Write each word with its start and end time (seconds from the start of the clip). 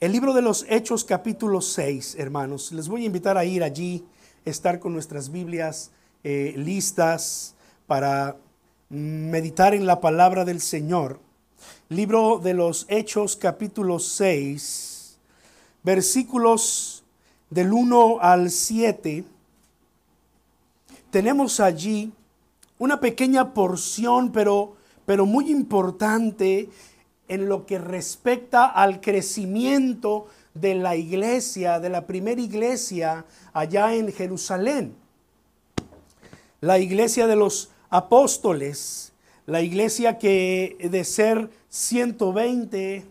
El 0.00 0.12
libro 0.12 0.32
de 0.32 0.40
los 0.40 0.64
Hechos 0.70 1.04
capítulo 1.04 1.60
6, 1.60 2.14
hermanos. 2.18 2.72
Les 2.72 2.88
voy 2.88 3.02
a 3.02 3.04
invitar 3.04 3.36
a 3.36 3.44
ir 3.44 3.62
allí, 3.62 4.02
estar 4.46 4.80
con 4.80 4.94
nuestras 4.94 5.30
Biblias 5.30 5.90
eh, 6.24 6.54
listas 6.56 7.54
para 7.86 8.38
meditar 8.88 9.74
en 9.74 9.84
la 9.84 10.00
palabra 10.00 10.46
del 10.46 10.62
Señor. 10.62 11.20
Libro 11.90 12.38
de 12.38 12.54
los 12.54 12.86
Hechos 12.88 13.36
capítulo 13.36 13.98
6, 13.98 15.18
versículos 15.82 17.04
del 17.50 17.70
1 17.70 18.20
al 18.22 18.50
7. 18.50 19.22
Tenemos 21.10 21.60
allí 21.60 22.10
una 22.78 23.00
pequeña 23.00 23.52
porción, 23.52 24.32
pero, 24.32 24.76
pero 25.04 25.26
muy 25.26 25.50
importante 25.50 26.70
en 27.30 27.48
lo 27.48 27.64
que 27.64 27.78
respecta 27.78 28.66
al 28.66 29.00
crecimiento 29.00 30.26
de 30.52 30.74
la 30.74 30.96
iglesia, 30.96 31.78
de 31.78 31.88
la 31.88 32.04
primera 32.04 32.40
iglesia 32.40 33.24
allá 33.52 33.94
en 33.94 34.12
Jerusalén. 34.12 34.96
La 36.60 36.80
iglesia 36.80 37.28
de 37.28 37.36
los 37.36 37.70
apóstoles, 37.88 39.12
la 39.46 39.62
iglesia 39.62 40.18
que 40.18 40.76
de 40.90 41.04
ser 41.04 41.48
120 41.68 43.06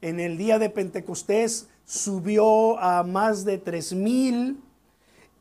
en 0.00 0.20
el 0.20 0.38
día 0.38 0.58
de 0.58 0.70
Pentecostés 0.70 1.68
subió 1.84 2.78
a 2.78 3.02
más 3.02 3.44
de 3.44 3.58
3000 3.58 4.58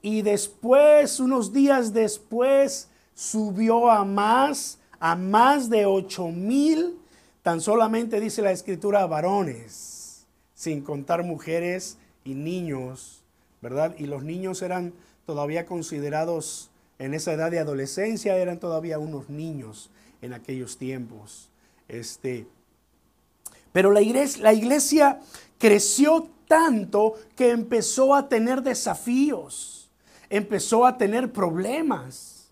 y 0.02 0.22
después, 0.24 1.22
unos 1.22 1.54
días 1.54 1.94
después, 1.94 2.90
subió 3.16 3.90
a 3.90 4.04
más, 4.04 4.78
a 5.00 5.16
más 5.16 5.70
de 5.70 5.86
8000 5.86 7.00
Tan 7.42 7.62
solamente 7.62 8.20
dice 8.20 8.42
la 8.42 8.52
escritura 8.52 9.06
varones, 9.06 10.26
sin 10.54 10.82
contar 10.82 11.24
mujeres 11.24 11.98
y 12.26 12.34
niños, 12.34 13.24
¿verdad? 13.62 13.96
Y 13.98 14.08
los 14.08 14.24
niños 14.24 14.62
eran 14.62 14.94
todavía 15.26 15.66
considerados 15.66 16.70
en 16.98 17.14
esa 17.14 17.32
edad 17.34 17.50
de 17.50 17.60
adolescencia, 17.60 18.38
eran 18.38 18.60
todavía 18.60 19.00
unos 19.00 19.30
niños 19.30 19.90
en 20.22 20.34
aquellos 20.34 20.78
tiempos. 20.78 21.50
Este, 21.88 22.46
pero 23.72 23.92
la 23.92 24.02
iglesia, 24.02 24.44
la 24.44 24.54
iglesia 24.54 25.20
creció 25.58 26.30
tanto 26.48 27.16
que 27.36 27.52
empezó 27.52 28.16
a 28.16 28.28
tener 28.28 28.64
desafíos, 28.64 29.90
empezó 30.30 30.86
a 30.86 30.98
tener 30.98 31.32
problemas. 31.32 32.50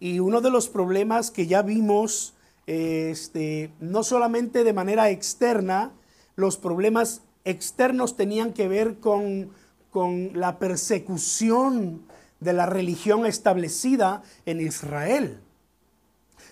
Y 0.00 0.20
uno 0.20 0.40
de 0.40 0.50
los 0.50 0.68
problemas 0.68 1.30
que 1.32 1.46
ya 1.46 1.62
vimos 1.62 2.34
este, 2.68 3.70
no 3.80 4.02
solamente 4.02 4.62
de 4.62 4.74
manera 4.74 5.08
externa, 5.08 5.92
los 6.36 6.58
problemas 6.58 7.22
externos 7.46 8.14
tenían 8.14 8.52
que 8.52 8.68
ver 8.68 8.98
con, 8.98 9.52
con 9.90 10.38
la 10.38 10.58
persecución 10.58 12.02
de 12.40 12.52
la 12.52 12.66
religión 12.66 13.24
establecida 13.24 14.22
en 14.44 14.60
Israel. 14.60 15.40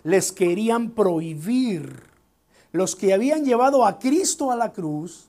Les 0.04 0.32
querían 0.32 0.92
prohibir. 0.92 2.04
Los 2.72 2.96
que 2.96 3.12
habían 3.12 3.44
llevado 3.44 3.84
a 3.84 3.98
Cristo 3.98 4.50
a 4.50 4.56
la 4.56 4.72
cruz, 4.72 5.28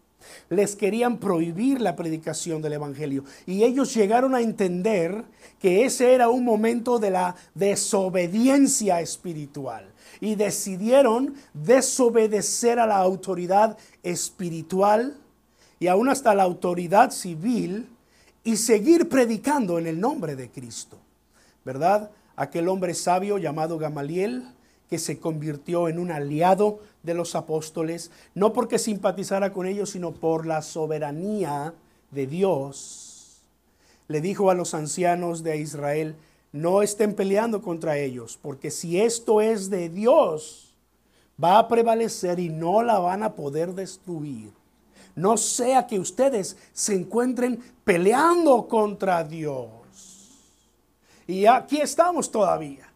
les 0.49 0.77
querían 0.77 1.17
prohibir 1.17 1.81
la 1.81 1.97
predicación 1.97 2.61
del 2.61 2.73
Evangelio. 2.73 3.25
Y 3.45 3.63
ellos 3.63 3.93
llegaron 3.93 4.35
a 4.35 4.41
entender 4.41 5.25
que 5.59 5.83
ese 5.83 6.13
era 6.13 6.29
un 6.29 6.45
momento 6.45 6.97
de 6.97 7.11
la 7.11 7.35
desobediencia 7.55 9.01
espiritual 9.01 9.91
y 10.19 10.35
decidieron 10.35 11.35
desobedecer 11.53 12.79
a 12.79 12.85
la 12.87 12.97
autoridad 12.97 13.77
espiritual 14.03 15.17
y 15.79 15.87
aún 15.87 16.09
hasta 16.09 16.33
la 16.35 16.43
autoridad 16.43 17.11
civil 17.11 17.89
y 18.43 18.57
seguir 18.57 19.09
predicando 19.09 19.77
en 19.77 19.87
el 19.87 19.99
nombre 19.99 20.35
de 20.35 20.49
Cristo. 20.49 20.97
¿Verdad? 21.65 22.11
Aquel 22.35 22.69
hombre 22.69 22.93
sabio 22.93 23.37
llamado 23.37 23.77
Gamaliel 23.77 24.45
que 24.89 24.99
se 24.99 25.19
convirtió 25.19 25.89
en 25.89 25.99
un 25.99 26.11
aliado 26.11 26.79
de 27.03 27.13
los 27.13 27.35
apóstoles, 27.35 28.11
no 28.33 28.53
porque 28.53 28.79
simpatizara 28.79 29.51
con 29.51 29.67
ellos, 29.67 29.91
sino 29.91 30.13
por 30.13 30.45
la 30.45 30.61
soberanía 30.61 31.73
de 32.11 32.27
Dios. 32.27 33.41
Le 34.07 34.21
dijo 34.21 34.49
a 34.49 34.53
los 34.55 34.73
ancianos 34.73 35.43
de 35.43 35.57
Israel, 35.57 36.15
no 36.61 36.81
estén 36.81 37.13
peleando 37.13 37.61
contra 37.61 37.97
ellos, 37.97 38.37
porque 38.41 38.71
si 38.71 38.99
esto 38.99 39.41
es 39.41 39.69
de 39.69 39.89
Dios, 39.89 40.75
va 41.41 41.59
a 41.59 41.67
prevalecer 41.67 42.39
y 42.39 42.49
no 42.49 42.81
la 42.83 42.99
van 42.99 43.23
a 43.23 43.33
poder 43.33 43.73
destruir. 43.73 44.51
No 45.15 45.37
sea 45.37 45.87
que 45.87 45.99
ustedes 45.99 46.57
se 46.73 46.93
encuentren 46.93 47.59
peleando 47.83 48.67
contra 48.67 49.23
Dios. 49.23 49.69
Y 51.25 51.45
aquí 51.45 51.81
estamos 51.81 52.31
todavía. 52.31 52.87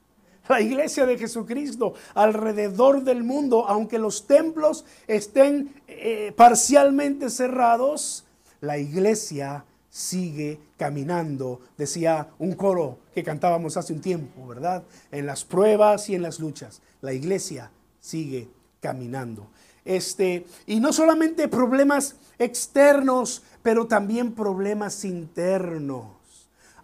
La 0.47 0.61
iglesia 0.61 1.05
de 1.05 1.17
Jesucristo 1.17 1.93
alrededor 2.13 3.03
del 3.03 3.23
mundo, 3.23 3.65
aunque 3.67 3.99
los 3.99 4.27
templos 4.27 4.85
estén 5.07 5.81
eh, 5.87 6.33
parcialmente 6.35 7.29
cerrados, 7.29 8.25
la 8.59 8.77
iglesia 8.77 9.65
sigue 9.91 10.57
caminando, 10.77 11.59
decía 11.77 12.29
un 12.39 12.53
coro 12.53 12.99
que 13.13 13.23
cantábamos 13.23 13.75
hace 13.75 13.91
un 13.91 13.99
tiempo, 13.99 14.47
¿verdad? 14.47 14.83
En 15.11 15.25
las 15.25 15.43
pruebas 15.43 16.09
y 16.09 16.15
en 16.15 16.21
las 16.21 16.39
luchas, 16.39 16.81
la 17.01 17.13
iglesia 17.13 17.71
sigue 17.99 18.47
caminando. 18.79 19.47
Este, 19.83 20.45
y 20.65 20.79
no 20.79 20.93
solamente 20.93 21.49
problemas 21.49 22.15
externos, 22.39 23.43
pero 23.61 23.87
también 23.87 24.33
problemas 24.33 25.03
internos. 25.03 26.07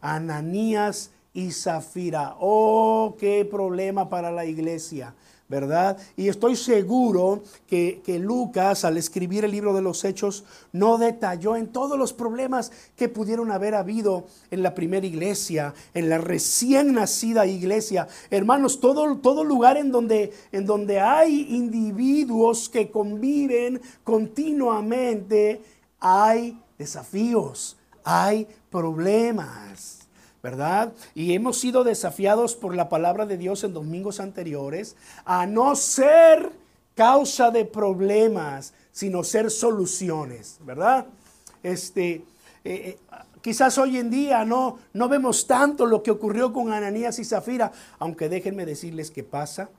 Ananías 0.02 1.12
y 1.34 1.52
Zafira. 1.52 2.36
Oh, 2.40 3.16
qué 3.18 3.46
problema 3.46 4.10
para 4.10 4.32
la 4.32 4.46
iglesia. 4.46 5.14
¿Verdad? 5.50 5.98
Y 6.18 6.28
estoy 6.28 6.56
seguro 6.56 7.44
que, 7.68 8.02
Lucas, 8.22 8.84
al 8.84 8.98
escribir 8.98 9.46
el 9.46 9.52
libro 9.52 9.74
de 9.74 9.82
los 9.82 10.04
Hechos, 10.04 10.44
no 10.74 10.98
detalló 10.98 11.56
en 11.56 11.68
todos 11.68 11.98
los 11.98 12.12
problemas 12.12 12.72
que 12.96 13.08
pudieron 13.08 13.52
haber 13.52 13.76
habido 13.76 14.26
en 14.52 14.62
la 14.62 14.76
primera 14.76 15.06
iglesia, 15.06 15.74
en 15.94 16.10
la 16.10 16.18
recién 16.18 16.94
nacida 16.94 17.46
iglesia. 17.46 18.08
Hermanos, 18.30 18.80
todo, 18.80 19.18
todo 19.18 19.44
lugar 19.44 19.78
en 19.78 19.92
donde, 19.92 20.34
en 20.52 20.66
donde 20.66 21.00
hay 21.00 21.48
individuos 21.56 22.68
que 22.68 22.92
conviven 22.92 23.82
continuamente, 24.04 25.62
hay 26.00 26.62
desafíos, 26.78 27.78
hay 28.04 28.48
problemas. 28.70 29.97
¿Verdad? 30.42 30.94
Y 31.16 31.34
hemos 31.34 31.60
sido 31.60 31.84
desafiados 31.84 32.56
por 32.56 32.76
la 32.76 32.90
palabra 32.90 33.26
de 33.26 33.38
Dios 33.38 33.64
en 33.64 33.74
domingos 33.74 34.20
anteriores 34.20 34.96
a 35.26 35.46
no 35.46 35.76
ser 35.76 36.52
causa 36.96 37.52
de 37.52 37.66
problemas, 37.66 38.74
sino 38.92 39.24
ser 39.24 39.52
soluciones, 39.52 40.58
¿verdad? 40.66 41.06
Este, 41.62 42.12
eh, 42.14 42.24
eh, 42.64 42.98
quizás 43.42 43.78
hoy 43.78 43.98
en 43.98 44.10
día 44.10 44.44
no, 44.46 44.80
no 44.94 45.08
vemos 45.08 45.48
tanto 45.48 45.86
lo 45.86 46.02
que 46.02 46.12
ocurrió 46.12 46.52
con 46.52 46.74
Ananías 46.74 47.20
y 47.20 47.26
Zafira, 47.26 47.72
aunque 48.00 48.30
déjenme 48.30 48.66
decirles 48.66 49.12
que 49.12 49.24
pasa, 49.24 49.70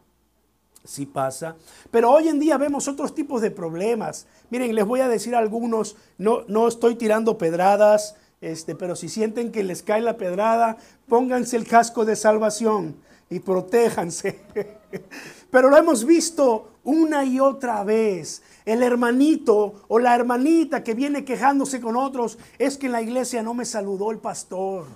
sí 0.85 1.07
pasa. 1.07 1.57
Pero 1.91 2.11
hoy 2.11 2.29
en 2.29 2.39
día 2.39 2.57
vemos 2.57 2.89
otros 2.89 3.15
tipos 3.15 3.43
de 3.43 3.51
problemas. 3.51 4.27
Miren, 4.51 4.75
les 4.75 4.87
voy 4.87 5.01
a 5.01 5.09
decir 5.09 5.35
algunos, 5.35 5.97
no, 6.17 6.45
no 6.49 6.69
estoy 6.69 6.95
tirando 6.95 7.37
pedradas, 7.37 8.17
este, 8.41 8.75
pero 8.75 8.95
si 8.95 9.09
sienten 9.09 9.51
que 9.51 9.65
les 9.65 9.83
cae 9.83 10.01
la 10.01 10.17
pedrada, 10.17 10.77
pónganse 11.09 11.57
el 11.57 11.67
casco 11.67 12.05
de 12.05 12.17
salvación 12.17 12.97
y 13.31 13.41
protéjanse. 13.41 14.41
pero 15.51 15.71
lo 15.71 15.77
hemos 15.77 16.05
visto 16.05 16.71
una 16.85 17.25
y 17.25 17.41
otra 17.41 17.85
vez. 17.85 18.43
El 18.65 18.83
hermanito 18.83 19.85
o 19.89 19.99
la 19.99 20.15
hermanita 20.15 20.85
que 20.85 20.95
viene 20.95 21.25
quejándose 21.25 21.81
con 21.81 21.97
otros 21.97 22.39
es 22.59 22.77
que 22.77 22.87
en 22.87 22.93
la 22.93 23.03
iglesia 23.03 23.43
no 23.43 23.55
me 23.55 23.65
saludó 23.65 24.11
el 24.11 24.19
pastor. 24.19 24.87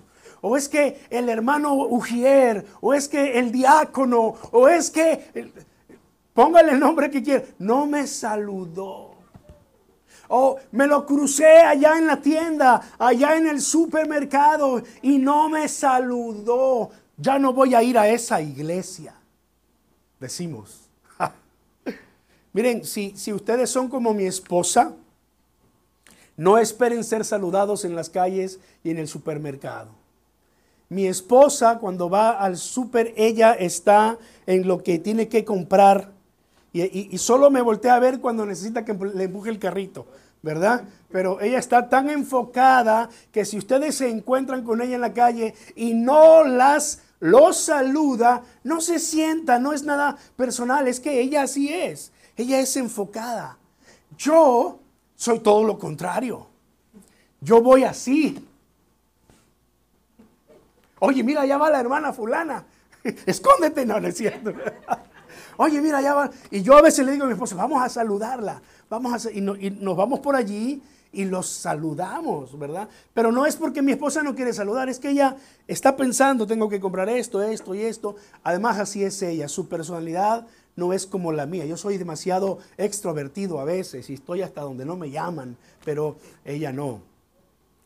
O 0.41 0.57
es 0.57 0.69
que 0.69 1.01
el 1.11 1.29
hermano 1.29 1.75
Ujier, 1.75 2.67
o 2.81 2.95
es 2.95 3.09
que 3.09 3.39
el 3.39 3.53
diácono, 3.53 4.35
o 4.51 4.69
es 4.69 4.91
que, 4.91 5.53
póngale 6.35 6.73
el 6.73 6.81
nombre 6.81 7.11
que 7.11 7.23
quiera, 7.23 7.45
no 7.59 7.87
me 7.87 8.07
saludó. 8.07 9.12
O 10.35 10.59
me 10.71 10.87
lo 10.87 11.05
crucé 11.05 11.59
allá 11.59 11.99
en 11.99 12.07
la 12.07 12.17
tienda, 12.17 12.81
allá 12.99 13.37
en 13.37 13.47
el 13.47 13.61
supermercado 13.61 14.83
y 15.03 15.19
no 15.19 15.51
me 15.51 15.69
saludó. 15.69 16.89
Ya 17.19 17.39
no 17.39 17.53
voy 17.53 17.75
a 17.75 17.83
ir 17.83 17.99
a 17.99 18.09
esa 18.09 18.41
iglesia. 18.41 19.15
Decimos. 20.19 20.89
Miren, 22.55 22.83
si, 22.87 23.13
si 23.15 23.31
ustedes 23.35 23.69
son 23.69 23.89
como 23.89 24.15
mi 24.15 24.25
esposa, 24.25 24.95
no 26.35 26.57
esperen 26.57 27.05
ser 27.05 27.27
saludados 27.27 27.85
en 27.85 27.95
las 27.95 28.09
calles 28.09 28.59
y 28.83 28.91
en 28.91 28.97
el 28.97 29.09
supermercado. 29.09 29.91
Mi 30.89 31.07
esposa, 31.07 31.79
cuando 31.79 32.09
va 32.09 32.31
al 32.31 32.57
super, 32.57 33.13
ella 33.19 33.53
está 33.53 34.17
en 34.47 34.67
lo 34.67 34.83
que 34.83 34.99
tiene 34.99 35.29
que 35.29 35.45
comprar 35.45 36.11
y, 36.73 37.19
solo 37.19 37.51
me 37.51 37.61
voltea 37.61 37.97
a 37.97 38.01
ver 38.01 38.21
cuando 38.21 38.47
necesita 38.47 38.85
que 38.85 38.95
le 38.95 39.25
empuje 39.25 39.51
el 39.51 39.59
carrito. 39.59 40.07
¿verdad? 40.43 40.83
Pero 41.11 41.41
ella 41.41 41.59
está 41.59 41.89
tan 41.89 42.11
enfocada 42.11 43.09
que 43.31 43.45
si 43.45 43.59
ustedes 43.59 43.95
se 43.95 44.09
encuentran 44.09 44.65
con 44.65 44.83
ella 44.83 44.97
en 44.97 45.01
la 45.01 45.13
calle 45.13 45.55
y 45.77 45.95
no 45.95 46.43
las 46.45 47.01
los 47.21 47.57
saluda, 47.57 48.43
no 48.65 48.81
se 48.81 48.99
sienta, 48.99 49.61
no 49.61 49.73
es 49.73 49.85
nada 49.85 50.17
personal, 50.35 50.89
es 50.89 50.99
que 50.99 51.21
ella 51.21 51.43
así 51.43 51.73
es. 51.73 52.11
Ella 52.37 52.59
es 52.59 52.77
enfocada. 52.77 53.57
Yo 54.19 54.81
soy 55.15 55.39
todo 55.39 55.63
lo 55.63 55.79
contrario. 55.79 56.49
Yo 57.41 57.63
voy 57.63 57.85
así. 57.85 58.45
Oye, 60.99 61.23
mira, 61.23 61.47
ya 61.47 61.59
va 61.59 61.71
la 61.71 61.79
hermana 61.79 62.13
fulana. 62.13 62.65
Escóndete, 63.27 63.87
no, 63.87 64.01
no 64.01 64.09
es 64.09 64.17
cierto. 64.17 64.53
Oye, 65.57 65.81
mira, 65.81 66.01
ya 66.01 66.15
va. 66.15 66.31
Y 66.51 66.63
yo 66.63 66.77
a 66.77 66.83
veces 66.83 67.05
le 67.07 67.13
digo 67.13 67.25
a 67.25 67.27
mi 67.27 67.35
esposa, 67.35 67.57
vamos 67.57 67.83
a 67.83 67.89
saludarla. 67.89 68.61
Vamos 68.89 69.27
a, 69.27 69.31
y, 69.31 69.39
y 69.39 69.71
nos 69.71 69.97
vamos 69.97 70.21
por 70.21 70.37
allí 70.37 70.83
y 71.13 71.25
los 71.27 71.47
saludamos, 71.47 72.59
¿verdad? 72.59 72.89
Pero 73.13 73.31
no 73.31 73.45
es 73.47 73.57
porque 73.57 73.83
mi 73.83 73.93
esposa 73.93 74.23
no 74.23 74.35
quiere 74.35 74.53
saludar, 74.53 74.89
es 74.89 74.99
que 74.99 75.11
ella 75.11 75.37
está 75.69 75.95
pensando, 75.97 76.47
tengo 76.47 76.69
que 76.69 76.81
comprar 76.81 77.09
esto, 77.09 77.43
esto 77.43 77.75
y 77.75 77.83
esto. 77.83 78.17
Además, 78.43 78.79
así 78.79 79.05
es 79.05 79.21
ella, 79.23 79.49
su 79.49 79.69
personalidad 79.69 80.47
no 80.75 80.93
es 80.93 81.07
como 81.07 81.33
la 81.33 81.47
mía. 81.47 81.67
Yo 81.67 81.77
soy 81.77 81.99
demasiado 81.99 82.59
extrovertido 82.79 83.61
a 83.61 83.65
veces 83.65 84.09
y 84.09 84.15
estoy 84.15 84.43
hasta 84.43 84.63
donde 84.63 84.87
no 84.87 84.97
me 84.97 85.11
llaman, 85.11 85.57
pero 85.85 86.17
ella 86.45 86.73
no. 86.73 87.12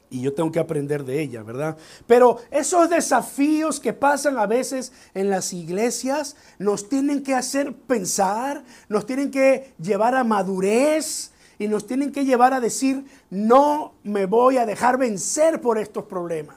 Y 0.08 0.20
yo 0.20 0.32
tengo 0.32 0.53
que 0.53 0.61
aprender 0.61 1.05
de 1.05 1.20
ella, 1.20 1.43
¿verdad? 1.43 1.76
Pero 2.06 2.38
esos 2.50 2.88
desafíos 2.88 3.81
que 3.81 3.93
pasan 3.93 4.38
a 4.38 4.47
veces 4.47 4.93
en 5.14 5.31
las 5.31 5.53
iglesias 5.53 6.37
nos 6.58 6.88
tienen 6.88 7.23
que 7.23 7.35
hacer 7.35 7.75
pensar, 7.75 8.64
nos 8.88 9.05
tienen 9.06 9.31
que 9.31 9.73
llevar 9.79 10.14
a 10.14 10.25
madurez, 10.25 11.32
y 11.58 11.69
nos 11.69 11.87
tienen 11.87 12.12
que 12.12 12.25
llevar 12.25 12.53
a 12.53 12.61
decir, 12.61 13.05
no 13.31 13.94
me 14.03 14.26
voy 14.26 14.58
a 14.58 14.67
dejar 14.67 14.99
vencer 14.99 15.61
por 15.61 15.79
estos 15.79 16.05
problemas. 16.05 16.56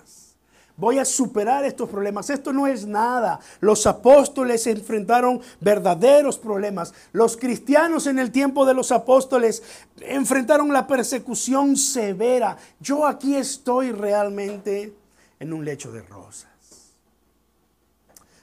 Voy 0.79 0.97
a 0.97 1.03
superar 1.03 1.65
estos 1.65 1.89
problemas. 1.89 2.29
Esto 2.29 2.53
no 2.53 2.65
es 2.65 2.85
nada. 2.85 3.41
Los 3.59 3.85
apóstoles 3.85 4.65
enfrentaron 4.65 5.41
verdaderos 5.59 6.37
problemas. 6.37 6.93
Los 7.11 7.35
cristianos 7.35 8.07
en 8.07 8.17
el 8.17 8.31
tiempo 8.31 8.65
de 8.65 8.73
los 8.73 8.93
apóstoles 8.93 9.61
enfrentaron 9.99 10.71
la 10.71 10.87
persecución 10.87 11.75
severa. 11.75 12.57
Yo 12.79 13.05
aquí 13.05 13.35
estoy 13.35 13.91
realmente 13.91 14.93
en 15.39 15.51
un 15.51 15.65
lecho 15.65 15.91
de 15.91 16.01
rosas. 16.01 16.47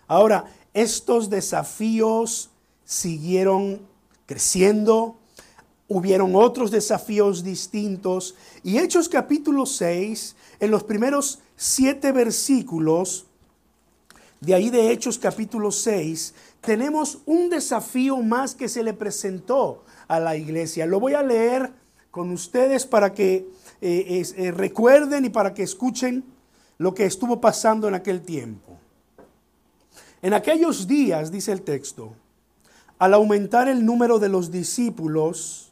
Ahora, 0.06 0.44
estos 0.74 1.30
desafíos 1.30 2.50
siguieron 2.84 3.80
creciendo, 4.26 5.16
hubieron 5.88 6.34
otros 6.34 6.70
desafíos 6.70 7.44
distintos. 7.44 8.34
Y 8.62 8.78
Hechos 8.78 9.08
capítulo 9.08 9.66
6, 9.66 10.36
en 10.60 10.70
los 10.70 10.84
primeros 10.84 11.40
siete 11.56 12.12
versículos, 12.12 13.26
de 14.40 14.54
ahí 14.54 14.70
de 14.70 14.90
Hechos 14.90 15.18
capítulo 15.18 15.70
6, 15.70 16.34
tenemos 16.60 17.18
un 17.26 17.48
desafío 17.48 18.18
más 18.18 18.54
que 18.54 18.68
se 18.68 18.82
le 18.82 18.92
presentó 18.92 19.84
a 20.08 20.20
la 20.20 20.36
iglesia. 20.36 20.86
Lo 20.86 21.00
voy 21.00 21.14
a 21.14 21.22
leer 21.22 21.72
con 22.10 22.30
ustedes 22.30 22.86
para 22.86 23.12
que 23.12 23.48
eh, 23.80 24.24
eh, 24.36 24.50
recuerden 24.50 25.24
y 25.24 25.30
para 25.30 25.54
que 25.54 25.62
escuchen 25.62 26.24
lo 26.78 26.94
que 26.94 27.04
estuvo 27.04 27.40
pasando 27.40 27.88
en 27.88 27.94
aquel 27.94 28.22
tiempo. 28.22 28.78
En 30.22 30.34
aquellos 30.34 30.86
días, 30.86 31.30
dice 31.30 31.52
el 31.52 31.62
texto, 31.62 32.14
al 32.98 33.14
aumentar 33.14 33.68
el 33.68 33.84
número 33.84 34.18
de 34.18 34.28
los 34.28 34.50
discípulos, 34.50 35.65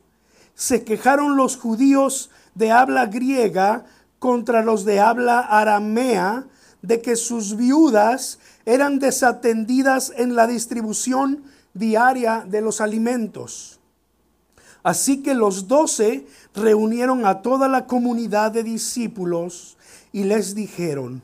se 0.54 0.84
quejaron 0.84 1.36
los 1.36 1.56
judíos 1.56 2.30
de 2.54 2.70
habla 2.70 3.06
griega 3.06 3.84
contra 4.18 4.62
los 4.62 4.84
de 4.84 5.00
habla 5.00 5.40
aramea 5.40 6.46
de 6.82 7.00
que 7.02 7.16
sus 7.16 7.56
viudas 7.56 8.38
eran 8.64 8.98
desatendidas 8.98 10.12
en 10.16 10.36
la 10.36 10.46
distribución 10.46 11.44
diaria 11.72 12.44
de 12.48 12.60
los 12.60 12.80
alimentos. 12.80 13.80
Así 14.82 15.22
que 15.22 15.34
los 15.34 15.66
doce 15.66 16.26
reunieron 16.54 17.26
a 17.26 17.42
toda 17.42 17.68
la 17.68 17.86
comunidad 17.86 18.52
de 18.52 18.62
discípulos 18.62 19.76
y 20.12 20.24
les 20.24 20.54
dijeron, 20.54 21.22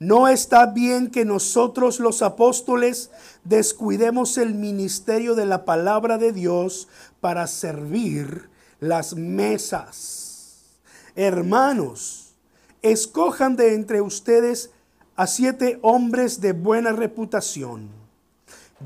no 0.00 0.28
está 0.28 0.66
bien 0.66 1.10
que 1.10 1.24
nosotros 1.24 1.98
los 1.98 2.22
apóstoles 2.22 3.10
descuidemos 3.44 4.36
el 4.36 4.54
ministerio 4.54 5.34
de 5.34 5.46
la 5.46 5.64
palabra 5.64 6.18
de 6.18 6.32
Dios 6.32 6.88
para 7.20 7.46
servir 7.46 8.48
las 8.80 9.14
mesas. 9.14 10.78
Hermanos, 11.14 12.34
escojan 12.82 13.56
de 13.56 13.74
entre 13.74 14.00
ustedes 14.00 14.70
a 15.16 15.26
siete 15.26 15.78
hombres 15.82 16.40
de 16.40 16.52
buena 16.52 16.92
reputación, 16.92 17.88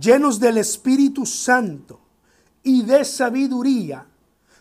llenos 0.01 0.41
del 0.41 0.59
Espíritu 0.59 1.27
Santo 1.27 2.01
y 2.63 2.83
de 2.83 3.05
sabiduría, 3.05 4.07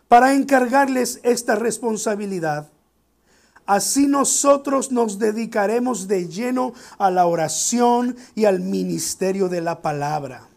para 0.09 0.33
encargarles 0.33 1.21
esta 1.23 1.55
responsabilidad. 1.55 2.69
Así 3.65 4.07
nosotros 4.07 4.91
nos 4.91 5.17
dedicaremos 5.17 6.09
de 6.09 6.27
lleno 6.27 6.73
a 6.97 7.09
la 7.09 7.25
oración 7.25 8.17
y 8.35 8.43
al 8.43 8.59
ministerio 8.59 9.47
de 9.47 9.61
la 9.61 9.81
palabra. 9.81 10.50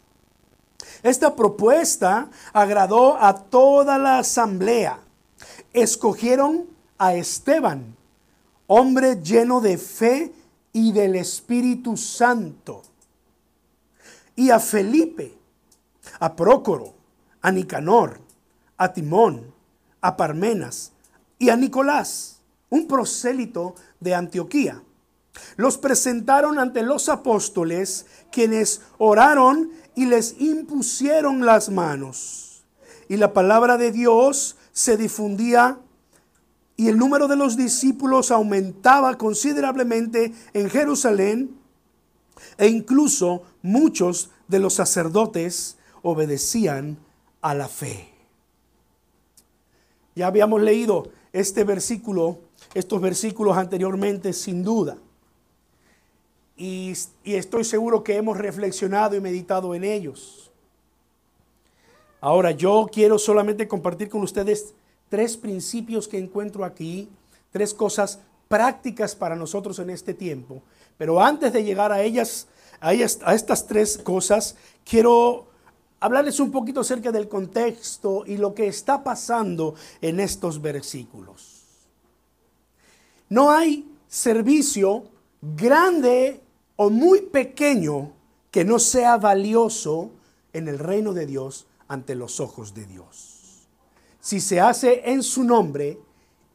Esta 1.02 1.34
propuesta 1.34 2.30
agradó 2.52 3.16
a 3.16 3.34
toda 3.34 3.98
la 3.98 4.18
asamblea. 4.18 4.98
Escogieron 5.72 6.66
a 6.98 7.14
Esteban, 7.14 7.96
hombre 8.66 9.20
lleno 9.22 9.60
de 9.60 9.78
fe 9.78 10.32
y 10.72 10.92
del 10.92 11.16
Espíritu 11.16 11.96
Santo, 11.96 12.82
y 14.36 14.50
a 14.50 14.58
Felipe, 14.58 15.36
a 16.18 16.34
Prócoro, 16.34 16.94
a 17.40 17.50
Nicanor, 17.52 18.20
a 18.76 18.92
Timón, 18.92 19.52
a 20.00 20.16
Parmenas 20.16 20.92
y 21.38 21.50
a 21.50 21.56
Nicolás, 21.56 22.40
un 22.70 22.86
prosélito 22.86 23.74
de 24.00 24.14
Antioquía. 24.14 24.82
Los 25.56 25.78
presentaron 25.78 26.58
ante 26.58 26.82
los 26.82 27.08
apóstoles, 27.08 28.06
quienes 28.30 28.82
oraron 28.98 29.70
y 29.94 30.06
les 30.06 30.40
impusieron 30.40 31.44
las 31.44 31.70
manos. 31.70 32.64
Y 33.08 33.16
la 33.16 33.32
palabra 33.32 33.76
de 33.76 33.92
Dios 33.92 34.56
se 34.72 34.96
difundía 34.96 35.78
y 36.76 36.88
el 36.88 36.98
número 36.98 37.28
de 37.28 37.36
los 37.36 37.56
discípulos 37.56 38.30
aumentaba 38.30 39.16
considerablemente 39.16 40.32
en 40.52 40.70
Jerusalén 40.70 41.56
e 42.58 42.66
incluso 42.66 43.42
muchos 43.62 44.30
de 44.48 44.58
los 44.58 44.74
sacerdotes 44.74 45.76
obedecían 46.02 46.98
a 47.40 47.54
la 47.54 47.68
fe. 47.68 48.08
Ya 50.16 50.26
habíamos 50.26 50.62
leído 50.62 51.10
este 51.32 51.64
versículo, 51.64 52.38
estos 52.74 53.00
versículos 53.00 53.56
anteriormente 53.56 54.32
sin 54.32 54.62
duda 54.62 54.96
y, 56.56 56.94
estoy 57.24 57.64
seguro 57.64 58.04
que 58.04 58.16
hemos 58.16 58.36
reflexionado 58.38 59.16
y 59.16 59.20
meditado 59.20 59.74
en 59.74 59.84
ellos. 59.84 60.50
Ahora, 62.20 62.52
yo 62.52 62.88
quiero 62.90 63.18
solamente 63.18 63.68
compartir 63.68 64.08
con 64.08 64.22
ustedes 64.22 64.74
tres 65.08 65.36
principios 65.36 66.08
que 66.08 66.18
encuentro 66.18 66.64
aquí, 66.64 67.08
tres 67.50 67.74
cosas 67.74 68.20
prácticas 68.48 69.14
para 69.14 69.36
nosotros 69.36 69.78
en 69.78 69.90
este 69.90 70.14
tiempo. 70.14 70.62
Pero 70.96 71.20
antes 71.20 71.52
de 71.52 71.64
llegar 71.64 71.92
a 71.92 72.02
ellas, 72.02 72.46
a, 72.80 72.94
estas 72.94 73.66
tres 73.66 73.98
cosas, 73.98 74.56
quiero 74.84 75.48
hablarles 76.00 76.38
un 76.38 76.50
poquito 76.50 76.80
acerca 76.80 77.10
del 77.10 77.28
contexto 77.28 78.24
y 78.26 78.36
lo 78.36 78.54
que 78.54 78.68
está 78.68 79.02
pasando 79.02 79.74
en 80.00 80.20
estos 80.20 80.62
versículos. 80.62 81.62
No 83.28 83.50
hay 83.50 83.90
servicio 84.06 85.04
grande 85.40 86.43
o 86.76 86.90
muy 86.90 87.22
pequeño 87.22 88.12
que 88.50 88.64
no 88.64 88.78
sea 88.78 89.16
valioso 89.16 90.10
en 90.52 90.68
el 90.68 90.78
reino 90.78 91.12
de 91.12 91.26
Dios 91.26 91.66
ante 91.88 92.14
los 92.14 92.40
ojos 92.40 92.74
de 92.74 92.86
Dios. 92.86 93.66
Si 94.20 94.40
se 94.40 94.60
hace 94.60 95.10
en 95.10 95.22
su 95.22 95.44
nombre 95.44 95.98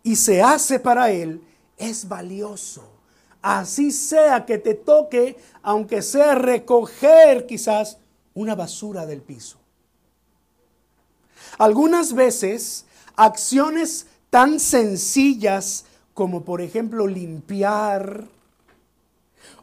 y 0.03 0.15
se 0.15 0.41
hace 0.41 0.79
para 0.79 1.11
Él, 1.11 1.41
es 1.77 2.07
valioso. 2.07 2.83
Así 3.41 3.91
sea 3.91 4.45
que 4.45 4.57
te 4.57 4.73
toque, 4.73 5.37
aunque 5.61 6.01
sea 6.01 6.35
recoger 6.35 7.45
quizás 7.45 7.97
una 8.33 8.55
basura 8.55 9.05
del 9.05 9.21
piso. 9.21 9.57
Algunas 11.57 12.13
veces, 12.13 12.85
acciones 13.15 14.07
tan 14.29 14.59
sencillas 14.59 15.85
como 16.13 16.43
por 16.43 16.61
ejemplo 16.61 17.07
limpiar, 17.07 18.25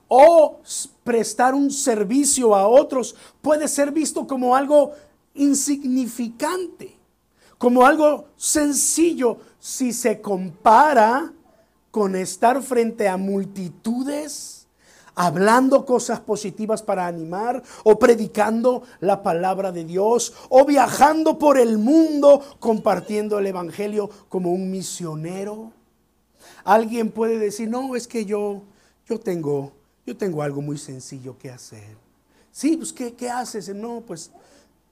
o 0.08 0.60
prestar 1.04 1.54
un 1.54 1.70
servicio 1.70 2.54
a 2.54 2.66
otros 2.66 3.14
puede 3.40 3.68
ser 3.68 3.92
visto 3.92 4.26
como 4.26 4.54
algo 4.54 4.92
insignificante, 5.34 6.96
como 7.58 7.86
algo 7.86 8.26
sencillo 8.36 9.38
si 9.58 9.92
se 9.92 10.20
compara 10.20 11.32
con 11.90 12.14
estar 12.14 12.62
frente 12.62 13.08
a 13.08 13.16
multitudes, 13.16 14.66
hablando 15.14 15.86
cosas 15.86 16.20
positivas 16.20 16.82
para 16.82 17.06
animar, 17.06 17.62
o 17.84 17.98
predicando 17.98 18.82
la 19.00 19.22
palabra 19.22 19.72
de 19.72 19.84
Dios, 19.84 20.34
o 20.50 20.66
viajando 20.66 21.38
por 21.38 21.58
el 21.58 21.78
mundo 21.78 22.42
compartiendo 22.60 23.38
el 23.38 23.46
Evangelio 23.46 24.10
como 24.28 24.52
un 24.52 24.70
misionero. 24.70 25.72
Alguien 26.64 27.10
puede 27.10 27.38
decir, 27.38 27.70
no, 27.70 27.96
es 27.96 28.06
que 28.06 28.26
yo, 28.26 28.62
yo 29.08 29.18
tengo, 29.18 29.72
yo 30.06 30.16
tengo 30.16 30.42
algo 30.42 30.62
muy 30.62 30.78
sencillo 30.78 31.36
que 31.36 31.50
hacer. 31.50 31.96
Sí, 32.52 32.76
pues 32.76 32.92
¿qué, 32.92 33.12
qué 33.14 33.28
haces? 33.28 33.68
No, 33.74 34.02
pues, 34.06 34.30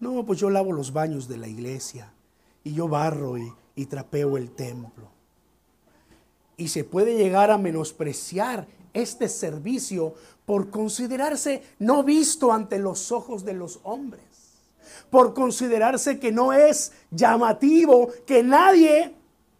no, 0.00 0.26
pues 0.26 0.40
yo 0.40 0.50
lavo 0.50 0.72
los 0.72 0.92
baños 0.92 1.28
de 1.28 1.38
la 1.38 1.48
iglesia 1.48 2.12
y 2.64 2.74
yo 2.74 2.88
barro 2.88 3.38
y, 3.38 3.50
y 3.76 3.86
trapeo 3.86 4.36
el 4.36 4.50
templo. 4.50 5.08
Y 6.56 6.68
se 6.68 6.84
puede 6.84 7.16
llegar 7.16 7.50
a 7.50 7.58
menospreciar 7.58 8.66
este 8.92 9.28
servicio 9.28 10.14
por 10.46 10.70
considerarse 10.70 11.62
no 11.78 12.02
visto 12.02 12.52
ante 12.52 12.78
los 12.78 13.12
ojos 13.12 13.44
de 13.44 13.54
los 13.54 13.80
hombres, 13.82 14.22
por 15.10 15.34
considerarse 15.34 16.18
que 16.18 16.32
no 16.32 16.52
es 16.52 16.92
llamativo, 17.10 18.08
que 18.26 18.42
nadie, 18.42 19.14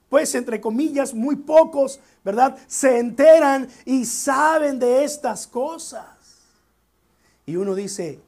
pues 0.08 0.34
entre 0.34 0.60
comillas, 0.60 1.14
muy 1.14 1.36
pocos, 1.36 2.00
¿verdad? 2.24 2.56
Se 2.66 2.98
enteran 2.98 3.68
y 3.84 4.04
saben 4.06 4.78
de 4.78 5.04
estas 5.04 5.46
cosas. 5.46 6.06
Y 7.46 7.56
uno 7.56 7.74
dice, 7.74 8.20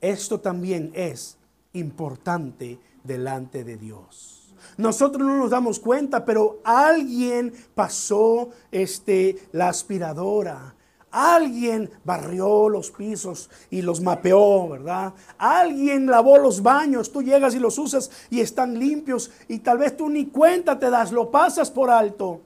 esto 0.00 0.40
también 0.40 0.90
es 0.94 1.36
importante 1.74 2.78
delante 3.04 3.64
de 3.64 3.76
Dios. 3.76 4.54
Nosotros 4.76 5.26
no 5.26 5.36
nos 5.36 5.50
damos 5.50 5.80
cuenta, 5.80 6.24
pero 6.24 6.60
alguien 6.64 7.52
pasó 7.74 8.50
este, 8.70 9.48
la 9.52 9.68
aspiradora. 9.68 10.75
Alguien 11.18 11.88
barrió 12.04 12.68
los 12.68 12.90
pisos 12.90 13.48
y 13.70 13.80
los 13.80 14.02
mapeó, 14.02 14.68
¿verdad? 14.68 15.14
Alguien 15.38 16.04
lavó 16.04 16.36
los 16.36 16.62
baños, 16.62 17.10
tú 17.10 17.22
llegas 17.22 17.54
y 17.54 17.58
los 17.58 17.78
usas 17.78 18.10
y 18.28 18.40
están 18.40 18.78
limpios 18.78 19.30
y 19.48 19.60
tal 19.60 19.78
vez 19.78 19.96
tú 19.96 20.10
ni 20.10 20.26
cuenta 20.26 20.78
te 20.78 20.90
das, 20.90 21.12
lo 21.12 21.30
pasas 21.30 21.70
por 21.70 21.88
alto. 21.88 22.42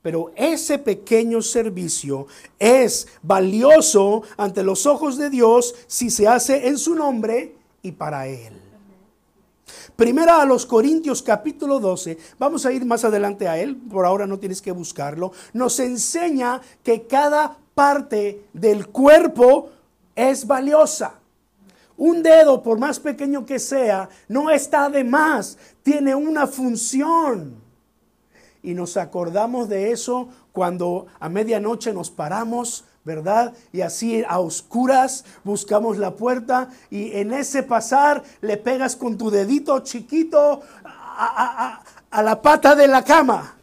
Pero 0.00 0.30
ese 0.36 0.78
pequeño 0.78 1.42
servicio 1.42 2.28
es 2.56 3.08
valioso 3.20 4.22
ante 4.36 4.62
los 4.62 4.86
ojos 4.86 5.18
de 5.18 5.28
Dios 5.28 5.74
si 5.88 6.08
se 6.08 6.28
hace 6.28 6.68
en 6.68 6.78
su 6.78 6.94
nombre 6.94 7.56
y 7.82 7.90
para 7.90 8.28
Él. 8.28 8.52
Primera 9.96 10.40
a 10.40 10.46
los 10.46 10.66
Corintios 10.66 11.20
capítulo 11.20 11.80
12, 11.80 12.16
vamos 12.38 12.64
a 12.64 12.72
ir 12.72 12.84
más 12.84 13.04
adelante 13.04 13.48
a 13.48 13.58
él, 13.58 13.76
por 13.76 14.06
ahora 14.06 14.26
no 14.26 14.38
tienes 14.38 14.62
que 14.62 14.72
buscarlo, 14.72 15.32
nos 15.52 15.78
enseña 15.80 16.60
que 16.82 17.06
cada 17.06 17.58
parte 17.74 18.46
del 18.52 18.88
cuerpo 18.88 19.70
es 20.14 20.46
valiosa. 20.46 21.14
Un 21.96 22.22
dedo, 22.22 22.62
por 22.62 22.78
más 22.78 22.98
pequeño 22.98 23.46
que 23.46 23.58
sea, 23.58 24.08
no 24.28 24.50
está 24.50 24.88
de 24.88 25.04
más, 25.04 25.58
tiene 25.82 26.14
una 26.14 26.46
función. 26.46 27.56
Y 28.62 28.74
nos 28.74 28.96
acordamos 28.96 29.68
de 29.68 29.92
eso 29.92 30.28
cuando 30.52 31.06
a 31.20 31.28
medianoche 31.28 31.92
nos 31.92 32.10
paramos 32.10 32.84
¿verdad? 33.04 33.52
Y 33.72 33.80
así 33.80 34.22
a 34.28 34.38
oscuras 34.38 35.24
buscamos 35.44 35.98
la 35.98 36.14
puerta 36.14 36.70
y 36.90 37.12
en 37.16 37.32
ese 37.32 37.62
pasar 37.62 38.22
le 38.40 38.56
pegas 38.56 38.96
con 38.96 39.18
tu 39.18 39.30
dedito 39.30 39.80
chiquito 39.80 40.60
a, 40.84 41.82
la 42.22 42.42
pata 42.42 42.74
de 42.76 42.86
la 42.86 43.02
cama, 43.02 43.56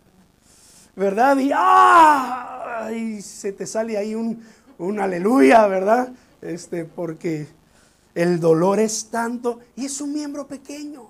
¿verdad? 0.99 1.37
Y, 1.37 1.51
¡ah! 1.55 2.91
y 2.93 3.21
se 3.21 3.53
te 3.53 3.65
sale 3.65 3.97
ahí 3.97 4.13
un, 4.13 4.43
un 4.77 4.99
aleluya, 4.99 5.65
¿verdad? 5.67 6.11
Este, 6.41 6.83
porque 6.83 7.47
el 8.13 8.41
dolor 8.41 8.79
es 8.79 9.05
tanto 9.09 9.59
y 9.77 9.85
es 9.85 10.01
un 10.01 10.11
miembro 10.11 10.45
pequeño. 10.45 11.07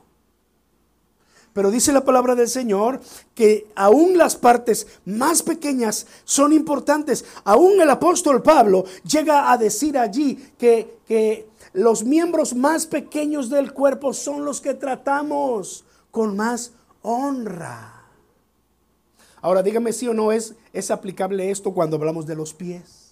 Pero 1.54 1.72
dice 1.72 1.92
la 1.92 2.06
palabra 2.06 2.36
del 2.36 2.48
Señor 2.48 3.02
que 3.34 3.68
aún 3.76 4.16
las 4.16 4.36
partes 4.36 4.86
más 5.06 5.42
pequeñas 5.42 6.06
son 6.24 6.54
importantes. 6.54 7.26
Aún 7.44 7.82
el 7.82 7.90
apóstol 7.90 8.44
Pablo 8.44 8.86
llega 9.04 9.52
a 9.52 9.58
decir 9.58 9.98
allí 9.98 10.36
que, 10.60 11.00
que 11.08 11.50
los 11.74 12.04
miembros 12.04 12.56
más 12.56 12.86
pequeños 12.86 13.50
del 13.50 13.74
cuerpo 13.74 14.14
son 14.14 14.46
los 14.46 14.62
que 14.62 14.76
tratamos 14.76 15.84
con 16.12 16.38
más 16.38 16.74
honra. 17.02 17.99
Ahora 19.42 19.64
dígame 19.64 19.94
si 19.94 20.08
o 20.08 20.14
no 20.14 20.32
es, 20.32 20.56
es 20.74 20.92
aplicable 20.92 21.52
esto 21.52 21.74
cuando 21.74 21.98
hablamos 21.98 22.26
de 22.26 22.36
los 22.36 22.54
pies. 22.54 23.10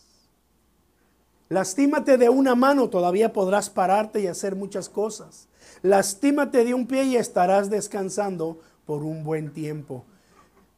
Lastímate 1.50 2.18
de 2.18 2.30
una 2.30 2.56
mano, 2.56 2.90
todavía 2.90 3.32
podrás 3.32 3.70
pararte 3.70 4.22
y 4.22 4.28
hacer 4.28 4.56
muchas 4.56 4.90
cosas. 4.90 5.48
Lastímate 5.82 6.66
de 6.66 6.74
un 6.74 6.88
pie 6.88 7.04
y 7.06 7.16
estarás 7.16 7.70
descansando 7.70 8.60
por 8.86 9.04
un 9.04 9.24
buen 9.24 9.54
tiempo. 9.54 10.04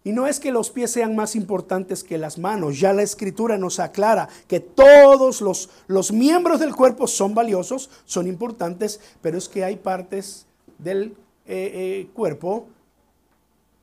Y 0.03 0.11
no 0.11 0.27
es 0.27 0.39
que 0.39 0.51
los 0.51 0.69
pies 0.69 0.91
sean 0.91 1.15
más 1.15 1.35
importantes 1.35 2.03
que 2.03 2.17
las 2.17 2.37
manos, 2.37 2.79
ya 2.79 2.93
la 2.93 3.03
escritura 3.03 3.57
nos 3.57 3.79
aclara 3.79 4.29
que 4.47 4.59
todos 4.59 5.41
los, 5.41 5.69
los 5.87 6.11
miembros 6.11 6.59
del 6.59 6.75
cuerpo 6.75 7.05
son 7.05 7.35
valiosos, 7.35 7.89
son 8.05 8.27
importantes, 8.27 9.01
pero 9.21 9.37
es 9.37 9.49
que 9.49 9.63
hay 9.63 9.75
partes 9.75 10.45
del 10.77 11.17
eh, 11.45 11.71
eh, 12.05 12.09
cuerpo 12.13 12.67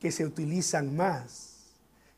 que 0.00 0.10
se 0.10 0.24
utilizan 0.24 0.96
más, 0.96 1.45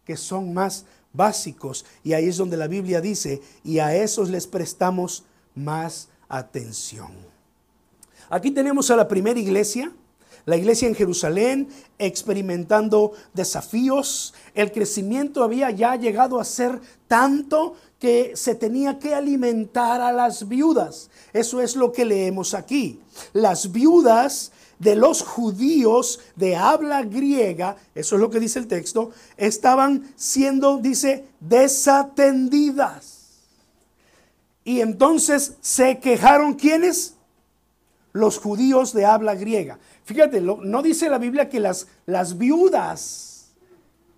que 0.09 0.17
son 0.17 0.55
más 0.55 0.87
básicos. 1.13 1.85
Y 2.03 2.15
ahí 2.15 2.29
es 2.29 2.39
donde 2.39 2.57
la 2.57 2.67
Biblia 2.67 3.03
dice, 3.03 3.43
y 3.63 3.79
a 3.79 3.95
esos 3.95 4.31
les 4.31 4.47
prestamos 4.47 5.25
más 5.55 6.09
atención. 6.31 7.13
Aquí 8.31 8.51
tenemos 8.51 8.91
a 8.91 8.97
la 8.97 9.07
primera 9.07 9.39
iglesia, 9.39 9.93
la 10.47 10.57
iglesia 10.57 10.89
en 10.89 10.95
Jerusalén, 10.95 11.69
experimentando 11.99 13.13
desafíos. 13.35 14.33
El 14.55 14.73
crecimiento 14.73 15.43
había 15.43 15.71
ya 15.73 15.95
llegado 15.97 16.41
a 16.41 16.45
ser 16.47 16.81
tanto 17.07 17.77
que 17.99 18.33
se 18.35 18.55
tenía 18.55 18.99
que 18.99 19.15
alimentar 19.15 20.01
a 20.01 20.11
las 20.11 20.49
viudas. 20.49 21.11
Eso 21.35 21.61
es 21.61 21.77
lo 21.77 21.93
que 21.93 22.07
leemos 22.07 22.55
aquí. 22.55 22.99
Las 23.35 23.73
viudas 23.73 24.53
de 24.79 24.97
los 24.97 25.23
judíos 25.23 26.21
de 26.37 26.57
habla 26.57 27.03
griega, 27.03 27.77
eso 27.95 28.15
es 28.15 28.21
lo 28.21 28.31
que 28.31 28.41
dice 28.41 28.59
el 28.59 28.69
texto, 28.69 29.11
estaban 29.37 30.13
siendo, 30.17 30.79
dice, 30.79 31.25
desatendidas. 31.41 33.17
Y 34.65 34.81
entonces 34.81 35.55
se 35.61 35.99
quejaron 35.99 36.55
quienes? 36.55 37.15
los 38.13 38.39
judíos 38.39 38.93
de 38.93 39.05
habla 39.05 39.35
griega. 39.35 39.79
Fíjate, 40.05 40.41
no 40.41 40.83
dice 40.83 41.09
la 41.09 41.19
Biblia 41.19 41.49
que 41.49 41.61
las, 41.61 41.87
las 42.07 42.37
viudas 42.37 43.53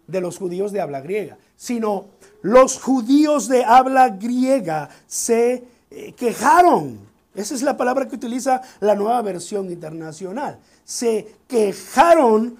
de 0.07 0.21
los 0.21 0.38
judíos 0.38 0.73
de 0.73 0.81
habla 0.81 1.00
griega, 1.00 1.37
sino 1.57 2.07
los 2.43 2.81
judíos 2.81 3.49
de 3.49 3.64
habla 3.64 4.09
griega 4.11 4.88
se 5.07 5.64
eh, 5.90 6.12
quejaron. 6.17 7.10
Esa 7.40 7.54
es 7.54 7.62
la 7.62 7.76
palabra 7.76 8.06
que 8.06 8.16
utiliza 8.16 8.62
la 8.80 8.94
nueva 8.94 9.20
versión 9.23 9.70
internacional. 9.70 10.59
Se 10.85 11.37
quejaron 11.49 12.56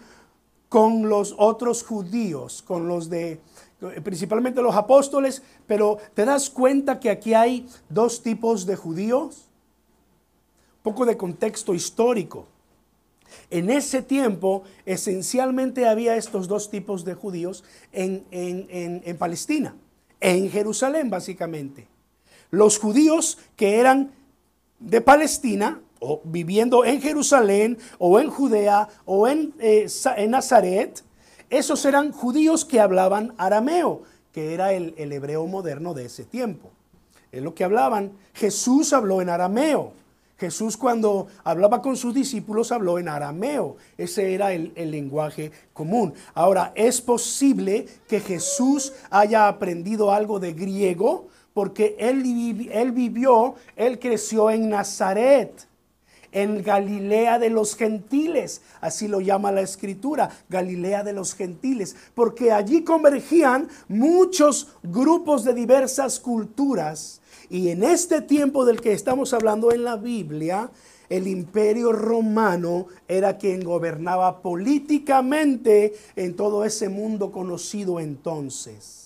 con 0.68 1.08
los 1.08 1.34
otros 1.37 1.82
judíos, 1.82 2.62
con 2.62 2.88
los 2.88 3.10
de 3.10 3.40
principalmente 4.04 4.60
los 4.60 4.75
apóstoles, 4.75 5.42
pero 5.66 5.99
te 6.14 6.25
das 6.25 6.50
cuenta 6.50 7.00
que 7.00 7.10
aquí 7.10 7.32
hay 7.32 7.66
dos 7.88 8.22
tipos 8.22 8.66
de 8.66 8.76
judíos 8.76 9.46
poco 10.82 11.06
de 11.06 11.16
contexto 11.16 11.75
histórico. 11.75 12.46
En 13.50 13.70
ese 13.70 14.02
tiempo, 14.02 14.64
esencialmente 14.84 15.87
había 15.87 16.16
estos 16.16 16.49
dos 16.49 16.70
tipos 16.70 17.04
de 17.04 17.14
judíos 17.14 17.64
en, 17.92 18.25
en, 18.30 19.16
Palestina, 19.18 19.76
en 20.20 20.50
Jerusalén 20.50 21.10
básicamente. 21.10 21.87
Los 22.50 22.78
judíos 22.78 23.38
que 23.56 23.78
eran 23.78 24.12
de 24.80 25.00
Palestina, 25.00 25.80
o 26.00 26.20
viviendo 26.25 26.84
en 26.84 27.00
Jerusalén, 27.00 27.78
o 27.99 28.18
en 28.18 28.30
Judea, 28.30 28.88
o 29.04 29.28
en, 29.28 29.54
eh, 29.60 29.87
en 30.16 30.30
Nazaret, 30.30 31.04
esos 31.50 31.84
eran 31.84 32.12
judíos 32.12 32.64
que 32.64 32.80
hablaban 32.80 33.34
arameo, 33.37 34.02
que 34.32 34.54
era 34.54 34.72
el, 34.72 34.94
el 34.96 35.12
hebreo 35.12 35.46
moderno 35.46 35.94
de 35.94 36.06
ese 36.06 36.25
tiempo. 36.25 36.70
Es 37.32 37.42
lo 37.42 37.54
que 37.54 37.64
hablaban. 37.64 38.12
Jesús 38.34 38.92
habló 38.92 39.20
en 39.20 39.28
arameo. 39.28 39.92
Jesús 40.40 40.78
cuando 40.78 41.26
hablaba 41.44 41.82
con 41.82 41.99
sus 41.99 42.14
discípulos 42.14 42.72
habló 42.72 42.99
en 42.99 43.08
arameo. 43.08 43.76
Ese 43.99 44.34
era 44.34 44.54
el, 44.54 44.72
lenguaje 44.75 45.52
común. 45.75 46.14
Ahora, 46.32 46.72
es 46.75 47.02
posible 47.02 47.87
que 48.08 48.20
Jesús 48.20 48.94
haya 49.10 49.49
aprendido 49.49 50.12
algo 50.12 50.40
de 50.40 50.54
griego 50.54 51.28
porque 51.60 51.94
él, 51.98 52.22
vivió, 52.94 53.54
él 53.76 53.98
creció 53.98 54.50
en 54.50 54.70
Nazaret. 54.70 55.68
en 56.32 56.62
Galilea 56.62 57.38
de 57.38 57.50
los 57.50 57.76
gentiles, 57.76 58.62
así 58.80 59.08
lo 59.08 59.20
llama 59.20 59.52
la 59.52 59.60
escritura, 59.60 60.30
Galilea 60.48 61.04
de 61.04 61.12
los 61.12 61.34
gentiles, 61.34 61.96
porque 62.14 62.50
allí 62.50 62.82
convergían 62.82 63.68
muchos 63.88 64.68
grupos 64.82 65.44
de 65.44 65.52
diversas 65.52 66.18
culturas. 66.18 67.20
Y 67.50 67.68
en 67.68 67.84
este 67.84 68.22
tiempo 68.22 68.64
del 68.64 68.80
que 68.80 68.94
estamos 68.94 69.34
hablando 69.34 69.70
en 69.70 69.84
la 69.84 69.96
Biblia, 69.96 70.70
el 71.10 71.26
imperio 71.26 71.92
romano 71.92 72.86
era 73.06 73.36
quien 73.36 73.62
gobernaba 73.62 74.40
políticamente 74.40 75.92
en 76.16 76.36
todo 76.36 76.64
ese 76.64 76.88
mundo 76.88 77.30
conocido 77.30 78.00
entonces. 78.00 79.00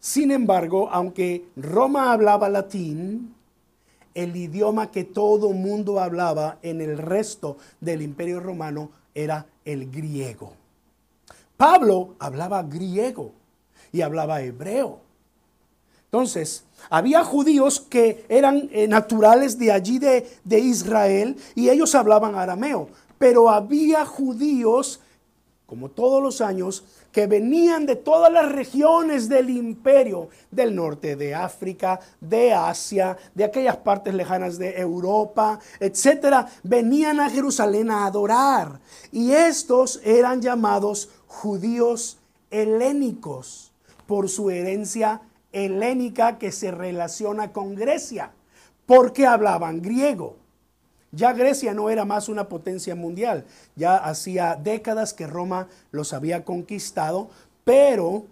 Sin 0.00 0.30
embargo, 0.30 0.88
aunque 0.90 1.46
Roma 1.56 2.12
hablaba 2.12 2.48
latín, 2.48 3.34
el 4.14 4.34
idioma 4.36 4.90
que 4.90 5.04
todo 5.04 5.52
mundo 5.52 6.00
hablaba 6.00 6.58
en 6.62 6.80
el 6.80 6.98
resto 6.98 7.56
del 7.80 8.02
imperio 8.02 8.40
romano 8.40 8.90
era 9.14 9.46
el 9.64 9.90
griego. 9.90 10.54
Pablo 11.56 12.14
hablaba 12.18 12.62
griego 12.62 13.32
y 13.92 14.00
hablaba 14.00 14.40
hebreo. 14.40 15.00
Entonces, 16.04 16.64
había 16.88 17.22
judíos 17.22 17.80
que 17.80 18.24
eran 18.28 18.68
eh, 18.72 18.88
naturales 18.88 19.58
de 19.58 19.72
allí 19.72 19.98
de, 19.98 20.26
de 20.44 20.58
Israel 20.58 21.36
y 21.54 21.68
ellos 21.68 21.94
hablaban 21.94 22.34
arameo, 22.34 22.88
pero 23.18 23.50
había 23.50 24.06
judíos, 24.06 25.00
como 25.66 25.90
todos 25.90 26.22
los 26.22 26.40
años, 26.40 26.84
que 27.12 27.26
venían 27.26 27.86
de 27.86 27.96
todas 27.96 28.32
las 28.32 28.52
regiones 28.52 29.28
del 29.28 29.50
imperio, 29.50 30.28
del 30.50 30.74
norte 30.74 31.16
de 31.16 31.34
África, 31.34 32.00
de 32.20 32.52
Asia, 32.52 33.16
de 33.34 33.44
aquellas 33.44 33.78
partes 33.78 34.14
lejanas 34.14 34.58
de 34.58 34.78
Europa, 34.78 35.58
etcétera, 35.80 36.46
venían 36.62 37.20
a 37.20 37.30
Jerusalén 37.30 37.90
a 37.90 38.06
adorar. 38.06 38.80
Y 39.10 39.32
estos 39.32 40.00
eran 40.04 40.42
llamados 40.42 41.08
judíos 41.26 42.18
helénicos 42.50 43.72
por 44.06 44.28
su 44.28 44.50
herencia 44.50 45.20
helénica 45.52 46.38
que 46.38 46.52
se 46.52 46.70
relaciona 46.70 47.52
con 47.52 47.74
Grecia, 47.74 48.32
porque 48.86 49.26
hablaban 49.26 49.82
griego. 49.82 50.36
Ya 51.10 51.32
Grecia 51.32 51.72
no 51.72 51.88
era 51.88 52.04
más 52.04 52.28
una 52.28 52.48
potencia 52.48 52.94
mundial, 52.94 53.44
ya 53.76 53.96
hacía 53.96 54.56
décadas 54.56 55.14
que 55.14 55.26
Roma 55.26 55.68
los 55.90 56.12
había 56.12 56.44
conquistado, 56.44 57.30
pero 57.64 58.26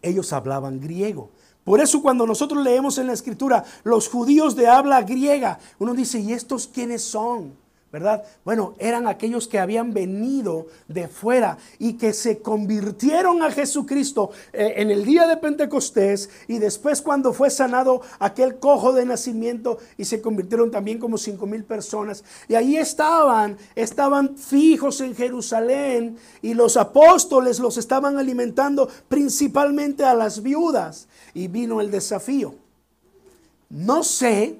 ellos 0.00 0.32
hablaban 0.32 0.80
griego. 0.80 1.30
Por 1.64 1.80
eso 1.80 2.00
cuando 2.00 2.26
nosotros 2.26 2.64
leemos 2.64 2.96
en 2.96 3.08
la 3.08 3.12
escritura 3.12 3.62
los 3.84 4.08
judíos 4.08 4.56
de 4.56 4.68
habla 4.68 5.02
griega, 5.02 5.58
uno 5.78 5.92
dice, 5.92 6.18
¿y 6.18 6.32
estos 6.32 6.66
quiénes 6.66 7.02
son? 7.02 7.52
¿Verdad? 7.90 8.22
Bueno, 8.44 8.74
eran 8.78 9.08
aquellos 9.08 9.48
que 9.48 9.58
habían 9.58 9.94
venido 9.94 10.66
de 10.88 11.08
fuera 11.08 11.56
y 11.78 11.94
que 11.94 12.12
se 12.12 12.40
convirtieron 12.40 13.42
a 13.42 13.50
Jesucristo 13.50 14.30
eh, 14.52 14.74
en 14.76 14.90
el 14.90 15.04
día 15.04 15.26
de 15.26 15.38
Pentecostés 15.38 16.28
y 16.48 16.58
después 16.58 17.00
cuando 17.00 17.32
fue 17.32 17.48
sanado 17.48 18.02
aquel 18.18 18.58
cojo 18.58 18.92
de 18.92 19.06
nacimiento 19.06 19.78
y 19.96 20.04
se 20.04 20.20
convirtieron 20.20 20.70
también 20.70 20.98
como 20.98 21.16
cinco 21.16 21.46
mil 21.46 21.64
personas. 21.64 22.24
Y 22.46 22.54
ahí 22.54 22.76
estaban, 22.76 23.56
estaban 23.74 24.36
fijos 24.36 25.00
en 25.00 25.14
Jerusalén 25.14 26.18
y 26.42 26.52
los 26.52 26.76
apóstoles 26.76 27.58
los 27.58 27.78
estaban 27.78 28.18
alimentando 28.18 28.88
principalmente 29.08 30.04
a 30.04 30.14
las 30.14 30.42
viudas. 30.42 31.08
Y 31.34 31.48
vino 31.48 31.80
el 31.80 31.90
desafío. 31.90 32.54
No 33.70 34.02
sé 34.02 34.58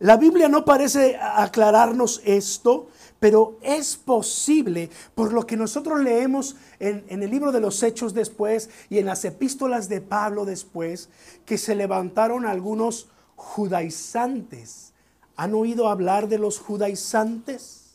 la 0.00 0.16
Biblia 0.16 0.48
no 0.48 0.64
parece 0.64 1.18
aclararnos 1.18 2.22
esto, 2.24 2.88
pero 3.20 3.58
es 3.60 3.98
posible, 3.98 4.88
por 5.14 5.34
lo 5.34 5.46
que 5.46 5.58
nosotros 5.58 6.00
leemos 6.00 6.56
en, 6.78 7.04
el 7.10 7.30
libro 7.30 7.52
de 7.52 7.60
los 7.60 7.82
Hechos 7.82 8.14
después 8.14 8.70
y 8.88 8.96
en 8.96 9.04
las 9.04 9.26
epístolas 9.26 9.90
de 9.90 10.00
Pablo 10.00 10.46
después, 10.46 11.10
que 11.44 11.58
se 11.58 11.74
levantaron 11.74 12.46
algunos 12.46 13.08
judaizantes. 13.36 14.94
¿Han 15.36 15.54
oído 15.54 15.90
hablar 15.90 16.28
de 16.28 16.38
los 16.38 16.58
judaizantes? 16.58 17.90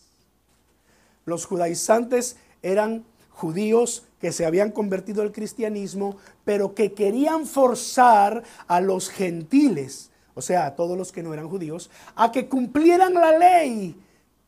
Los 1.26 1.48
judaizantes 1.48 2.38
eran 2.62 3.04
judíos 3.32 4.04
que 4.22 4.32
se 4.32 4.46
habían 4.46 4.72
convertido 4.72 5.24
al 5.24 5.32
cristianismo, 5.32 6.18
pero 6.44 6.76
que 6.76 6.94
querían 6.94 7.48
forzar 7.48 8.44
a 8.68 8.80
los 8.80 9.10
gentiles 9.10 10.12
o 10.36 10.42
sea, 10.42 10.68
a 10.68 10.76
todos 10.76 10.98
los 10.98 11.12
que 11.12 11.24
no 11.24 11.34
eran 11.34 11.50
judíos, 11.50 11.90
a 12.16 12.32
que 12.32 12.48
cumplieran 12.48 13.14
la 13.14 13.38
ley 13.38 13.96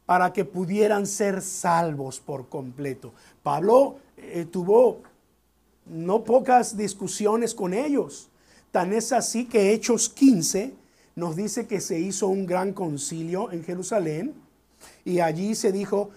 para 0.06 0.32
que 0.32 0.46
pudieran 0.46 1.08
ser 1.08 1.42
salvos 1.42 2.20
por 2.20 2.50
completo. 2.50 3.14
Pablo 3.42 3.98
eh, 4.18 4.46
tuvo 4.50 5.02
no 5.86 6.24
pocas 6.24 6.78
discusiones 6.78 7.56
con 7.56 7.74
ellos. 7.74 8.30
Tan 8.72 8.94
es 8.94 9.12
así 9.14 9.46
que 9.46 9.74
Hechos 9.74 10.10
15 10.10 10.74
nos 11.16 11.36
dice 11.36 11.68
que 11.68 11.82
se 11.82 12.00
hizo 12.00 12.28
un 12.28 12.46
gran 12.46 12.74
concilio 12.74 13.52
en 13.52 13.64
Jerusalén 13.64 14.36
y 15.04 15.22
allí 15.22 15.56
se 15.56 15.72
dijo, 15.72 16.12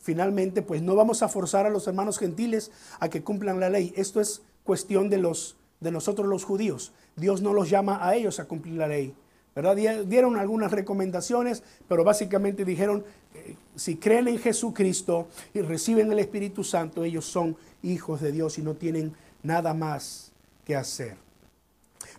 finalmente, 0.00 0.62
pues 0.62 0.82
no 0.82 0.94
vamos 0.94 1.22
a 1.22 1.28
forzar 1.28 1.64
a 1.64 1.70
los 1.70 1.86
hermanos 1.86 2.18
gentiles 2.18 2.70
a 3.00 3.08
que 3.08 3.22
cumplan 3.22 3.60
la 3.60 3.70
ley. 3.70 3.92
Esto 3.96 4.20
es 4.20 4.42
cuestión 4.64 5.08
de 5.08 5.18
los 5.18 5.56
de 5.82 5.90
nosotros 5.90 6.26
los 6.28 6.44
judíos. 6.44 6.92
Dios 7.16 7.42
no 7.42 7.52
los 7.52 7.68
llama 7.68 8.06
a 8.06 8.14
ellos 8.14 8.40
a 8.40 8.46
cumplir 8.46 8.74
la 8.74 8.88
ley. 8.88 9.14
¿verdad? 9.54 9.76
Dieron 10.06 10.38
algunas 10.38 10.72
recomendaciones, 10.72 11.62
pero 11.88 12.04
básicamente 12.04 12.64
dijeron, 12.64 13.04
eh, 13.34 13.56
si 13.76 13.96
creen 13.96 14.28
en 14.28 14.38
Jesucristo 14.38 15.28
y 15.52 15.60
reciben 15.60 16.10
el 16.10 16.18
Espíritu 16.18 16.64
Santo, 16.64 17.04
ellos 17.04 17.26
son 17.26 17.56
hijos 17.82 18.20
de 18.20 18.32
Dios 18.32 18.58
y 18.58 18.62
no 18.62 18.74
tienen 18.74 19.14
nada 19.42 19.74
más 19.74 20.32
que 20.64 20.74
hacer. 20.74 21.16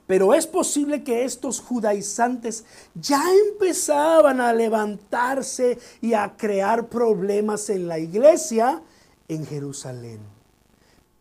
Pero 0.06 0.34
es 0.34 0.45
posible 0.45 1.03
que 1.03 1.23
estos 1.23 1.62
judaizantes 1.62 2.65
ya 2.93 3.23
empezaban 3.51 4.41
a 4.41 4.53
levantarse 4.53 5.79
y 6.01 6.13
a 6.13 6.36
crear 6.36 6.88
problemas 6.88 7.69
en 7.69 7.88
la 7.88 7.99
iglesia 7.99 8.82
en 9.27 9.45
Jerusalén. 9.45 10.33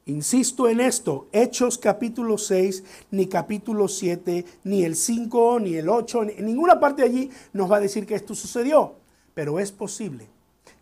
Insisto 0.07 0.69
en 0.69 0.81
esto, 0.81 1.29
Hechos 1.31 1.79
capítulo 1.79 2.37
6, 2.37 2.83
ni 3.13 3.29
capítulo 3.29 3.87
7, 3.87 4.45
ni 4.65 4.83
el 4.83 4.97
5, 4.97 5.61
ni 5.61 5.77
el 5.77 5.89
8, 5.89 6.23
en 6.25 6.47
ninguna 6.47 6.81
parte 6.81 7.03
de 7.03 7.09
allí 7.09 7.31
nos 7.53 7.71
va 7.71 7.77
a 7.77 7.81
decir 7.81 8.05
que 8.05 8.17
esto 8.17 8.35
sucedió. 8.35 8.97
Pero 9.35 9.61
es 9.61 9.71
posible 9.71 10.27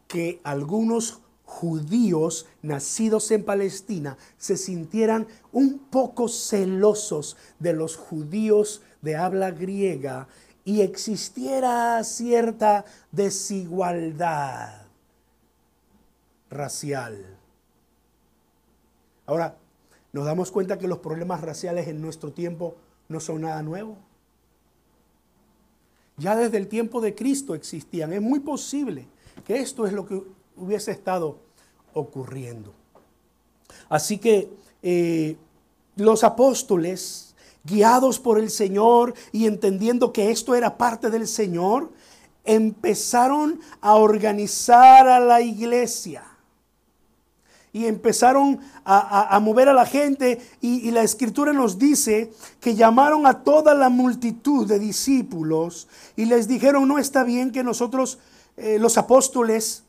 que 0.09 0.41
algunos 0.43 1.21
judíos 1.45 2.47
nacidos 2.63 3.31
en 3.31 3.45
Palestina 3.45 4.17
se 4.39 4.57
sintieran 4.57 5.27
un 5.53 5.79
poco 5.79 6.29
celosos 6.29 7.37
de 7.59 7.75
los 7.75 7.97
judíos 7.97 8.81
de 9.03 9.17
habla 9.17 9.51
griega 9.51 10.29
y 10.65 10.81
existiera 10.81 12.03
cierta 12.05 12.87
desigualdad 13.13 14.87
racial. 16.49 17.40
Ahora, 19.31 19.55
nos 20.13 20.25
damos 20.25 20.51
cuenta 20.51 20.77
que 20.77 20.89
los 20.89 20.99
problemas 20.99 21.41
raciales 21.41 21.87
en 21.87 22.03
nuestro 22.03 22.33
tiempo 22.33 22.75
no 23.09 23.21
son 23.21 23.43
nada 23.43 23.63
nuevo. 23.63 23.97
Ya 26.17 26.35
desde 26.35 26.57
el 26.57 26.67
tiempo 26.67 27.01
de 27.01 27.15
Cristo 27.15 27.55
existían. 27.55 28.13
Es 28.13 28.21
muy 28.21 28.41
posible 28.41 29.07
que 29.47 29.61
esto 29.61 29.87
es 29.87 29.93
lo 29.93 30.05
que 30.05 30.21
hubiese 30.57 30.91
estado 30.91 31.39
ocurriendo. 31.95 32.73
Así 33.89 34.19
que 34.19 34.51
eh, 34.83 35.37
los 35.95 36.25
apóstoles, 36.25 37.37
guiados 37.63 38.19
por 38.19 38.37
el 38.37 38.51
Señor 38.51 39.15
y 39.31 39.47
entendiendo 39.47 40.13
que 40.13 40.33
esto 40.33 40.57
era 40.57 40.77
parte 40.77 41.09
del 41.09 41.29
Señor, 41.29 41.93
empezaron 42.43 43.61
a 43.81 43.95
organizar 43.95 45.07
a 45.07 45.21
la 45.21 45.41
iglesia 45.41 46.30
y 47.73 47.87
empezaron 47.87 48.61
a, 48.85 49.39
mover 49.41 49.69
a 49.69 49.73
la 49.73 49.87
gente 49.87 50.41
y, 50.61 50.91
la 50.91 51.03
escritura 51.03 51.53
nos 51.53 51.79
dice 51.79 52.33
que 52.61 52.75
llamaron 52.75 53.27
a 53.27 53.45
toda 53.45 53.75
la 53.75 53.89
multitud 53.89 54.67
de 54.67 54.79
discípulos 54.79 55.87
y 56.17 56.25
les 56.25 56.49
dijeron, 56.49 56.89
no 56.89 56.99
está 56.99 57.23
bien 57.23 57.53
que 57.53 57.63
nosotros, 57.63 58.19
eh, 58.57 58.79
los 58.81 58.99
apóstoles, 58.99 59.85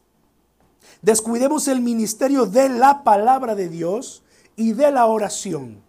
descuidemos 1.02 1.68
el 1.68 1.82
ministerio 1.82 2.46
de 2.46 2.70
la 2.70 3.04
palabra 3.04 3.56
de 3.56 3.68
Dios 3.68 4.22
y 4.56 4.74
de 4.74 4.92
la 4.92 5.08
oración. 5.08 5.82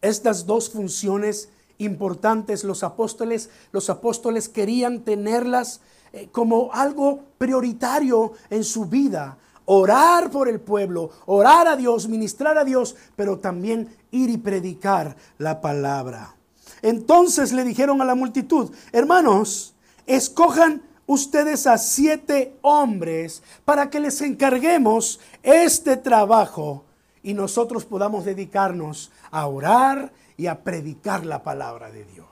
Estas 0.00 0.46
dos 0.46 0.70
funciones 0.70 1.50
importantes 1.78 2.64
los 2.64 2.82
apóstoles, 2.82 3.48
los 3.72 3.90
apóstoles 3.90 4.48
querían 4.48 5.00
tenerlas 5.00 5.80
eh, 6.12 6.28
como 6.32 6.70
algo 6.72 7.20
prioritario 7.38 8.32
en 8.50 8.64
su 8.64 8.86
vida 8.86 9.38
orar 9.72 10.30
por 10.32 10.48
el 10.48 10.58
pueblo, 10.58 11.10
orar 11.26 11.68
a 11.68 11.76
Dios, 11.76 12.08
ministrar 12.08 12.58
a 12.58 12.64
Dios, 12.64 12.96
pero 13.14 13.38
también 13.38 13.94
ir 14.10 14.28
y 14.28 14.36
predicar 14.36 15.16
la 15.38 15.60
palabra. 15.60 16.34
Entonces 16.82 17.52
le 17.52 17.62
dijeron 17.62 18.02
a 18.02 18.04
la 18.04 18.16
multitud, 18.16 18.72
hermanos, 18.90 19.76
escojan 20.06 20.82
ustedes 21.06 21.68
a 21.68 21.78
siete 21.78 22.56
hombres 22.62 23.44
para 23.64 23.90
que 23.90 24.00
les 24.00 24.20
encarguemos 24.22 25.20
este 25.44 25.96
trabajo 25.96 26.84
y 27.22 27.34
nosotros 27.34 27.84
podamos 27.84 28.24
dedicarnos 28.24 29.12
a 29.30 29.46
orar 29.46 30.12
y 30.36 30.48
a 30.48 30.64
predicar 30.64 31.24
la 31.24 31.44
palabra 31.44 31.92
de 31.92 32.04
Dios. 32.06 32.29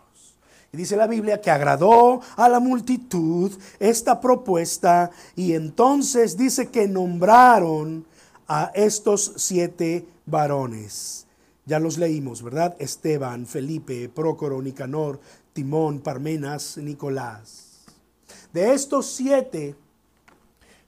Y 0.73 0.77
dice 0.77 0.97
la 0.97 1.07
Biblia 1.07 1.41
que 1.41 1.51
agradó 1.51 2.21
a 2.37 2.49
la 2.49 2.61
multitud 2.61 3.53
esta 3.79 4.21
propuesta 4.21 5.11
y 5.35 5.55
entonces 5.55 6.37
dice 6.37 6.69
que 6.69 6.87
nombraron 6.87 8.05
a 8.47 8.71
estos 8.75 9.33
siete 9.37 10.07
varones. 10.27 11.27
Ya 11.65 11.79
los 11.79 11.99
leímos, 11.99 12.43
¿verdad? 12.43 12.77
Esteban, 12.79 13.47
Felipe, 13.47 14.09
Prócoro, 14.09 14.61
Nicanor, 14.61 15.21
Timón, 15.53 16.01
Parmenas, 16.01 16.77
Nicolás. 16.79 17.85
De 18.53 18.73
estos 18.73 19.07
siete, 19.07 19.75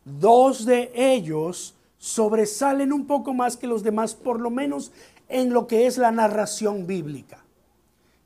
dos 0.04 0.64
de 0.64 0.90
ellos 0.94 1.74
sobresalen 1.98 2.92
un 2.92 3.06
poco 3.06 3.34
más 3.34 3.56
que 3.56 3.66
los 3.66 3.82
demás, 3.82 4.14
por 4.14 4.40
lo 4.40 4.50
menos 4.50 4.92
en 5.28 5.52
lo 5.52 5.66
que 5.66 5.86
es 5.86 5.98
la 5.98 6.10
narración 6.10 6.86
bíblica. 6.86 7.39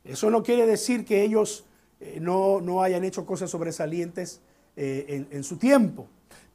Eso 0.05 0.29
no 0.29 0.43
quiere 0.43 0.67
decir 0.67 1.03
que 1.03 1.23
ellos 1.23 1.65
eh, 1.99 2.19
no, 2.21 2.83
hayan 2.83 3.03
hecho 3.03 3.25
cosas 3.25 3.49
sobresalientes 3.49 4.39
eh, 4.75 5.25
en, 5.31 5.43
su 5.43 5.57
tiempo. 5.57 6.07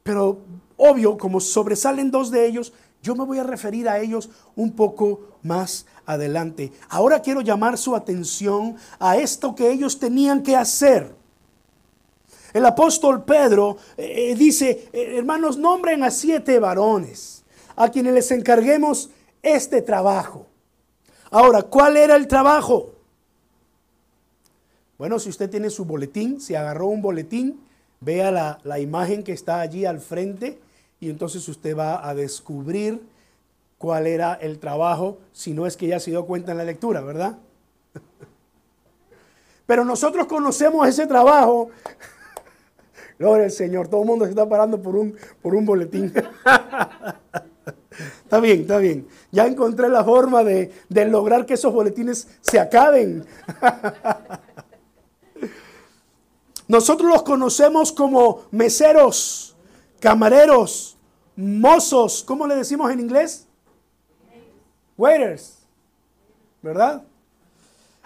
Pero 0.02 0.38
obvio, 0.76 1.18
como 1.18 1.40
sobresalen 1.40 2.10
dos 2.10 2.30
de 2.30 2.46
ellos, 2.46 2.72
yo 3.02 3.16
me 3.16 3.24
voy 3.24 3.38
a 3.38 3.44
referir 3.44 3.88
a 3.88 3.98
ellos 3.98 4.30
un 4.54 4.72
poco 4.72 5.38
más 5.42 5.86
adelante. 6.06 6.72
Ahora 6.88 7.20
quiero 7.22 7.40
llamar 7.40 7.76
su 7.76 7.96
atención 7.96 8.76
a 8.98 9.16
esto 9.16 9.54
que 9.54 9.70
ellos 9.70 9.98
tenían 9.98 10.42
que 10.42 10.56
hacer. 10.56 11.14
El 12.52 12.66
apóstol 12.66 13.24
Pedro 13.24 13.78
eh, 13.96 14.34
dice, 14.36 14.88
hermanos, 14.92 15.56
nombren 15.56 16.04
a 16.04 16.10
siete 16.10 16.58
varones 16.58 17.44
a 17.76 17.88
quienes 17.88 18.14
les 18.14 18.30
encarguemos 18.30 19.10
este 19.42 19.82
trabajo. 19.82 20.46
Ahora, 21.30 21.62
¿cuál 21.62 21.96
era 21.96 22.16
el 22.16 22.26
trabajo? 22.26 22.99
Bueno, 25.00 25.18
si 25.18 25.30
usted 25.30 25.48
tiene 25.48 25.70
su 25.70 25.86
boletín, 25.86 26.42
si 26.42 26.54
agarró 26.54 26.88
un 26.88 27.00
boletín, 27.00 27.58
vea 28.00 28.30
la, 28.62 28.78
imagen 28.80 29.22
que 29.22 29.32
está 29.32 29.60
allí 29.60 29.86
al 29.86 29.98
frente 29.98 30.58
y 31.00 31.08
entonces 31.08 31.48
usted 31.48 31.74
va 31.74 32.06
a 32.06 32.14
descubrir 32.14 33.00
cuál 33.78 34.06
era 34.06 34.34
el 34.34 34.58
trabajo, 34.58 35.16
si 35.32 35.54
no 35.54 35.66
es 35.66 35.78
que 35.78 35.86
ya 35.86 35.98
se 36.00 36.10
dio 36.10 36.26
cuenta 36.26 36.52
en 36.52 36.58
la 36.58 36.64
lectura, 36.64 37.00
¿verdad? 37.00 37.38
Pero 39.66 39.86
nosotros 39.86 40.26
conocemos 40.26 40.86
ese 40.86 41.06
trabajo. 41.06 41.70
Gloria 43.18 43.46
al 43.46 43.52
Señor, 43.52 43.88
todo 43.88 44.02
el 44.02 44.06
mundo 44.06 44.26
se 44.26 44.32
está 44.32 44.46
parando 44.46 44.82
por 44.82 44.96
un, 44.96 45.16
por 45.40 45.54
un 45.54 45.64
boletín. 45.64 46.12
está 48.22 48.38
bien, 48.38 48.60
está 48.60 48.76
bien. 48.76 49.08
Ya 49.32 49.46
encontré 49.46 49.88
la 49.88 50.04
forma 50.04 50.44
de, 50.44 50.70
de 50.90 51.06
lograr 51.06 51.46
que 51.46 51.54
esos 51.54 51.72
boletines 51.72 52.28
se 52.42 52.60
acaben. 52.60 53.24
Nosotros 56.70 57.10
los 57.10 57.24
conocemos 57.24 57.90
como 57.90 58.44
meseros, 58.52 59.56
camareros, 59.98 60.96
mozos, 61.34 62.22
¿cómo 62.22 62.46
le 62.46 62.54
decimos 62.54 62.92
en 62.92 63.00
inglés? 63.00 63.44
Waiters, 64.96 65.58
¿verdad? 66.62 67.02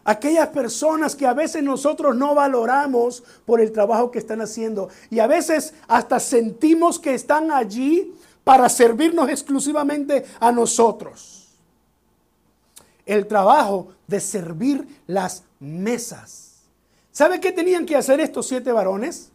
Aquellas 0.02 0.48
personas 0.48 1.14
que 1.14 1.26
a 1.26 1.34
veces 1.34 1.62
nosotros 1.62 2.16
no 2.16 2.34
valoramos 2.34 3.22
por 3.44 3.60
el 3.60 3.70
trabajo 3.70 4.10
que 4.10 4.18
están 4.18 4.40
haciendo 4.40 4.88
y 5.10 5.18
a 5.18 5.26
veces 5.26 5.74
hasta 5.86 6.18
sentimos 6.18 6.98
que 6.98 7.12
están 7.12 7.50
allí 7.50 8.14
para 8.44 8.70
servirnos 8.70 9.28
exclusivamente 9.28 10.24
a 10.40 10.50
nosotros. 10.50 11.50
El 13.04 13.26
trabajo 13.26 13.88
de 14.06 14.20
servir 14.20 15.02
las 15.06 15.42
mesas 15.60 16.43
¿Sabe 17.14 17.38
qué 17.38 17.52
tenían 17.52 17.86
que 17.86 17.94
hacer 17.94 18.18
estos 18.18 18.48
siete 18.48 18.72
varones? 18.72 19.30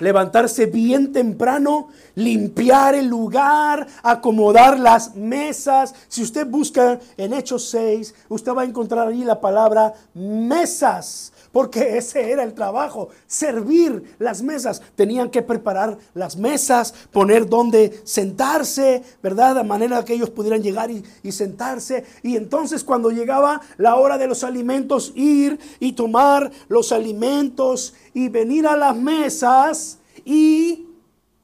Levantarse 0.00 0.64
bien 0.64 1.12
temprano, 1.12 1.88
limpiar 2.14 2.94
el 2.94 3.06
lugar, 3.06 3.86
acomodar 4.02 4.80
las 4.80 5.14
mesas. 5.14 5.94
Si 6.08 6.22
usted 6.22 6.46
busca 6.46 7.00
en 7.18 7.34
Hechos 7.34 7.68
6, 7.68 8.14
usted 8.30 8.52
va 8.54 8.62
a 8.62 8.64
encontrar 8.64 9.08
allí 9.08 9.24
la 9.24 9.42
palabra 9.42 9.92
mesas 10.14 11.34
porque 11.52 11.96
ese 11.96 12.30
era 12.30 12.42
el 12.42 12.54
trabajo, 12.54 13.08
servir 13.26 14.16
las 14.18 14.42
mesas. 14.42 14.82
Tenían 14.94 15.30
que 15.30 15.42
preparar 15.42 15.98
las 16.14 16.36
mesas, 16.36 16.94
poner 17.12 17.48
donde 17.48 18.00
sentarse, 18.04 19.02
¿verdad? 19.22 19.56
De 19.56 19.64
manera 19.64 20.04
que 20.04 20.14
ellos 20.14 20.30
pudieran 20.30 20.62
llegar 20.62 20.90
y, 20.90 21.02
y, 21.22 21.32
sentarse. 21.32 22.04
Y 22.22 22.36
entonces 22.36 22.84
cuando 22.84 23.10
llegaba 23.10 23.60
la 23.76 23.96
hora 23.96 24.18
de 24.18 24.26
los 24.26 24.44
alimentos, 24.44 25.12
ir 25.14 25.58
y 25.80 25.92
tomar 25.92 26.50
los 26.68 26.92
alimentos 26.92 27.94
y 28.14 28.28
venir 28.28 28.66
a 28.66 28.76
las 28.76 28.96
mesas 28.96 29.98
y 30.24 30.86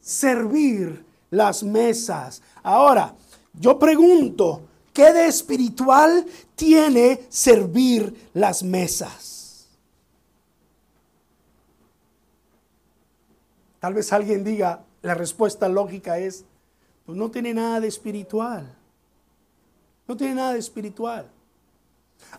servir 0.00 1.04
las 1.30 1.62
mesas. 1.62 2.42
Ahora, 2.62 3.14
yo 3.58 3.78
pregunto, 3.78 4.62
¿qué 4.92 5.12
de 5.12 5.26
espiritual 5.26 6.26
tiene 6.54 7.20
servir 7.28 8.30
las 8.34 8.62
mesas? 8.62 9.33
Tal 13.84 13.92
vez 13.92 14.14
alguien 14.14 14.42
diga, 14.42 14.82
la 15.02 15.12
respuesta 15.12 15.68
lógica 15.68 16.18
es, 16.18 16.46
pues 17.04 17.18
no 17.18 17.30
tiene 17.30 17.52
nada 17.52 17.80
de 17.80 17.88
espiritual. 17.88 18.74
No 20.08 20.16
tiene 20.16 20.36
nada 20.36 20.54
de 20.54 20.58
espiritual. 20.58 21.30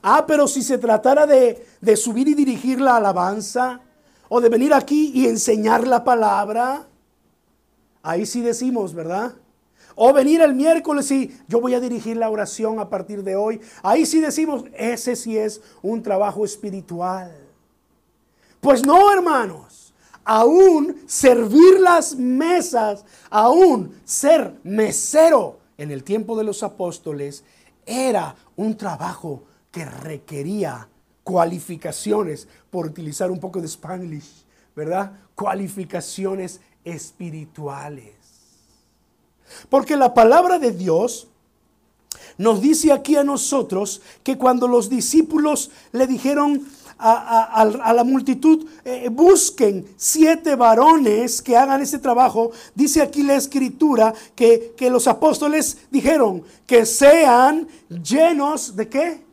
Ah, 0.01 0.25
pero 0.25 0.47
si 0.47 0.63
se 0.63 0.79
tratara 0.79 1.27
de, 1.27 1.63
de 1.81 1.97
subir 1.97 2.27
y 2.29 2.33
dirigir 2.33 2.81
la 2.81 2.95
alabanza, 2.95 3.79
o 4.27 4.41
de 4.41 4.49
venir 4.49 4.73
aquí 4.73 5.11
y 5.13 5.27
enseñar 5.27 5.85
la 5.85 6.03
palabra, 6.03 6.87
ahí 8.01 8.25
sí 8.25 8.41
decimos, 8.41 8.95
¿verdad? 8.95 9.35
O 9.93 10.13
venir 10.13 10.41
el 10.41 10.55
miércoles 10.55 11.11
y 11.11 11.31
yo 11.47 11.61
voy 11.61 11.75
a 11.75 11.79
dirigir 11.79 12.17
la 12.17 12.31
oración 12.31 12.79
a 12.79 12.89
partir 12.89 13.21
de 13.21 13.35
hoy. 13.35 13.61
Ahí 13.83 14.07
sí 14.07 14.19
decimos, 14.19 14.63
ese 14.73 15.15
sí 15.15 15.37
es 15.37 15.61
un 15.83 16.01
trabajo 16.01 16.43
espiritual. 16.43 17.31
Pues 18.61 18.83
no, 18.83 19.13
hermanos 19.13 19.64
aún 20.25 21.03
servir 21.05 21.79
las 21.79 22.15
mesas, 22.15 23.05
aún 23.29 23.95
ser 24.03 24.59
mesero 24.63 25.59
en 25.77 25.91
el 25.91 26.03
tiempo 26.03 26.35
de 26.37 26.43
los 26.43 26.63
apóstoles, 26.63 27.43
era 27.85 28.35
un 28.55 28.75
trabajo 28.75 29.43
que 29.71 29.85
requería 29.85 30.89
cualificaciones, 31.23 32.47
por 32.69 32.85
utilizar 32.85 33.31
un 33.31 33.39
poco 33.39 33.59
de 33.59 33.67
Spanglish, 33.67 34.45
¿verdad? 34.75 35.13
Cualificaciones 35.33 36.61
espirituales. 36.83 38.13
Porque 39.69 39.95
la 39.95 40.13
palabra 40.13 40.59
de 40.59 40.71
Dios 40.71 41.27
nos 42.37 42.61
dice 42.61 42.91
aquí 42.91 43.15
a 43.15 43.23
nosotros 43.23 44.01
que 44.23 44.37
cuando 44.37 44.67
los 44.67 44.89
discípulos 44.89 45.71
le 45.91 46.07
dijeron, 46.07 46.67
a, 46.97 47.93
la 47.93 48.03
multitud, 48.03 48.65
eh, 48.83 49.09
busquen 49.09 49.85
siete 49.97 50.55
varones 50.55 51.41
que 51.41 51.57
hagan 51.57 51.81
ese 51.81 51.99
trabajo. 51.99 52.51
Dice 52.73 53.01
aquí 53.01 53.23
la 53.23 53.35
escritura 53.35 54.13
que, 54.35 54.73
que 54.77 54.89
los 54.89 55.07
apóstoles 55.07 55.77
dijeron 55.91 56.43
que 56.65 56.85
sean 56.85 57.67
llenos 57.89 58.75
de 58.75 58.89
qué? 58.89 59.25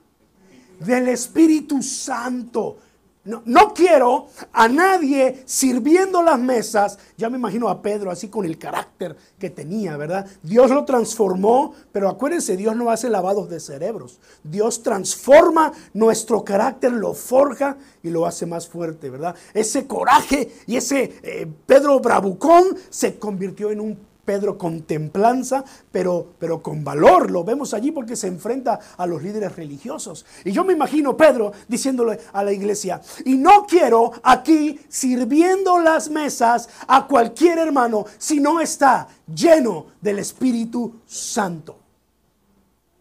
Del 0.81 1.09
Espíritu 1.09 1.83
Santo. 1.83 2.79
No, 3.25 3.73
quiero 3.73 4.27
a 4.53 4.67
nadie 4.67 5.45
sirviendo 5.47 6.25
las 6.25 6.41
mesas. 6.41 6.99
Ya 7.17 7.31
me 7.31 7.39
imagino 7.39 7.69
a 7.69 7.81
Pedro 7.81 8.11
así 8.11 8.27
con 8.27 8.45
el 8.45 8.59
carácter 8.59 9.17
que 9.39 9.49
tenía, 9.49 9.97
¿verdad? 9.97 10.27
Dios 10.43 10.73
lo 10.73 10.85
transformó, 10.85 11.73
pero 11.93 12.09
acuérdense, 12.09 12.57
Dios 12.57 12.75
no 12.75 12.91
hace 12.91 13.09
lavados 13.09 13.49
de 13.49 13.61
cerebros. 13.61 14.19
Dios 14.43 14.83
transforma 14.83 15.73
nuestro 15.95 16.45
carácter, 16.45 16.91
lo 16.91 17.15
forja 17.15 17.77
y 18.03 18.11
lo 18.11 18.27
hace 18.27 18.45
más 18.45 18.67
fuerte, 18.67 19.09
¿verdad? 19.09 19.37
Ese 19.55 19.87
coraje 19.87 20.53
y 20.67 20.77
ese 20.77 21.21
eh, 21.23 21.47
Pedro 21.65 22.01
bravucón 22.01 22.77
se 22.91 23.21
convirtió 23.21 23.71
en 23.71 23.81
un 23.81 24.12
Pedro 24.25 24.57
con 24.57 24.83
templanza, 24.83 25.65
pero, 25.91 26.35
pero 26.39 26.63
con 26.63 26.85
valor. 26.85 27.31
Lo 27.31 27.45
vemos 27.45 27.75
allí 27.75 27.91
porque 27.91 28.17
se 28.17 28.29
enfrenta 28.29 28.79
a 28.97 29.07
los 29.07 29.23
líderes 29.23 29.57
religiosos. 29.57 30.25
Y 30.45 30.53
yo 30.53 30.65
me 30.65 30.73
imagino 30.73 31.17
Pedro 31.17 31.53
diciéndole 31.69 32.21
a 32.33 32.45
la 32.45 32.53
iglesia, 32.53 33.01
y 33.25 33.37
no 33.37 33.67
quiero 33.67 34.13
aquí 34.23 34.81
sirviendo 34.89 35.79
las 35.79 36.09
mesas 36.09 36.69
a 36.87 37.07
cualquier 37.07 37.59
hermano 37.59 38.05
si 38.19 38.41
no 38.41 38.61
está 38.61 39.09
lleno 39.27 39.87
del 40.01 40.21
Espíritu 40.21 41.01
Santo. 41.07 41.79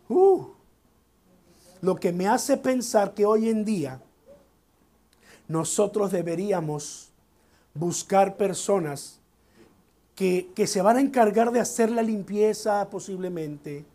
Uh, 0.10 0.46
lo 1.82 1.96
que 1.96 2.12
me 2.12 2.28
hace 2.28 2.58
pensar 2.58 3.14
que 3.14 3.26
hoy 3.26 3.50
en 3.50 3.64
día 3.64 4.02
nosotros 5.48 6.12
deberíamos 6.12 7.12
buscar 7.74 8.38
personas 8.38 9.21
que, 10.54 10.68
se 10.68 10.84
van 10.84 10.98
a 10.98 11.02
encargar 11.02 11.52
de 11.52 11.60
hacer 11.60 11.90
la 11.90 12.04
limpieza 12.04 12.88
posiblemente, 12.92 13.86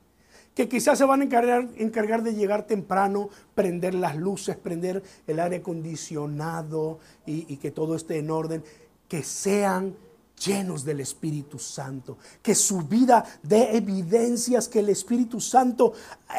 que 0.57 0.69
quizás 0.69 0.99
se 0.99 1.05
van 1.05 1.21
a 1.21 1.25
encargar, 1.25 2.23
de 2.25 2.35
llegar 2.35 2.67
temprano, 2.67 3.31
prender 3.55 3.95
las 3.95 4.17
luces, 4.17 4.57
prender 4.57 5.05
el 5.29 5.39
aire 5.39 5.59
acondicionado 5.59 6.99
y 7.27 7.57
que 7.59 7.71
todo 7.71 7.95
esté 7.95 8.19
en 8.19 8.33
orden, 8.33 8.65
que 9.07 9.23
sean 9.23 9.95
llenos 10.45 10.85
del 10.85 11.01
Espíritu 11.01 11.59
Santo, 11.59 12.19
que 12.43 12.55
su 12.55 12.83
vida 12.83 13.25
dé 13.43 13.77
evidencias 13.77 14.69
que 14.69 14.81
el 14.81 14.91
Espíritu 14.91 15.41
Santo 15.41 15.95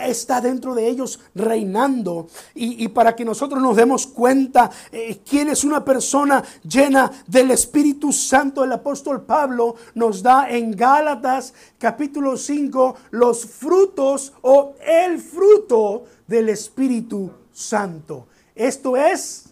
está 0.06 0.40
dentro 0.40 0.76
de 0.76 0.88
ellos 0.88 1.20
reinando 1.34 2.28
y, 2.54 2.88
para 2.90 3.16
que 3.16 3.26
nosotros 3.26 3.62
nos 3.62 3.76
demos 3.76 4.06
cuenta 4.08 4.70
eh, 4.92 5.20
quién 5.28 5.50
es 5.50 5.64
una 5.64 5.84
persona 5.84 6.44
llena 6.64 7.12
del 7.26 7.52
Espíritu 7.52 8.14
Santo, 8.14 8.64
el 8.64 8.72
apóstol 8.72 9.24
Pablo 9.24 9.76
nos 9.96 10.22
da 10.22 10.50
en 10.50 10.72
Gálatas 10.72 11.54
capítulo 11.78 12.38
5 12.38 12.96
los 13.12 13.46
frutos 13.46 14.34
o 14.42 14.76
el 14.86 15.20
fruto 15.20 16.06
del 16.28 16.50
Espíritu 16.50 17.32
Santo. 17.52 18.28
Esto 18.54 18.96
es, 18.96 19.46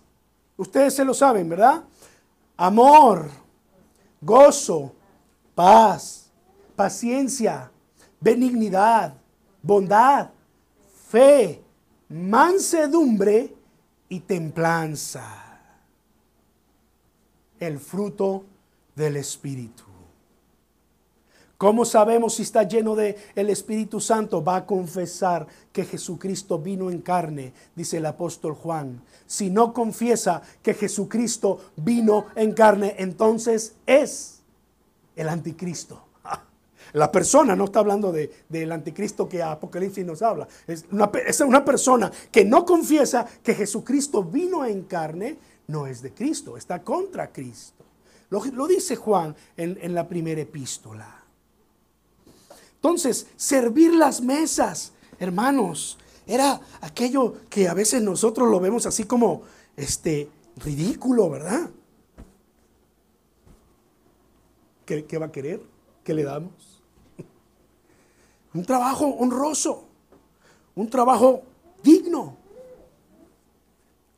ustedes 0.58 0.94
se 0.94 1.06
lo 1.06 1.14
saben, 1.14 1.50
¿verdad? 1.50 1.84
Amor 2.58 3.45
gozo, 4.26 4.96
paz, 5.54 6.32
paciencia, 6.76 7.72
benignidad, 8.20 9.14
bondad, 9.62 10.32
fe, 11.10 11.64
mansedumbre 12.10 13.56
y 14.10 14.20
templanza. 14.22 15.24
El 17.60 17.80
fruto 17.80 18.46
del 18.96 19.18
Espíritu. 19.18 19.95
¿Cómo 21.58 21.86
sabemos 21.86 22.36
si 22.36 22.42
está 22.42 22.64
lleno 22.64 22.96
de 22.96 23.16
el 23.34 23.50
Espíritu 23.50 24.02
Santo? 24.02 24.44
Va 24.44 24.58
a 24.58 24.66
confesar 24.66 25.48
que 25.72 25.86
Jesucristo 25.86 26.60
vino 26.60 26.92
en 26.92 27.02
carne, 27.02 27.54
dice 27.76 27.98
el 27.98 28.06
apóstol 28.06 28.56
Juan. 28.56 29.02
Si 29.26 29.50
no 29.50 29.74
confiesa 29.74 30.42
que 30.62 30.74
Jesucristo 30.74 31.72
vino 31.78 32.26
en 32.36 32.52
carne, 32.52 32.96
entonces 32.98 33.76
es 33.86 34.42
el 35.16 35.30
anticristo. 35.30 36.04
La 36.94 37.10
persona 37.10 37.56
no 37.56 37.66
está 37.66 37.80
hablando 37.80 38.12
de, 38.12 38.30
del 38.50 38.74
anticristo 38.74 39.30
que 39.30 39.42
Apocalipsis 39.42 40.06
nos 40.06 40.22
habla. 40.22 40.50
Es 40.68 40.84
una, 40.92 41.10
es 41.26 41.40
una 41.40 41.64
persona 41.64 42.12
que 42.32 42.44
no 42.44 42.66
confiesa 42.66 43.26
que 43.42 43.56
Jesucristo 43.56 44.26
vino 44.26 44.66
en 44.66 44.84
carne, 44.84 45.38
no 45.68 45.88
es 45.88 46.02
de 46.02 46.14
Cristo, 46.14 46.58
está 46.58 46.84
contra 46.84 47.32
Cristo. 47.32 47.86
Lo, 48.30 48.44
lo 48.44 48.68
dice 48.68 48.98
Juan 48.98 49.34
en, 49.56 49.80
en 49.82 49.96
la 49.96 50.06
primera 50.06 50.42
epístola. 50.42 51.25
Entonces, 52.86 53.26
servir 53.36 53.96
las 53.96 54.22
mesas, 54.22 54.94
hermanos, 55.18 55.98
era 56.28 56.62
aquello 56.82 57.34
que 57.50 57.68
a 57.68 57.74
veces 57.74 58.00
nosotros 58.04 58.48
lo 58.48 58.60
vemos 58.60 58.86
así 58.86 59.06
como 59.06 59.42
este 59.76 60.30
ridículo, 60.58 61.28
¿verdad? 61.32 61.72
¿Qué, 64.86 65.18
va 65.18 65.26
a 65.26 65.32
querer? 65.32 65.64
¿Qué 66.04 66.14
le 66.14 66.26
damos? 66.26 66.84
Un 68.54 68.64
trabajo 68.64 69.08
honroso, 69.08 69.88
un 70.76 70.88
trabajo 70.88 71.42
digno. 71.82 72.38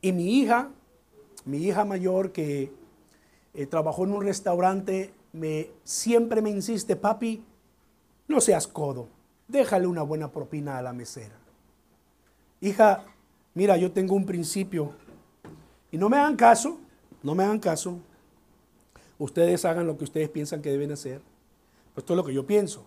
Y 0.01 0.11
mi 0.11 0.39
hija, 0.39 0.71
mi 1.45 1.59
hija 1.59 1.85
mayor 1.85 2.33
que 2.33 2.73
eh, 3.53 3.65
trabajó 3.65 4.03
en 4.03 4.11
un 4.11 4.23
restaurante, 4.23 5.13
siempre 5.85 6.41
me 6.41 6.49
insiste, 6.49 6.97
papi, 6.97 7.45
no 8.27 8.41
seas 8.41 8.67
codo, 8.67 9.07
déjale 9.47 9.87
una 9.87 10.01
buena 10.01 10.31
propina 10.31 10.77
a 10.77 10.81
la 10.81 10.93
mesera. 10.93 11.35
Hija, 12.59 13.05
mira, 13.53 13.77
yo 13.77 13.91
tengo 13.91 14.15
un 14.15 14.25
principio 14.25 14.93
y 15.91 15.97
no 15.97 16.09
me 16.09 16.17
hagan 16.17 16.35
caso, 16.35 16.79
no 17.23 17.35
me 17.35 17.43
hagan 17.43 17.59
caso. 17.59 17.99
Ustedes 19.19 19.65
hagan 19.65 19.87
lo 19.87 19.97
que 19.97 20.03
ustedes 20.03 20.29
piensan 20.29 20.61
que 20.61 20.69
deben 20.69 20.91
hacer. 20.91 21.21
Pues 21.93 22.03
esto 22.03 22.13
es 22.13 22.17
lo 22.17 22.23
que 22.23 22.33
yo 22.33 22.45
pienso. 22.45 22.85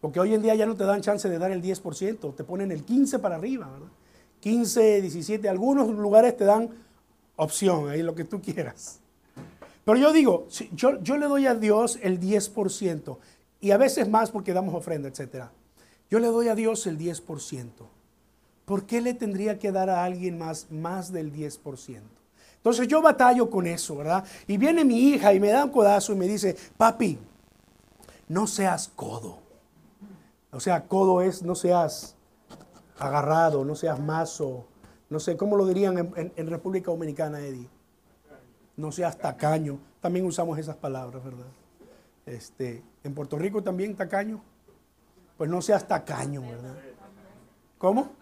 Porque 0.00 0.20
hoy 0.20 0.34
en 0.34 0.42
día 0.42 0.54
ya 0.54 0.66
no 0.66 0.74
te 0.74 0.84
dan 0.84 1.00
chance 1.00 1.28
de 1.28 1.38
dar 1.38 1.52
el 1.52 1.62
10%, 1.62 2.34
te 2.34 2.44
ponen 2.44 2.72
el 2.72 2.84
15 2.84 3.20
para 3.20 3.36
arriba, 3.36 3.70
¿verdad? 3.70 3.88
15, 4.40 5.00
17, 5.00 5.48
algunos 5.48 5.88
lugares 5.90 6.36
te 6.36 6.44
dan 6.44 6.68
opción, 7.36 7.88
ahí 7.88 8.02
lo 8.02 8.14
que 8.14 8.24
tú 8.24 8.42
quieras. 8.42 8.98
Pero 9.84 9.98
yo 9.98 10.12
digo, 10.12 10.48
yo, 10.72 11.00
yo 11.00 11.16
le 11.16 11.26
doy 11.26 11.46
a 11.46 11.54
Dios 11.54 11.98
el 12.02 12.20
10% 12.20 13.16
y 13.62 13.70
a 13.70 13.78
veces 13.78 14.08
más 14.08 14.30
porque 14.30 14.52
damos 14.52 14.74
ofrenda, 14.74 15.08
etc. 15.08 15.46
Yo 16.10 16.18
le 16.18 16.26
doy 16.26 16.48
a 16.48 16.54
Dios 16.54 16.86
el 16.86 16.98
10%. 16.98 17.68
¿Por 18.66 18.84
qué 18.84 19.00
le 19.00 19.14
tendría 19.14 19.58
que 19.58 19.72
dar 19.72 19.88
a 19.88 20.04
alguien 20.04 20.36
más 20.36 20.66
más 20.70 21.12
del 21.12 21.32
10%? 21.32 22.00
Entonces 22.56 22.88
yo 22.88 23.00
batallo 23.00 23.48
con 23.48 23.66
eso, 23.66 23.96
¿verdad? 23.96 24.24
Y 24.46 24.56
viene 24.56 24.84
mi 24.84 24.98
hija 24.98 25.32
y 25.32 25.40
me 25.40 25.50
da 25.50 25.64
un 25.64 25.70
codazo 25.70 26.12
y 26.12 26.16
me 26.16 26.26
dice, 26.26 26.56
papi, 26.76 27.18
no 28.28 28.46
seas 28.48 28.90
codo. 28.94 29.38
O 30.50 30.58
sea, 30.58 30.86
codo 30.86 31.22
es 31.22 31.42
no 31.42 31.54
seas 31.54 32.16
agarrado, 32.98 33.64
no 33.64 33.76
seas 33.76 34.00
mazo, 34.00 34.66
no 35.08 35.20
sé, 35.20 35.36
¿cómo 35.36 35.56
lo 35.56 35.66
dirían 35.66 36.12
en, 36.16 36.32
en 36.34 36.46
República 36.48 36.90
Dominicana, 36.90 37.40
Eddie? 37.40 37.68
No 38.76 38.90
seas 38.90 39.16
tacaño. 39.18 39.78
También 40.00 40.26
usamos 40.26 40.58
esas 40.58 40.76
palabras, 40.76 41.22
¿verdad? 41.22 41.46
Este, 42.26 42.82
en 43.04 43.14
Puerto 43.14 43.38
Rico 43.38 43.62
también 43.62 43.96
tacaño. 43.96 44.42
Pues 45.36 45.50
no 45.50 45.60
seas 45.60 45.86
tacaño, 45.86 46.42
¿verdad? 46.42 46.76
¿Cómo? 47.78 48.12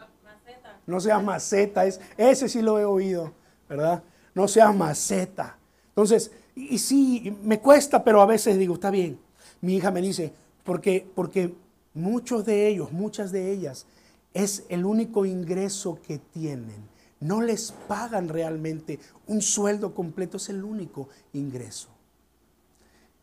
No 0.87 1.01
seas 1.01 1.23
maceta. 1.23 1.85
Es, 1.85 2.01
ese 2.17 2.49
sí 2.49 2.63
lo 2.63 2.79
he 2.79 2.85
oído, 2.85 3.33
¿verdad? 3.69 4.03
No 4.35 4.49
seas 4.49 4.75
maceta. 4.75 5.59
Entonces, 5.89 6.33
y, 6.55 6.79
sí, 6.79 7.37
me 7.43 7.61
cuesta, 7.61 8.03
pero 8.03 8.21
a 8.23 8.27
veces 8.27 8.59
digo, 8.59 8.75
está 8.75 8.91
bien. 8.91 9.19
Mi 9.61 9.77
hija 9.77 9.91
me 9.91 10.01
dice, 10.01 10.33
porque, 10.65 11.07
porque 11.15 11.55
muchos 11.95 12.45
de 12.45 12.69
ellos, 12.69 12.93
muchas 12.93 13.33
de 13.33 13.51
ellas, 13.53 13.87
es 14.33 14.65
el 14.69 14.85
único 14.85 15.27
ingreso 15.27 15.99
que 16.07 16.19
tienen. 16.19 16.89
No 17.21 17.43
les 17.43 17.73
pagan 17.87 18.29
realmente 18.29 18.99
un 19.27 19.43
sueldo 19.43 19.95
completo, 19.95 20.39
es 20.39 20.49
el 20.49 20.65
único 20.65 21.09
ingreso. 21.35 21.90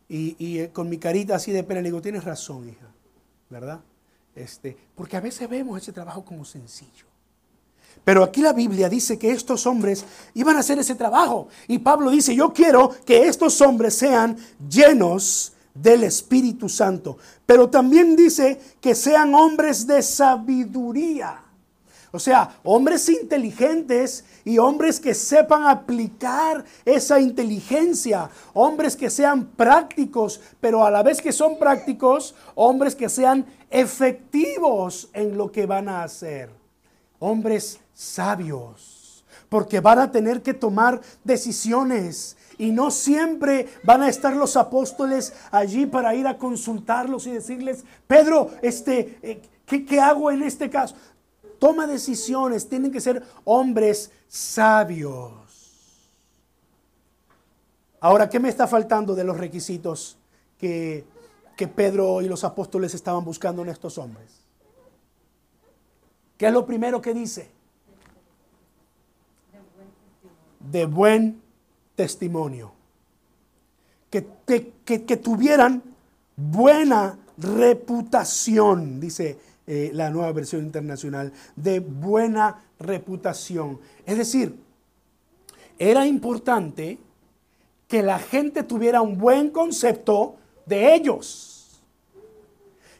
Y, 0.08 0.58
eh, 0.58 0.70
con 0.72 0.88
mi 0.88 0.98
carita 0.98 1.36
así 1.36 1.52
de 1.52 1.64
pena 1.64 1.82
le 1.82 1.88
digo, 1.88 2.00
tienes 2.00 2.24
razón, 2.24 2.68
hija, 2.68 2.86
¿verdad? 3.50 3.80
Este, 4.34 4.76
porque 4.94 5.16
a 5.16 5.20
veces 5.20 5.48
vemos 5.48 5.80
ese 5.80 5.92
trabajo 5.92 6.24
como 6.24 6.44
sencillo. 6.44 7.04
Pero 8.04 8.22
aquí 8.22 8.40
la 8.40 8.52
Biblia 8.52 8.88
dice 8.88 9.18
que 9.18 9.30
estos 9.30 9.66
hombres 9.66 10.04
iban 10.34 10.56
a 10.56 10.60
hacer 10.60 10.78
ese 10.78 10.94
trabajo. 10.94 11.48
Y 11.66 11.78
Pablo 11.78 12.10
dice, 12.10 12.34
yo 12.34 12.52
quiero 12.52 12.90
que 13.04 13.26
estos 13.28 13.60
hombres 13.60 13.94
sean 13.96 14.36
llenos 14.68 15.52
del 15.74 16.04
Espíritu 16.04 16.68
Santo. 16.68 17.18
Pero 17.44 17.68
también 17.68 18.16
dice 18.16 18.60
que 18.80 18.94
sean 18.94 19.34
hombres 19.34 19.86
de 19.86 20.02
sabiduría. 20.02 21.42
O 22.10 22.18
sea, 22.18 22.58
hombres 22.64 23.08
inteligentes 23.08 24.24
y 24.44 24.58
hombres 24.58 24.98
que 24.98 25.12
sepan 25.12 25.66
aplicar 25.66 26.64
esa 26.84 27.20
inteligencia. 27.20 28.30
Hombres 28.54 28.96
que 28.96 29.10
sean 29.10 29.46
prácticos, 29.46 30.40
pero 30.60 30.84
a 30.84 30.90
la 30.90 31.02
vez 31.02 31.20
que 31.20 31.32
son 31.32 31.58
prácticos, 31.58 32.34
hombres 32.54 32.94
que 32.94 33.10
sean 33.10 33.44
efectivos 33.70 35.10
en 35.12 35.36
lo 35.36 35.52
que 35.52 35.66
van 35.66 35.88
a 35.88 36.02
hacer. 36.02 36.50
Hombres 37.18 37.80
sabios, 37.92 39.24
porque 39.50 39.80
van 39.80 39.98
a 39.98 40.10
tener 40.10 40.42
que 40.42 40.54
tomar 40.54 41.00
decisiones. 41.24 42.36
Y 42.56 42.70
no 42.72 42.90
siempre 42.90 43.68
van 43.84 44.02
a 44.02 44.08
estar 44.08 44.34
los 44.34 44.56
apóstoles 44.56 45.32
allí 45.50 45.86
para 45.86 46.14
ir 46.14 46.26
a 46.26 46.38
consultarlos 46.38 47.26
y 47.26 47.32
decirles, 47.32 47.84
Pedro, 48.06 48.50
este, 48.62 49.18
eh, 49.22 49.42
¿qué, 49.64 49.84
¿qué 49.84 50.00
hago 50.00 50.30
en 50.30 50.42
este 50.42 50.70
caso? 50.70 50.96
Toma 51.58 51.86
decisiones, 51.86 52.68
tienen 52.68 52.90
que 52.90 53.00
ser 53.00 53.22
hombres 53.44 54.10
sabios. 54.28 55.32
Ahora, 58.00 58.28
¿qué 58.28 58.38
me 58.38 58.48
está 58.48 58.66
faltando 58.66 59.14
de 59.14 59.24
los 59.24 59.36
requisitos 59.36 60.16
que, 60.58 61.04
Pedro 61.74 62.22
y 62.22 62.28
los 62.28 62.44
apóstoles 62.44 62.94
estaban 62.94 63.24
buscando 63.24 63.62
en 63.62 63.68
estos 63.68 63.98
hombres? 63.98 64.44
¿Qué 66.36 66.46
es 66.46 66.52
lo 66.52 66.64
primero 66.64 67.00
que 67.00 67.12
dice? 67.12 67.50
De 70.60 70.86
buen 70.86 71.42
testimonio. 71.96 72.72
Que, 74.10 74.26
que 74.84 75.16
tuvieran 75.16 75.82
buena 76.36 77.18
reputación, 77.36 79.00
dice 79.00 79.38
eh, 79.70 79.90
la 79.92 80.08
nueva 80.08 80.32
versión 80.32 80.62
internacional, 80.62 81.30
de 81.54 81.80
buena 81.80 82.64
reputación. 82.78 83.78
Es 84.06 84.16
decir, 84.16 84.58
era 85.78 86.06
importante 86.06 86.98
que 87.86 88.02
la 88.02 88.18
gente 88.18 88.62
tuviera 88.62 89.02
un 89.02 89.18
buen 89.18 89.50
concepto 89.50 90.36
de 90.64 90.94
ellos. 90.94 91.82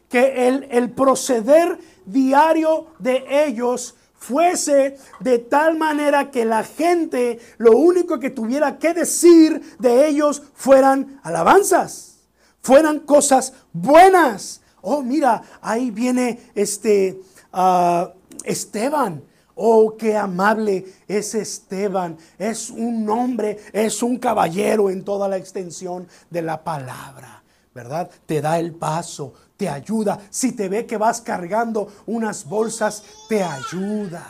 Que 0.09 0.47
el, 0.47 0.67
el 0.69 0.91
proceder 0.91 1.79
diario 2.05 2.85
de 2.99 3.23
ellos 3.47 3.95
fuese 4.19 4.97
de 5.21 5.39
tal 5.39 5.75
manera 5.75 6.29
que 6.29 6.45
la 6.45 6.63
gente 6.63 7.39
lo 7.57 7.77
único 7.77 8.19
que 8.19 8.29
tuviera 8.29 8.77
que 8.77 8.93
decir 8.93 9.75
de 9.79 10.07
ellos 10.07 10.43
fueran 10.53 11.19
alabanzas, 11.23 12.19
fueran 12.61 12.99
cosas 12.99 13.53
buenas. 13.73 14.58
Oh, 14.81 15.01
mira, 15.01 15.41
ahí 15.61 15.91
viene 15.91 16.51
este 16.55 17.21
ah, 17.53 18.13
Esteban. 18.43 19.23
Oh, 19.55 19.97
qué 19.97 20.15
amable 20.15 20.85
es 21.07 21.35
Esteban. 21.35 22.17
Es 22.37 22.69
un 22.69 23.09
hombre, 23.09 23.59
es 23.73 24.01
un 24.01 24.17
caballero 24.17 24.89
en 24.89 25.03
toda 25.03 25.27
la 25.27 25.37
extensión 25.37 26.07
de 26.29 26.41
la 26.41 26.63
palabra. 26.63 27.43
¿Verdad? 27.73 28.09
Te 28.25 28.41
da 28.41 28.57
el 28.59 28.73
paso, 28.73 29.33
te 29.57 29.69
ayuda. 29.69 30.19
Si 30.29 30.53
te 30.53 30.69
ve 30.69 30.85
que 30.85 30.97
vas 30.97 31.21
cargando 31.21 31.91
unas 32.07 32.45
bolsas, 32.45 33.03
te 33.27 33.43
ayuda. 33.43 34.25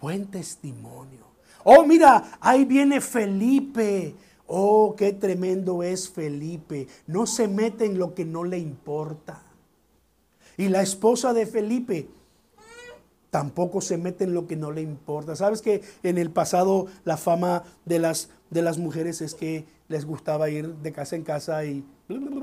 Buen 0.00 0.26
testimonio. 0.30 1.26
Oh, 1.64 1.84
mira, 1.84 2.38
ahí 2.40 2.64
viene 2.64 3.00
Felipe. 3.00 4.14
Oh, 4.46 4.94
qué 4.96 5.12
tremendo 5.12 5.82
es 5.82 6.08
Felipe. 6.08 6.86
No 7.06 7.26
se 7.26 7.48
mete 7.48 7.84
en 7.84 7.98
lo 7.98 8.14
que 8.14 8.24
no 8.24 8.44
le 8.44 8.58
importa. 8.58 9.42
Y 10.56 10.68
la 10.68 10.82
esposa 10.82 11.32
de 11.32 11.46
Felipe 11.46 12.08
tampoco 13.30 13.80
se 13.80 13.98
mete 13.98 14.24
en 14.24 14.34
lo 14.34 14.46
que 14.46 14.56
no 14.56 14.70
le 14.70 14.82
importa. 14.82 15.36
¿Sabes 15.36 15.60
que 15.60 15.82
en 16.02 16.16
el 16.16 16.30
pasado 16.30 16.86
la 17.04 17.16
fama 17.16 17.64
de 17.84 17.98
las, 17.98 18.30
de 18.50 18.62
las 18.62 18.78
mujeres 18.78 19.20
es 19.20 19.34
que 19.34 19.66
les 19.88 20.06
gustaba 20.06 20.48
ir 20.48 20.74
de 20.76 20.92
casa 20.92 21.16
en 21.16 21.22
casa 21.22 21.64
y 21.64 21.84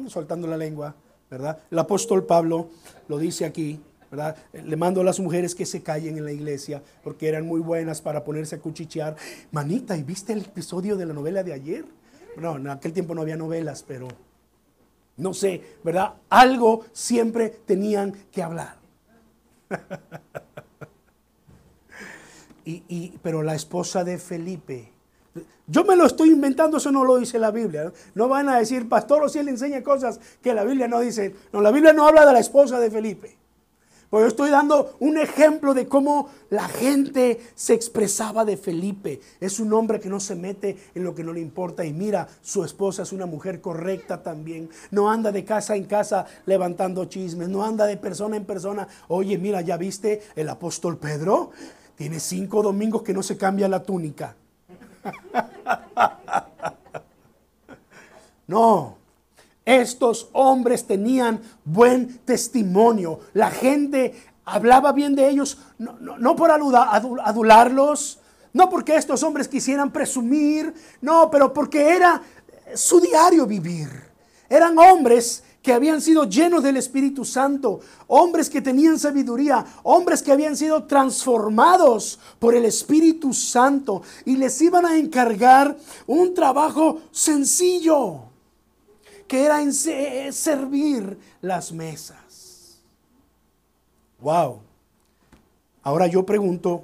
soltando 0.07 0.47
la 0.47 0.57
lengua? 0.57 0.95
¿verdad? 1.33 1.57
El 1.71 1.79
apóstol 1.79 2.25
Pablo 2.27 2.69
lo 3.07 3.17
dice 3.17 3.45
aquí, 3.45 3.79
¿verdad? 4.13 4.37
Le 4.53 4.75
mando 4.75 5.01
a 5.01 5.03
las 5.03 5.19
mujeres 5.19 5.55
que 5.55 5.65
se 5.65 5.81
callen 5.81 6.19
en 6.19 6.25
la 6.25 6.31
iglesia 6.31 6.83
porque 7.03 7.27
eran 7.27 7.47
muy 7.47 7.59
buenas 7.59 7.99
para 7.99 8.23
ponerse 8.23 8.57
a 8.57 8.59
cuchichear. 8.59 9.15
Manita, 9.51 9.97
¿y 9.97 10.03
viste 10.03 10.33
el 10.33 10.41
episodio 10.41 10.95
de 10.95 11.07
la 11.07 11.13
novela 11.13 11.41
de 11.41 11.51
ayer? 11.51 11.83
No, 12.37 12.57
en 12.57 12.69
aquel 12.69 12.93
tiempo 12.93 13.15
no 13.15 13.21
había 13.21 13.37
novelas, 13.37 13.83
pero 13.87 14.07
no 15.17 15.33
sé, 15.33 15.63
¿verdad? 15.83 16.13
Algo 16.29 16.85
siempre 16.91 17.49
tenían 17.49 18.13
que 18.31 18.43
hablar. 18.43 18.75
y, 22.65 23.17
pero 23.23 23.41
la 23.41 23.55
esposa 23.55 24.03
de 24.03 24.19
Felipe 24.19 24.91
yo 25.65 25.85
me 25.85 25.95
lo 25.95 26.05
estoy 26.05 26.29
inventando, 26.29 26.77
eso 26.77 26.91
no 26.91 27.03
lo 27.03 27.17
dice 27.17 27.39
la 27.39 27.49
Biblia. 27.49 27.91
No 28.13 28.27
van 28.27 28.47
a 28.49 28.59
decir, 28.59 28.87
pastor, 28.87 29.23
o 29.23 29.29
si 29.29 29.39
él 29.39 29.47
enseña 29.47 29.81
cosas 29.81 30.19
que 30.43 30.53
la 30.53 30.63
Biblia 30.63 30.87
no 30.87 30.99
dice. 30.99 31.33
No, 31.51 31.61
la 31.61 31.71
Biblia 31.71 31.93
no 31.93 32.07
habla 32.07 32.27
de 32.27 32.33
la 32.33 32.39
esposa 32.39 32.79
de 32.79 32.91
Felipe. 32.91 33.42
Pues 34.13 34.25
yo 34.25 34.27
estoy 34.27 34.51
dando 34.51 34.95
un 34.99 35.17
ejemplo 35.17 35.73
de 35.73 35.87
cómo 35.87 36.29
la 36.51 36.67
gente 36.67 37.41
se 37.55 37.73
expresaba 37.73 38.45
de 38.45 38.57
Felipe. 38.57 39.19
Es 39.39 39.59
un 39.59 39.73
hombre 39.73 39.99
que 39.99 40.07
no 40.07 40.19
se 40.19 40.35
mete 40.35 40.77
en 40.93 41.03
lo 41.03 41.15
que 41.15 41.23
no 41.23 41.33
le 41.33 41.39
importa. 41.39 41.83
Y 41.83 41.93
mira, 41.93 42.27
su 42.43 42.63
esposa 42.63 43.01
es 43.01 43.11
una 43.11 43.25
mujer 43.25 43.59
correcta 43.59 44.21
también. 44.21 44.69
No 44.91 45.09
anda 45.09 45.31
de 45.31 45.43
casa 45.43 45.75
en 45.75 45.85
casa 45.85 46.27
levantando 46.45 47.05
chismes. 47.05 47.49
No 47.49 47.65
anda 47.65 47.87
de 47.87 47.97
persona 47.97 48.37
en 48.37 48.45
persona. 48.45 48.87
Oye, 49.07 49.39
mira, 49.39 49.61
ya 49.61 49.77
viste 49.77 50.21
el 50.35 50.47
apóstol 50.47 50.99
Pedro. 50.99 51.49
Tiene 51.95 52.19
cinco 52.19 52.61
domingos 52.61 53.01
que 53.01 53.15
no 53.15 53.23
se 53.23 53.35
cambia 53.35 53.67
la 53.67 53.81
túnica. 53.81 54.35
No, 58.45 58.97
estos 59.65 60.29
hombres 60.33 60.85
tenían 60.85 61.41
buen 61.63 62.19
testimonio. 62.19 63.19
La 63.33 63.49
gente 63.49 64.13
hablaba 64.45 64.91
bien 64.91 65.15
de 65.15 65.29
ellos, 65.29 65.57
no, 65.77 66.35
por 66.35 66.51
adularlos, 66.51 68.19
no 68.53 68.69
porque 68.69 68.95
estos 68.95 69.23
hombres 69.23 69.47
quisieran 69.47 69.91
presumir, 69.91 70.73
no, 71.01 71.29
pero 71.31 71.53
porque 71.53 71.89
era 71.89 72.21
su 72.75 72.99
diario 72.99 73.45
vivir. 73.45 73.89
Eran 74.49 74.77
hombres 74.77 75.43
que 75.61 75.71
habían 75.71 76.01
sido 76.01 76.25
llenos 76.25 76.61
del 76.61 76.75
Espíritu 76.75 77.23
Santo, 77.23 77.79
hombres 78.07 78.49
que 78.49 78.61
tenían 78.61 78.99
sabiduría, 78.99 79.65
hombres 79.83 80.21
que 80.21 80.33
habían 80.33 80.57
sido 80.57 80.83
transformados 80.83 82.19
por 82.37 82.53
el 82.53 82.65
Espíritu 82.65 83.33
Santo 83.33 84.01
y 84.25 84.35
les 84.35 84.61
iban 84.61 84.85
a 84.85 84.97
encargar 84.97 85.77
un 86.05 86.33
trabajo 86.33 86.99
sencillo, 87.11 88.32
que 89.33 89.45
era 89.45 89.59
servir 90.31 91.17
las 91.41 91.71
mesas. 91.71 92.77
Wow. 94.19 94.59
Ahora 95.81 96.05
yo 96.05 96.23
pregunto 96.23 96.83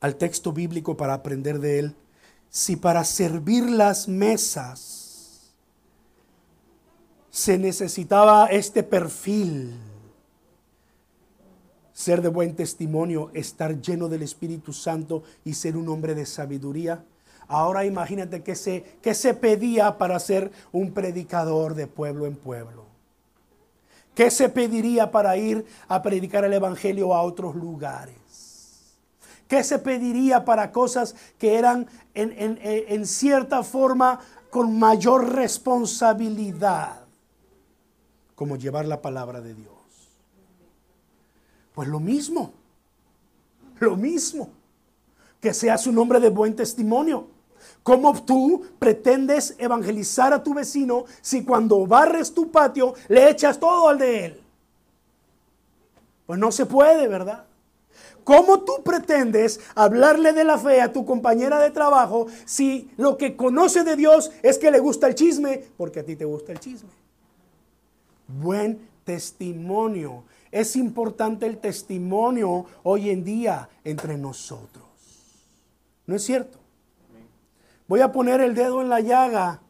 al 0.00 0.16
texto 0.16 0.54
bíblico 0.54 0.96
para 0.96 1.12
aprender 1.12 1.58
de 1.58 1.80
él, 1.80 1.96
si 2.48 2.76
para 2.76 3.04
servir 3.04 3.68
las 3.68 4.08
mesas 4.08 5.52
se 7.30 7.58
necesitaba 7.58 8.46
este 8.46 8.82
perfil. 8.82 9.74
Ser 11.92 12.22
de 12.22 12.30
buen 12.30 12.56
testimonio, 12.56 13.30
estar 13.34 13.82
lleno 13.82 14.08
del 14.08 14.22
Espíritu 14.22 14.72
Santo 14.72 15.24
y 15.44 15.52
ser 15.52 15.76
un 15.76 15.90
hombre 15.90 16.14
de 16.14 16.24
sabiduría. 16.24 17.04
Ahora 17.52 17.84
imagínate 17.84 18.42
que 18.42 18.54
se, 18.54 18.82
que 19.02 19.14
se 19.14 19.34
pedía 19.34 19.98
para 19.98 20.18
ser 20.18 20.50
un 20.72 20.92
predicador 20.92 21.74
de 21.74 21.86
pueblo 21.86 22.26
en 22.26 22.36
pueblo. 22.36 22.86
¿Qué 24.14 24.30
se 24.30 24.48
pediría 24.48 25.10
para 25.10 25.36
ir 25.36 25.64
a 25.88 26.02
predicar 26.02 26.44
el 26.44 26.52
Evangelio 26.52 27.14
a 27.14 27.22
otros 27.22 27.54
lugares? 27.54 28.16
¿Qué 29.48 29.62
se 29.64 29.78
pediría 29.78 30.44
para 30.44 30.72
cosas 30.72 31.14
que 31.38 31.56
eran 31.56 31.86
en, 32.14 32.58
en 32.62 33.06
cierta 33.06 33.62
forma 33.62 34.20
con 34.50 34.78
mayor 34.78 35.34
responsabilidad? 35.34 37.02
como 38.42 38.56
llevar 38.56 38.86
la 38.86 39.00
palabra 39.00 39.40
de 39.40 39.54
Dios. 39.54 39.72
Pues 41.76 41.86
lo 41.86 42.00
mismo, 42.00 42.52
lo 43.78 43.96
mismo, 43.96 44.50
que 45.40 45.54
seas 45.54 45.86
un 45.86 45.96
hombre 45.98 46.18
de 46.18 46.28
buen 46.28 46.56
testimonio. 46.56 47.28
¿Cómo 47.82 48.22
tú 48.22 48.64
pretendes 48.78 49.56
evangelizar 49.58 50.32
a 50.32 50.42
tu 50.42 50.54
vecino 50.54 51.04
si 51.20 51.44
cuando 51.44 51.86
barres 51.86 52.32
tu 52.32 52.50
patio 52.50 52.94
le 53.08 53.30
echas 53.30 53.58
todo 53.58 53.88
al 53.88 53.98
de 53.98 54.26
él? 54.26 54.40
Pues 56.26 56.38
no 56.38 56.52
se 56.52 56.66
puede, 56.66 57.08
¿verdad? 57.08 57.44
¿Cómo 58.24 58.60
tú 58.60 58.82
pretendes 58.84 59.58
hablarle 59.74 60.32
de 60.32 60.44
la 60.44 60.56
fe 60.58 60.80
a 60.80 60.92
tu 60.92 61.04
compañera 61.04 61.58
de 61.58 61.70
trabajo 61.70 62.28
si 62.44 62.90
lo 62.96 63.16
que 63.16 63.36
conoce 63.36 63.82
de 63.82 63.96
Dios 63.96 64.30
es 64.42 64.58
que 64.58 64.70
le 64.70 64.78
gusta 64.78 65.08
el 65.08 65.16
chisme? 65.16 65.64
Porque 65.76 66.00
a 66.00 66.04
ti 66.04 66.14
te 66.14 66.24
gusta 66.24 66.52
el 66.52 66.60
chisme 66.60 67.02
buen 68.40 68.88
testimonio. 69.04 70.24
Es 70.50 70.76
importante 70.76 71.46
el 71.46 71.58
testimonio 71.58 72.66
hoy 72.82 73.10
en 73.10 73.24
día 73.24 73.68
entre 73.84 74.16
nosotros. 74.16 74.84
¿No 76.06 76.16
es 76.16 76.24
cierto? 76.24 76.58
Voy 77.88 78.00
a 78.00 78.12
poner 78.12 78.40
el 78.40 78.54
dedo 78.54 78.80
en 78.80 78.88
la 78.88 79.00
llaga 79.00 79.60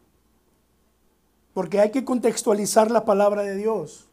porque 1.55 1.81
hay 1.81 1.91
que 1.91 2.05
contextualizar 2.05 2.91
la 2.91 3.05
palabra 3.05 3.43
de 3.43 3.57
Dios. 3.57 4.09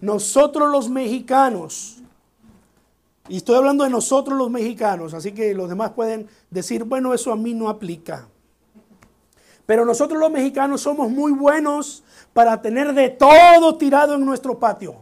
Nosotros 0.00 0.70
los 0.70 0.90
mexicanos, 0.90 1.98
y 3.28 3.36
estoy 3.36 3.56
hablando 3.56 3.84
de 3.84 3.90
nosotros 3.90 4.36
los 4.36 4.50
mexicanos, 4.50 5.14
así 5.14 5.32
que 5.32 5.54
los 5.54 5.68
demás 5.68 5.92
pueden 5.92 6.28
decir, 6.50 6.84
bueno, 6.84 7.14
eso 7.14 7.32
a 7.32 7.36
mí 7.36 7.54
no 7.54 7.68
aplica. 7.68 8.28
Pero 9.64 9.84
nosotros 9.84 10.18
los 10.18 10.30
mexicanos 10.30 10.82
somos 10.82 11.10
muy 11.10 11.32
buenos 11.32 12.02
para 12.32 12.60
tener 12.60 12.92
de 12.94 13.10
todo 13.10 13.76
tirado 13.76 14.16
en 14.16 14.26
nuestro 14.26 14.58
patio. 14.58 14.96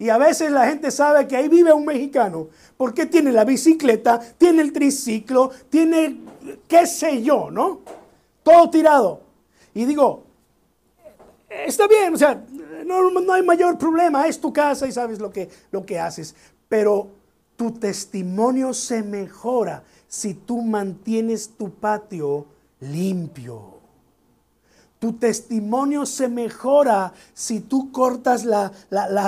Y 0.00 0.08
a 0.08 0.16
veces 0.16 0.50
la 0.50 0.66
gente 0.66 0.90
sabe 0.90 1.28
que 1.28 1.36
ahí 1.36 1.46
vive 1.50 1.74
un 1.74 1.84
mexicano, 1.84 2.48
porque 2.78 3.04
tiene 3.04 3.30
la 3.32 3.44
bicicleta, 3.44 4.18
tiene 4.38 4.62
el 4.62 4.72
triciclo, 4.72 5.50
tiene 5.68 6.20
qué 6.66 6.86
sé 6.86 7.22
yo, 7.22 7.50
¿no? 7.50 7.80
Todo 8.42 8.70
tirado. 8.70 9.20
Y 9.74 9.84
digo, 9.84 10.24
está 11.50 11.86
bien, 11.86 12.14
o 12.14 12.16
sea, 12.16 12.42
no, 12.86 13.30
hay 13.30 13.42
mayor 13.42 13.76
problema, 13.76 14.26
es 14.26 14.40
tu 14.40 14.50
casa 14.54 14.86
y 14.86 14.92
sabes 14.92 15.18
lo 15.18 15.30
que, 15.30 15.50
lo 15.70 15.84
que 15.84 16.00
haces. 16.00 16.34
Pero 16.66 17.08
tu 17.56 17.72
testimonio 17.72 18.72
se 18.72 19.02
mejora 19.02 19.84
si 20.08 20.32
tú 20.32 20.62
mantienes 20.62 21.50
tu 21.58 21.74
patio 21.74 22.46
limpio. 22.80 23.79
Tu 25.00 25.14
testimonio 25.14 26.06
se 26.06 26.28
mejora 26.28 27.12
si 27.34 27.60
tú 27.60 27.90
cortas 27.90 28.44
la, 28.44 28.70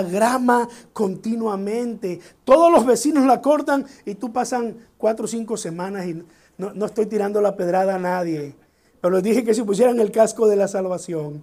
grama 0.02 0.68
continuamente. 0.92 2.20
Todos 2.44 2.70
los 2.70 2.86
vecinos 2.86 3.26
la 3.26 3.40
cortan 3.40 3.84
y 4.04 4.14
tú 4.14 4.32
pasan 4.32 4.76
cuatro 4.98 5.24
o 5.24 5.28
cinco 5.28 5.56
semanas 5.56 6.06
y 6.06 6.22
no, 6.58 6.72
no 6.74 6.86
estoy 6.86 7.06
tirando 7.06 7.40
la 7.40 7.56
pedrada 7.56 7.96
a 7.96 7.98
nadie, 7.98 8.54
pero 9.00 9.14
les 9.14 9.22
dije 9.24 9.44
que 9.44 9.54
se 9.54 9.64
pusieran 9.64 9.98
el 9.98 10.12
casco 10.12 10.46
de 10.46 10.56
la 10.56 10.68
salvación. 10.68 11.42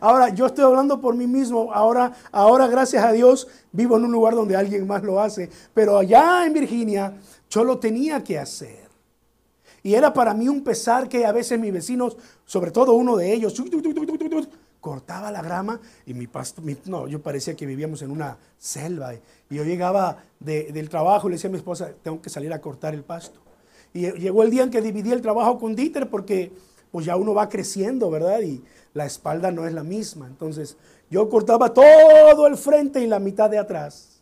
Ahora, 0.00 0.28
yo 0.28 0.46
estoy 0.46 0.64
hablando 0.64 1.00
por 1.00 1.14
mí 1.14 1.26
mismo. 1.26 1.72
Ahora, 1.72 2.12
ahora, 2.32 2.66
gracias 2.66 3.04
a 3.04 3.12
Dios, 3.12 3.48
vivo 3.72 3.96
en 3.96 4.04
un 4.04 4.12
lugar 4.12 4.34
donde 4.34 4.56
alguien 4.56 4.86
más 4.86 5.02
lo 5.02 5.20
hace. 5.20 5.50
Pero 5.72 5.98
allá 5.98 6.44
en 6.44 6.52
Virginia, 6.52 7.14
yo 7.48 7.64
lo 7.64 7.78
tenía 7.78 8.22
que 8.22 8.38
hacer. 8.38 8.86
Y 9.82 9.94
era 9.94 10.12
para 10.12 10.34
mí 10.34 10.48
un 10.48 10.64
pesar 10.64 11.08
que 11.08 11.24
a 11.24 11.32
veces 11.32 11.58
mis 11.58 11.72
vecinos, 11.72 12.16
sobre 12.44 12.70
todo 12.70 12.94
uno 12.94 13.16
de 13.16 13.32
ellos, 13.32 13.54
cortaba 14.80 15.30
la 15.30 15.42
grama 15.42 15.80
y 16.06 16.14
mi 16.14 16.26
pasto, 16.26 16.62
no, 16.84 17.08
yo 17.08 17.20
parecía 17.20 17.56
que 17.56 17.66
vivíamos 17.66 18.02
en 18.02 18.10
una 18.10 18.36
selva. 18.58 19.14
Y 19.14 19.20
yo 19.54 19.64
llegaba 19.64 20.18
del 20.38 20.88
trabajo 20.88 21.26
y 21.26 21.30
le 21.30 21.36
decía 21.36 21.48
a 21.48 21.52
mi 21.52 21.58
esposa, 21.58 21.90
tengo 22.02 22.20
que 22.22 22.30
salir 22.30 22.52
a 22.52 22.60
cortar 22.60 22.94
el 22.94 23.02
pasto. 23.02 23.40
Y 23.92 24.10
llegó 24.12 24.42
el 24.42 24.50
día 24.50 24.62
en 24.62 24.70
que 24.70 24.82
dividí 24.82 25.10
el 25.10 25.22
trabajo 25.22 25.58
con 25.58 25.74
Dieter 25.74 26.08
porque 26.10 26.52
pues 26.90 27.06
ya 27.06 27.16
uno 27.16 27.34
va 27.34 27.48
creciendo, 27.48 28.10
¿verdad? 28.10 28.40
Y 28.40 28.62
la 28.94 29.06
espalda 29.06 29.50
no 29.50 29.66
es 29.66 29.72
la 29.72 29.82
misma. 29.82 30.26
Entonces 30.26 30.76
yo 31.10 31.28
cortaba 31.28 31.72
todo 31.72 32.46
el 32.46 32.56
frente 32.56 33.00
y 33.00 33.06
la 33.06 33.18
mitad 33.18 33.50
de 33.50 33.58
atrás. 33.58 34.15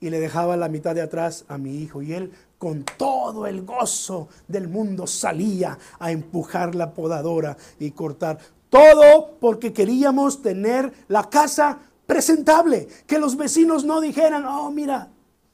Y 0.00 0.10
le 0.10 0.20
dejaba 0.20 0.56
la 0.56 0.68
mitad 0.68 0.94
de 0.94 1.02
atrás 1.02 1.44
a 1.48 1.58
mi 1.58 1.76
hijo. 1.76 2.02
Y 2.02 2.12
él 2.12 2.32
con 2.58 2.84
todo 2.96 3.46
el 3.46 3.62
gozo 3.62 4.28
del 4.46 4.68
mundo 4.68 5.06
salía 5.06 5.78
a 5.98 6.10
empujar 6.12 6.74
la 6.74 6.92
podadora 6.94 7.56
y 7.78 7.90
cortar. 7.90 8.38
Todo 8.70 9.36
porque 9.40 9.72
queríamos 9.72 10.42
tener 10.42 10.92
la 11.08 11.28
casa 11.28 11.78
presentable. 12.06 12.88
Que 13.06 13.18
los 13.18 13.36
vecinos 13.36 13.84
no 13.84 14.00
dijeran, 14.00 14.44
oh, 14.46 14.70
mira, 14.70 15.08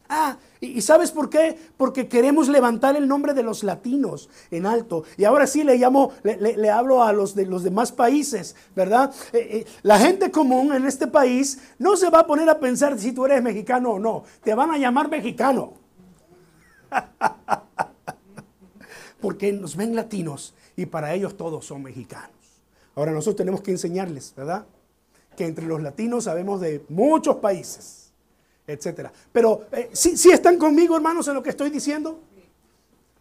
Ah, 0.08 0.36
¿y 0.66 0.82
sabes 0.82 1.10
por 1.10 1.30
qué? 1.30 1.56
Porque 1.76 2.08
queremos 2.08 2.48
levantar 2.48 2.96
el 2.96 3.08
nombre 3.08 3.34
de 3.34 3.42
los 3.42 3.64
latinos 3.64 4.28
en 4.50 4.66
alto. 4.66 5.04
Y 5.16 5.24
ahora 5.24 5.46
sí 5.46 5.64
le 5.64 5.76
llamo, 5.76 6.12
le, 6.22 6.70
hablo 6.70 7.02
a 7.02 7.12
los 7.12 7.34
de 7.34 7.46
los 7.46 7.62
demás 7.62 7.92
países, 7.92 8.56
¿verdad? 8.74 9.14
Eh, 9.32 9.38
eh, 9.38 9.66
la 9.82 9.98
gente 9.98 10.30
común 10.30 10.74
en 10.74 10.86
este 10.86 11.06
país 11.06 11.58
no 11.78 11.96
se 11.96 12.10
va 12.10 12.20
a 12.20 12.26
poner 12.26 12.48
a 12.48 12.58
pensar 12.58 12.98
si 12.98 13.12
tú 13.12 13.26
eres 13.26 13.42
mexicano 13.42 13.92
o 13.92 13.98
no. 13.98 14.24
Te 14.42 14.54
van 14.54 14.70
a 14.70 14.78
llamar 14.78 15.08
mexicano. 15.08 15.74
Porque 19.20 19.52
nos 19.52 19.76
ven 19.76 19.94
latinos 19.94 20.54
y 20.76 20.86
para 20.86 21.14
ellos 21.14 21.36
todos 21.36 21.64
son 21.64 21.82
mexicanos. 21.82 22.30
Ahora 22.94 23.12
nosotros 23.12 23.36
tenemos 23.36 23.62
que 23.62 23.70
enseñarles, 23.70 24.34
¿verdad? 24.36 24.66
Que 25.36 25.46
entre 25.46 25.66
los 25.66 25.82
latinos 25.82 26.24
sabemos 26.24 26.60
de 26.60 26.84
muchos 26.88 27.36
países 27.36 28.03
etcétera. 28.66 29.12
Pero 29.32 29.66
eh, 29.72 29.90
si 29.92 30.30
están 30.30 30.58
conmigo, 30.58 30.96
hermanos, 30.96 31.28
en 31.28 31.34
lo 31.34 31.42
que 31.42 31.50
estoy 31.50 31.70
diciendo? 31.70 32.20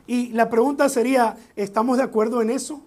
Y 0.06 0.30
la 0.30 0.50
pregunta 0.50 0.90
sería, 0.90 1.38
¿estamos 1.56 1.98
de 1.98 2.04
acuerdo 2.04 2.42
en 2.42 2.50
eso? 2.50 2.82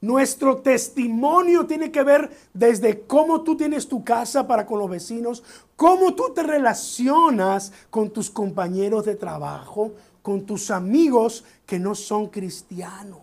Nuestro 0.00 0.58
testimonio 0.58 1.66
tiene 1.66 1.90
que 1.90 2.04
ver 2.04 2.30
desde 2.54 3.00
cómo 3.00 3.42
tú 3.42 3.56
tienes 3.56 3.88
tu 3.88 4.04
casa 4.04 4.46
para 4.46 4.64
con 4.64 4.78
los 4.78 4.88
vecinos, 4.88 5.42
cómo 5.74 6.14
tú 6.14 6.32
te 6.34 6.44
relacionas 6.44 7.72
con 7.90 8.10
tus 8.10 8.30
compañeros 8.30 9.04
de 9.04 9.16
trabajo, 9.16 9.92
con 10.22 10.46
tus 10.46 10.70
amigos 10.70 11.44
que 11.66 11.80
no 11.80 11.96
son 11.96 12.28
cristianos. 12.28 13.18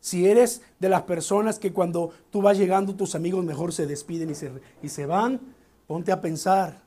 Si 0.00 0.26
eres 0.26 0.60
de 0.78 0.90
las 0.90 1.02
personas 1.04 1.58
que 1.58 1.72
cuando 1.72 2.10
tú 2.30 2.42
vas 2.42 2.58
llegando 2.58 2.94
tus 2.94 3.14
amigos 3.14 3.42
mejor 3.42 3.72
se 3.72 3.86
despiden 3.86 4.28
y 4.30 4.34
se, 4.34 4.52
y 4.82 4.90
se 4.90 5.06
van, 5.06 5.40
Ponte 5.86 6.12
a 6.12 6.20
pensar. 6.20 6.80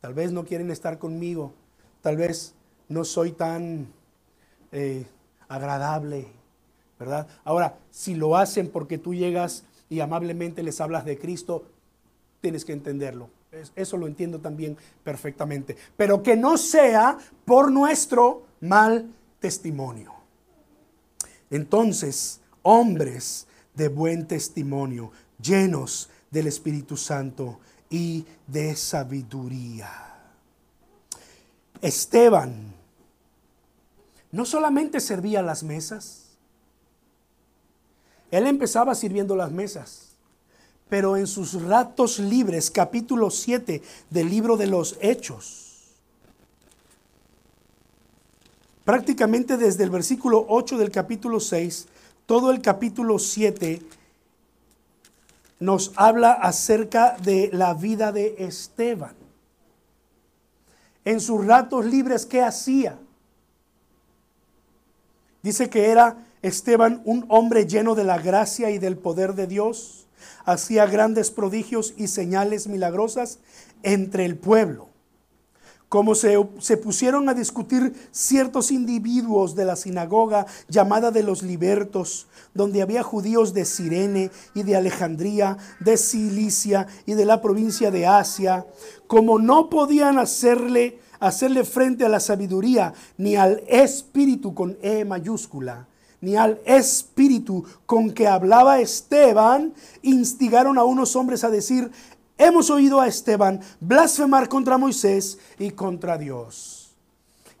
Tal 0.00 0.14
vez 0.14 0.32
no 0.32 0.44
quieren 0.44 0.70
estar 0.70 0.98
conmigo. 0.98 1.52
Tal 2.02 2.16
vez 2.16 2.54
no 2.88 3.04
soy 3.04 3.32
tan 3.32 3.88
eh, 4.72 5.06
agradable. 5.48 6.28
¿Verdad? 6.98 7.26
Ahora, 7.44 7.78
si 7.90 8.14
lo 8.14 8.36
hacen 8.36 8.68
porque 8.68 8.98
tú 8.98 9.14
llegas 9.14 9.64
y 9.88 10.00
amablemente 10.00 10.62
les 10.62 10.80
hablas 10.80 11.04
de 11.04 11.18
Cristo, 11.18 11.64
tienes 12.40 12.64
que 12.64 12.72
entenderlo. 12.72 13.30
Eso 13.74 13.96
lo 13.96 14.06
entiendo 14.06 14.38
también 14.38 14.76
perfectamente. 15.02 15.76
Pero 15.96 16.22
que 16.22 16.36
no 16.36 16.56
sea 16.56 17.18
por 17.44 17.72
nuestro 17.72 18.44
mal 18.60 19.10
testimonio. 19.40 20.12
Entonces, 21.50 22.40
hombres 22.62 23.46
de 23.74 23.88
buen 23.88 24.28
testimonio, 24.28 25.10
llenos 25.42 26.10
del 26.30 26.46
Espíritu 26.46 26.96
Santo, 26.96 27.58
y 27.90 28.24
de 28.46 28.76
sabiduría. 28.76 29.90
Esteban 31.82 32.72
no 34.30 34.44
solamente 34.44 35.00
servía 35.00 35.42
las 35.42 35.64
mesas, 35.64 36.28
él 38.30 38.46
empezaba 38.46 38.94
sirviendo 38.94 39.34
las 39.34 39.50
mesas, 39.50 40.10
pero 40.88 41.16
en 41.16 41.26
sus 41.26 41.60
ratos 41.62 42.20
libres, 42.20 42.70
capítulo 42.70 43.30
7 43.30 43.82
del 44.08 44.30
libro 44.30 44.56
de 44.56 44.68
los 44.68 44.96
Hechos, 45.00 45.70
prácticamente 48.84 49.56
desde 49.56 49.82
el 49.82 49.90
versículo 49.90 50.46
8 50.48 50.78
del 50.78 50.90
capítulo 50.92 51.40
6, 51.40 51.88
todo 52.26 52.52
el 52.52 52.60
capítulo 52.60 53.18
7 53.18 53.82
nos 55.60 55.92
habla 55.96 56.32
acerca 56.32 57.16
de 57.22 57.50
la 57.52 57.74
vida 57.74 58.12
de 58.12 58.34
Esteban. 58.38 59.14
En 61.04 61.20
sus 61.20 61.46
ratos 61.46 61.84
libres, 61.86 62.26
¿qué 62.26 62.42
hacía? 62.42 62.98
Dice 65.42 65.70
que 65.70 65.90
era 65.90 66.16
Esteban 66.42 67.02
un 67.04 67.24
hombre 67.28 67.66
lleno 67.66 67.94
de 67.94 68.04
la 68.04 68.18
gracia 68.18 68.70
y 68.70 68.78
del 68.78 68.98
poder 68.98 69.34
de 69.34 69.46
Dios. 69.46 70.08
Hacía 70.44 70.86
grandes 70.86 71.30
prodigios 71.30 71.94
y 71.96 72.08
señales 72.08 72.66
milagrosas 72.66 73.38
entre 73.82 74.24
el 74.24 74.36
pueblo 74.36 74.89
como 75.90 76.14
se, 76.14 76.76
pusieron 76.76 77.28
a 77.28 77.34
discutir 77.34 77.92
ciertos 78.12 78.70
individuos 78.70 79.56
de 79.56 79.64
la 79.64 79.74
sinagoga 79.74 80.46
llamada 80.68 81.10
de 81.10 81.24
los 81.24 81.42
libertos, 81.42 82.28
donde 82.54 82.80
había 82.80 83.02
judíos 83.02 83.54
de 83.54 83.64
Sirene 83.64 84.30
y 84.54 84.62
de 84.62 84.76
Alejandría, 84.76 85.58
de 85.80 85.96
Cilicia 85.96 86.86
y 87.06 87.14
de 87.14 87.24
la 87.24 87.42
provincia 87.42 87.90
de 87.90 88.06
Asia, 88.06 88.66
como 89.08 89.40
no 89.40 89.68
podían 89.68 90.20
hacerle, 90.20 91.00
hacerle 91.18 91.64
frente 91.64 92.04
a 92.04 92.08
la 92.08 92.20
sabiduría 92.20 92.94
ni 93.18 93.34
al 93.34 93.64
espíritu 93.66 94.54
con 94.54 94.78
E 94.82 95.04
mayúscula, 95.04 95.88
ni 96.20 96.36
al 96.36 96.60
espíritu 96.66 97.64
con 97.86 98.12
que 98.12 98.28
hablaba 98.28 98.78
Esteban, 98.78 99.74
instigaron 100.02 100.78
a 100.78 100.84
unos 100.84 101.16
hombres 101.16 101.42
a 101.42 101.50
decir, 101.50 101.90
hemos 102.40 102.70
oído 102.70 103.00
a 103.00 103.06
Esteban 103.06 103.60
blasfemar 103.80 104.48
contra 104.48 104.78
Moisés 104.78 105.38
y 105.58 105.70
contra 105.70 106.16
Dios. 106.16 106.96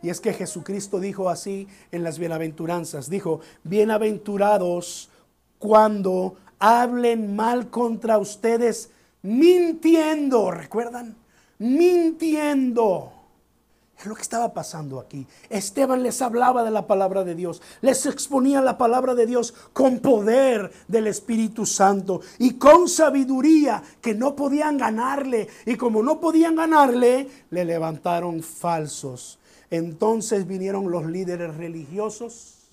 Y 0.02 0.08
es 0.08 0.20
que 0.20 0.32
Jesucristo 0.32 0.98
dijo 0.98 1.28
así 1.28 1.68
en 1.92 2.02
las 2.02 2.18
bienaventuranzas, 2.18 3.10
dijo, 3.10 3.40
bienaventurados 3.62 5.10
cuando 5.58 6.36
hablen 6.58 7.36
mal 7.36 7.68
contra 7.68 8.16
ustedes 8.18 8.90
mintiendo, 9.22 10.50
¿recuerdan? 10.50 11.14
Mintiendo. 11.58 13.19
Es 14.00 14.06
lo 14.06 14.14
que 14.14 14.22
estaba 14.22 14.54
pasando 14.54 14.98
aquí. 14.98 15.26
Esteban 15.50 16.02
les 16.02 16.22
hablaba 16.22 16.64
de 16.64 16.70
la 16.70 16.86
palabra 16.86 17.22
de 17.22 17.34
Dios, 17.34 17.60
les 17.82 18.06
exponía 18.06 18.62
la 18.62 18.78
palabra 18.78 19.14
de 19.14 19.26
Dios 19.26 19.52
con 19.74 19.98
poder 19.98 20.72
del 20.88 21.06
Espíritu 21.06 21.66
Santo 21.66 22.22
y 22.38 22.54
con 22.54 22.88
sabiduría 22.88 23.82
que 24.00 24.14
no 24.14 24.34
podían 24.34 24.78
ganarle. 24.78 25.48
Y 25.66 25.76
como 25.76 26.02
no 26.02 26.18
podían 26.18 26.56
ganarle, 26.56 27.28
le 27.50 27.64
levantaron 27.66 28.42
falsos. 28.42 29.38
Entonces 29.70 30.46
vinieron 30.46 30.90
los 30.90 31.04
líderes 31.04 31.54
religiosos, 31.56 32.70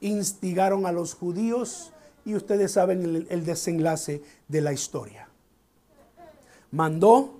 instigaron 0.00 0.84
a 0.84 0.90
los 0.90 1.14
judíos 1.14 1.92
y 2.24 2.34
ustedes 2.34 2.72
saben 2.72 3.26
el, 3.30 3.44
desenlace 3.44 4.20
de 4.48 4.60
la 4.60 4.72
historia. 4.72 5.28
Mandó 6.72 7.39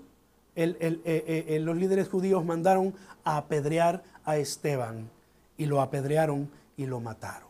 eh, 0.55 1.01
eh, 1.05 1.59
los 1.61 1.77
líderes 1.77 2.09
judíos 2.09 2.43
mandaron 2.43 2.93
a 3.23 3.37
apedrear 3.37 4.03
a 4.25 4.37
Esteban 4.37 5.09
y 5.57 5.65
lo 5.65 5.81
apedrearon 5.81 6.49
y 6.77 6.85
lo 6.85 6.99
mataron. 6.99 7.49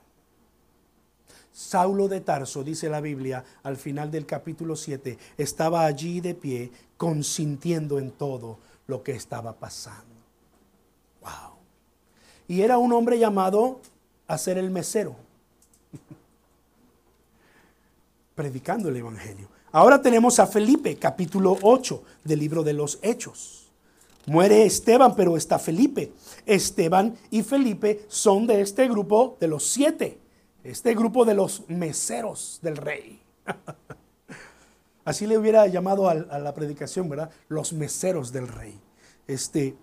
Saulo 1.52 2.08
de 2.08 2.22
Tarso, 2.22 2.64
dice 2.64 2.90
la 2.90 3.02
Biblia 3.02 3.44
al 3.64 3.78
final 3.78 4.10
del 4.10 4.26
capítulo 4.26 4.76
7, 4.76 5.18
estaba 5.38 5.86
allí 5.86 6.22
de 6.22 6.34
pie 6.34 6.72
consintiendo 6.98 8.00
en 8.00 8.12
todo 8.12 8.60
lo 8.88 9.04
que 9.04 9.14
estaba 9.14 9.54
pasando. 9.54 10.16
Wow. 11.22 11.58
Y 12.48 12.62
era 12.62 12.78
un 12.78 12.94
hombre 12.94 13.20
llamado 13.20 13.82
a 14.28 14.38
ser 14.38 14.58
el 14.58 14.70
mesero, 14.70 15.16
predicando 18.36 18.90
el 18.90 18.98
Evangelio. 18.98 19.50
Ahora 19.74 20.02
tenemos 20.02 20.38
a 20.40 20.48
Felipe, 20.48 20.98
capítulo 20.98 21.58
8 21.62 22.04
del 22.26 22.40
libro 22.40 22.62
de 22.62 22.74
los 22.74 23.00
Hechos. 23.02 23.72
Muere 24.26 24.66
Esteban, 24.66 25.16
pero 25.16 25.38
está 25.38 25.60
Felipe. 25.60 26.12
Esteban 26.46 27.16
y 27.30 27.42
Felipe 27.42 28.04
son 28.10 28.48
de 28.48 28.60
este 28.60 28.90
grupo 28.90 29.38
de 29.40 29.48
los 29.48 29.66
siete, 29.66 30.20
este 30.66 30.94
grupo 30.94 31.24
de 31.24 31.36
los 31.36 31.64
meseros 31.70 32.60
del 32.62 32.76
rey. 32.76 33.22
Así 35.06 35.26
le 35.26 35.38
hubiera 35.38 35.66
llamado 35.68 36.10
a, 36.10 36.16
la 36.16 36.54
predicación, 36.54 37.08
¿verdad? 37.08 37.32
Los 37.48 37.72
meseros 37.72 38.34
del 38.34 38.50
rey. 38.50 38.78
Este, 39.26 39.76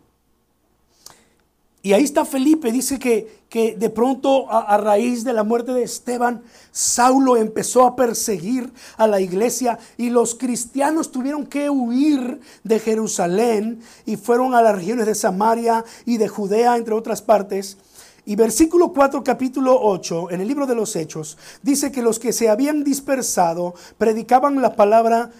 y 1.88 1.94
ahí 1.94 2.04
está 2.04 2.26
Felipe, 2.26 2.70
dice 2.70 2.98
que, 2.98 3.44
que 3.48 3.74
de 3.74 3.88
pronto 3.88 4.52
a, 4.52 4.76
raíz 4.76 5.24
de 5.24 5.32
la 5.32 5.42
muerte 5.42 5.72
de 5.72 5.84
Esteban, 5.84 6.42
Saulo 6.70 7.38
empezó 7.38 7.86
a 7.86 7.96
perseguir 7.96 8.70
a 8.98 9.06
la 9.06 9.22
iglesia 9.22 9.78
y 9.96 10.10
los 10.10 10.34
cristianos 10.34 11.10
tuvieron 11.10 11.46
que 11.46 11.70
huir 11.70 12.40
de 12.62 12.78
Jerusalén 12.78 13.80
y 14.04 14.16
fueron 14.16 14.54
a 14.54 14.60
las 14.60 14.76
regiones 14.76 15.06
de 15.06 15.14
Samaria 15.14 15.82
y 16.04 16.18
de 16.18 16.28
Judea, 16.28 16.76
entre 16.76 16.92
otras 16.92 17.22
partes. 17.22 17.78
Y 18.26 18.36
versículo 18.36 18.92
4, 18.92 19.24
capítulo 19.24 19.80
8, 19.80 20.30
en 20.32 20.42
el 20.42 20.48
libro 20.48 20.66
de 20.66 20.74
los 20.74 20.94
Hechos, 20.94 21.38
dice 21.62 21.90
que 21.90 22.02
los 22.02 22.18
que 22.18 22.34
se 22.34 22.50
habían 22.50 22.84
dispersado 22.84 23.72
predicaban 23.96 24.60
la 24.60 24.76
palabra 24.76 25.30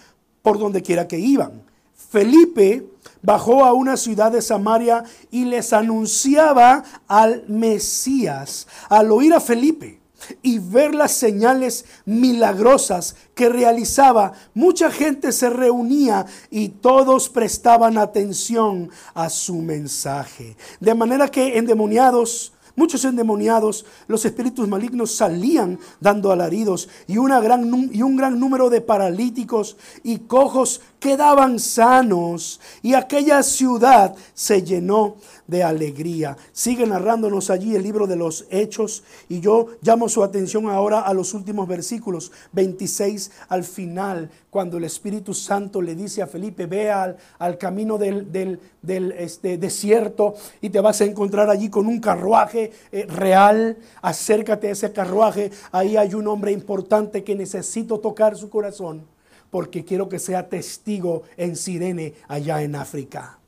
por 0.41 0.57
donde 0.57 0.81
quiera 0.81 1.07
que 1.07 1.19
iban. 1.19 1.68
Felipe 2.09 2.87
bajó 3.21 3.65
a 3.65 3.73
una 3.73 3.97
ciudad 3.97 4.31
de 4.31 4.41
Samaria 4.41 5.03
y 5.29 5.45
les 5.45 5.73
anunciaba 5.73 6.83
al 7.07 7.43
Mesías. 7.47 8.67
Al 8.87 9.11
oír 9.11 9.33
a 9.33 9.39
Felipe 9.39 9.99
y 10.41 10.59
ver 10.59 10.95
las 10.95 11.11
señales 11.11 11.85
milagrosas 12.05 13.15
que 13.35 13.49
realizaba, 13.49 14.33
mucha 14.53 14.91
gente 14.91 15.31
se 15.31 15.49
reunía 15.49 16.25
y 16.49 16.69
todos 16.69 17.29
prestaban 17.29 17.97
atención 17.97 18.89
a 19.13 19.29
su 19.29 19.55
mensaje. 19.55 20.57
De 20.79 20.95
manera 20.95 21.29
que 21.29 21.57
endemoniados, 21.57 22.53
Muchos 22.79 23.03
endemoniados, 23.03 23.85
los 24.07 24.23
espíritus 24.23 24.65
malignos 24.69 25.13
salían 25.13 25.77
dando 25.99 26.31
alaridos 26.31 26.87
y, 27.07 27.17
una 27.17 27.41
gran, 27.41 27.89
y 27.91 28.01
un 28.03 28.15
gran 28.15 28.39
número 28.39 28.69
de 28.69 28.79
paralíticos 28.79 29.75
y 30.01 30.19
cojos 30.19 30.79
quedaban 30.99 31.59
sanos 31.59 32.59
y 32.81 32.93
aquella 32.93 33.41
ciudad 33.43 34.15
se 34.33 34.61
llenó 34.61 35.15
de 35.47 35.63
alegría. 35.63 36.37
Sigue 36.51 36.85
narrándonos 36.85 37.49
allí 37.49 37.75
el 37.75 37.81
libro 37.81 38.05
de 38.05 38.15
los 38.15 38.45
Hechos 38.51 39.03
y 39.27 39.39
yo 39.39 39.67
llamo 39.81 40.07
su 40.07 40.23
atención 40.23 40.69
ahora 40.69 41.01
a 41.01 41.13
los 41.13 41.33
últimos 41.33 41.67
versículos 41.67 42.31
26 42.51 43.31
al 43.49 43.63
final, 43.63 44.29
cuando 44.51 44.77
el 44.77 44.83
Espíritu 44.83 45.33
Santo 45.33 45.81
le 45.81 45.95
dice 45.95 46.21
a 46.21 46.27
Felipe, 46.27 46.67
ve 46.67 46.91
al, 46.91 47.17
camino 47.57 47.97
del, 47.97 48.31
del, 48.31 49.11
este, 49.13 49.57
desierto 49.57 50.35
y 50.61 50.69
te 50.69 50.79
vas 50.81 51.01
a 51.01 51.05
encontrar 51.05 51.49
allí 51.49 51.69
con 51.69 51.87
un 51.87 51.99
carruaje 51.99 52.71
eh, 52.91 53.05
real, 53.07 53.77
acércate 54.01 54.67
a 54.67 54.71
ese 54.71 54.91
carruaje, 54.91 55.51
ahí 55.71 55.97
hay 55.97 56.13
un 56.13 56.27
hombre 56.27 56.51
importante 56.51 57.23
que 57.23 57.35
necesito 57.35 57.99
tocar 57.99 58.37
su 58.37 58.49
corazón 58.49 59.18
porque 59.49 59.85
quiero 59.85 60.09
que 60.09 60.19
sea 60.19 60.49
testigo 60.49 61.23
en 61.37 61.55
Sirene 61.55 62.13
allá 62.27 62.61
en 62.61 62.75
África. 62.75 63.39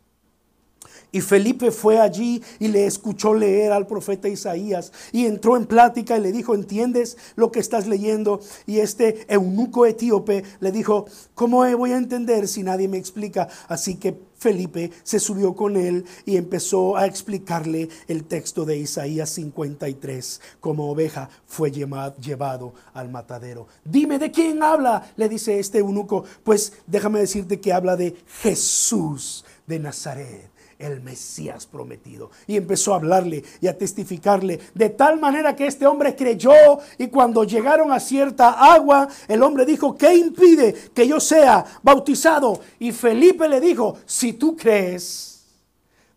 Y 1.13 1.19
Felipe 1.19 1.71
fue 1.71 1.99
allí 1.99 2.41
y 2.59 2.69
le 2.69 2.85
escuchó 2.85 3.33
leer 3.33 3.73
al 3.73 3.85
profeta 3.85 4.29
Isaías 4.29 4.93
y 5.11 5.25
entró 5.25 5.57
en 5.57 5.65
plática 5.65 6.17
y 6.17 6.21
le 6.21 6.31
dijo, 6.31 6.55
¿entiendes 6.55 7.17
lo 7.35 7.51
que 7.51 7.59
estás 7.59 7.85
leyendo? 7.85 8.39
Y 8.65 8.79
este 8.79 9.25
eunuco 9.27 9.85
etíope 9.85 10.43
le 10.61 10.71
dijo, 10.71 11.05
¿cómo 11.35 11.65
voy 11.75 11.91
a 11.91 11.97
entender 11.97 12.47
si 12.47 12.63
nadie 12.63 12.87
me 12.87 12.97
explica? 12.97 13.49
Así 13.67 13.95
que 13.95 14.17
Felipe 14.37 14.89
se 15.03 15.19
subió 15.19 15.53
con 15.53 15.75
él 15.75 16.05
y 16.25 16.37
empezó 16.37 16.95
a 16.95 17.05
explicarle 17.05 17.89
el 18.07 18.23
texto 18.23 18.65
de 18.65 18.77
Isaías 18.77 19.29
53, 19.31 20.41
como 20.59 20.89
oveja 20.89 21.29
fue 21.45 21.71
llevado 21.71 22.73
al 22.93 23.11
matadero. 23.11 23.67
Dime 23.83 24.17
de 24.17 24.31
quién 24.31 24.63
habla, 24.63 25.11
le 25.17 25.29
dice 25.29 25.59
este 25.59 25.79
eunuco. 25.79 26.23
Pues 26.43 26.73
déjame 26.87 27.19
decirte 27.19 27.59
que 27.59 27.73
habla 27.73 27.95
de 27.97 28.15
Jesús 28.41 29.45
de 29.67 29.77
Nazaret 29.77 30.51
el 30.81 31.01
Mesías 31.01 31.65
prometido. 31.65 32.31
Y 32.47 32.57
empezó 32.57 32.93
a 32.93 32.97
hablarle 32.97 33.43
y 33.61 33.67
a 33.67 33.77
testificarle 33.77 34.59
de 34.73 34.89
tal 34.89 35.19
manera 35.19 35.55
que 35.55 35.67
este 35.67 35.85
hombre 35.85 36.15
creyó 36.15 36.51
y 36.97 37.07
cuando 37.07 37.43
llegaron 37.43 37.91
a 37.91 37.99
cierta 37.99 38.73
agua, 38.73 39.07
el 39.27 39.43
hombre 39.43 39.65
dijo, 39.65 39.97
¿qué 39.97 40.15
impide 40.15 40.73
que 40.93 41.07
yo 41.07 41.19
sea 41.19 41.65
bautizado? 41.83 42.59
Y 42.79 42.91
Felipe 42.91 43.47
le 43.47 43.59
dijo, 43.59 43.97
si 44.05 44.33
tú 44.33 44.55
crees 44.55 45.45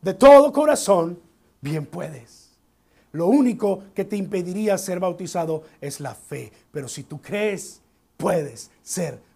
de 0.01 0.15
todo 0.15 0.53
corazón, 0.53 1.19
bien 1.61 1.87
puedes. 1.87 2.53
Lo 3.12 3.29
único 3.29 3.85
que 3.95 4.05
te 4.05 4.17
impediría 4.17 4.77
ser 4.77 4.99
bautizado 4.99 5.62
es 5.81 6.01
la 6.01 6.15
fe, 6.15 6.53
pero 6.73 6.89
si 6.89 7.05
tú 7.05 7.23
crees, 7.23 7.81
puedes 8.17 8.71
ser 8.83 9.12
bautizado. 9.12 9.34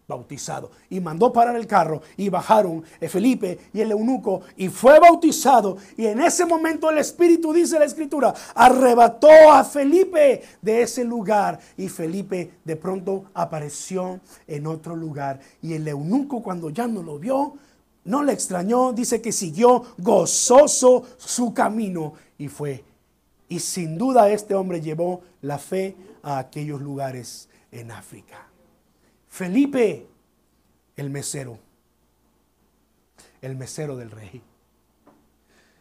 Y 0.89 1.01
mandó 1.01 1.31
parar 1.31 1.55
el 1.55 1.67
carro 1.67 2.01
y 2.17 2.31
bajaron 2.31 2.83
Felipe 3.11 3.59
y 3.75 3.83
el 3.83 3.91
eunuco 3.91 4.41
y 4.57 4.71
fue 4.71 4.99
bautizado. 4.99 5.77
Y 5.99 6.07
en 6.07 6.23
ese 6.23 6.47
momento 6.47 6.89
el 6.89 6.97
Espíritu, 6.97 7.53
dice 7.53 7.79
la 7.79 7.85
Escritura, 7.85 8.33
arrebató 8.55 9.29
a 9.53 9.63
Felipe 9.65 10.43
de 10.63 10.81
ese 10.81 11.05
lugar. 11.05 11.61
Y 11.77 11.91
Felipe 11.91 12.53
de 12.65 12.77
pronto 12.77 13.27
apareció 13.35 14.21
en 14.47 14.67
otro 14.67 14.97
lugar. 14.97 15.41
Y 15.61 15.75
el 15.75 15.87
eunuco 15.87 16.43
cuando 16.43 16.71
ya 16.71 16.87
no 16.87 17.03
lo 17.03 17.19
vio, 17.19 17.57
no 18.05 18.23
le 18.23 18.33
extrañó, 18.33 18.95
dice 18.95 19.21
que 19.21 19.31
siguió 19.31 19.85
gozoso 19.99 21.05
su 21.19 21.53
camino 21.53 22.15
y 22.39 22.49
fue. 22.49 22.83
Y 23.51 23.59
sin 23.59 23.99
duda 23.99 24.31
este 24.31 24.55
hombre 24.55 24.81
llevó 24.81 25.21
la 25.43 25.59
fe 25.59 25.97
a 26.23 26.39
aquellos 26.39 26.81
lugares 26.81 27.51
en 27.71 27.91
África. 27.91 28.48
Felipe, 29.39 30.05
el 30.97 31.11
mesero, 31.11 31.61
el 33.41 33.55
mesero 33.55 33.97
del 33.97 34.11
rey. 34.11 34.43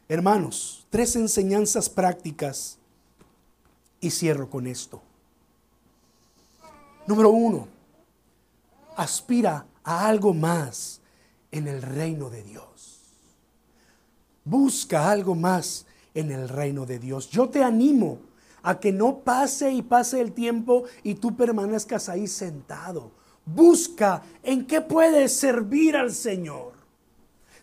Hermanos, 0.07 0.85
tres 0.91 1.15
enseñanzas 1.15 1.89
prácticas 1.89 2.77
y 3.99 4.11
cierro 4.11 4.47
con 4.47 4.67
esto. 4.67 5.01
Número 7.07 7.31
uno, 7.31 7.67
aspira 8.95 9.65
a 9.83 10.07
algo 10.07 10.35
más 10.35 11.01
en 11.49 11.67
el 11.67 11.81
reino 11.81 12.29
de 12.29 12.43
Dios. 12.43 13.01
Busca 14.45 15.09
algo 15.09 15.33
más 15.33 15.87
en 16.13 16.29
el 16.29 16.47
reino 16.47 16.85
de 16.85 16.99
Dios. 16.99 17.27
Yo 17.31 17.49
te 17.49 17.63
animo 17.63 18.19
a 18.61 18.79
que 18.79 18.91
no 18.91 19.21
pase 19.21 19.71
y 19.71 19.81
pase 19.81 20.21
el 20.21 20.33
tiempo 20.33 20.83
y 21.01 21.15
tú 21.15 21.35
permanezcas 21.35 22.07
ahí 22.07 22.27
sentado 22.27 23.17
Busca 23.47 24.21
en 24.43 24.67
qué 24.67 24.81
puedes 24.81 25.33
servir 25.33 25.95
al 25.95 26.11
Señor. 26.11 26.73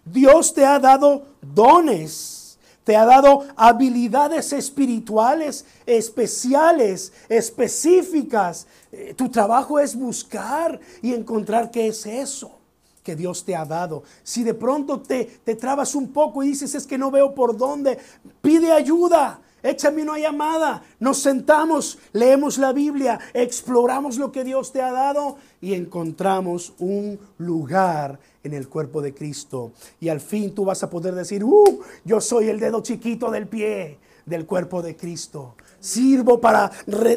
Dios 0.05 0.53
te 0.53 0.64
ha 0.64 0.78
dado 0.78 1.26
dones, 1.41 2.59
te 2.85 2.97
ha 2.97 3.05
dado 3.05 3.45
habilidades 3.57 4.53
espirituales 4.53 5.64
especiales, 5.87 7.12
específicas. 7.28 8.66
Eh, 8.93 9.14
tu 9.14 9.28
trabajo 9.28 9.78
es 9.78 9.95
buscar 9.95 10.80
y 11.03 11.12
encontrar 11.14 11.70
qué 11.70 11.89
es 11.89 12.07
eso 12.07 12.59
que 13.03 13.14
Dios 13.14 13.45
te 13.45 13.55
ha 13.55 13.66
dado. 13.66 14.03
Si 14.22 14.43
de 14.43 14.55
pronto 14.55 15.01
te, 15.01 15.24
te 15.45 15.55
trabas 15.55 15.95
un 15.95 16.12
poco 16.12 16.43
y 16.43 16.49
dices 16.49 16.74
es 16.74 16.87
que 16.87 16.99
no 16.99 17.11
veo 17.11 17.35
por 17.35 17.57
dónde, 17.57 17.99
pide 18.41 18.72
ayuda 18.72 19.41
échame 19.64 20.03
una 20.03 20.18
llamada, 20.18 20.82
nos 21.01 21.18
sentamos, 21.18 21.99
leemos 22.12 22.59
la 22.59 22.72
Biblia, 22.72 23.18
exploramos 23.32 24.18
lo 24.18 24.30
que 24.30 24.45
Dios 24.45 24.72
te 24.72 24.82
ha 24.82 24.93
dado 24.93 25.39
y 25.64 25.72
encontramos 25.72 26.74
un 26.78 27.18
lugar 27.38 28.20
en 28.42 28.52
el 28.52 28.68
cuerpo 28.68 29.00
de 29.00 29.14
Cristo. 29.14 29.72
Y 29.98 30.10
al 30.10 30.20
fin 30.20 30.54
tú 30.54 30.66
vas 30.66 30.82
a 30.82 30.90
poder 30.90 31.14
decir, 31.14 31.42
uh, 31.42 31.80
yo 32.04 32.20
soy 32.20 32.50
el 32.50 32.60
dedo 32.60 32.82
chiquito 32.82 33.30
del 33.30 33.48
pie 33.48 33.98
del 34.26 34.44
cuerpo 34.44 34.82
de 34.82 34.94
Cristo. 34.94 35.54
Sirvo 35.80 36.38
para, 36.38 36.70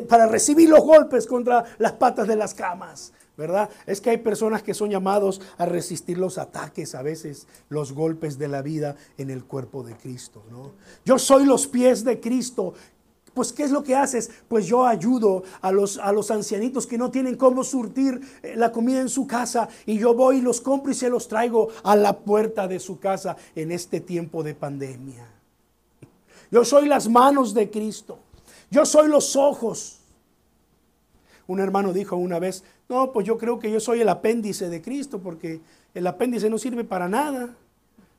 para 0.07 0.27
recibir 0.27 0.69
los 0.69 0.79
golpes 0.79 1.27
contra 1.27 1.65
las 1.77 1.91
patas 1.93 2.25
de 2.25 2.37
las 2.37 2.53
camas. 2.53 3.11
¿verdad? 3.37 3.69
Es 3.85 4.01
que 4.01 4.09
hay 4.09 4.17
personas 4.17 4.63
que 4.63 4.73
son 4.73 4.89
llamados 4.89 5.41
a 5.57 5.65
resistir 5.65 6.17
los 6.17 6.39
ataques, 6.39 6.95
a 6.95 7.03
veces 7.03 7.47
los 7.69 7.91
golpes 7.91 8.39
de 8.39 8.47
la 8.47 8.63
vida 8.63 8.95
en 9.17 9.29
el 9.29 9.43
cuerpo 9.43 9.83
de 9.83 9.95
Cristo, 9.95 10.43
¿no? 10.49 10.71
Yo 11.05 11.19
soy 11.19 11.45
los 11.45 11.67
pies 11.67 12.03
de 12.03 12.19
Cristo. 12.19 12.73
Pues, 13.37 13.53
¿qué 13.53 13.61
es 13.61 13.69
lo 13.69 13.83
que 13.83 13.95
haces? 13.95 14.31
Pues 14.47 14.65
yo 14.65 14.83
ayudo 14.83 15.43
a 15.61 15.71
los, 15.71 15.99
a 15.99 16.11
los 16.11 16.31
ancianitos 16.31 16.87
que 16.87 16.97
no 16.97 17.11
tienen 17.11 17.35
cómo 17.35 17.63
surtir 17.63 18.19
eh, 18.41 18.55
la 18.55 18.71
comida 18.71 18.99
en 18.99 19.09
su 19.09 19.27
casa 19.27 19.69
y 19.85 19.99
yo 19.99 20.15
voy 20.15 20.37
y 20.37 20.41
los 20.41 20.59
compro 20.59 20.91
y 20.91 20.95
se 20.95 21.07
los 21.07 21.27
traigo 21.27 21.67
a 21.83 21.95
la 21.95 22.17
puerta 22.17 22.67
de 22.67 22.79
su 22.79 22.99
casa 22.99 23.37
en 23.55 23.71
este 23.71 23.99
tiempo 23.99 24.41
de 24.41 24.55
pandemia. 24.55 25.23
Yo 26.49 26.65
soy 26.65 26.87
las 26.87 27.07
manos 27.07 27.53
de 27.53 27.69
Cristo. 27.69 28.17
Yo 28.71 28.87
soy 28.87 29.07
los 29.07 29.35
ojos. 29.35 29.99
Un 31.45 31.59
hermano 31.59 31.93
dijo 31.93 32.15
una 32.15 32.39
vez, 32.39 32.63
no, 32.89 33.11
pues 33.11 33.27
yo 33.27 33.37
creo 33.37 33.59
que 33.59 33.69
yo 33.71 33.79
soy 33.79 34.01
el 34.01 34.09
apéndice 34.09 34.67
de 34.67 34.81
Cristo 34.81 35.19
porque 35.19 35.61
el 35.93 36.07
apéndice 36.07 36.49
no 36.49 36.57
sirve 36.57 36.83
para 36.83 37.07
nada. 37.07 37.55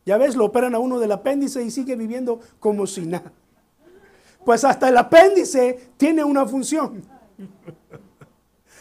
Ya 0.07 0.16
ves, 0.16 0.37
lo 0.37 0.45
operan 0.45 0.77
a 0.77 0.79
uno 0.79 1.01
del 1.01 1.11
apéndice 1.11 1.64
y 1.64 1.73
sigue 1.73 1.97
viviendo 1.97 2.39
como 2.61 2.87
si 2.87 3.05
nada. 3.05 3.33
Pues 4.45 4.64
hasta 4.64 4.89
el 4.89 4.97
apéndice 4.97 5.91
tiene 5.97 6.24
una 6.24 6.47
función. 6.47 7.03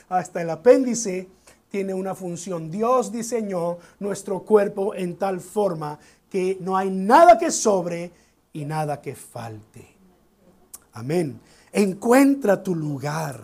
Hasta 0.09 0.41
el 0.41 0.49
apéndice 0.49 1.27
tiene 1.69 1.93
una 1.93 2.15
función. 2.15 2.71
Dios 2.71 3.11
diseñó 3.11 3.77
nuestro 3.99 4.41
cuerpo 4.43 4.95
en 4.95 5.17
tal 5.17 5.41
forma 5.41 5.99
que 6.29 6.57
no 6.61 6.77
hay 6.77 6.89
nada 6.89 7.37
que 7.37 7.51
sobre 7.51 8.11
y 8.53 8.65
nada 8.65 9.01
que 9.01 9.15
falte. 9.15 9.87
Amén. 10.93 11.39
Encuentra 11.71 12.63
tu 12.63 12.75
lugar. 12.75 13.43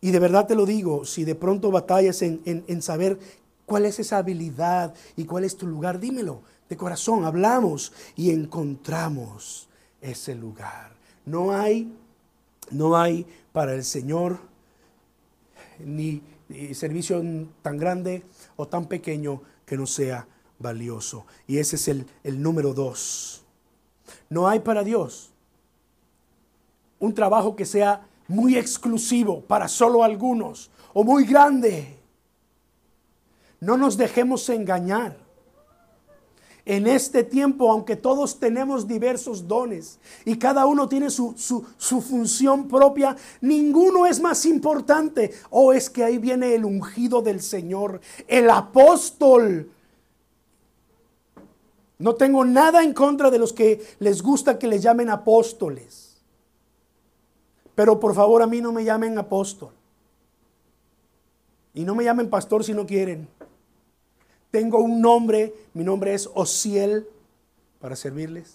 Y 0.00 0.10
de 0.10 0.18
verdad 0.18 0.46
te 0.46 0.54
lo 0.54 0.66
digo, 0.66 1.04
si 1.04 1.24
de 1.24 1.34
pronto 1.34 1.70
batallas 1.70 2.22
en, 2.22 2.40
en 2.44 2.82
saber 2.82 3.18
cuál 3.66 3.86
es 3.86 3.98
esa 3.98 4.18
habilidad 4.18 4.94
y 5.16 5.24
cuál 5.24 5.44
es 5.44 5.56
tu 5.56 5.66
lugar, 5.66 5.98
dímelo. 5.98 6.42
De 6.68 6.76
corazón 6.76 7.24
hablamos 7.24 7.92
y 8.16 8.30
encontramos 8.30 9.68
ese 10.04 10.34
lugar. 10.34 10.92
No 11.24 11.52
hay, 11.52 11.92
no 12.70 12.96
hay 12.96 13.26
para 13.52 13.74
el 13.74 13.84
Señor 13.84 14.38
ni, 15.78 16.22
servicio 16.72 17.22
tan 17.62 17.78
grande 17.78 18.22
o 18.56 18.68
tan 18.68 18.86
pequeño 18.86 19.42
que 19.64 19.76
no 19.76 19.86
sea 19.86 20.26
valioso. 20.58 21.26
Y 21.46 21.58
ese 21.58 21.76
es 21.76 21.88
el, 21.88 22.06
el 22.22 22.40
número 22.40 22.74
dos. 22.74 23.42
No 24.28 24.46
hay 24.46 24.60
para 24.60 24.84
Dios 24.84 25.30
un 26.98 27.14
trabajo 27.14 27.56
que 27.56 27.64
sea 27.64 28.06
muy 28.28 28.56
exclusivo 28.56 29.40
para 29.42 29.68
solo 29.68 30.04
algunos 30.04 30.70
o 30.92 31.02
muy 31.02 31.24
grande. 31.24 31.96
No 33.60 33.76
nos 33.76 33.96
dejemos 33.96 34.48
engañar 34.50 35.23
en 36.66 36.86
este 36.86 37.24
tiempo, 37.24 37.70
aunque 37.70 37.94
todos 37.94 38.38
tenemos 38.38 38.88
diversos 38.88 39.46
dones 39.46 39.98
y 40.24 40.38
cada 40.38 40.64
uno 40.64 40.88
tiene 40.88 41.10
su, 41.10 41.34
función 41.78 42.68
propia, 42.68 43.16
ninguno 43.42 44.06
es 44.06 44.20
más 44.20 44.46
importante. 44.46 45.32
O 45.50 45.72
es 45.72 45.90
que 45.90 46.04
ahí 46.04 46.18
viene 46.18 46.54
el 46.54 46.64
ungido 46.64 47.20
del 47.20 47.42
Señor, 47.42 48.00
el 48.26 48.48
apóstol. 48.48 49.70
No 51.98 52.14
tengo 52.14 52.44
nada 52.44 52.82
en 52.82 52.94
contra 52.94 53.30
de 53.30 53.38
los 53.38 53.52
que 53.52 53.82
les 53.98 54.22
gusta 54.22 54.58
que 54.58 54.66
les 54.66 54.82
llamen 54.82 55.10
apóstoles. 55.10 56.22
Pero 57.74 58.00
por 58.00 58.14
favor 58.14 58.40
a 58.40 58.46
mí 58.46 58.60
no 58.60 58.72
me 58.72 58.84
llamen 58.84 59.18
apóstol. 59.18 59.72
Y 61.74 61.84
no 61.84 61.94
me 61.94 62.04
llamen 62.04 62.30
pastor 62.30 62.64
si 62.64 62.72
no 62.72 62.86
quieren. 62.86 63.28
Tengo 64.54 64.78
un 64.78 65.00
nombre, 65.00 65.52
mi 65.72 65.82
nombre 65.82 66.14
es 66.14 66.30
Osiel 66.32 67.08
para 67.80 67.96
servirles. 67.96 68.54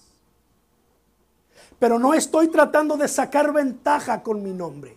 Pero 1.78 2.00
no 2.00 2.14
estoy 2.14 2.48
tratando 2.48 2.96
de 2.96 3.10
sacar 3.10 3.52
ventaja 3.52 4.24
con 4.24 4.42
mi 4.42 4.52
nombre. 4.52 4.96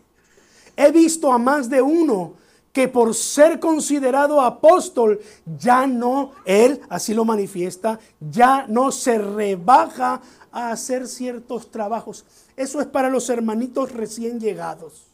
He 0.77 0.93
visto 0.93 1.33
a 1.33 1.39
más 1.39 1.69
de 1.69 1.83
uno 1.83 2.35
que 2.73 2.87
por 2.87 3.17
ser 3.17 3.59
considerado 3.59 4.41
apóstol, 4.41 5.21
ya 5.59 5.89
no, 5.89 6.35
él 6.45 6.81
así 6.89 7.15
lo 7.15 7.25
manifiesta, 7.25 7.99
ya 8.21 8.67
no 8.69 8.93
se 8.93 9.19
rebaja 9.19 10.23
a 10.53 10.71
hacer 10.71 11.09
ciertos 11.09 11.69
trabajos. 11.73 12.25
Eso 12.57 12.81
es 12.81 12.87
para 12.87 13.11
los 13.11 13.29
hermanitos 13.29 13.91
recién 13.91 14.39
llegados. 14.39 15.12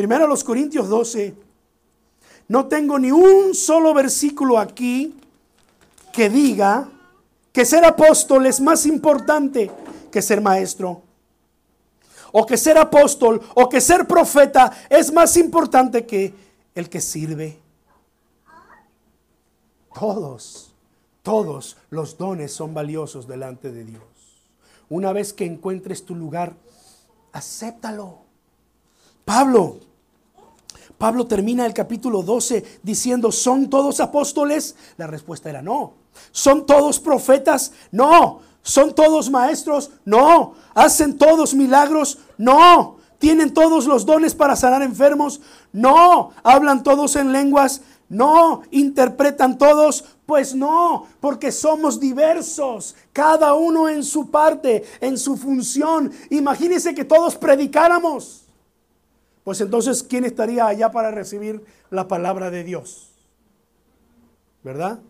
Primero 0.00 0.26
los 0.26 0.42
Corintios 0.42 0.88
12. 0.88 1.34
No 2.48 2.68
tengo 2.68 2.98
ni 2.98 3.12
un 3.12 3.54
solo 3.54 3.92
versículo 3.92 4.58
aquí 4.58 5.14
que 6.10 6.30
diga 6.30 6.88
que 7.52 7.66
ser 7.66 7.84
apóstol 7.84 8.46
es 8.46 8.62
más 8.62 8.86
importante 8.86 9.70
que 10.10 10.22
ser 10.22 10.40
maestro. 10.40 11.02
O 12.32 12.46
que 12.46 12.56
ser 12.56 12.78
apóstol 12.78 13.42
o 13.54 13.68
que 13.68 13.78
ser 13.82 14.06
profeta 14.06 14.72
es 14.88 15.12
más 15.12 15.36
importante 15.36 16.06
que 16.06 16.32
el 16.74 16.88
que 16.88 17.02
sirve. 17.02 17.58
Todos, 19.94 20.72
todos 21.22 21.76
los 21.90 22.16
dones 22.16 22.54
son 22.54 22.72
valiosos 22.72 23.28
delante 23.28 23.70
de 23.70 23.84
Dios. 23.84 24.02
Una 24.88 25.12
vez 25.12 25.34
que 25.34 25.44
encuentres 25.44 26.06
tu 26.06 26.14
lugar, 26.14 26.54
acéptalo. 27.32 28.20
Pablo 29.26 29.89
Pablo 31.00 31.26
termina 31.26 31.64
el 31.64 31.72
capítulo 31.72 32.22
12 32.22 32.62
diciendo, 32.82 33.32
¿son 33.32 33.70
todos 33.70 34.00
apóstoles? 34.00 34.76
La 34.98 35.06
respuesta 35.06 35.48
era 35.48 35.62
no. 35.62 35.94
¿Son 36.30 36.66
todos 36.66 37.00
profetas? 37.00 37.72
No. 37.90 38.40
¿Son 38.60 38.94
todos 38.94 39.30
maestros? 39.30 39.92
No. 40.04 40.52
¿Hacen 40.74 41.16
todos 41.16 41.54
milagros? 41.54 42.18
No. 42.36 42.98
¿Tienen 43.18 43.54
todos 43.54 43.86
los 43.86 44.04
dones 44.04 44.34
para 44.34 44.56
sanar 44.56 44.82
enfermos? 44.82 45.40
No. 45.72 46.32
¿Hablan 46.42 46.82
todos 46.82 47.16
en 47.16 47.32
lenguas? 47.32 47.80
No. 48.10 48.60
¿Interpretan 48.70 49.56
todos? 49.56 50.04
Pues 50.26 50.54
no, 50.54 51.06
porque 51.18 51.50
somos 51.50 51.98
diversos, 51.98 52.94
cada 53.12 53.54
uno 53.54 53.88
en 53.88 54.04
su 54.04 54.30
parte, 54.30 54.84
en 55.00 55.18
su 55.18 55.36
función. 55.36 56.12
Imagínense 56.28 56.94
que 56.94 57.04
todos 57.04 57.34
predicáramos 57.34 58.39
pues 59.44 59.60
entonces, 59.60 60.02
¿quién 60.02 60.24
estaría 60.24 60.66
allá 60.66 60.90
para 60.90 61.10
recibir 61.10 61.62
la 61.90 62.06
palabra 62.06 62.50
de 62.50 62.64
Dios? 62.64 63.10
¿Verdad? 64.62 65.00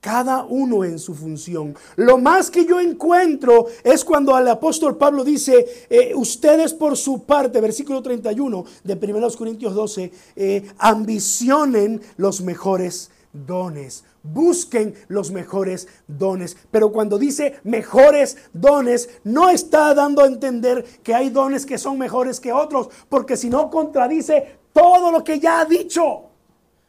Cada 0.00 0.44
uno 0.44 0.84
en 0.84 0.98
su 0.98 1.14
función. 1.14 1.74
Lo 1.96 2.18
más 2.18 2.50
que 2.50 2.64
yo 2.64 2.78
encuentro 2.78 3.66
es 3.82 4.04
cuando 4.04 4.38
el 4.38 4.46
apóstol 4.46 4.96
Pablo 4.96 5.24
dice, 5.24 5.86
eh, 5.90 6.12
ustedes 6.14 6.74
por 6.74 6.96
su 6.96 7.24
parte, 7.24 7.60
versículo 7.60 8.02
31 8.02 8.64
de 8.84 9.12
1 9.12 9.30
Corintios 9.36 9.74
12, 9.74 10.12
eh, 10.36 10.70
ambicionen 10.78 12.00
los 12.18 12.40
mejores 12.42 13.10
dones 13.44 14.04
busquen 14.32 14.94
los 15.08 15.30
mejores 15.30 15.88
dones. 16.06 16.56
Pero 16.70 16.92
cuando 16.92 17.18
dice 17.18 17.60
mejores 17.64 18.36
dones, 18.52 19.08
no 19.24 19.48
está 19.48 19.94
dando 19.94 20.22
a 20.22 20.26
entender 20.26 20.84
que 21.02 21.14
hay 21.14 21.30
dones 21.30 21.66
que 21.66 21.78
son 21.78 21.98
mejores 21.98 22.40
que 22.40 22.52
otros, 22.52 22.88
porque 23.08 23.36
si 23.36 23.48
no 23.48 23.70
contradice 23.70 24.58
todo 24.72 25.10
lo 25.10 25.24
que 25.24 25.38
ya 25.38 25.60
ha 25.60 25.64
dicho. 25.64 26.24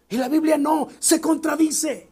Y 0.09 0.17
la 0.17 0.29
Biblia 0.29 0.57
no, 0.57 0.87
se 0.99 1.19
contradice. 1.19 2.07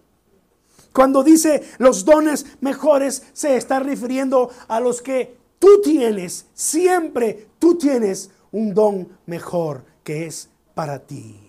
Cuando 0.94 1.24
dice 1.24 1.62
los 1.78 2.06
dones 2.06 2.46
mejores, 2.62 3.24
se 3.34 3.58
está 3.58 3.80
refiriendo 3.80 4.50
a 4.68 4.80
los 4.80 5.02
que 5.02 5.38
tú 5.60 5.82
tienes, 5.84 6.46
siempre 6.54 7.48
tú 7.60 7.78
tienes 7.78 8.30
un 8.52 8.74
don 8.74 9.10
mejor 9.26 9.84
que 10.04 10.26
es 10.26 10.50
para 10.74 11.00
ti. 11.00 11.45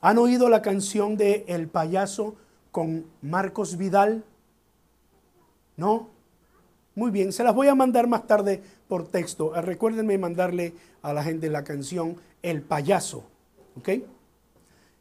¿Han 0.00 0.16
oído 0.18 0.48
la 0.48 0.62
canción 0.62 1.16
de 1.16 1.44
El 1.46 1.68
payaso 1.68 2.34
con 2.70 3.04
Marcos 3.20 3.76
Vidal? 3.76 4.24
¿No? 5.76 6.08
Muy 6.94 7.10
bien, 7.10 7.32
se 7.32 7.44
las 7.44 7.54
voy 7.54 7.68
a 7.68 7.74
mandar 7.74 8.06
más 8.06 8.26
tarde 8.26 8.62
por 8.88 9.08
texto. 9.08 9.54
Eh, 9.54 9.60
recuérdenme 9.60 10.16
mandarle 10.16 10.74
a 11.02 11.12
la 11.12 11.22
gente 11.22 11.50
la 11.50 11.64
canción 11.64 12.16
El 12.42 12.62
payaso. 12.62 13.24
¿Ok? 13.76 13.88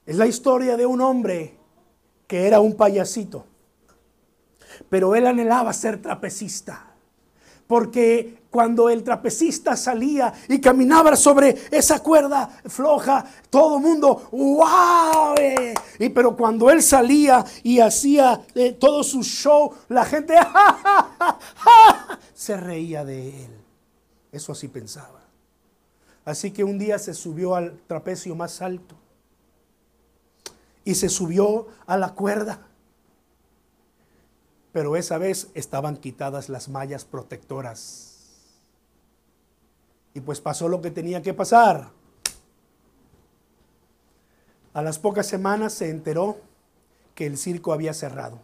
Es 0.06 0.18
la 0.18 0.28
historia 0.28 0.76
de 0.76 0.86
un 0.86 1.02
hombre 1.02 1.56
que 2.28 2.46
era 2.46 2.60
un 2.60 2.76
payasito, 2.76 3.46
pero 4.90 5.16
él 5.16 5.26
anhelaba 5.26 5.74
ser 5.74 6.02
trapecista 6.02 6.89
porque 7.70 8.42
cuando 8.50 8.90
el 8.90 9.04
trapecista 9.04 9.78
salía 9.78 10.34
y 10.48 10.60
caminaba 10.60 11.16
sobre 11.16 11.56
esa 11.70 12.02
cuerda 12.02 12.50
floja, 12.66 13.24
todo 13.52 13.78
el 13.78 13.84
mundo, 13.84 14.28
¡wow! 14.32 15.36
Y 16.00 16.10
pero 16.10 16.36
cuando 16.36 16.72
él 16.72 16.82
salía 16.82 17.46
y 17.62 17.80
hacía 17.80 18.42
eh, 18.56 18.72
todo 18.72 19.04
su 19.04 19.22
show, 19.22 19.72
la 19.88 20.04
gente 20.04 20.34
se 22.34 22.58
reía 22.58 23.06
de 23.06 23.46
él. 23.46 23.52
Eso 24.32 24.54
así 24.54 24.68
pensaba. 24.68 25.22
Así 26.26 26.50
que 26.50 26.64
un 26.64 26.80
día 26.80 26.98
se 26.98 27.14
subió 27.14 27.54
al 27.54 27.80
trapecio 27.86 28.34
más 28.34 28.64
alto 28.64 28.96
y 30.84 30.96
se 30.96 31.08
subió 31.08 31.68
a 31.86 31.98
la 31.98 32.16
cuerda 32.16 32.69
pero 34.80 34.96
esa 34.96 35.18
vez 35.18 35.50
estaban 35.56 35.98
quitadas 35.98 36.48
las 36.48 36.70
mallas 36.70 37.04
protectoras. 37.04 38.30
Y 40.14 40.22
pues 40.22 40.40
pasó 40.40 40.70
lo 40.70 40.80
que 40.80 40.90
tenía 40.90 41.22
que 41.22 41.34
pasar. 41.34 41.90
A 44.74 44.82
las 44.82 44.98
pocas 44.98 45.28
semanas 45.28 45.74
se 45.74 45.90
enteró 45.90 46.38
que 47.14 47.26
el 47.26 47.38
circo 47.38 47.74
había 47.74 47.94
cerrado. 47.94 48.40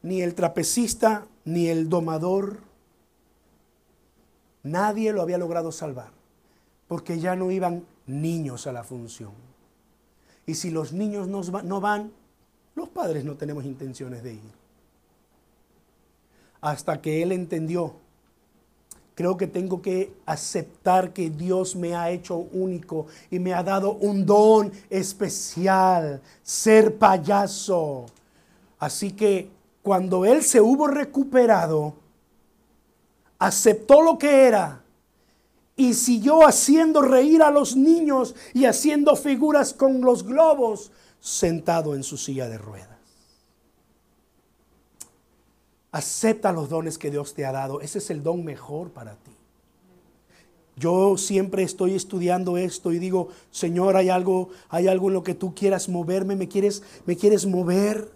Ni 0.00 0.22
el 0.22 0.36
trapecista, 0.36 1.26
ni 1.44 1.66
el 1.66 1.88
domador, 1.88 2.60
nadie 4.62 5.12
lo 5.12 5.22
había 5.22 5.38
logrado 5.38 5.72
salvar. 5.72 6.12
Porque 6.86 7.18
ya 7.18 7.34
no 7.34 7.50
iban 7.50 7.84
niños 8.06 8.68
a 8.68 8.72
la 8.72 8.84
función. 8.84 9.32
Y 10.46 10.54
si 10.54 10.70
los 10.70 10.92
niños 10.92 11.26
no 11.26 11.80
van, 11.80 12.12
los 12.74 12.88
padres 12.88 13.24
no 13.24 13.34
tenemos 13.34 13.64
intenciones 13.64 14.22
de 14.22 14.34
ir. 14.34 14.52
Hasta 16.60 17.00
que 17.00 17.22
él 17.22 17.32
entendió, 17.32 17.94
creo 19.14 19.36
que 19.36 19.46
tengo 19.46 19.82
que 19.82 20.12
aceptar 20.24 21.12
que 21.12 21.28
Dios 21.28 21.76
me 21.76 21.94
ha 21.94 22.10
hecho 22.10 22.36
único 22.36 23.06
y 23.30 23.38
me 23.38 23.52
ha 23.52 23.62
dado 23.62 23.92
un 23.92 24.24
don 24.24 24.72
especial, 24.88 26.20
ser 26.42 26.96
payaso. 26.96 28.06
Así 28.78 29.12
que 29.12 29.50
cuando 29.82 30.24
él 30.24 30.42
se 30.42 30.60
hubo 30.60 30.86
recuperado, 30.86 31.94
aceptó 33.38 34.00
lo 34.00 34.18
que 34.18 34.46
era 34.46 34.82
y 35.76 35.94
siguió 35.94 36.46
haciendo 36.46 37.02
reír 37.02 37.42
a 37.42 37.50
los 37.50 37.76
niños 37.76 38.34
y 38.54 38.66
haciendo 38.66 39.16
figuras 39.16 39.74
con 39.74 40.00
los 40.00 40.22
globos 40.22 40.92
sentado 41.22 41.94
en 41.94 42.02
su 42.02 42.18
silla 42.18 42.48
de 42.48 42.58
ruedas. 42.58 42.88
Acepta 45.92 46.52
los 46.52 46.68
dones 46.68 46.98
que 46.98 47.10
Dios 47.10 47.32
te 47.34 47.46
ha 47.46 47.52
dado. 47.52 47.80
Ese 47.80 47.98
es 47.98 48.10
el 48.10 48.22
don 48.22 48.44
mejor 48.44 48.90
para 48.90 49.14
ti. 49.14 49.30
Yo 50.74 51.16
siempre 51.18 51.62
estoy 51.62 51.94
estudiando 51.94 52.56
esto 52.56 52.92
y 52.92 52.98
digo, 52.98 53.28
Señor, 53.50 53.96
hay 53.96 54.08
algo, 54.08 54.48
hay 54.68 54.88
algo 54.88 55.08
en 55.08 55.14
lo 55.14 55.22
que 55.22 55.34
tú 55.34 55.54
quieras 55.54 55.88
moverme, 55.88 56.34
me 56.34 56.48
quieres, 56.48 56.82
me 57.06 57.16
quieres 57.16 57.46
mover. 57.46 58.10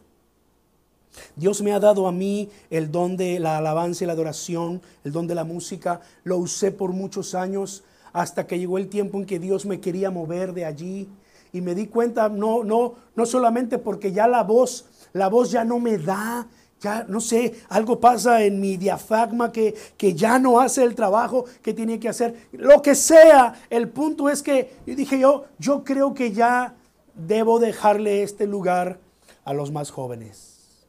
Dios 1.36 1.62
me 1.62 1.72
ha 1.72 1.80
dado 1.80 2.08
a 2.08 2.12
mí 2.12 2.50
el 2.70 2.90
don 2.90 3.16
de 3.16 3.38
la 3.38 3.58
alabanza 3.58 4.02
y 4.02 4.06
la 4.06 4.14
adoración, 4.14 4.82
el 5.04 5.12
don 5.12 5.26
de 5.26 5.34
la 5.34 5.44
música. 5.44 6.00
Lo 6.24 6.38
usé 6.38 6.72
por 6.72 6.92
muchos 6.92 7.34
años 7.34 7.84
hasta 8.12 8.46
que 8.46 8.58
llegó 8.58 8.78
el 8.78 8.88
tiempo 8.88 9.18
en 9.18 9.26
que 9.26 9.38
Dios 9.38 9.64
me 9.66 9.80
quería 9.80 10.10
mover 10.10 10.54
de 10.54 10.64
allí 10.64 11.08
y 11.52 11.60
me 11.60 11.74
di 11.74 11.86
cuenta 11.86 12.28
no 12.28 12.64
no 12.64 12.94
no 13.14 13.26
solamente 13.26 13.78
porque 13.78 14.12
ya 14.12 14.26
la 14.26 14.42
voz 14.42 14.86
la 15.16 15.28
voz 15.28 15.50
ya 15.50 15.64
no 15.64 15.78
me 15.78 15.96
da, 15.98 16.46
ya 16.80 17.04
no 17.08 17.20
sé, 17.20 17.54
algo 17.70 17.98
pasa 17.98 18.44
en 18.44 18.60
mi 18.60 18.76
diafragma 18.76 19.50
que, 19.50 19.74
que 19.96 20.14
ya 20.14 20.38
no 20.38 20.60
hace 20.60 20.84
el 20.84 20.94
trabajo 20.94 21.46
que 21.62 21.72
tiene 21.72 21.98
que 21.98 22.08
hacer. 22.08 22.48
Lo 22.52 22.82
que 22.82 22.94
sea, 22.94 23.54
el 23.70 23.88
punto 23.88 24.28
es 24.28 24.42
que 24.42 24.74
dije 24.84 25.18
yo, 25.18 25.46
yo 25.58 25.84
creo 25.84 26.12
que 26.12 26.32
ya 26.32 26.74
debo 27.14 27.58
dejarle 27.58 28.22
este 28.22 28.46
lugar 28.46 28.98
a 29.44 29.54
los 29.54 29.72
más 29.72 29.90
jóvenes. 29.90 30.86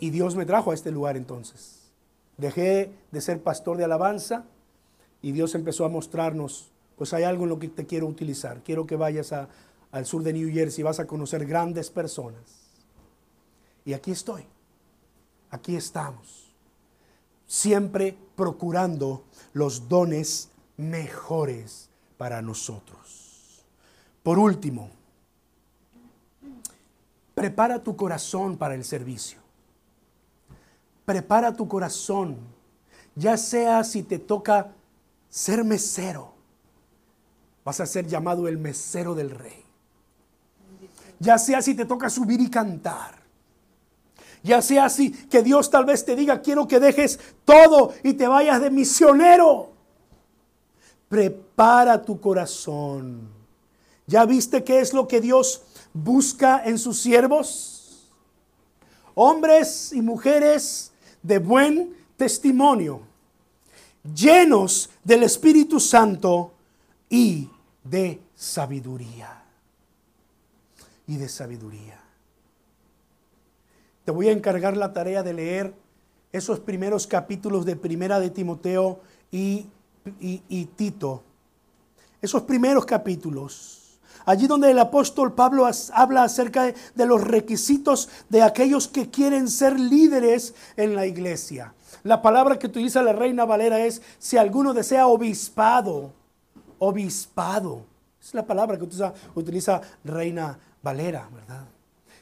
Y 0.00 0.10
Dios 0.10 0.34
me 0.34 0.44
trajo 0.44 0.72
a 0.72 0.74
este 0.74 0.90
lugar 0.90 1.16
entonces. 1.16 1.92
Dejé 2.36 2.92
de 3.12 3.20
ser 3.20 3.40
pastor 3.40 3.76
de 3.76 3.84
alabanza 3.84 4.44
y 5.22 5.32
Dios 5.32 5.54
empezó 5.54 5.84
a 5.84 5.88
mostrarnos, 5.88 6.72
pues 6.96 7.12
hay 7.12 7.24
algo 7.24 7.44
en 7.44 7.50
lo 7.50 7.58
que 7.58 7.68
te 7.68 7.86
quiero 7.86 8.06
utilizar. 8.06 8.62
Quiero 8.62 8.86
que 8.86 8.96
vayas 8.96 9.32
al 9.32 10.06
sur 10.06 10.22
de 10.22 10.32
New 10.32 10.52
Jersey 10.52 10.80
y 10.80 10.84
vas 10.84 11.00
a 11.00 11.06
conocer 11.06 11.46
grandes 11.46 11.90
personas. 11.90 12.42
Y 13.84 13.92
aquí 13.92 14.10
estoy. 14.10 14.44
Aquí 15.50 15.76
estamos. 15.76 16.52
Siempre 17.46 18.16
procurando 18.34 19.24
los 19.52 19.88
dones 19.88 20.50
mejores 20.76 21.88
para 22.18 22.42
nosotros. 22.42 23.64
Por 24.22 24.38
último, 24.38 24.90
prepara 27.34 27.82
tu 27.82 27.94
corazón 27.94 28.56
para 28.56 28.74
el 28.74 28.84
servicio 28.84 29.46
prepara 31.06 31.54
tu 31.54 31.66
corazón, 31.68 32.36
ya 33.14 33.38
sea 33.38 33.84
si 33.84 34.02
te 34.02 34.18
toca 34.18 34.72
ser 35.30 35.64
mesero, 35.64 36.34
vas 37.66 37.80
a 37.80 37.86
ser 37.86 38.06
llamado 38.06 38.46
el 38.46 38.58
mesero 38.58 39.12
del 39.12 39.28
rey. 39.28 39.64
Ya 41.18 41.36
sea 41.36 41.60
si 41.60 41.74
te 41.74 41.84
toca 41.84 42.08
subir 42.08 42.40
y 42.40 42.48
cantar. 42.48 43.16
Ya 44.44 44.62
sea 44.62 44.84
así 44.84 45.10
que 45.10 45.42
Dios 45.42 45.68
tal 45.68 45.84
vez 45.84 46.04
te 46.04 46.14
diga, 46.14 46.40
quiero 46.42 46.68
que 46.68 46.78
dejes 46.78 47.18
todo 47.44 47.92
y 48.04 48.12
te 48.12 48.28
vayas 48.28 48.60
de 48.60 48.70
misionero. 48.70 49.72
Prepara 51.08 52.00
tu 52.04 52.20
corazón. 52.20 53.30
¿Ya 54.06 54.24
viste 54.26 54.62
qué 54.62 54.78
es 54.78 54.94
lo 54.94 55.08
que 55.08 55.20
Dios 55.20 55.62
busca 55.92 56.62
en 56.64 56.78
sus 56.78 57.00
siervos? 57.00 58.12
Hombres 59.16 59.92
y 59.92 60.02
mujeres 60.02 60.92
de 61.20 61.40
buen 61.40 61.96
testimonio, 62.16 63.00
llenos 64.14 64.88
del 65.02 65.24
Espíritu 65.24 65.80
Santo 65.80 66.52
y 67.10 67.48
de 67.90 68.20
sabiduría. 68.34 69.42
Y 71.06 71.16
de 71.16 71.28
sabiduría. 71.28 72.00
Te 74.04 74.10
voy 74.10 74.28
a 74.28 74.32
encargar 74.32 74.76
la 74.76 74.92
tarea 74.92 75.22
de 75.22 75.32
leer 75.32 75.74
esos 76.32 76.60
primeros 76.60 77.06
capítulos 77.06 77.64
de 77.64 77.76
Primera 77.76 78.20
de 78.20 78.30
Timoteo 78.30 79.00
y, 79.30 79.66
y 80.20 80.64
Tito. 80.76 81.22
Esos 82.20 82.42
primeros 82.42 82.84
capítulos 82.86 83.86
Allí 84.26 84.48
donde 84.48 84.72
el 84.72 84.78
apóstol 84.80 85.34
Pablo 85.34 85.68
habla 85.92 86.24
acerca 86.24 86.74
de 86.94 87.06
los 87.06 87.22
requisitos 87.22 88.08
de 88.28 88.42
aquellos 88.42 88.88
que 88.88 89.08
quieren 89.08 89.48
ser 89.48 89.78
líderes 89.78 90.52
en 90.76 90.96
la 90.96 91.06
iglesia. 91.06 91.74
La 92.02 92.22
palabra 92.22 92.58
que 92.58 92.66
utiliza 92.66 93.02
la 93.02 93.12
reina 93.12 93.44
Valera 93.44 93.78
es 93.78 94.02
si 94.18 94.36
alguno 94.36 94.74
desea 94.74 95.06
obispado. 95.06 96.12
Obispado. 96.78 97.84
Es 98.20 98.34
la 98.34 98.44
palabra 98.44 98.76
que 98.76 98.84
utiliza, 98.84 99.12
utiliza 99.34 99.80
reina 100.04 100.58
Valera, 100.82 101.28
¿verdad? 101.32 101.66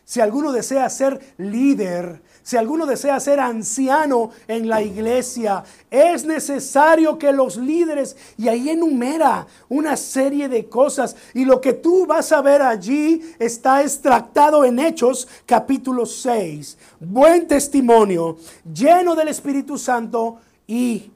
Si 0.06 0.20
alguno 0.20 0.52
desea 0.52 0.90
ser 0.90 1.34
líder, 1.38 2.20
si 2.42 2.58
alguno 2.58 2.84
desea 2.84 3.18
ser 3.20 3.40
anciano 3.40 4.30
en 4.46 4.68
la 4.68 4.82
iglesia, 4.82 5.64
es 5.90 6.26
necesario 6.26 7.18
que 7.18 7.32
los 7.32 7.56
líderes, 7.56 8.14
y 8.36 8.48
ahí 8.48 8.68
enumera 8.68 9.46
una 9.70 9.96
serie 9.96 10.50
de 10.50 10.68
cosas, 10.68 11.16
y 11.32 11.46
lo 11.46 11.58
que 11.58 11.72
tú 11.72 12.04
vas 12.04 12.32
a 12.32 12.42
ver 12.42 12.60
allí 12.60 13.22
está 13.38 13.80
extractado 13.82 14.62
en 14.66 14.78
Hechos 14.78 15.26
capítulo 15.46 16.04
6. 16.04 16.76
Buen 17.00 17.48
testimonio, 17.48 18.36
lleno 18.70 19.14
del 19.14 19.28
Espíritu 19.28 19.78
Santo 19.78 20.36
y 20.66 21.10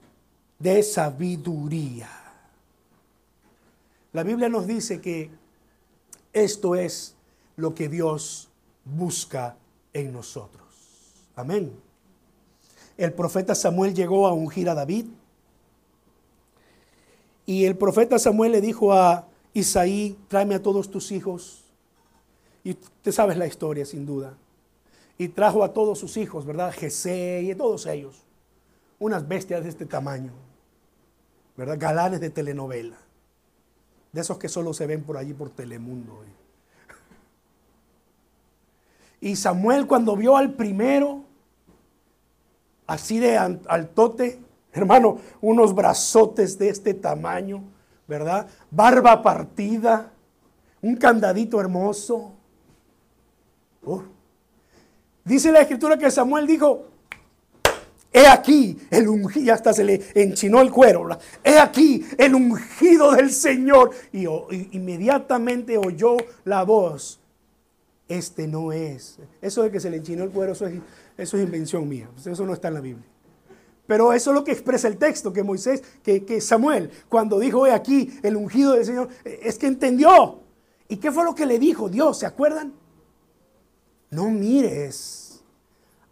de 0.59 0.83
sabiduría. 0.83 2.18
La 4.19 4.25
Biblia 4.25 4.49
nos 4.49 4.67
dice 4.67 5.01
que 5.01 5.31
esto 6.33 6.75
es 6.75 7.15
lo 7.55 7.73
que 7.73 7.89
Dios 7.89 8.49
busca 8.85 9.57
en 9.93 10.13
nosotros. 10.13 10.67
Amén. 11.37 11.73
El 12.97 13.13
profeta 13.13 13.55
Samuel 13.55 13.95
llegó 13.95 14.27
a 14.27 14.33
ungir 14.33 14.69
a 14.69 14.75
David. 14.75 15.07
Y 17.47 17.65
el 17.65 17.77
profeta 17.77 18.19
Samuel 18.19 18.51
le 18.51 18.61
dijo 18.61 18.93
a 18.93 19.29
Isaí, 19.55 20.19
tráeme 20.27 20.57
a 20.57 20.63
todos 20.65 20.91
tus 20.91 21.13
hijos. 21.13 21.63
Y 22.65 22.75
te 22.75 23.13
sabes 23.13 23.37
la 23.37 23.47
historia, 23.47 23.87
sin 23.87 24.05
duda. 24.05 24.37
Y 25.17 25.29
trajo 25.29 25.63
a 25.63 25.73
todos 25.73 25.97
sus 26.01 26.17
hijos, 26.17 26.45
¿verdad? 26.45 26.73
Jesé 26.73 27.43
y 27.45 27.53
a 27.53 27.57
todos 27.57 27.87
ellos. 27.87 28.25
Unas 28.99 29.29
bestias 29.29 29.63
de 29.63 29.69
este 29.69 29.87
tamaño, 29.87 30.33
¿verdad? 31.57 31.77
Galanes 31.79 32.19
de 32.19 32.31
telenovela. 32.31 32.99
De 34.13 34.21
esos 34.21 34.39
que 34.39 34.49
solo 34.49 34.73
se 34.73 34.87
ven 34.87 35.03
por 35.03 35.17
allí 35.17 35.35
por 35.35 35.51
Telemundo. 35.51 36.25
Y 39.21 39.37
Samuel 39.37 39.87
cuando 39.87 40.17
vio 40.17 40.37
al 40.37 40.55
primero, 40.55 41.25
así 42.87 43.19
de 43.19 43.37
altote, 43.37 44.41
hermano, 44.73 45.19
unos 45.41 45.75
brazotes 45.75 46.59
de 46.59 46.69
este 46.69 46.95
tamaño, 46.95 47.65
¿verdad? 48.07 48.49
Barba 48.71 49.23
partida, 49.23 50.13
un 50.81 50.97
candadito 50.97 51.61
hermoso. 51.61 52.33
Dice 55.25 55.53
la 55.53 55.61
escritura 55.61 55.99
que 55.99 56.11
Samuel 56.11 56.47
dijo, 56.47 56.88
he 58.13 58.27
aquí 58.27 58.79
el 58.91 59.09
ungido, 59.09 59.55
hasta 59.55 59.73
se 59.73 59.85
le 59.85 60.03
enchinó 60.15 60.61
el 60.61 60.71
cuero, 60.71 61.09
he 61.45 61.59
aquí 61.59 62.05
el 62.17 62.35
ungido 62.35 63.13
del 63.13 63.31
Señor. 63.31 63.91
Y, 64.13 64.27
inmediatamente 64.77 65.77
oyó 65.79 66.17
la 66.45 66.65
voz 66.65 67.21
este 68.09 68.47
no 68.47 68.73
es. 68.73 69.19
Eso 69.43 69.63
de 69.63 69.71
que 69.71 69.81
se 69.81 69.91
le 69.91 69.99
enchinó 69.99 70.25
el 70.25 70.31
cuero, 70.31 70.53
eso 70.53 70.67
es, 70.67 70.81
eso 71.17 71.37
es 71.37 71.45
invención 71.45 71.87
mía. 71.87 72.09
Eso 72.25 72.47
no 72.47 72.55
está 72.55 72.69
en 72.69 72.75
la 72.75 72.81
Biblia. 72.81 73.05
Pero 73.87 74.13
eso 74.13 74.31
es 74.31 74.35
lo 74.35 74.45
que 74.45 74.53
expresa 74.53 74.89
el 74.89 74.97
texto, 74.97 75.33
que 75.33 75.43
Moisés, 75.43 75.83
que, 76.03 76.25
que 76.25 76.41
Samuel, 76.41 76.91
cuando 77.09 77.39
dijo, 77.39 77.67
he 77.67 77.73
aquí 77.73 78.19
el 78.23 78.37
ungido 78.37 78.73
del 78.73 78.85
Señor, 78.85 79.09
es 79.25 79.59
que 79.59 79.67
entendió. 79.67 80.41
¿Y 80.89 80.97
qué 80.97 81.13
fue 81.13 81.25
lo 81.25 81.35
que 81.35 81.47
le 81.47 81.59
dijo 81.59 81.89
Dios? 81.89 82.19
¿Se 82.19 82.27
acuerdan? 82.27 82.73
No 84.11 84.31
mires 84.31 85.28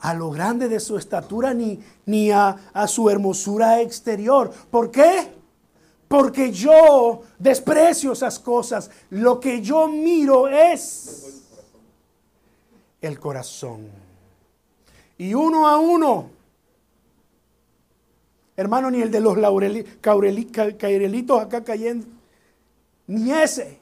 a 0.01 0.15
lo 0.15 0.31
grande 0.31 0.69
de 0.69 0.81
su 0.81 0.97
estatura 0.97 1.55
ni, 1.55 1.81
ni 2.05 2.31
a, 2.31 2.71
a 2.73 2.87
su 2.87 3.09
hermosura 3.11 3.81
exterior. 3.81 4.53
¿Por 4.71 4.91
qué? 4.91 5.37
porque 6.09 6.53
yo 6.53 7.23
desprecio 7.39 8.13
esas 8.13 8.39
cosas. 8.39 8.91
Lo 9.11 9.41
que 9.41 9.61
yo 9.61 9.89
miro 9.89 10.49
es 10.49 11.43
el 13.01 13.19
corazón. 13.19 13.89
Y 15.19 15.35
uno 15.35 15.67
a 15.67 15.79
uno, 15.79 16.31
hermano, 18.57 18.91
ni 18.91 19.01
el 19.01 19.11
de 19.11 19.21
los 19.21 19.37
caurelitos 20.01 21.41
acá 21.41 21.65
cayendo, 21.65 22.07
ni 23.07 23.33
ese. 23.33 23.79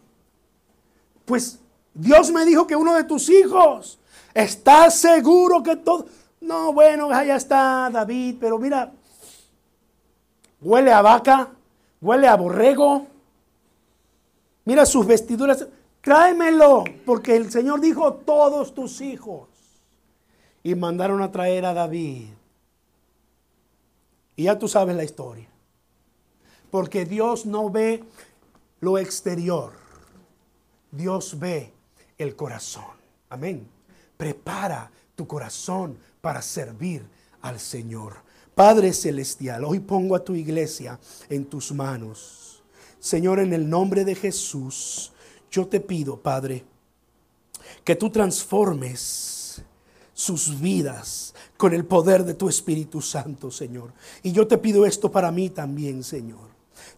Pues 1.25 1.59
Dios 1.93 2.31
me 2.31 2.45
dijo 2.45 2.67
que 2.67 2.77
uno 2.77 2.95
de 2.95 3.05
tus 3.05 3.29
hijos, 3.29 3.99
está 4.35 4.91
seguro 4.91 5.63
que 5.63 5.77
todo... 5.77 6.07
No, 6.41 6.75
bueno, 6.75 7.11
allá 7.11 7.37
está 7.37 7.89
David, 7.91 8.37
pero 8.39 8.59
mira, 8.59 8.93
huele 10.61 10.93
a 10.93 11.01
vaca, 11.01 11.49
huele 12.01 12.29
a 12.29 12.37
borrego. 12.37 13.07
Mira 14.67 14.85
sus 14.85 15.07
vestiduras. 15.07 15.67
Tráemelo, 16.03 16.85
porque 17.07 17.35
el 17.35 17.51
Señor 17.51 17.81
dijo 17.81 18.13
todos 18.13 18.75
tus 18.75 19.01
hijos. 19.01 19.49
Y 20.63 20.75
mandaron 20.75 21.23
a 21.23 21.33
traer 21.33 21.65
a 21.65 21.73
David. 21.73 22.27
Y 24.37 24.45
ya 24.45 24.59
tú 24.59 24.69
sabes 24.69 24.97
la 24.97 25.05
historia. 25.05 25.49
Porque 26.71 27.07
Dios 27.07 27.47
no 27.47 27.71
ve 27.71 28.05
lo 28.81 28.99
exterior. 28.99 29.73
Dios 30.91 31.39
ve 31.39 31.73
el 32.19 32.37
corazón. 32.37 32.85
Amén. 33.31 33.74
Prepara 34.25 34.91
tu 35.15 35.27
corazón 35.27 35.99
para 36.23 36.41
servir 36.41 37.07
al 37.43 37.61
Señor. 37.61 38.15
Padre 38.55 38.95
Celestial, 38.95 39.63
hoy 39.65 39.81
pongo 39.81 40.17
a 40.17 40.25
tu 40.25 40.35
iglesia 40.35 40.99
en 41.29 41.45
tus 41.45 41.73
manos. 41.73 42.63
Señor, 42.99 43.39
en 43.39 43.53
el 43.53 43.69
nombre 43.69 44.03
de 44.03 44.15
Jesús, 44.15 45.13
yo 45.51 45.67
te 45.67 45.79
pido, 45.79 46.19
Padre, 46.19 46.65
que 47.85 47.97
tú 47.97 48.09
transformes 48.09 49.63
sus 50.15 50.59
vidas 50.59 51.35
con 51.59 51.75
el 51.75 51.85
poder 51.85 52.25
de 52.25 52.33
tu 52.33 52.49
Espíritu 52.49 53.03
Santo, 53.03 53.51
Señor. 53.51 53.93
Y 54.23 54.33
yo 54.33 54.47
te 54.47 54.57
pido 54.57 54.87
esto 54.87 55.13
para 55.13 55.31
mí 55.31 55.51
también, 55.51 56.03
Señor. 56.03 56.54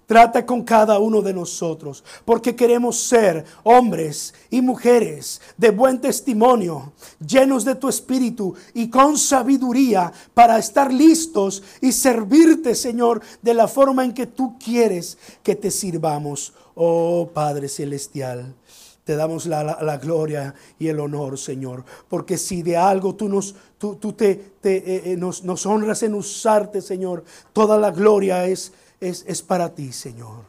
Trata 0.07 0.47
con 0.47 0.63
cada 0.63 1.01
uno 1.01 1.21
de 1.21 1.35
nosotros, 1.35 2.05
porque 2.25 2.55
queremos 2.55 2.97
ser 2.97 3.45
hombres 3.65 4.35
y 4.51 4.61
mujeres 4.61 5.41
de 5.57 5.71
buen 5.71 6.01
testimonio, 6.01 6.93
llenos 7.19 7.65
de 7.65 7.75
tu 7.75 7.89
espíritu 7.89 8.55
y 8.73 8.89
con 8.89 9.19
sabiduría 9.19 10.13
para 10.33 10.59
estar 10.59 10.93
listos 10.93 11.61
y 11.81 11.91
servirte, 11.91 12.77
Señor, 12.77 13.21
de 13.43 13.55
la 13.55 13.67
forma 13.67 14.05
en 14.05 14.15
que 14.15 14.29
tú 14.29 14.57
quieres 14.65 15.19
que 15.43 15.57
te 15.57 15.73
sirvamos. 15.73 16.53
Oh 16.77 17.29
Padre 17.35 17.69
Celestial. 17.69 18.55
Te 19.03 19.17
damos 19.17 19.47
la, 19.47 19.99
gloria 20.03 20.55
y 20.79 20.89
el 20.89 21.01
honor, 21.01 21.39
Señor. 21.39 21.85
Porque 22.09 22.37
si 22.37 22.63
de 22.63 22.77
algo 22.77 23.15
tú 23.15 23.29
nos, 23.29 23.55
tú, 23.79 23.97
te, 24.13 24.31
eh, 24.31 24.43
eh, 24.65 25.17
nos 25.17 25.67
honras 25.67 26.03
en 26.03 26.15
usarte, 26.15 26.81
Señor, 26.81 27.25
toda 27.53 27.79
la 27.79 27.93
gloria 27.93 28.47
es 28.47 28.73
es, 29.01 29.43
para 29.43 29.75
ti, 29.75 29.93
Señor. 29.93 30.45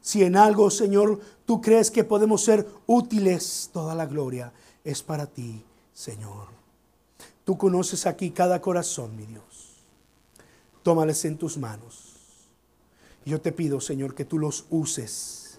Si 0.00 0.24
en 0.24 0.36
algo, 0.36 0.70
Señor, 0.70 1.20
tú 1.44 1.60
crees 1.60 1.90
que 1.90 2.04
podemos 2.04 2.42
ser 2.42 2.66
útiles, 2.86 3.70
toda 3.72 3.94
la 3.94 4.06
gloria 4.06 4.52
es 4.82 5.02
para 5.02 5.26
ti, 5.26 5.62
Señor. 5.92 6.48
Tú 7.44 7.58
conoces 7.58 8.06
aquí 8.06 8.30
cada 8.30 8.60
corazón, 8.60 9.16
mi 9.16 9.26
Dios. 9.26 9.84
Tómales 10.82 11.24
en 11.24 11.36
tus 11.36 11.58
manos. 11.58 12.14
Yo 13.26 13.40
te 13.40 13.52
pido, 13.52 13.80
Señor, 13.80 14.14
que 14.14 14.24
tú 14.24 14.38
los 14.38 14.64
uses 14.70 15.58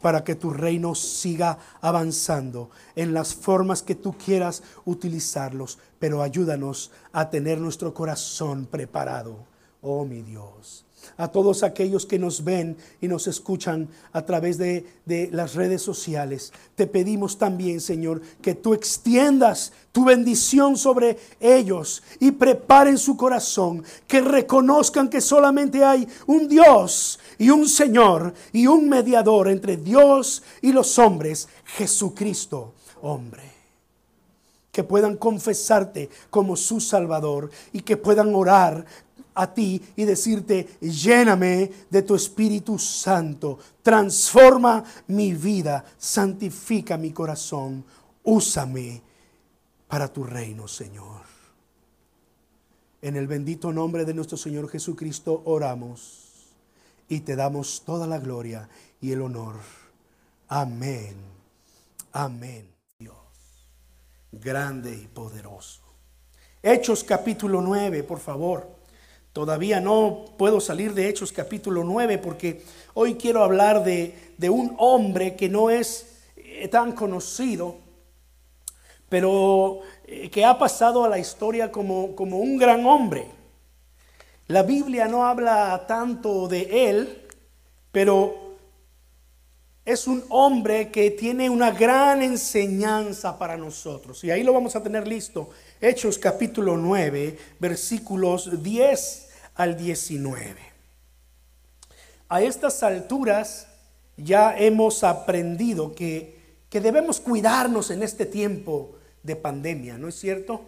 para 0.00 0.24
que 0.24 0.34
tu 0.34 0.50
reino 0.50 0.94
siga 0.94 1.58
avanzando 1.82 2.70
en 2.94 3.12
las 3.12 3.34
formas 3.34 3.82
que 3.82 3.94
tú 3.94 4.16
quieras 4.16 4.62
utilizarlos, 4.86 5.78
pero 5.98 6.22
ayúdanos 6.22 6.90
a 7.12 7.28
tener 7.28 7.58
nuestro 7.58 7.92
corazón 7.92 8.64
preparado, 8.64 9.44
oh 9.82 10.06
mi 10.06 10.22
Dios 10.22 10.86
a 11.16 11.28
todos 11.28 11.62
aquellos 11.62 12.06
que 12.06 12.18
nos 12.18 12.44
ven 12.44 12.76
y 13.00 13.08
nos 13.08 13.26
escuchan 13.26 13.88
a 14.12 14.22
través 14.22 14.58
de, 14.58 14.86
las 15.32 15.54
redes 15.54 15.82
sociales. 15.82 16.52
Te 16.76 16.86
pedimos 16.86 17.36
también, 17.36 17.80
Señor, 17.80 18.22
que 18.40 18.54
tú 18.54 18.74
extiendas 18.74 19.72
tu 19.92 20.04
bendición 20.04 20.76
sobre 20.76 21.18
ellos 21.40 22.02
y 22.20 22.30
preparen 22.30 22.96
su 22.96 23.16
corazón, 23.16 23.84
que 24.06 24.20
reconozcan 24.20 25.08
que 25.08 25.20
solamente 25.20 25.84
hay 25.84 26.06
un 26.26 26.46
Dios 26.46 27.18
y 27.38 27.50
un 27.50 27.68
Señor 27.68 28.32
y 28.52 28.66
un 28.66 28.88
mediador 28.88 29.48
entre 29.48 29.76
Dios 29.76 30.42
y 30.62 30.72
los 30.72 30.98
hombres, 30.98 31.48
Jesucristo, 31.64 32.74
hombre 33.02 33.60
que 34.72 34.84
puedan 34.84 35.16
confesarte 35.16 36.10
como 36.30 36.56
su 36.56 36.80
Salvador 36.80 37.50
y 37.72 37.80
que 37.80 37.96
puedan 37.96 38.34
orar 38.34 38.84
a 39.40 39.54
ti 39.54 39.80
y 39.96 40.04
decirte, 40.04 40.78
lléname 40.80 41.70
de 41.88 42.02
tu 42.02 42.14
Espíritu 42.14 42.78
Santo, 42.78 43.58
transforma 43.82 44.84
mi 45.06 45.32
vida, 45.32 45.82
santifica 45.96 46.98
mi 46.98 47.10
corazón, 47.10 47.82
úsame 48.24 49.00
para 49.88 50.12
tu 50.12 50.24
reino, 50.24 50.68
Señor. 50.68 51.22
En 53.00 53.16
el 53.16 53.26
bendito 53.26 53.72
nombre 53.72 54.04
de 54.04 54.12
nuestro 54.12 54.36
Señor 54.36 54.68
Jesucristo 54.68 55.40
oramos 55.46 56.28
y 57.08 57.20
te 57.20 57.34
damos 57.34 57.82
toda 57.86 58.06
la 58.06 58.18
gloria 58.18 58.68
y 59.00 59.12
el 59.12 59.22
honor. 59.22 59.56
Amén. 60.48 61.16
Amén. 62.12 62.70
Dios, 62.98 63.16
grande 64.30 64.94
y 64.94 65.08
poderoso. 65.08 65.80
Hechos 66.62 67.02
capítulo 67.04 67.62
9, 67.62 68.02
por 68.02 68.18
favor. 68.18 68.79
Todavía 69.32 69.80
no 69.80 70.24
puedo 70.36 70.60
salir 70.60 70.92
de 70.92 71.08
Hechos 71.08 71.32
capítulo 71.32 71.84
9 71.84 72.18
porque 72.18 72.64
hoy 72.94 73.14
quiero 73.14 73.44
hablar 73.44 73.84
de, 73.84 74.12
un 74.50 74.74
hombre 74.78 75.36
que 75.36 75.48
no 75.48 75.70
es 75.70 76.24
eh, 76.36 76.66
tan 76.66 76.92
conocido, 76.92 77.76
pero 79.08 79.82
eh, 80.04 80.28
que 80.30 80.44
ha 80.44 80.58
pasado 80.58 81.04
a 81.04 81.08
la 81.08 81.20
historia 81.20 81.70
como, 81.70 82.16
como 82.16 82.38
un 82.38 82.56
gran 82.56 82.84
hombre. 82.84 83.28
La 84.48 84.64
Biblia 84.64 85.06
no 85.06 85.24
habla 85.24 85.84
tanto 85.86 86.48
de 86.48 86.90
él, 86.90 87.28
pero 87.92 88.56
es 89.84 90.08
un 90.08 90.24
hombre 90.28 90.90
que 90.90 91.12
tiene 91.12 91.48
una 91.48 91.70
gran 91.70 92.20
enseñanza 92.20 93.38
para 93.38 93.56
nosotros. 93.56 94.24
Y 94.24 94.32
ahí 94.32 94.42
lo 94.42 94.52
vamos 94.52 94.74
a 94.74 94.82
tener 94.82 95.06
listo 95.06 95.50
Hechos 95.82 96.18
capítulo 96.18 96.76
9, 96.76 97.38
versículos 97.58 98.62
10 98.62 99.28
al 99.54 99.78
19. 99.78 100.56
A 102.28 102.42
estas 102.42 102.82
alturas 102.82 103.66
ya 104.18 104.54
hemos 104.58 105.02
aprendido 105.04 105.94
que, 105.94 106.58
que 106.68 106.82
debemos 106.82 107.18
cuidarnos 107.18 107.90
en 107.90 108.02
este 108.02 108.26
tiempo 108.26 108.98
de 109.22 109.36
pandemia, 109.36 109.96
¿no 109.96 110.08
es 110.08 110.16
cierto? 110.16 110.60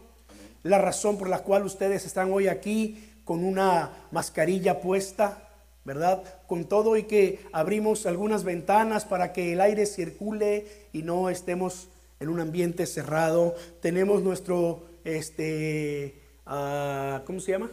La 0.62 0.78
razón 0.78 1.18
por 1.18 1.28
la 1.28 1.40
cual 1.40 1.66
ustedes 1.66 2.06
están 2.06 2.32
hoy 2.32 2.48
aquí 2.48 3.12
con 3.26 3.44
una 3.44 3.90
mascarilla 4.12 4.80
puesta, 4.80 5.46
¿verdad? 5.84 6.24
Con 6.46 6.64
todo 6.64 6.96
y 6.96 7.02
que 7.02 7.44
abrimos 7.52 8.06
algunas 8.06 8.44
ventanas 8.44 9.04
para 9.04 9.34
que 9.34 9.52
el 9.52 9.60
aire 9.60 9.84
circule 9.84 10.88
y 10.94 11.02
no 11.02 11.28
estemos 11.28 11.88
en 12.18 12.30
un 12.30 12.40
ambiente 12.40 12.86
cerrado. 12.86 13.54
Tenemos 13.82 14.22
nuestro 14.22 14.90
este, 15.04 16.22
uh, 16.46 17.24
¿cómo 17.24 17.40
se 17.40 17.52
llama? 17.52 17.70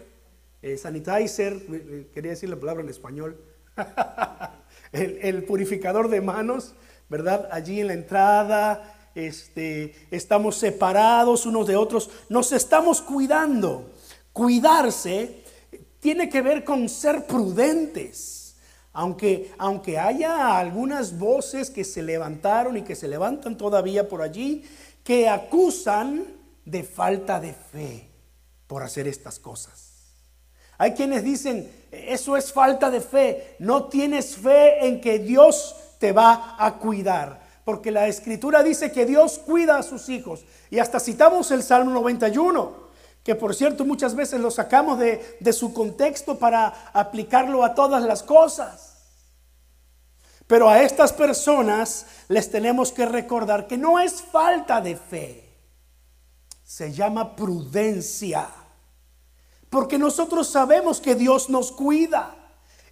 Eh, 0.62 0.78
sanitizer, 0.78 1.58
quería 2.14 2.32
decir 2.32 2.50
la 2.50 2.60
palabra 2.60 2.84
en 2.84 2.90
español, 2.90 3.38
el, 4.92 5.44
purificador 5.46 6.10
de 6.10 6.20
manos, 6.20 6.76
¿verdad? 7.08 7.48
Allí 7.52 7.80
en 7.80 7.88
la 7.88 7.94
entrada, 7.94 9.10
este, 9.16 9.96
estamos 10.12 10.58
separados 10.58 11.46
unos 11.46 11.66
de 11.68 11.78
otros, 11.78 12.10
nos 12.28 12.52
estamos 12.52 13.02
cuidando. 13.02 13.92
Cuidarse 14.34 15.44
tiene 16.00 16.30
que 16.30 16.42
ver 16.42 16.64
con 16.64 16.90
ser 16.90 17.26
prudentes. 17.26 18.58
Aunque, 18.92 19.52
aunque 19.58 19.98
haya 19.98 20.58
algunas 20.58 21.18
voces 21.18 21.70
que 21.70 21.86
se 21.86 22.02
levantaron 22.02 22.76
y 22.76 22.82
que 22.82 22.96
se 22.96 23.08
levantan 23.08 23.58
todavía 23.58 24.10
por 24.10 24.22
allí, 24.22 24.66
que 25.04 25.30
acusan 25.30 26.39
de 26.70 26.84
falta 26.84 27.40
de 27.40 27.54
fe 27.54 28.10
por 28.68 28.84
hacer 28.84 29.08
estas 29.08 29.40
cosas. 29.40 29.90
Hay 30.78 30.94
quienes 30.94 31.24
dicen, 31.24 31.70
eso 31.92 32.38
es 32.38 32.54
falta 32.54 32.90
de 32.90 33.02
fe, 33.02 33.56
no 33.60 33.86
tienes 33.86 34.38
fe 34.38 34.86
en 34.88 35.02
que 35.02 35.20
Dios 35.20 35.76
te 36.00 36.14
va 36.14 36.56
a 36.58 36.78
cuidar, 36.78 37.42
porque 37.66 37.92
la 37.92 38.08
escritura 38.08 38.64
dice 38.64 38.92
que 38.92 39.06
Dios 39.06 39.40
cuida 39.40 39.78
a 39.78 39.84
sus 39.84 40.08
hijos. 40.08 40.46
Y 40.70 40.80
hasta 40.80 41.00
citamos 41.00 41.52
el 41.52 41.64
Salmo 41.64 41.92
91, 41.92 42.90
que 43.24 43.36
por 43.36 43.54
cierto 43.54 43.84
muchas 43.84 44.16
veces 44.16 44.40
lo 44.40 44.52
sacamos 44.52 45.00
de, 45.00 45.38
de 45.40 45.54
su 45.54 45.74
contexto 45.74 46.40
para 46.40 46.68
aplicarlo 46.94 47.66
a 47.66 47.74
todas 47.74 48.04
las 48.04 48.24
cosas. 48.24 48.96
Pero 50.48 50.70
a 50.70 50.82
estas 50.82 51.12
personas 51.12 52.06
les 52.28 52.50
tenemos 52.50 52.92
que 52.92 53.06
recordar 53.06 53.68
que 53.68 53.78
no 53.78 54.00
es 54.00 54.22
falta 54.22 54.80
de 54.80 54.96
fe, 54.96 55.49
se 56.70 56.94
llama 56.94 57.36
prudencia. 57.36 58.48
Porque 59.72 59.98
nosotros 59.98 60.48
sabemos 60.48 61.02
que 61.02 61.16
Dios 61.16 61.50
nos 61.50 61.72
cuida 61.72 62.36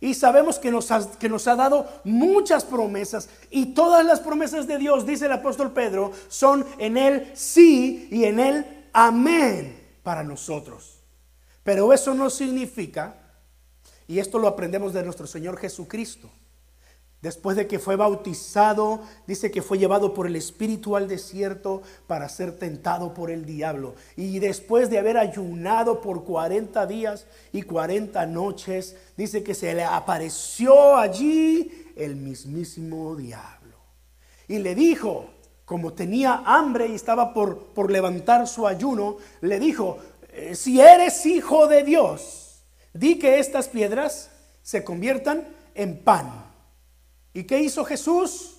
y 0.02 0.16
sabemos 0.16 0.58
que 0.58 0.72
nos, 0.72 0.90
ha, 0.90 1.08
que 1.20 1.30
nos 1.30 1.48
ha 1.48 1.56
dado 1.56 1.88
muchas 2.04 2.66
promesas 2.66 3.30
y 3.52 3.76
todas 3.76 4.04
las 4.04 4.20
promesas 4.20 4.66
de 4.66 4.80
Dios, 4.80 5.06
dice 5.06 5.28
el 5.28 5.32
apóstol 5.32 5.74
Pedro, 5.74 6.12
son 6.28 6.66
en 6.80 6.98
Él 6.98 7.32
sí 7.36 8.08
y 8.12 8.24
en 8.24 8.40
Él 8.40 8.90
amén 8.94 9.80
para 10.02 10.24
nosotros. 10.24 11.04
Pero 11.62 11.94
eso 11.94 12.16
no 12.16 12.32
significa, 12.32 13.16
y 14.08 14.18
esto 14.18 14.40
lo 14.40 14.48
aprendemos 14.48 14.92
de 14.92 15.04
nuestro 15.04 15.28
Señor 15.28 15.56
Jesucristo, 15.60 16.32
Después 17.22 17.58
de 17.58 17.66
que 17.66 17.80
fue 17.80 17.96
bautizado, 17.96 19.02
dice 19.26 19.50
que 19.50 19.64
fue 19.64 19.80
llevado 19.80 20.14
por 20.14 20.28
el 20.28 20.36
Espíritu 20.36 20.96
al 20.96 21.08
desierto 21.08 21.82
para 22.06 22.30
ser 22.30 22.58
tentado 22.58 23.14
por 23.16 23.32
el 23.32 23.44
diablo. 23.46 23.96
Y 24.16 24.38
después 24.38 24.92
de 24.92 25.00
haber 25.00 25.18
ayunado 25.18 26.00
por 26.00 26.24
40 26.24 26.86
días 26.86 27.26
y 27.52 27.64
40 27.64 28.24
noches, 28.28 28.96
dice 29.18 29.44
que 29.44 29.56
se 29.56 29.74
le 29.74 29.84
apareció 29.84 30.96
allí 30.96 31.92
el 31.96 32.16
mismísimo 32.16 33.16
diablo. 33.16 33.78
Y 34.48 34.60
le 34.60 34.76
dijo, 34.76 35.26
como 35.66 35.94
tenía 35.94 36.44
hambre 36.46 36.88
y 36.88 36.94
estaba 36.94 37.34
por, 37.34 37.74
por 37.74 37.92
levantar 37.92 38.48
su 38.48 38.68
ayuno, 38.68 39.18
le 39.42 39.60
dijo, 39.60 39.98
eh, 40.30 40.54
si 40.54 40.80
eres 40.80 41.26
hijo 41.26 41.68
de 41.68 41.84
Dios, 41.84 42.64
di 42.94 43.18
que 43.18 43.40
estas 43.40 43.68
piedras 43.68 44.30
se 44.62 44.84
conviertan 44.84 45.48
en 45.74 45.98
pan. 46.04 46.47
¿Y 47.34 47.44
qué 47.44 47.60
hizo 47.60 47.86
Jesús? 47.86 48.58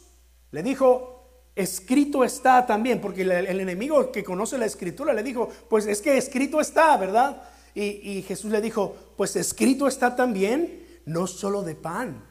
Le 0.50 0.62
dijo, 0.62 1.18
escrito 1.54 2.24
está 2.24 2.64
también, 2.66 3.00
porque 3.00 3.22
el, 3.22 3.60
enemigo 3.60 4.12
que 4.12 4.24
conoce 4.24 4.58
la 4.58 4.66
escritura 4.66 5.12
le 5.12 5.22
dijo, 5.22 5.48
pues 5.68 5.86
es 5.86 6.00
que 6.00 6.16
escrito 6.16 6.60
está, 6.60 6.96
¿verdad? 6.96 7.42
Y, 7.74 8.18
y 8.18 8.22
Jesús 8.22 8.50
le 8.50 8.60
dijo, 8.60 8.96
pues 9.16 9.36
escrito 9.36 9.88
está 9.88 10.14
también, 10.14 11.00
no 11.06 11.26
solo 11.26 11.62
de 11.62 11.74
pan 11.74 12.24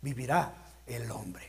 vivirá 0.00 0.54
el 0.86 1.10
hombre. 1.10 1.48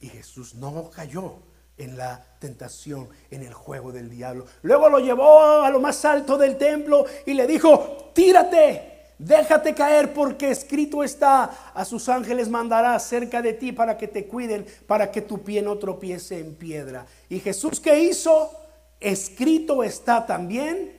Y 0.00 0.08
Jesús 0.08 0.54
no 0.54 0.90
cayó 0.90 1.38
en 1.76 1.96
la 1.96 2.24
tentación, 2.38 3.08
en 3.30 3.42
el 3.42 3.52
juego 3.52 3.92
del 3.92 4.10
diablo. 4.10 4.46
Luego 4.62 4.88
lo 4.88 4.98
llevó 4.98 5.62
a 5.62 5.70
lo 5.70 5.80
más 5.80 6.04
alto 6.04 6.36
del 6.36 6.56
templo 6.56 7.04
y 7.26 7.34
le 7.34 7.46
dijo, 7.46 8.10
tírate, 8.14 8.93
Déjate 9.18 9.74
caer 9.74 10.12
porque 10.12 10.50
escrito 10.50 11.04
está, 11.04 11.72
a 11.72 11.84
sus 11.84 12.08
ángeles 12.08 12.48
mandará 12.48 12.98
cerca 12.98 13.40
de 13.42 13.52
ti 13.52 13.72
para 13.72 13.96
que 13.96 14.08
te 14.08 14.26
cuiden, 14.26 14.66
para 14.86 15.10
que 15.10 15.22
tu 15.22 15.42
pie 15.42 15.62
no 15.62 15.78
tropiece 15.78 16.40
en 16.40 16.54
piedra. 16.54 17.06
Y 17.28 17.38
Jesús 17.38 17.78
¿qué 17.78 18.02
hizo? 18.02 18.50
Escrito 18.98 19.84
está 19.84 20.26
también, 20.26 20.98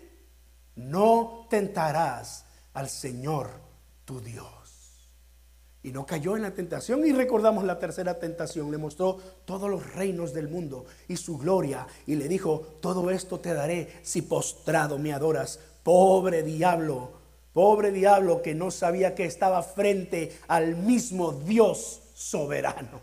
no 0.76 1.48
tentarás 1.50 2.46
al 2.74 2.90
Señor 2.90 3.50
tu 4.06 4.22
Dios. 4.22 4.56
Y 5.84 5.92
no 5.92 6.06
cayó 6.06 6.36
en 6.36 6.42
la 6.42 6.52
tentación 6.52 7.06
y 7.06 7.12
recordamos 7.12 7.64
la 7.64 7.78
tercera 7.78 8.18
tentación. 8.18 8.72
Le 8.72 8.78
mostró 8.78 9.18
todos 9.46 9.70
los 9.70 9.94
reinos 9.94 10.34
del 10.34 10.48
mundo 10.48 10.86
y 11.08 11.18
su 11.18 11.38
gloria 11.38 11.86
y 12.08 12.16
le 12.16 12.28
dijo, 12.28 12.78
todo 12.82 13.12
esto 13.12 13.40
te 13.40 13.54
daré 13.54 14.00
si 14.02 14.24
postrado 14.24 14.98
me 14.98 15.14
adoras. 15.14 15.60
Pobre 15.84 16.42
diablo, 16.42 17.12
Pobre 17.56 17.94
diablo 17.94 18.42
que 18.42 18.54
no 18.54 18.70
sabía 18.70 19.16
que 19.16 19.24
estaba 19.24 19.64
frente 19.64 20.38
al 20.50 20.76
mismo 20.76 21.32
Dios 21.32 22.02
soberano. 22.14 23.00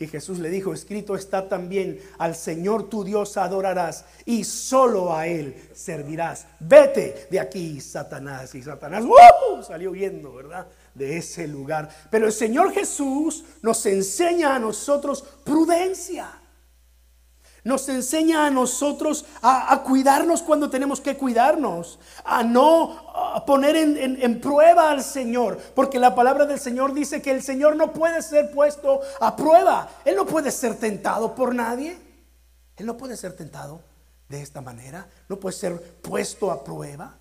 Y 0.00 0.08
Jesús 0.08 0.40
le 0.40 0.50
dijo, 0.50 0.74
escrito 0.74 1.14
está 1.14 1.48
también, 1.48 2.00
al 2.18 2.34
Señor 2.34 2.88
tu 2.88 3.04
Dios 3.04 3.36
adorarás 3.36 4.06
y 4.24 4.42
solo 4.42 5.14
a 5.14 5.28
Él 5.28 5.54
servirás. 5.72 6.48
Vete 6.58 7.28
de 7.30 7.38
aquí, 7.38 7.80
Satanás. 7.80 8.56
Y 8.56 8.62
Satanás 8.62 9.04
salió 9.64 9.92
huyendo, 9.92 10.34
¿verdad? 10.34 10.66
De 10.92 11.16
ese 11.16 11.46
lugar. 11.46 11.88
Pero 12.10 12.26
el 12.26 12.32
Señor 12.32 12.72
Jesús 12.72 13.44
nos 13.62 13.86
enseña 13.86 14.56
a 14.56 14.58
nosotros 14.58 15.22
prudencia. 15.44 16.37
Nos 17.68 17.86
enseña 17.90 18.46
a 18.46 18.50
nosotros 18.50 19.26
a, 19.42 19.82
cuidarnos 19.84 20.40
cuando 20.40 20.70
tenemos 20.70 21.02
que 21.02 21.18
cuidarnos, 21.18 21.98
a 22.24 22.42
no 22.42 23.44
poner 23.46 23.76
en, 23.76 24.40
prueba 24.40 24.90
al 24.90 25.02
Señor, 25.02 25.58
porque 25.74 25.98
la 25.98 26.14
palabra 26.14 26.46
del 26.46 26.58
Señor 26.58 26.94
dice 26.94 27.20
que 27.20 27.30
el 27.30 27.42
Señor 27.42 27.76
no 27.76 27.92
puede 27.92 28.22
ser 28.22 28.52
puesto 28.52 29.02
a 29.20 29.36
prueba, 29.36 29.86
Él 30.06 30.16
no 30.16 30.24
puede 30.24 30.50
ser 30.50 30.76
tentado 30.76 31.34
por 31.34 31.54
nadie, 31.54 31.98
Él 32.74 32.86
no 32.86 32.96
puede 32.96 33.18
ser 33.18 33.36
tentado 33.36 33.82
de 34.30 34.40
esta 34.40 34.62
manera, 34.62 35.06
no 35.28 35.38
puede 35.38 35.54
ser 35.54 35.78
puesto 36.00 36.50
a 36.50 36.64
prueba. 36.64 37.18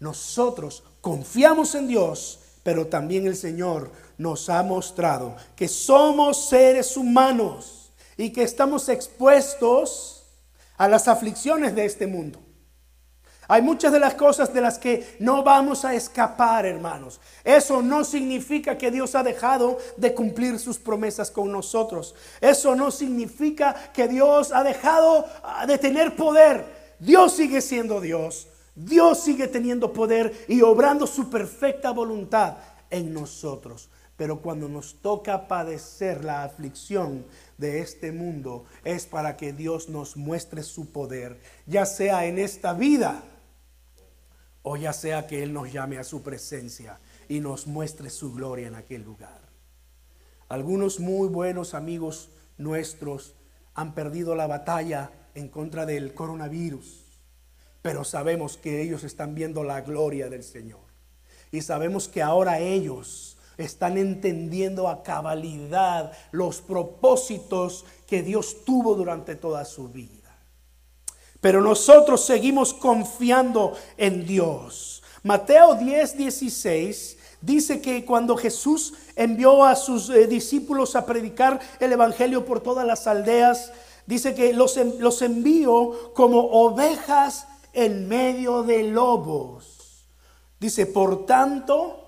Nosotros 0.00 0.82
confiamos 1.02 1.74
en 1.74 1.88
Dios, 1.88 2.40
pero 2.62 2.86
también 2.86 3.26
el 3.26 3.36
Señor 3.36 3.90
nos 4.16 4.48
ha 4.48 4.62
mostrado 4.62 5.36
que 5.54 5.68
somos 5.68 6.48
seres 6.48 6.96
humanos 6.96 7.83
y 8.16 8.30
que 8.30 8.42
estamos 8.42 8.88
expuestos 8.88 10.24
a 10.76 10.88
las 10.88 11.08
aflicciones 11.08 11.74
de 11.74 11.84
este 11.84 12.06
mundo. 12.06 12.40
Hay 13.46 13.60
muchas 13.60 13.92
de 13.92 14.00
las 14.00 14.14
cosas 14.14 14.54
de 14.54 14.60
las 14.60 14.78
que 14.78 15.16
no 15.18 15.42
vamos 15.42 15.84
a 15.84 15.94
escapar, 15.94 16.64
hermanos. 16.64 17.20
Eso 17.42 17.82
no 17.82 18.04
significa 18.04 18.78
que 18.78 18.90
Dios 18.90 19.14
ha 19.14 19.22
dejado 19.22 19.78
de 19.96 20.14
cumplir 20.14 20.58
sus 20.58 20.78
promesas 20.78 21.30
con 21.30 21.52
nosotros. 21.52 22.14
Eso 22.40 22.74
no 22.74 22.90
significa 22.90 23.74
que 23.92 24.08
Dios 24.08 24.50
ha 24.52 24.64
dejado 24.64 25.26
ah, 25.42 25.66
de 25.66 25.76
tener 25.76 26.16
poder. 26.16 26.64
Dios 26.98 27.34
sigue 27.34 27.60
siendo 27.60 28.00
Dios. 28.00 28.48
Dios 28.74 29.20
sigue 29.20 29.46
teniendo 29.46 29.92
poder 29.92 30.46
y 30.48 30.62
obrando 30.62 31.06
su 31.06 31.28
perfecta 31.28 31.90
voluntad 31.90 32.56
en 32.90 33.12
nosotros. 33.12 33.90
Pero 34.16 34.40
cuando 34.40 34.68
nos 34.68 34.94
toca 35.02 35.48
padecer 35.48 36.24
la 36.24 36.44
aflicción 36.44 37.26
de 37.58 37.80
este 37.80 38.12
mundo, 38.12 38.64
es 38.84 39.06
para 39.06 39.36
que 39.36 39.52
Dios 39.52 39.88
nos 39.88 40.16
muestre 40.16 40.62
su 40.62 40.90
poder, 40.92 41.40
ya 41.66 41.86
sea 41.86 42.26
en 42.26 42.38
esta 42.38 42.72
vida 42.72 43.22
o 44.62 44.76
ya 44.76 44.92
sea 44.92 45.26
que 45.26 45.42
Él 45.42 45.52
nos 45.52 45.72
llame 45.72 45.98
a 45.98 46.04
su 46.04 46.22
presencia 46.22 46.98
y 47.28 47.40
nos 47.40 47.66
muestre 47.66 48.10
su 48.10 48.32
gloria 48.32 48.66
en 48.66 48.74
aquel 48.74 49.02
lugar. 49.02 49.40
Algunos 50.48 51.00
muy 51.00 51.28
buenos 51.28 51.74
amigos 51.74 52.30
nuestros 52.56 53.34
han 53.74 53.94
perdido 53.94 54.34
la 54.34 54.46
batalla 54.46 55.10
en 55.34 55.48
contra 55.48 55.84
del 55.84 56.14
coronavirus, 56.14 57.04
pero 57.82 58.04
sabemos 58.04 58.56
que 58.56 58.80
ellos 58.80 59.04
están 59.04 59.34
viendo 59.34 59.64
la 59.64 59.80
gloria 59.82 60.30
del 60.30 60.42
Señor. 60.42 60.80
Y 61.50 61.60
sabemos 61.62 62.08
que 62.08 62.22
ahora 62.22 62.58
ellos 62.58 63.33
están 63.56 63.98
entendiendo 63.98 64.88
a 64.88 65.02
cabalidad 65.02 66.12
los 66.32 66.60
propósitos 66.60 67.84
que 68.06 68.22
Dios 68.22 68.64
tuvo 68.64 68.94
durante 68.94 69.36
toda 69.36 69.64
su 69.64 69.88
vida. 69.88 70.24
Pero 71.40 71.60
nosotros 71.60 72.24
seguimos 72.24 72.72
confiando 72.72 73.74
en 73.96 74.26
Dios. 74.26 75.02
Mateo 75.22 75.74
10, 75.74 76.16
16 76.16 77.18
dice 77.40 77.80
que 77.80 78.04
cuando 78.04 78.36
Jesús 78.36 78.94
envió 79.16 79.64
a 79.64 79.76
sus 79.76 80.08
eh, 80.10 80.26
discípulos 80.26 80.96
a 80.96 81.04
predicar 81.04 81.60
el 81.80 81.92
Evangelio 81.92 82.44
por 82.44 82.60
todas 82.60 82.86
las 82.86 83.06
aldeas, 83.06 83.72
dice 84.06 84.34
que 84.34 84.52
los, 84.52 84.76
los 84.98 85.22
envió 85.22 86.12
como 86.14 86.40
ovejas 86.40 87.46
en 87.72 88.08
medio 88.08 88.62
de 88.62 88.84
lobos. 88.84 90.06
Dice, 90.58 90.86
por 90.86 91.26
tanto, 91.26 92.03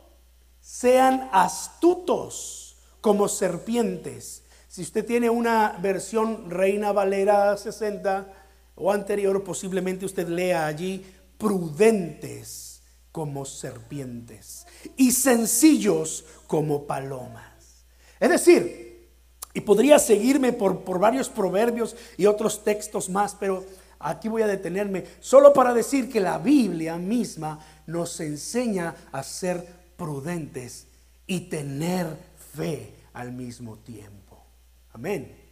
sean 0.66 1.28
astutos 1.30 2.76
como 3.00 3.28
serpientes. 3.28 4.42
Si 4.66 4.82
usted 4.82 5.06
tiene 5.06 5.30
una 5.30 5.78
versión 5.80 6.50
Reina 6.50 6.90
Valera 6.90 7.56
60 7.56 8.26
o 8.74 8.90
anterior, 8.90 9.44
posiblemente 9.44 10.04
usted 10.04 10.26
lea 10.26 10.66
allí 10.66 11.06
prudentes 11.38 12.82
como 13.12 13.44
serpientes 13.44 14.66
y 14.96 15.12
sencillos 15.12 16.24
como 16.48 16.84
palomas. 16.84 17.84
Es 18.18 18.28
decir, 18.28 19.08
y 19.54 19.60
podría 19.60 20.00
seguirme 20.00 20.52
por, 20.52 20.80
por 20.80 20.98
varios 20.98 21.28
proverbios 21.28 21.94
y 22.16 22.26
otros 22.26 22.64
textos 22.64 23.08
más, 23.08 23.36
pero 23.38 23.64
aquí 24.00 24.28
voy 24.28 24.42
a 24.42 24.48
detenerme 24.48 25.04
solo 25.20 25.52
para 25.52 25.72
decir 25.72 26.10
que 26.10 26.20
la 26.20 26.38
Biblia 26.38 26.96
misma 26.96 27.60
nos 27.86 28.18
enseña 28.18 28.96
a 29.12 29.22
ser 29.22 29.75
prudentes 29.96 30.86
y 31.26 31.40
tener 31.40 32.16
fe 32.54 32.94
al 33.12 33.32
mismo 33.32 33.78
tiempo. 33.78 34.44
Amén. 34.92 35.46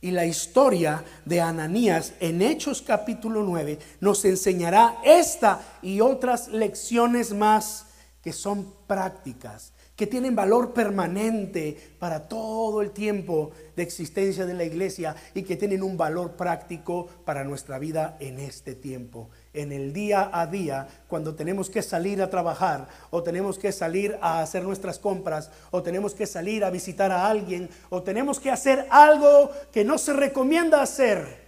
Y 0.00 0.10
la 0.10 0.26
historia 0.26 1.02
de 1.24 1.40
Ananías 1.40 2.12
en 2.20 2.42
Hechos 2.42 2.82
capítulo 2.82 3.42
9 3.42 3.78
nos 4.00 4.24
enseñará 4.26 4.98
esta 5.02 5.78
y 5.80 6.00
otras 6.00 6.48
lecciones 6.48 7.32
más 7.32 7.86
que 8.22 8.32
son 8.32 8.74
prácticas, 8.86 9.72
que 9.96 10.06
tienen 10.06 10.36
valor 10.36 10.74
permanente 10.74 11.94
para 11.98 12.28
todo 12.28 12.82
el 12.82 12.90
tiempo 12.90 13.52
de 13.76 13.82
existencia 13.82 14.44
de 14.44 14.54
la 14.54 14.64
iglesia 14.64 15.16
y 15.34 15.42
que 15.42 15.56
tienen 15.56 15.82
un 15.82 15.96
valor 15.96 16.32
práctico 16.32 17.06
para 17.24 17.44
nuestra 17.44 17.78
vida 17.78 18.16
en 18.20 18.40
este 18.40 18.74
tiempo, 18.74 19.30
en 19.54 19.72
el 19.72 19.92
día 19.92 20.30
a 20.32 20.46
día, 20.46 20.86
cuando 21.08 21.34
tenemos 21.34 21.70
que 21.70 21.80
salir 21.80 22.20
a 22.20 22.28
trabajar 22.28 22.88
o 23.10 23.22
tenemos 23.22 23.58
que 23.58 23.72
salir 23.72 24.18
a 24.20 24.42
hacer 24.42 24.64
nuestras 24.64 24.98
compras 24.98 25.50
o 25.70 25.82
tenemos 25.82 26.14
que 26.14 26.26
salir 26.26 26.64
a 26.64 26.70
visitar 26.70 27.10
a 27.10 27.26
alguien 27.26 27.70
o 27.88 28.02
tenemos 28.02 28.40
que 28.40 28.50
hacer 28.50 28.86
algo 28.90 29.50
que 29.72 29.84
no 29.84 29.96
se 29.96 30.12
recomienda 30.12 30.82
hacer. 30.82 31.44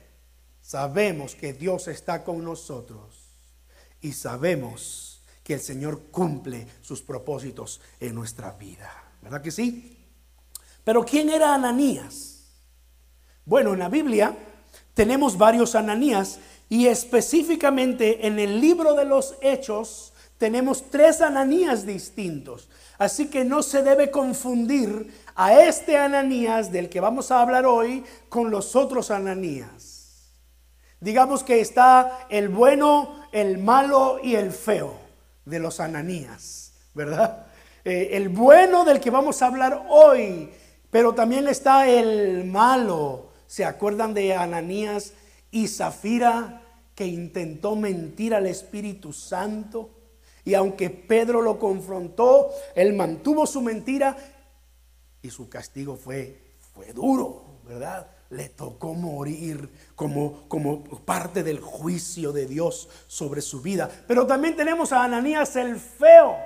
Sabemos 0.63 1.35
que 1.35 1.53
Dios 1.53 1.89
está 1.89 2.25
con 2.25 2.43
nosotros 2.43 3.27
y 4.01 4.13
sabemos 4.13 5.23
que 5.43 5.55
el 5.55 5.61
Señor 5.61 6.11
cumple 6.11 6.67
sus 6.81 7.03
propósitos 7.03 7.81
en 8.01 8.15
nuestra 8.15 8.53
vida. 8.53 8.91
¿Verdad 9.23 9.43
que 9.43 9.51
sí? 9.51 10.05
Pero 10.83 11.05
¿quién 11.05 11.31
era 11.31 11.55
Ananías? 11.55 12.37
Bueno, 13.45 13.75
en 13.75 13.79
la 13.81 13.89
Biblia 13.89 14.37
tenemos 14.95 15.39
varios 15.39 15.75
Ananías 15.75 16.41
y 16.69 16.87
específicamente 16.87 18.27
en 18.27 18.39
el 18.39 18.61
libro 18.61 18.95
de 18.95 19.05
los 19.05 19.37
Hechos 19.41 20.13
tenemos 20.39 20.91
tres 20.91 21.21
Ananías 21.21 21.87
distintos. 21.87 22.69
Así 22.99 23.29
que 23.29 23.45
no 23.45 23.63
se 23.63 23.83
debe 23.83 24.11
confundir 24.11 25.13
a 25.35 25.61
este 25.61 25.97
Ananías 25.97 26.73
del 26.73 26.89
que 26.89 27.01
vamos 27.01 27.31
a 27.31 27.41
hablar 27.41 27.67
hoy 27.67 28.05
con 28.29 28.51
los 28.51 28.75
otros 28.75 29.11
Ananías. 29.11 29.97
Digamos 31.01 31.45
que 31.45 31.61
está 31.61 32.27
el 32.31 32.49
bueno, 32.49 33.29
el 33.33 33.59
malo 33.59 34.19
y 34.23 34.35
el 34.35 34.51
feo 34.51 34.95
de 35.45 35.59
los 35.59 35.79
ananías, 35.79 36.73
¿verdad? 36.95 37.47
Eh, 37.85 38.11
el 38.13 38.31
bueno 38.31 38.85
del 38.85 38.99
que 38.99 39.11
vamos 39.11 39.43
a 39.43 39.47
hablar 39.47 39.85
hoy, 39.89 40.51
pero 40.91 41.15
también 41.15 41.47
está 41.49 41.87
el 41.87 42.45
malo. 42.45 43.29
¿Se 43.47 43.65
acuerdan 43.65 44.13
de 44.15 44.35
Ananías 44.35 45.13
y 45.51 45.69
Zafira 45.69 46.63
que 46.95 47.07
intentó 47.07 47.77
mentir 47.77 48.35
al 48.35 48.47
Espíritu 48.47 49.13
Santo? 49.13 49.91
Y 50.45 50.55
aunque 50.55 50.91
Pedro 50.91 51.43
lo 51.43 51.59
confrontó, 51.59 52.51
él 52.75 52.93
mantuvo 52.93 53.47
su 53.47 53.61
mentira 53.61 54.17
y 55.21 55.31
su 55.31 55.49
castigo 55.49 55.97
fue, 55.97 56.55
fue 56.73 56.93
duro, 56.93 57.61
¿verdad? 57.65 58.11
le 58.31 58.49
tocó 58.49 58.95
morir 58.95 59.69
como, 59.95 60.49
como 60.49 60.83
parte 61.05 61.43
del 61.43 61.61
juicio 61.61 62.33
de 62.33 62.47
Dios 62.47 62.89
sobre 63.07 63.41
su 63.41 63.61
vida. 63.61 63.89
Pero 64.07 64.27
también 64.27 64.57
tenemos 64.57 64.93
a 64.93 65.05
Ananías 65.05 65.57
el 65.57 65.77
feo, 65.79 66.37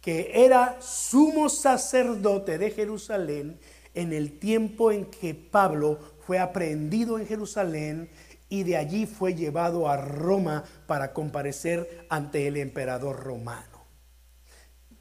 que 0.00 0.30
era 0.44 0.80
sumo 0.80 1.48
sacerdote 1.48 2.58
de 2.58 2.70
Jerusalén 2.70 3.58
en 3.94 4.12
el 4.12 4.38
tiempo 4.38 4.92
en 4.92 5.06
que 5.06 5.34
Pablo 5.34 5.98
fue 6.26 6.38
aprehendido 6.38 7.18
en 7.18 7.26
Jerusalén 7.26 8.10
y 8.48 8.64
de 8.64 8.76
allí 8.76 9.06
fue 9.06 9.34
llevado 9.34 9.88
a 9.88 9.96
Roma 9.96 10.64
para 10.86 11.12
comparecer 11.12 12.06
ante 12.08 12.46
el 12.46 12.56
emperador 12.56 13.20
romano. 13.20 13.86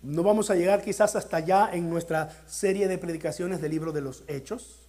No 0.02 0.22
vamos 0.24 0.52
a 0.52 0.56
llegar 0.56 0.84
quizás 0.84 1.16
hasta 1.16 1.38
allá 1.38 1.70
en 1.74 1.90
nuestra 1.90 2.30
serie 2.46 2.88
de 2.88 2.98
predicaciones 2.98 3.60
del 3.60 3.72
libro 3.72 3.92
de 3.92 4.02
los 4.02 4.24
Hechos 4.28 4.86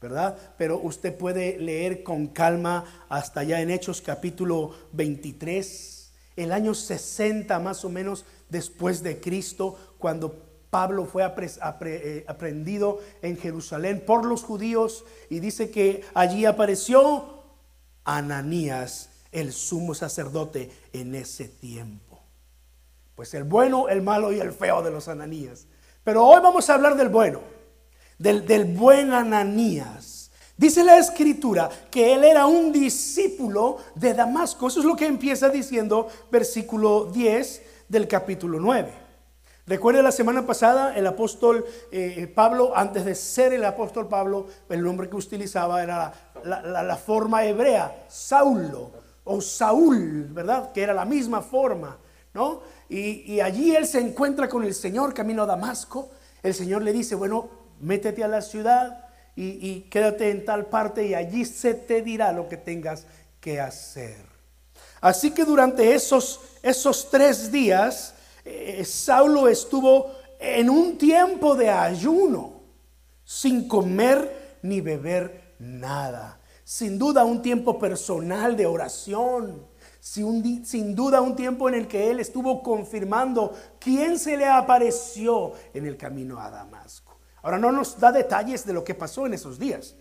¿verdad? 0.00 0.36
Pero 0.58 0.78
usted 0.78 1.16
puede 1.16 1.58
leer 1.58 2.02
con 2.02 2.28
calma 2.28 3.06
hasta 3.08 3.40
allá 3.40 3.60
en 3.60 3.70
Hechos 3.70 4.02
capítulo 4.02 4.74
23, 4.92 6.12
el 6.36 6.52
año 6.52 6.74
60 6.74 7.58
más 7.60 7.84
o 7.84 7.88
menos 7.88 8.24
después 8.48 9.02
de 9.02 9.20
Cristo, 9.20 9.78
cuando 9.98 10.45
Pablo 10.70 11.04
fue 11.04 11.24
eh, 11.24 12.24
aprendido 12.28 13.00
en 13.22 13.36
Jerusalén 13.36 14.02
por 14.04 14.24
los 14.24 14.42
judíos 14.42 15.04
y 15.30 15.40
dice 15.40 15.70
que 15.70 16.04
allí 16.14 16.44
apareció 16.44 17.42
Ananías, 18.04 19.10
el 19.32 19.52
sumo 19.52 19.94
sacerdote 19.94 20.70
en 20.92 21.14
ese 21.14 21.48
tiempo. 21.48 22.20
Pues 23.14 23.34
el 23.34 23.44
bueno, 23.44 23.88
el 23.88 24.02
malo 24.02 24.32
y 24.32 24.40
el 24.40 24.52
feo 24.52 24.82
de 24.82 24.90
los 24.90 25.08
Ananías. 25.08 25.66
Pero 26.04 26.24
hoy 26.24 26.40
vamos 26.40 26.68
a 26.68 26.74
hablar 26.74 26.96
del 26.96 27.08
bueno 27.08 27.56
del, 28.18 28.64
buen 28.64 29.12
Ananías. 29.12 30.30
Dice 30.56 30.82
la 30.82 30.98
escritura 30.98 31.68
que 31.90 32.14
él 32.14 32.24
era 32.24 32.46
un 32.46 32.72
discípulo 32.72 33.78
de 33.94 34.14
Damasco. 34.14 34.68
Eso 34.68 34.80
es 34.80 34.86
lo 34.86 34.96
que 34.96 35.06
empieza 35.06 35.48
diciendo 35.48 36.08
versículo 36.30 37.10
10 37.12 37.62
del 37.88 38.08
capítulo 38.08 38.58
9. 38.58 39.05
Recuerde 39.66 40.02
la 40.02 40.12
semana 40.12 40.46
pasada 40.46 40.96
el 40.96 41.06
apóstol 41.06 41.64
eh, 41.90 42.30
Pablo, 42.32 42.72
antes 42.76 43.04
de 43.04 43.14
ser 43.14 43.52
el 43.52 43.64
apóstol 43.64 44.08
Pablo, 44.08 44.46
el 44.68 44.82
nombre 44.82 45.08
que 45.08 45.16
utilizaba 45.16 45.82
era 45.82 46.12
la, 46.44 46.96
forma 46.96 47.44
hebrea, 47.44 48.06
Saulo 48.08 48.92
o 49.24 49.40
Saúl, 49.40 50.28
¿verdad? 50.30 50.70
Que 50.72 50.82
era 50.82 50.94
la 50.94 51.04
misma 51.04 51.42
forma, 51.42 51.98
¿no? 52.32 52.60
Y, 52.88 53.32
y 53.32 53.40
allí 53.40 53.74
él 53.74 53.86
se 53.86 53.98
encuentra 53.98 54.48
con 54.48 54.62
el 54.62 54.72
Señor 54.72 55.12
camino 55.12 55.42
a 55.42 55.46
Damasco. 55.46 56.10
El 56.44 56.54
Señor 56.54 56.82
le 56.82 56.92
dice, 56.92 57.16
bueno, 57.16 57.48
métete 57.80 58.22
a 58.22 58.28
la 58.28 58.42
ciudad 58.42 59.06
y, 59.36 59.82
quédate 59.90 60.30
en 60.30 60.44
tal 60.44 60.66
parte 60.66 61.06
y 61.06 61.14
allí 61.14 61.44
se 61.44 61.74
te 61.74 62.00
dirá 62.00 62.32
lo 62.32 62.48
que 62.48 62.56
tengas 62.56 63.06
que 63.40 63.60
hacer. 63.60 64.24
Así 65.00 65.30
que 65.32 65.44
durante 65.44 65.94
esos, 65.94 66.40
esos 66.62 67.10
tres 67.10 67.52
días, 67.52 68.14
eh, 68.48 68.84
Saulo 68.84 69.48
estuvo 69.48 70.12
en 70.38 70.70
un 70.70 70.96
tiempo 70.96 71.56
de 71.56 71.68
ayuno, 71.68 72.62
sin 73.24 73.66
comer 73.66 74.58
ni 74.62 74.80
beber 74.80 75.56
nada. 75.58 76.40
Sin 76.62 76.98
duda 76.98 77.24
un 77.24 77.42
tiempo 77.42 77.78
personal 77.78 78.56
de 78.56 78.66
oración. 78.66 79.66
Sin, 80.00 80.64
sin, 80.64 80.94
duda 80.94 81.20
un 81.20 81.34
tiempo 81.34 81.68
en 81.68 81.74
el 81.74 81.88
que 81.88 82.10
él 82.10 82.20
estuvo 82.20 82.62
confirmando 82.62 83.52
quién 83.80 84.18
se 84.18 84.36
le 84.36 84.46
apareció 84.46 85.52
en 85.74 85.86
el 85.86 85.96
camino 85.96 86.40
a 86.40 86.48
Damasco. 86.48 87.18
Ahora 87.42 87.58
no 87.58 87.72
nos 87.72 87.98
da 87.98 88.12
detalles 88.12 88.64
de 88.64 88.72
lo 88.72 88.84
que 88.84 88.94
pasó 88.94 89.26
en 89.26 89.34
esos 89.34 89.58
días, 89.58 89.96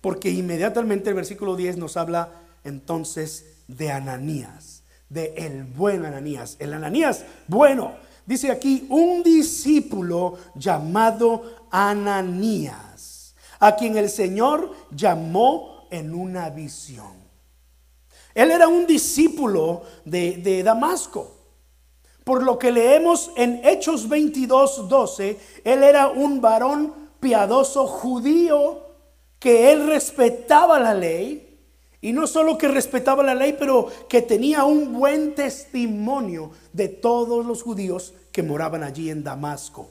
porque 0.00 0.30
inmediatamente 0.30 1.10
el 1.10 1.14
versículo 1.14 1.56
10 1.56 1.76
nos 1.76 1.98
habla 1.98 2.32
entonces 2.64 3.62
de 3.68 3.90
Ananías, 3.90 4.73
de 5.14 5.32
el 5.36 5.64
buen 5.64 6.04
Ananías, 6.04 6.56
el 6.58 6.74
Ananías 6.74 7.24
bueno. 7.46 7.92
Dice 8.26 8.50
aquí 8.50 8.86
un 8.88 9.22
discípulo 9.22 10.38
llamado 10.54 11.66
Ananías, 11.70 13.34
a 13.60 13.76
quien 13.76 13.96
el 13.98 14.08
Señor 14.08 14.72
llamó 14.90 15.86
en 15.90 16.14
una 16.14 16.48
visión. 16.48 17.12
Él 18.34 18.50
era 18.50 18.66
un 18.66 18.86
discípulo 18.86 19.82
de, 20.04 20.38
de 20.38 20.62
Damasco. 20.62 21.30
Por 22.24 22.42
lo 22.42 22.58
que 22.58 22.72
leemos 22.72 23.30
en 23.36 23.60
Hechos 23.62 24.08
22, 24.08 24.88
12, 24.88 25.38
él 25.62 25.82
era 25.82 26.08
un 26.08 26.40
varón 26.40 26.94
piadoso 27.20 27.86
judío 27.86 28.80
que 29.38 29.70
él 29.70 29.86
respetaba 29.86 30.80
la 30.80 30.94
ley. 30.94 31.43
Y 32.04 32.12
no 32.12 32.26
solo 32.26 32.58
que 32.58 32.68
respetaba 32.68 33.22
la 33.22 33.34
ley, 33.34 33.56
pero 33.58 33.88
que 34.10 34.20
tenía 34.20 34.64
un 34.64 34.92
buen 34.92 35.34
testimonio 35.34 36.50
de 36.74 36.88
todos 36.88 37.46
los 37.46 37.62
judíos 37.62 38.12
que 38.30 38.42
moraban 38.42 38.82
allí 38.82 39.08
en 39.08 39.24
Damasco. 39.24 39.88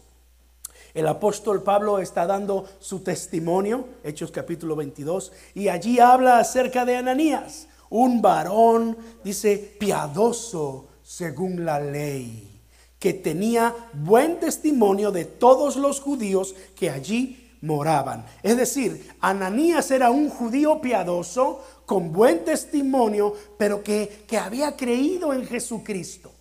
El 0.94 1.08
apóstol 1.08 1.64
Pablo 1.64 1.98
está 1.98 2.28
dando 2.28 2.66
su 2.80 3.00
testimonio, 3.00 3.88
Hechos 4.04 4.30
capítulo 4.30 4.76
22, 4.76 5.32
y 5.56 5.70
allí 5.70 6.00
habla 6.00 6.38
acerca 6.38 6.86
de 6.86 6.98
Ananías, 6.98 7.68
un 7.90 8.22
varón, 8.22 8.96
dice, 9.24 9.76
piadoso 9.80 10.90
según 11.02 11.66
la 11.66 11.80
ley, 11.80 12.62
que 13.00 13.16
tenía 13.16 13.74
buen 13.92 14.40
testimonio 14.40 15.12
de 15.12 15.26
todos 15.26 15.78
los 15.78 16.00
judíos 16.00 16.54
que 16.76 16.92
allí 16.92 17.44
moraban. 17.64 18.26
Es 18.44 18.58
decir, 18.58 19.10
Ananías 19.22 19.90
era 19.90 20.12
un 20.12 20.30
judío 20.30 20.82
piadoso, 20.82 21.64
con 21.86 22.12
buen 22.12 22.46
testimonio, 22.46 23.34
pero 23.58 23.84
que, 23.84 24.26
que 24.28 24.38
había 24.38 24.76
creído 24.76 25.34
en 25.34 25.46
Jesucristo. 25.46 26.32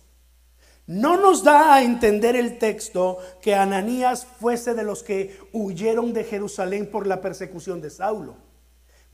No 0.85 1.15
nos 1.15 1.43
da 1.43 1.75
a 1.75 1.83
entender 1.83 2.35
el 2.35 2.57
texto 2.57 3.17
que 3.41 3.55
Ananías 3.55 4.25
fuese 4.25 4.73
de 4.73 4.83
los 4.83 5.01
que 5.01 5.39
huyeron 5.53 6.11
de 6.11 6.25
Jerusalén 6.25 6.91
por 6.91 7.07
la 7.07 7.21
persecución 7.21 7.81
de 7.81 7.89
Saulo. 7.89 8.35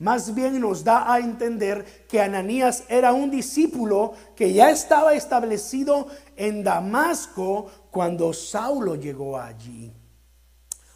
Más 0.00 0.34
bien 0.34 0.58
nos 0.60 0.82
da 0.82 1.12
a 1.12 1.20
entender 1.20 2.06
que 2.08 2.22
Ananías 2.22 2.84
era 2.88 3.12
un 3.12 3.30
discípulo 3.30 4.14
que 4.34 4.52
ya 4.52 4.70
estaba 4.70 5.12
establecido 5.12 6.06
en 6.36 6.64
Damasco 6.64 7.66
cuando 7.90 8.32
Saulo 8.32 8.94
llegó 8.94 9.38
allí. 9.38 9.92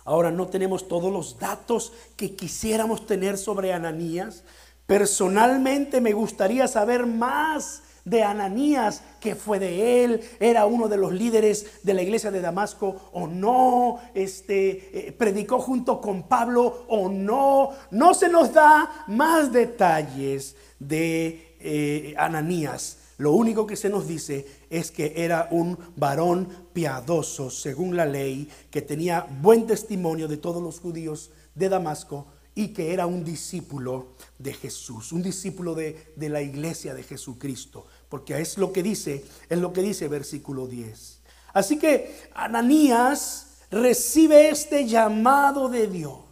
Ahora 0.04 0.30
no 0.30 0.48
tenemos 0.48 0.88
todos 0.88 1.12
los 1.12 1.38
datos 1.38 1.92
que 2.16 2.34
quisiéramos 2.34 3.06
tener 3.06 3.38
sobre 3.38 3.72
Ananías. 3.72 4.42
Personalmente 4.86 6.00
me 6.00 6.12
gustaría 6.12 6.68
saber 6.68 7.06
más 7.06 7.82
de 8.04 8.22
Ananías, 8.22 9.02
que 9.18 9.34
fue 9.34 9.58
de 9.58 10.04
él, 10.04 10.20
era 10.38 10.66
uno 10.66 10.88
de 10.88 10.98
los 10.98 11.12
líderes 11.12 11.82
de 11.82 11.94
la 11.94 12.02
iglesia 12.02 12.30
de 12.30 12.42
Damasco 12.42 13.10
o 13.12 13.26
no, 13.26 13.98
este, 14.14 15.08
eh, 15.08 15.12
predicó 15.12 15.58
junto 15.58 16.00
con 16.00 16.24
Pablo 16.24 16.84
o 16.88 17.08
no. 17.08 17.70
No 17.90 18.12
se 18.12 18.28
nos 18.28 18.52
da 18.52 19.04
más 19.08 19.52
detalles 19.52 20.56
de 20.78 21.56
eh, 21.60 22.14
Ananías. 22.18 22.98
Lo 23.16 23.32
único 23.32 23.66
que 23.66 23.76
se 23.76 23.88
nos 23.88 24.06
dice 24.06 24.46
es 24.68 24.90
que 24.90 25.14
era 25.16 25.48
un 25.50 25.78
varón 25.96 26.48
piadoso 26.72 27.48
según 27.48 27.96
la 27.96 28.04
ley, 28.04 28.50
que 28.70 28.82
tenía 28.82 29.26
buen 29.40 29.66
testimonio 29.66 30.28
de 30.28 30.36
todos 30.36 30.62
los 30.62 30.80
judíos 30.80 31.30
de 31.54 31.68
Damasco 31.68 32.26
y 32.54 32.68
que 32.68 32.92
era 32.92 33.06
un 33.06 33.24
discípulo 33.24 34.14
de 34.38 34.54
Jesús, 34.54 35.12
un 35.12 35.22
discípulo 35.22 35.74
de, 35.74 36.12
de, 36.16 36.28
la 36.28 36.40
iglesia 36.40 36.94
de 36.94 37.02
Jesucristo, 37.02 37.86
porque 38.08 38.40
es 38.40 38.58
lo 38.58 38.72
que 38.72 38.82
dice, 38.82 39.24
es 39.48 39.58
lo 39.58 39.72
que 39.72 39.82
dice 39.82 40.06
versículo 40.08 40.66
10. 40.66 41.20
Así 41.52 41.78
que 41.78 42.30
Ananías 42.34 43.58
recibe 43.70 44.50
este 44.50 44.86
llamado 44.86 45.68
de 45.68 45.88
Dios 45.88 46.24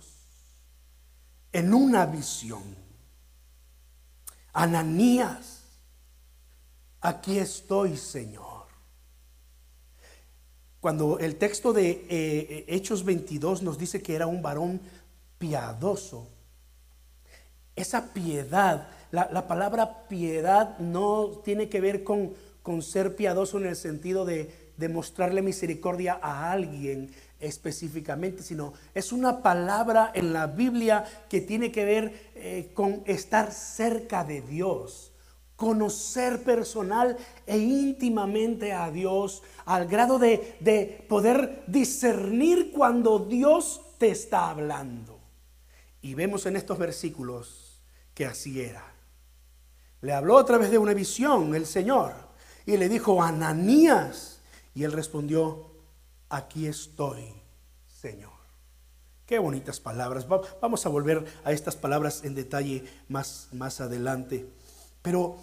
en 1.53 1.75
una 1.75 2.07
visión. 2.07 2.63
Ananías, 4.53 5.65
aquí 7.01 7.39
estoy, 7.39 7.97
Señor. 7.97 8.53
Cuando 10.81 11.19
el 11.21 11.37
texto 11.37 11.73
de 11.73 11.91
eh, 11.91 12.07
eh, 12.11 12.65
Hechos 12.69 13.05
22 13.05 13.63
nos 13.63 13.79
dice 13.79 14.03
que 14.03 14.15
era 14.17 14.27
un 14.27 14.43
varón 14.43 14.81
piadoso. 15.43 16.29
Esa 17.75 18.13
piedad, 18.15 18.87
la, 19.11 19.49
palabra 19.49 20.07
piedad 20.07 20.79
no 20.79 21.41
tiene 21.43 21.69
que 21.69 21.81
ver 21.81 22.05
con, 22.05 22.35
con 22.63 22.81
ser 22.81 23.17
piadoso 23.17 23.59
en 23.59 23.67
el 23.67 23.75
sentido 23.75 24.25
de, 24.25 24.73
de 24.77 24.89
mostrarle 24.89 25.43
misericordia 25.43 26.21
a 26.23 26.53
alguien 26.53 27.13
específicamente, 27.41 28.45
sino 28.45 28.73
es 28.95 29.11
una 29.11 29.43
palabra 29.43 30.13
en 30.15 30.33
la 30.33 30.47
Biblia 30.47 31.05
que 31.29 31.41
tiene 31.41 31.73
que 31.73 31.85
ver 31.85 32.31
eh, 32.37 32.71
con 32.73 33.03
estar 33.05 33.51
cerca 33.51 34.23
de 34.23 34.43
Dios, 34.43 35.11
conocer 35.57 36.45
personal 36.45 37.17
e 37.49 37.59
íntimamente 37.59 38.73
a 38.73 38.93
Dios, 38.93 39.43
al 39.65 39.89
grado 39.89 40.21
de, 40.21 40.57
de 40.61 41.05
poder 41.09 41.65
discernir 41.67 42.71
cuando 42.71 43.19
Dios 43.19 43.81
te 43.99 44.11
está 44.11 44.51
hablando. 44.51 45.22
Y 46.03 46.15
vemos 46.15 46.47
en 46.47 46.57
estos 46.57 46.79
versículos 46.79 47.81
que 48.13 48.27
así 48.27 48.61
era. 48.61 48.85
Le 50.01 50.13
habló 50.13 50.39
a 50.39 50.45
través 50.45 50.71
de 50.71 50.79
una 50.79 50.95
visión 50.95 51.55
el 51.55 51.65
Señor 51.65 52.13
y 52.67 52.77
le 52.77 52.89
dijo, 52.89 53.23
Ananías. 53.23 54.41
Y 54.75 54.85
él 54.85 54.93
respondió, 54.93 55.71
aquí 56.29 56.67
estoy, 56.67 57.33
Señor. 57.87 58.33
Qué 59.27 59.39
bonitas 59.39 59.81
palabras. 59.81 60.27
Vamos 60.61 60.85
a 60.85 60.89
volver 60.89 61.25
a 61.45 61.53
estas 61.53 61.77
palabras 61.77 62.25
en 62.25 62.35
detalle 62.35 62.85
más, 63.09 63.49
más 63.53 63.81
adelante. 63.81 64.47
Pero 65.03 65.37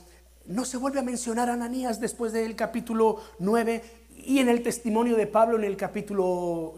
no 0.45 0.65
se 0.65 0.77
vuelve 0.77 0.99
a 0.99 1.03
mencionar 1.03 1.49
a 1.49 1.53
Ananías 1.53 2.01
después 2.01 2.33
del 2.33 2.55
capítulo 2.55 3.21
9 3.39 3.83
y 4.17 4.39
en 4.39 4.49
el 4.49 4.61
testimonio 4.61 5.15
de 5.15 5.27
Pablo 5.27 5.57
en 5.57 5.63
el 5.63 5.77
capítulo 5.77 6.73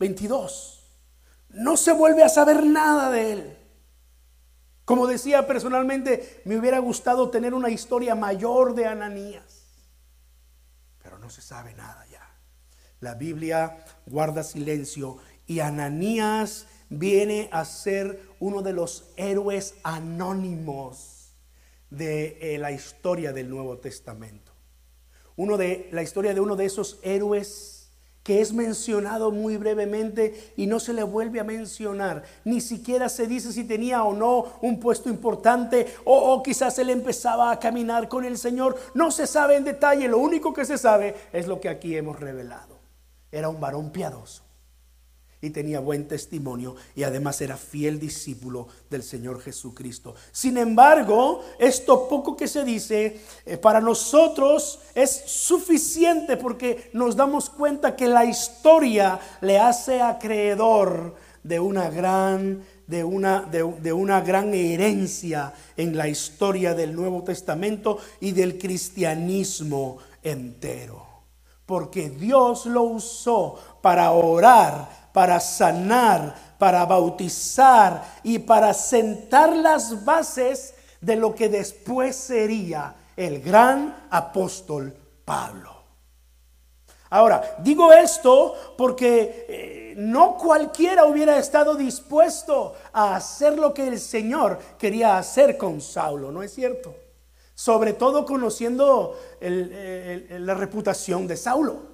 22. 0.00 0.73
No 1.54 1.76
se 1.76 1.92
vuelve 1.92 2.22
a 2.22 2.28
saber 2.28 2.64
nada 2.64 3.10
de 3.10 3.32
él. 3.32 3.58
Como 4.84 5.06
decía 5.06 5.46
personalmente, 5.46 6.42
me 6.44 6.58
hubiera 6.58 6.78
gustado 6.78 7.30
tener 7.30 7.54
una 7.54 7.70
historia 7.70 8.14
mayor 8.14 8.74
de 8.74 8.86
Ananías, 8.86 9.64
pero 11.02 11.18
no 11.18 11.30
se 11.30 11.40
sabe 11.40 11.72
nada 11.74 12.04
ya. 12.10 12.20
La 13.00 13.14
Biblia 13.14 13.84
guarda 14.06 14.42
silencio 14.42 15.18
y 15.46 15.60
Ananías 15.60 16.66
viene 16.90 17.48
a 17.50 17.64
ser 17.64 18.20
uno 18.40 18.62
de 18.62 18.72
los 18.74 19.12
héroes 19.16 19.74
anónimos 19.84 21.34
de 21.88 22.38
eh, 22.40 22.58
la 22.58 22.72
historia 22.72 23.32
del 23.32 23.48
Nuevo 23.48 23.78
Testamento. 23.78 24.52
Uno 25.36 25.56
de 25.56 25.88
la 25.92 26.02
historia 26.02 26.34
de 26.34 26.40
uno 26.40 26.56
de 26.56 26.66
esos 26.66 26.98
héroes 27.02 27.73
que 28.24 28.40
es 28.40 28.52
mencionado 28.52 29.30
muy 29.30 29.58
brevemente 29.58 30.52
y 30.56 30.66
no 30.66 30.80
se 30.80 30.94
le 30.94 31.02
vuelve 31.04 31.38
a 31.38 31.44
mencionar. 31.44 32.24
Ni 32.44 32.60
siquiera 32.60 33.08
se 33.08 33.26
dice 33.26 33.52
si 33.52 33.64
tenía 33.64 34.02
o 34.02 34.14
no 34.14 34.46
un 34.62 34.80
puesto 34.80 35.10
importante 35.10 35.94
o, 36.04 36.42
quizás 36.42 36.78
él 36.78 36.90
empezaba 36.90 37.52
a 37.52 37.60
caminar 37.60 38.08
con 38.08 38.24
el 38.24 38.38
Señor. 38.38 38.76
No 38.94 39.10
se 39.10 39.26
sabe 39.26 39.56
en 39.56 39.64
detalle, 39.64 40.08
lo 40.08 40.18
único 40.18 40.54
que 40.54 40.64
se 40.64 40.78
sabe 40.78 41.14
es 41.32 41.46
lo 41.46 41.60
que 41.60 41.68
aquí 41.68 41.96
hemos 41.96 42.18
revelado. 42.18 42.80
Era 43.30 43.50
un 43.50 43.60
varón 43.60 43.90
piadoso 43.92 44.42
y 45.44 45.50
tenía 45.50 45.78
buen 45.80 46.08
testimonio 46.08 46.74
y 46.96 47.02
además 47.02 47.40
era 47.42 47.58
fiel 47.58 48.00
discípulo 48.00 48.66
del 48.88 49.02
Señor 49.02 49.42
Jesucristo. 49.42 50.14
Sin 50.32 50.56
embargo, 50.56 51.44
esto 51.58 52.08
poco 52.08 52.34
que 52.34 52.48
se 52.48 52.64
dice 52.64 53.20
eh, 53.44 53.58
para 53.58 53.80
nosotros 53.80 54.80
es 54.94 55.10
suficiente 55.26 56.38
porque 56.38 56.90
nos 56.94 57.14
damos 57.14 57.50
cuenta 57.50 57.94
que 57.94 58.08
la 58.08 58.24
historia 58.24 59.20
le 59.42 59.58
hace 59.58 60.00
acreedor 60.00 61.14
de 61.42 61.60
una 61.60 61.90
gran 61.90 62.64
de 62.86 63.02
una, 63.02 63.40
de 63.40 63.92
una 63.92 64.20
gran 64.20 64.52
herencia 64.52 65.54
en 65.76 65.96
la 65.96 66.06
historia 66.06 66.74
del 66.74 66.94
Nuevo 66.94 67.22
Testamento 67.22 67.98
y 68.20 68.32
del 68.32 68.58
cristianismo 68.58 69.98
entero. 70.22 71.06
Porque 71.64 72.10
Dios 72.10 72.66
lo 72.66 72.82
usó 72.82 73.58
para 73.80 74.12
orar 74.12 75.03
para 75.14 75.38
sanar, 75.38 76.34
para 76.58 76.84
bautizar 76.86 78.02
y 78.24 78.40
para 78.40 78.74
sentar 78.74 79.54
las 79.54 80.04
bases 80.04 80.74
de 81.00 81.14
lo 81.14 81.36
que 81.36 81.48
después 81.48 82.16
sería 82.16 82.96
el 83.16 83.40
gran 83.40 84.08
apóstol 84.10 84.92
Pablo. 85.24 85.70
Ahora, 87.10 87.58
digo 87.60 87.92
esto 87.92 88.56
porque 88.76 89.46
eh, 89.48 89.94
no 89.96 90.36
cualquiera 90.36 91.04
hubiera 91.04 91.38
estado 91.38 91.76
dispuesto 91.76 92.74
a 92.92 93.14
hacer 93.14 93.56
lo 93.56 93.72
que 93.72 93.86
el 93.86 94.00
Señor 94.00 94.58
quería 94.76 95.16
hacer 95.16 95.56
con 95.56 95.80
Saulo, 95.80 96.32
¿no 96.32 96.42
es 96.42 96.52
cierto? 96.52 96.92
Sobre 97.54 97.92
todo 97.92 98.26
conociendo 98.26 99.16
la 99.40 100.54
reputación 100.54 101.28
de 101.28 101.36
Saulo. 101.36 101.93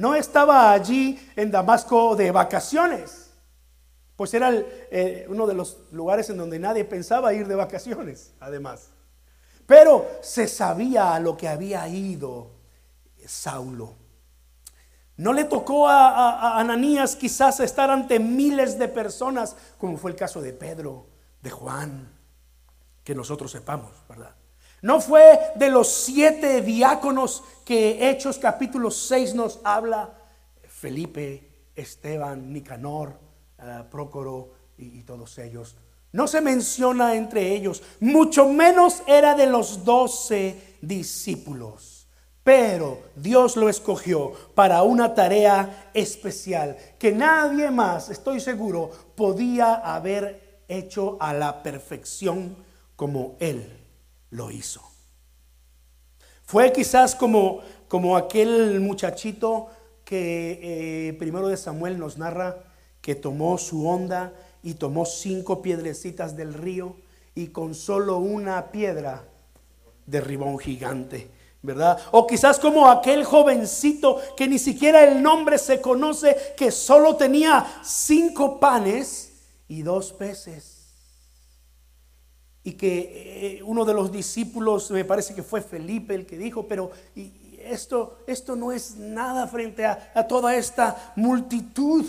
No 0.00 0.14
estaba 0.14 0.72
allí 0.72 1.20
en 1.36 1.50
Damasco 1.50 2.16
de 2.16 2.30
vacaciones, 2.30 3.32
pues 4.16 4.32
era 4.32 4.50
eh, 4.50 5.26
uno 5.28 5.46
de 5.46 5.52
los 5.52 5.76
lugares 5.92 6.30
en 6.30 6.38
donde 6.38 6.58
nadie 6.58 6.86
pensaba 6.86 7.34
ir 7.34 7.46
de 7.46 7.54
vacaciones, 7.54 8.32
además. 8.40 8.88
Pero 9.66 10.08
se 10.22 10.48
sabía 10.48 11.14
a 11.14 11.20
lo 11.20 11.36
que 11.36 11.48
había 11.48 11.86
ido 11.86 12.50
Saulo. 13.26 13.92
No 15.18 15.34
le 15.34 15.44
tocó 15.44 15.86
a, 15.86 16.58
Ananías 16.58 17.14
quizás 17.14 17.60
estar 17.60 17.90
ante 17.90 18.18
miles 18.18 18.78
de 18.78 18.88
personas, 18.88 19.54
como 19.76 19.98
fue 19.98 20.12
el 20.12 20.16
caso 20.16 20.40
de 20.40 20.54
Pedro, 20.54 21.08
de 21.42 21.50
Juan, 21.50 22.10
que 23.04 23.14
nosotros 23.14 23.50
sepamos, 23.50 23.92
¿verdad? 24.08 24.34
No 24.82 25.00
fue 25.00 25.38
de 25.56 25.68
los 25.68 25.88
siete 25.88 26.62
diáconos 26.62 27.44
que 27.64 28.08
Hechos 28.08 28.38
capítulo 28.38 28.90
6 28.90 29.34
nos 29.34 29.60
habla, 29.62 30.14
Felipe, 30.66 31.68
Esteban, 31.76 32.50
Nicanor, 32.50 33.18
uh, 33.58 33.90
Prócoro 33.90 34.52
y, 34.78 35.02
todos 35.02 35.36
ellos. 35.38 35.76
No 36.12 36.26
se 36.26 36.40
menciona 36.40 37.14
entre 37.14 37.54
ellos, 37.54 37.82
mucho 38.00 38.48
menos 38.48 39.02
era 39.06 39.34
de 39.34 39.46
los 39.46 39.84
doce 39.84 40.78
discípulos. 40.80 42.08
Pero 42.42 43.02
Dios 43.16 43.56
lo 43.56 43.68
escogió 43.68 44.32
para 44.54 44.82
una 44.82 45.14
tarea 45.14 45.90
especial 45.92 46.76
que 46.98 47.12
nadie 47.12 47.70
más, 47.70 48.08
estoy 48.08 48.40
seguro, 48.40 48.90
podía 49.14 49.74
haber 49.74 50.62
hecho 50.68 51.18
a 51.20 51.34
la 51.34 51.62
perfección 51.62 52.56
como 52.96 53.36
Él 53.40 53.79
lo 54.30 54.50
hizo. 54.50 54.82
Fue 56.44 56.72
quizás 56.72 57.14
como, 57.14 57.60
como 57.88 58.16
aquel 58.16 58.80
muchachito 58.80 59.68
que 60.04 61.08
eh, 61.08 61.12
primero 61.14 61.48
de 61.48 61.56
Samuel 61.56 61.98
nos 61.98 62.18
narra 62.18 62.64
que 63.00 63.14
tomó 63.14 63.58
su 63.58 63.88
onda 63.88 64.32
y 64.62 64.74
tomó 64.74 65.06
cinco 65.06 65.62
piedrecitas 65.62 66.36
del 66.36 66.54
río 66.54 66.96
y 67.34 67.48
con 67.48 67.74
solo 67.74 68.18
una 68.18 68.72
piedra 68.72 69.24
derribó 70.06 70.46
un 70.46 70.58
gigante. 70.58 71.30
¿verdad? 71.62 71.98
O 72.10 72.26
quizás 72.26 72.58
como 72.58 72.90
aquel 72.90 73.22
jovencito 73.22 74.18
que 74.34 74.48
ni 74.48 74.58
siquiera 74.58 75.04
el 75.04 75.22
nombre 75.22 75.58
se 75.58 75.80
conoce, 75.80 76.54
que 76.56 76.70
solo 76.70 77.16
tenía 77.16 77.80
cinco 77.84 78.58
panes 78.58 79.32
y 79.68 79.82
dos 79.82 80.12
peces 80.14 80.79
y 82.62 82.72
que 82.72 83.58
eh, 83.58 83.62
uno 83.62 83.84
de 83.84 83.94
los 83.94 84.12
discípulos, 84.12 84.90
me 84.90 85.04
parece 85.04 85.34
que 85.34 85.42
fue 85.42 85.62
Felipe 85.62 86.14
el 86.14 86.26
que 86.26 86.36
dijo, 86.36 86.66
pero 86.66 86.90
esto, 87.58 88.18
esto 88.26 88.56
no 88.56 88.72
es 88.72 88.96
nada 88.96 89.46
frente 89.46 89.86
a, 89.86 90.12
a 90.14 90.26
toda 90.26 90.54
esta 90.56 91.12
multitud. 91.16 92.04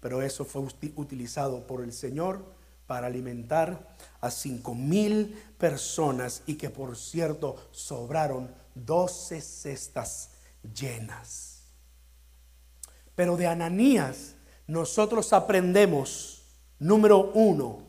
Pero 0.00 0.22
eso 0.22 0.44
fue 0.44 0.62
utilizado 0.94 1.66
por 1.66 1.82
el 1.82 1.92
Señor 1.92 2.44
para 2.86 3.08
alimentar 3.08 3.96
a 4.20 4.30
cinco 4.30 4.74
mil 4.74 5.36
personas 5.58 6.42
y 6.46 6.54
que 6.54 6.70
por 6.70 6.96
cierto 6.96 7.56
sobraron 7.72 8.50
doce 8.74 9.40
cestas 9.40 10.30
llenas. 10.74 11.62
Pero 13.14 13.36
de 13.36 13.46
Ananías 13.46 14.34
nosotros 14.66 15.32
aprendemos, 15.32 16.42
número 16.78 17.30
uno, 17.34 17.85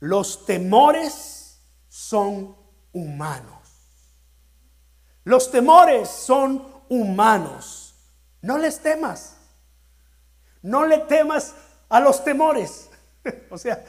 los 0.00 0.44
temores 0.46 1.60
son 1.88 2.56
humanos. 2.92 3.60
Los 5.24 5.50
temores 5.50 6.08
son 6.08 6.66
humanos. 6.88 7.94
No 8.42 8.58
les 8.58 8.80
temas. 8.80 9.36
No 10.62 10.84
le 10.84 10.98
temas 10.98 11.54
a 11.88 12.00
los 12.00 12.24
temores. 12.24 12.90
o 13.50 13.58
sea, 13.58 13.84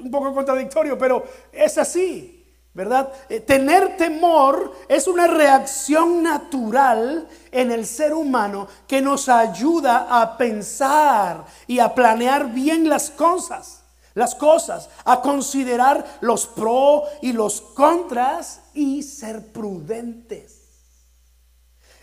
un 0.00 0.10
poco 0.10 0.34
contradictorio, 0.34 0.98
pero 0.98 1.24
es 1.52 1.78
así. 1.78 2.38
¿Verdad? 2.74 3.12
Eh, 3.28 3.40
tener 3.40 3.98
temor 3.98 4.74
es 4.88 5.06
una 5.06 5.26
reacción 5.26 6.22
natural 6.22 7.28
en 7.50 7.70
el 7.70 7.84
ser 7.84 8.14
humano 8.14 8.66
que 8.88 9.02
nos 9.02 9.28
ayuda 9.28 10.06
a 10.08 10.38
pensar 10.38 11.44
y 11.66 11.80
a 11.80 11.94
planear 11.94 12.50
bien 12.50 12.88
las 12.88 13.10
cosas, 13.10 13.81
las 14.14 14.34
cosas, 14.34 14.90
a 15.04 15.20
considerar 15.20 16.18
los 16.20 16.46
pros 16.46 17.04
y 17.20 17.32
los 17.32 17.60
contras 17.60 18.60
y 18.74 19.02
ser 19.02 19.52
prudentes. 19.52 20.62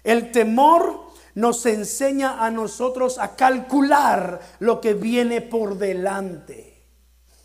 El 0.04 0.32
temor 0.32 1.10
nos 1.36 1.66
enseña 1.66 2.44
a 2.44 2.50
nosotros 2.52 3.18
a 3.18 3.36
calcular 3.36 4.40
lo 4.60 4.82
que 4.82 4.94
viene 4.94 5.42
por 5.42 5.78
delante. 5.78 6.70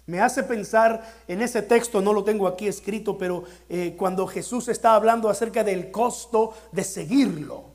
Me 0.06 0.20
hace 0.20 0.42
pensar 0.42 1.02
en 1.26 1.40
ese 1.40 1.62
texto, 1.62 2.02
no 2.02 2.12
lo 2.12 2.24
tengo 2.24 2.46
aquí 2.46 2.68
escrito, 2.68 3.16
pero 3.16 3.44
eh, 3.68 3.94
cuando 3.96 4.26
Jesús 4.26 4.68
está 4.68 4.94
hablando 4.94 5.30
acerca 5.30 5.64
del 5.64 5.90
costo 5.90 6.52
de 6.72 6.84
seguirlo. 6.84 7.73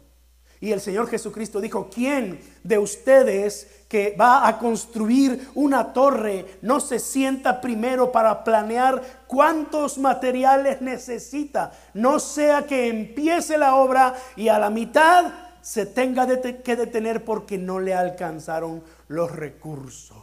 Y 0.62 0.74
el 0.74 0.82
Señor 0.82 1.08
Jesucristo 1.08 1.62
dijo, 1.62 1.90
¿quién 1.94 2.40
de 2.64 2.78
ustedes 2.78 3.86
que 3.88 4.16
va 4.20 4.46
a 4.46 4.60
construir 4.60 5.50
una 5.56 5.94
torre 5.94 6.60
no 6.62 6.82
se 6.82 7.00
sienta 7.00 7.62
primero 7.62 8.12
para 8.12 8.44
planear 8.44 9.02
cuántos 9.26 9.98
materiales 9.98 10.82
necesita? 10.82 11.72
No 11.94 12.20
sea 12.20 12.66
que 12.66 12.90
empiece 12.90 13.58
la 13.58 13.76
obra 13.76 14.14
y 14.36 14.50
a 14.50 14.60
la 14.60 14.70
mitad 14.70 15.32
se 15.62 15.86
tenga 15.86 16.28
que 16.42 16.76
detener 16.76 17.24
porque 17.24 17.58
no 17.58 17.80
le 17.80 17.94
alcanzaron 17.94 18.84
los 19.08 19.32
recursos. 19.32 20.20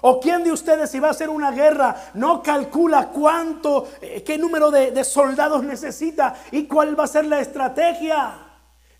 ¿O 0.00 0.20
quién 0.20 0.42
de 0.44 0.52
ustedes 0.52 0.90
si 0.90 1.00
va 1.00 1.08
a 1.08 1.10
hacer 1.12 1.28
una 1.28 1.50
guerra 1.50 1.96
no 2.14 2.42
calcula 2.42 3.08
cuánto, 3.08 3.88
eh, 4.00 4.22
qué 4.22 4.38
número 4.38 4.70
de, 4.70 4.90
de 4.90 5.04
soldados 5.04 5.64
necesita 5.64 6.34
y 6.50 6.64
cuál 6.66 6.98
va 6.98 7.04
a 7.04 7.08
ser 7.08 7.26
la 7.26 7.40
estrategia? 7.40 8.43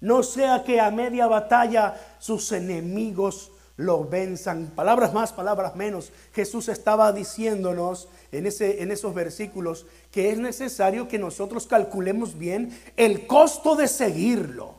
No 0.04 0.22
sea 0.22 0.64
que 0.64 0.82
a 0.82 0.90
media 0.90 1.26
batalla 1.26 1.98
sus 2.18 2.52
enemigos 2.52 3.50
lo 3.78 4.04
venzan. 4.04 4.66
Palabras 4.76 5.14
más, 5.14 5.32
palabras 5.32 5.76
menos. 5.76 6.12
Jesús 6.34 6.68
estaba 6.68 7.10
diciéndonos 7.10 8.08
en, 8.30 8.44
ese, 8.44 8.82
en 8.82 8.90
esos 8.90 9.14
versículos 9.14 9.86
que 10.10 10.30
es 10.30 10.36
necesario 10.36 11.08
que 11.08 11.18
nosotros 11.18 11.66
calculemos 11.66 12.38
bien 12.38 12.78
el 12.98 13.26
costo 13.26 13.76
de 13.76 13.88
seguirlo. 13.88 14.74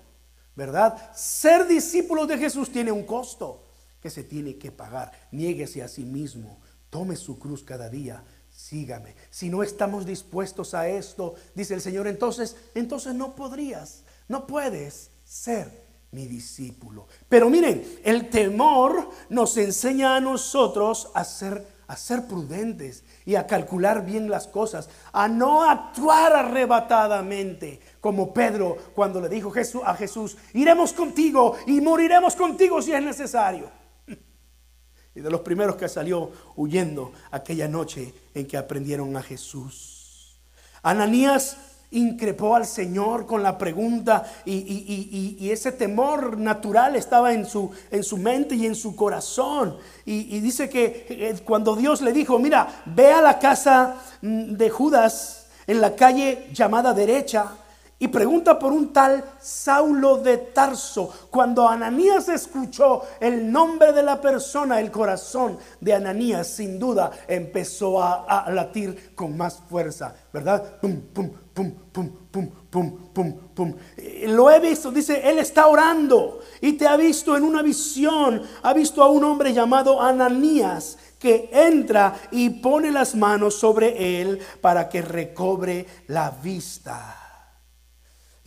¿Verdad? 0.55 1.11
Ser 1.15 1.65
discípulo 1.65 2.27
de 2.27 2.37
Jesús 2.37 2.71
tiene 2.71 2.91
un 2.91 3.03
costo 3.03 3.65
que 3.99 4.11
se 4.11 4.23
tiene 4.23 4.59
que 4.59 4.71
pagar. 4.71 5.11
Niéguese 5.31 5.81
a 5.81 5.87
sí 5.87 6.03
mismo, 6.03 6.59
tome 6.91 7.15
su 7.15 7.39
cruz 7.39 7.63
cada 7.63 7.89
día, 7.89 8.23
sígame. 8.51 9.15
Si 9.31 9.49
no 9.49 9.63
estamos 9.63 10.05
dispuestos 10.05 10.75
a 10.75 10.87
esto, 10.87 11.33
dice 11.55 11.73
el 11.73 11.81
Señor, 11.81 12.05
entonces, 12.05 12.55
entonces 12.75 13.15
no 13.15 13.35
podrías, 13.35 14.03
no 14.27 14.45
puedes 14.45 15.14
ser 15.35 15.85
mi 16.11 16.27
discípulo. 16.27 17.07
Pero 17.27 17.49
miren, 17.49 17.99
el 18.03 18.29
temor 18.29 19.09
nos 19.29 19.57
enseña 19.57 20.15
a 20.15 20.21
nosotros 20.21 21.11
a 21.13 21.25
ser, 21.25 21.67
a 21.87 21.97
ser 21.97 22.25
prudentes 22.25 23.03
y 23.25 23.35
a 23.35 23.45
calcular 23.45 24.05
bien 24.05 24.29
las 24.29 24.47
cosas, 24.47 24.89
a 25.11 25.27
no 25.27 25.69
actuar 25.69 26.33
arrebatadamente, 26.33 27.81
como 27.99 28.33
Pedro 28.33 28.77
cuando 28.95 29.19
le 29.19 29.27
dijo 29.27 29.53
a 29.83 29.95
Jesús, 29.95 30.37
iremos 30.53 30.93
contigo 30.93 31.57
y 31.67 31.81
moriremos 31.81 32.35
contigo 32.35 32.81
si 32.81 32.93
es 32.93 33.03
necesario 33.03 33.69
y 35.15 35.19
de 35.19 35.29
los 35.29 35.41
primeros 35.41 35.75
que 35.75 35.89
salió 35.89 36.31
huyendo 36.55 37.11
aquella 37.29 37.67
noche 37.67 38.13
en 38.33 38.47
que 38.47 38.55
aprendieron 38.55 39.17
a 39.17 39.21
Jesús. 39.21 40.39
Ananías 40.81 41.74
increpó 41.95 42.55
al 42.55 42.65
Señor 42.65 43.25
con 43.25 43.41
la 43.41 43.57
pregunta 43.57 44.23
y, 44.45 45.49
ese 45.49 45.71
temor 45.71 46.37
natural 46.37 46.95
estaba 46.95 47.33
en 47.33 47.45
su, 47.45 47.71
en 47.91 48.03
su 48.03 48.17
mente 48.17 48.55
y 48.55 48.65
en 48.65 48.75
su 48.75 48.95
corazón. 48.95 49.77
Y, 50.05 50.39
dice 50.39 50.69
que 50.69 51.05
eh, 51.09 51.35
cuando 51.43 51.75
Dios 51.75 52.01
le 52.01 52.13
dijo, 52.13 52.37
mira, 52.39 52.83
ve 52.85 53.11
a 53.11 53.21
la 53.21 53.39
casa 53.39 53.95
mm, 54.21 54.53
de 54.53 54.69
Judas 54.69 55.47
en 55.67 55.81
la 55.81 55.95
calle 55.95 56.47
llamada 56.53 56.93
derecha 56.93 57.55
y 57.97 58.09
pregunta 58.09 58.59
por 58.59 58.73
un 58.73 58.91
tal 58.91 59.23
Saulo 59.39 60.17
de 60.17 60.37
Tarso. 60.37 61.09
Cuando 61.29 61.67
Ananías 61.67 62.27
escuchó 62.27 63.01
el 63.21 63.49
nombre 63.49 63.93
de 63.93 64.03
la 64.03 64.19
persona, 64.19 64.81
el 64.81 64.91
corazón 64.91 65.57
de 65.79 65.93
Ananías 65.93 66.47
sin 66.47 66.77
duda 66.77 67.11
empezó 67.27 68.03
a, 68.03 68.45
latir 68.51 69.15
con 69.15 69.37
más 69.37 69.61
fuerza, 69.69 70.13
¿verdad? 70.33 70.79
Pum, 70.81 71.01
pum, 71.13 71.31
pum, 71.53 71.71
pum, 71.91 72.09
pum, 72.29 72.49
pum, 72.69 73.13
pum, 73.13 73.33
pum. 73.55 73.73
Eh, 73.95 74.25
lo 74.27 74.51
he 74.51 74.59
visto, 74.59 74.91
dice, 74.91 75.21
él 75.29 75.39
está 75.39 75.67
orando 75.67 76.41
y 76.59 76.73
te 76.73 76.87
ha 76.87 76.97
visto 76.97 77.37
en 77.37 77.43
una 77.43 77.61
visión, 77.61 78.41
ha 78.61 78.73
visto 78.73 79.01
a 79.03 79.09
un 79.09 79.23
hombre 79.23 79.53
llamado 79.53 80.01
Ananías 80.01 80.97
que 81.17 81.49
entra 81.53 82.13
y 82.31 82.49
pone 82.49 82.91
las 82.91 83.15
manos 83.15 83.55
sobre 83.55 84.21
él 84.21 84.39
para 84.59 84.89
que 84.89 85.01
recobre 85.01 85.85
la 86.07 86.29
vista. 86.29 87.24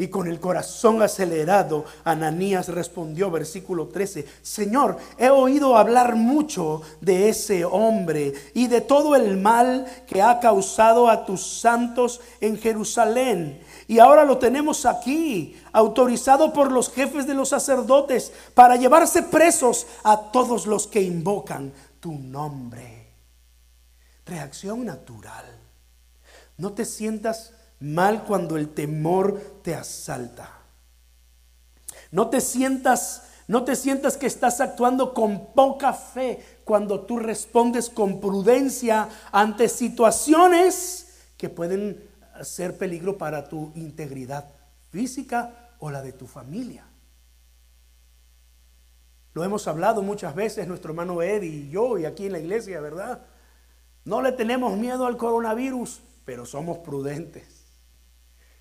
Y 0.01 0.07
con 0.07 0.29
el 0.29 0.39
corazón 0.39 1.03
acelerado, 1.03 1.85
Ananías 2.05 2.69
respondió, 2.69 3.33
versículo 3.33 3.89
13, 3.89 4.25
Señor, 4.43 4.97
he 5.19 5.29
oído 5.29 5.77
hablar 5.77 6.15
mucho 6.15 6.83
de 7.01 7.29
ese 7.29 7.65
hombre 7.65 8.33
y 8.55 8.69
de 8.69 8.81
todo 8.81 9.16
el 9.16 9.37
mal 9.37 9.87
que 10.07 10.23
ha 10.23 10.39
causado 10.39 11.11
a 11.11 11.27
tus 11.27 11.45
santos 11.45 12.20
en 12.41 12.57
Jerusalén. 12.57 13.61
Y 13.89 13.99
ahora 13.99 14.25
lo 14.25 14.39
tenemos 14.39 14.87
aquí, 14.87 15.57
autorizado 15.73 16.53
por 16.53 16.70
los 16.70 16.93
jefes 16.93 17.27
de 17.27 17.35
los 17.35 17.49
sacerdotes 17.49 18.33
para 18.55 18.77
llevarse 18.77 19.25
presos 19.25 19.89
a 20.05 20.31
todos 20.31 20.69
los 20.69 20.87
que 20.87 21.03
invocan 21.03 21.73
tu 21.99 22.12
nombre. 22.12 23.15
Reacción 24.25 24.85
natural. 24.85 25.45
No 26.57 26.73
te 26.73 26.85
sientas 26.85 27.53
mal 27.80 28.24
cuando 28.24 28.56
el 28.56 28.70
temor 28.70 29.60
te 29.62 29.74
asalta. 29.74 30.50
No 32.10 32.28
te 32.28 32.40
sientas 32.40 33.22
no 33.48 33.64
te 33.64 33.76
sientas 33.76 34.18
que 34.18 34.26
estás 34.26 34.60
actuando 34.60 35.14
con 35.14 35.55
poca 35.55 35.94
fe 35.94 36.60
cuando 36.64 37.00
tú 37.06 37.18
respondes 37.18 37.88
con 37.88 38.20
prudencia 38.20 39.09
ante 39.32 39.70
situaciones 39.70 41.16
que 41.38 41.48
pueden 41.48 42.06
ser 42.42 42.76
peligro 42.76 43.16
para 43.16 43.48
tu 43.48 43.72
integridad 43.74 44.50
física 44.90 45.70
o 45.78 45.90
la 45.90 46.02
de 46.02 46.12
tu 46.12 46.26
familia. 46.26 46.84
Lo 49.32 49.44
hemos 49.44 49.66
hablado 49.66 50.02
muchas 50.02 50.34
veces 50.34 50.68
nuestro 50.68 50.90
hermano 50.90 51.22
Eddie 51.22 51.48
y 51.48 51.70
yo 51.70 51.96
y 51.96 52.05
aquí 52.05 52.26
en 52.26 52.32
la 52.32 52.40
iglesia, 52.40 52.82
¿verdad? 52.82 53.22
No 54.05 54.20
le 54.20 54.32
tenemos 54.32 54.76
miedo 54.76 55.06
al 55.06 55.16
coronavirus, 55.16 56.02
pero 56.26 56.44
somos 56.44 56.78
prudentes. 56.78 57.57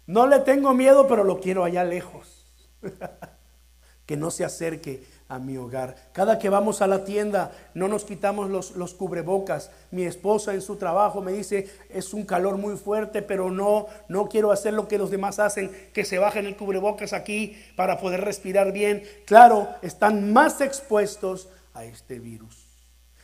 No 0.07 0.25
le 0.25 0.39
tengo 0.39 0.73
miedo, 0.73 1.07
pero 1.07 1.23
lo 1.23 1.39
quiero 1.39 1.63
allá 1.63 1.83
lejos. 1.83 2.45
que 4.07 4.15
no 4.15 4.31
se 4.31 4.45
acerque 4.45 5.03
a 5.27 5.37
mi 5.37 5.57
hogar. 5.57 5.95
Cada 6.13 6.39
que 6.39 6.49
vamos 6.49 6.81
a 6.81 6.87
la 6.87 7.03
tienda, 7.03 7.51
no 7.73 7.89
nos 7.89 8.05
quitamos 8.05 8.49
los, 8.49 8.77
los, 8.77 8.93
cubrebocas. 8.93 9.69
Mi 9.91 10.03
esposa 10.03 10.53
en 10.53 10.61
su 10.61 10.77
trabajo 10.77 11.21
me 11.21 11.33
dice, 11.33 11.69
es 11.89 12.13
un 12.13 12.25
calor 12.25 12.57
muy 12.57 12.77
fuerte, 12.77 13.21
pero 13.21 13.51
no, 13.51 13.87
no 14.07 14.29
quiero 14.29 14.53
hacer 14.53 14.73
lo 14.73 14.87
que 14.87 14.97
los 14.97 15.11
demás 15.11 15.39
hacen, 15.39 15.69
que 15.93 16.05
se 16.05 16.19
bajen 16.19 16.45
el 16.45 16.55
cubrebocas 16.55 17.11
aquí 17.11 17.57
para 17.75 17.99
poder 17.99 18.21
respirar 18.21 18.71
bien. 18.71 19.03
Claro, 19.25 19.67
están 19.81 20.31
más 20.31 20.61
expuestos 20.61 21.49
a 21.73 21.83
este 21.83 22.19
virus. 22.19 22.65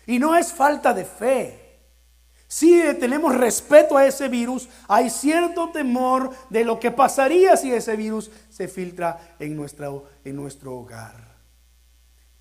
Y 0.05 0.19
no 0.19 0.35
es 0.35 0.51
falta 0.51 0.93
de 0.93 1.05
fe 1.05 1.62
Si 2.53 2.79
tenemos 2.99 3.35
respeto 3.35 3.97
a 3.97 4.05
ese 4.05 4.29
virus, 4.29 4.69
hay 4.87 5.09
cierto 5.09 5.71
temor 5.71 6.29
de 6.51 6.63
lo 6.63 6.79
que 6.79 6.91
pasaría 6.91 7.57
si 7.57 7.73
ese 7.73 7.95
virus 7.95 8.29
se 8.51 8.67
filtra 8.67 9.35
en, 9.39 9.59
en 10.23 10.35
nuestro 10.35 10.77
hogar. 10.77 11.15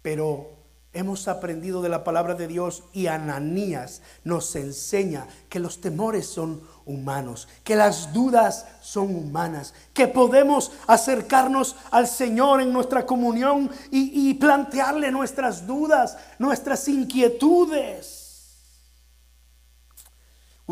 Pero 0.02 0.50
hemos 0.92 1.28
aprendido 1.28 1.80
de 1.80 1.88
la 1.88 2.04
palabra 2.04 2.34
de 2.34 2.46
Dios 2.46 2.84
y 2.92 3.06
Ananías 3.06 4.02
nos 4.22 4.54
enseña 4.54 5.26
que 5.48 5.60
los 5.60 5.80
temores 5.80 6.26
son 6.26 6.60
humanos, 6.84 7.48
que 7.64 7.74
las 7.74 8.12
dudas 8.12 8.66
son 8.82 9.16
humanas, 9.16 9.72
que 9.94 10.08
podemos 10.08 10.72
acercarnos 10.88 11.74
al 11.90 12.06
Señor 12.06 12.60
en 12.60 12.70
nuestra 12.70 13.06
comunión 13.06 13.70
y 13.90 14.34
plantearle 14.34 15.10
nuestras 15.10 15.66
dudas, 15.66 16.18
nuestras 16.38 16.86
inquietudes. 16.86 18.21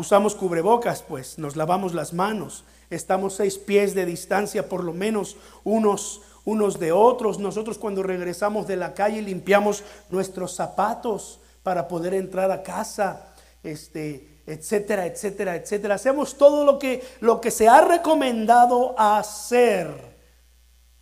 Usamos 0.01 0.33
cubrebocas, 0.33 1.03
pues, 1.03 1.37
nos 1.37 1.55
lavamos 1.55 1.93
las 1.93 2.11
manos, 2.11 2.63
estamos 2.89 3.35
seis 3.35 3.59
pies 3.59 3.93
de 3.93 4.07
distancia 4.07 4.67
por 4.67 4.83
lo 4.83 4.93
menos 4.93 5.37
unos, 5.63 6.23
unos 6.43 6.79
de 6.79 6.91
otros. 6.91 7.37
Nosotros 7.37 7.77
cuando 7.77 8.01
regresamos 8.01 8.65
de 8.65 8.77
la 8.77 8.95
calle 8.95 9.21
limpiamos 9.21 9.83
nuestros 10.09 10.55
zapatos 10.55 11.39
para 11.61 11.87
poder 11.87 12.15
entrar 12.15 12.49
a 12.49 12.63
casa, 12.63 13.35
este, 13.61 14.41
etcétera, 14.47 15.05
etcétera, 15.05 15.55
etcétera. 15.55 15.93
Hacemos 15.93 16.35
todo 16.35 16.65
lo 16.65 16.79
que, 16.79 17.03
lo 17.19 17.39
que 17.39 17.51
se 17.51 17.69
ha 17.69 17.81
recomendado 17.81 18.95
hacer 18.97 20.17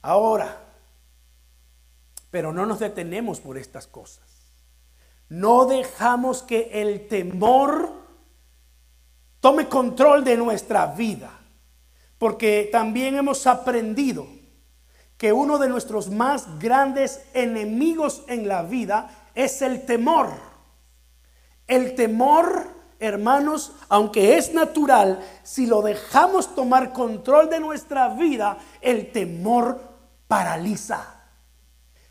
ahora. 0.01 0.57
Pero 2.31 2.51
no 2.51 2.65
nos 2.65 2.79
detenemos 2.79 3.39
por 3.39 3.57
estas 3.57 3.87
cosas. 3.87 4.27
No 5.29 5.63
dejamos 5.67 6.43
que 6.43 6.81
el 6.81 7.07
temor 7.07 7.98
tome 9.39 9.67
control 9.67 10.23
de 10.23 10.37
nuestra 10.37 10.87
vida. 10.87 11.31
Porque 12.17 12.69
también 12.71 13.15
hemos 13.15 13.47
aprendido 13.47 14.27
que 15.17 15.33
uno 15.33 15.57
de 15.57 15.69
nuestros 15.69 16.09
más 16.09 16.59
grandes 16.59 17.21
enemigos 17.33 18.23
en 18.27 18.47
la 18.47 18.63
vida 18.63 19.09
es 19.35 19.61
el 19.61 19.85
temor. 19.85 20.29
El 21.67 21.93
temor, 21.95 22.67
hermanos, 22.99 23.73
aunque 23.89 24.37
es 24.37 24.53
natural, 24.53 25.19
si 25.43 25.65
lo 25.65 25.81
dejamos 25.81 26.55
tomar 26.55 26.93
control 26.93 27.49
de 27.49 27.59
nuestra 27.59 28.09
vida, 28.09 28.57
el 28.81 29.11
temor 29.11 29.79
paraliza. 30.27 31.05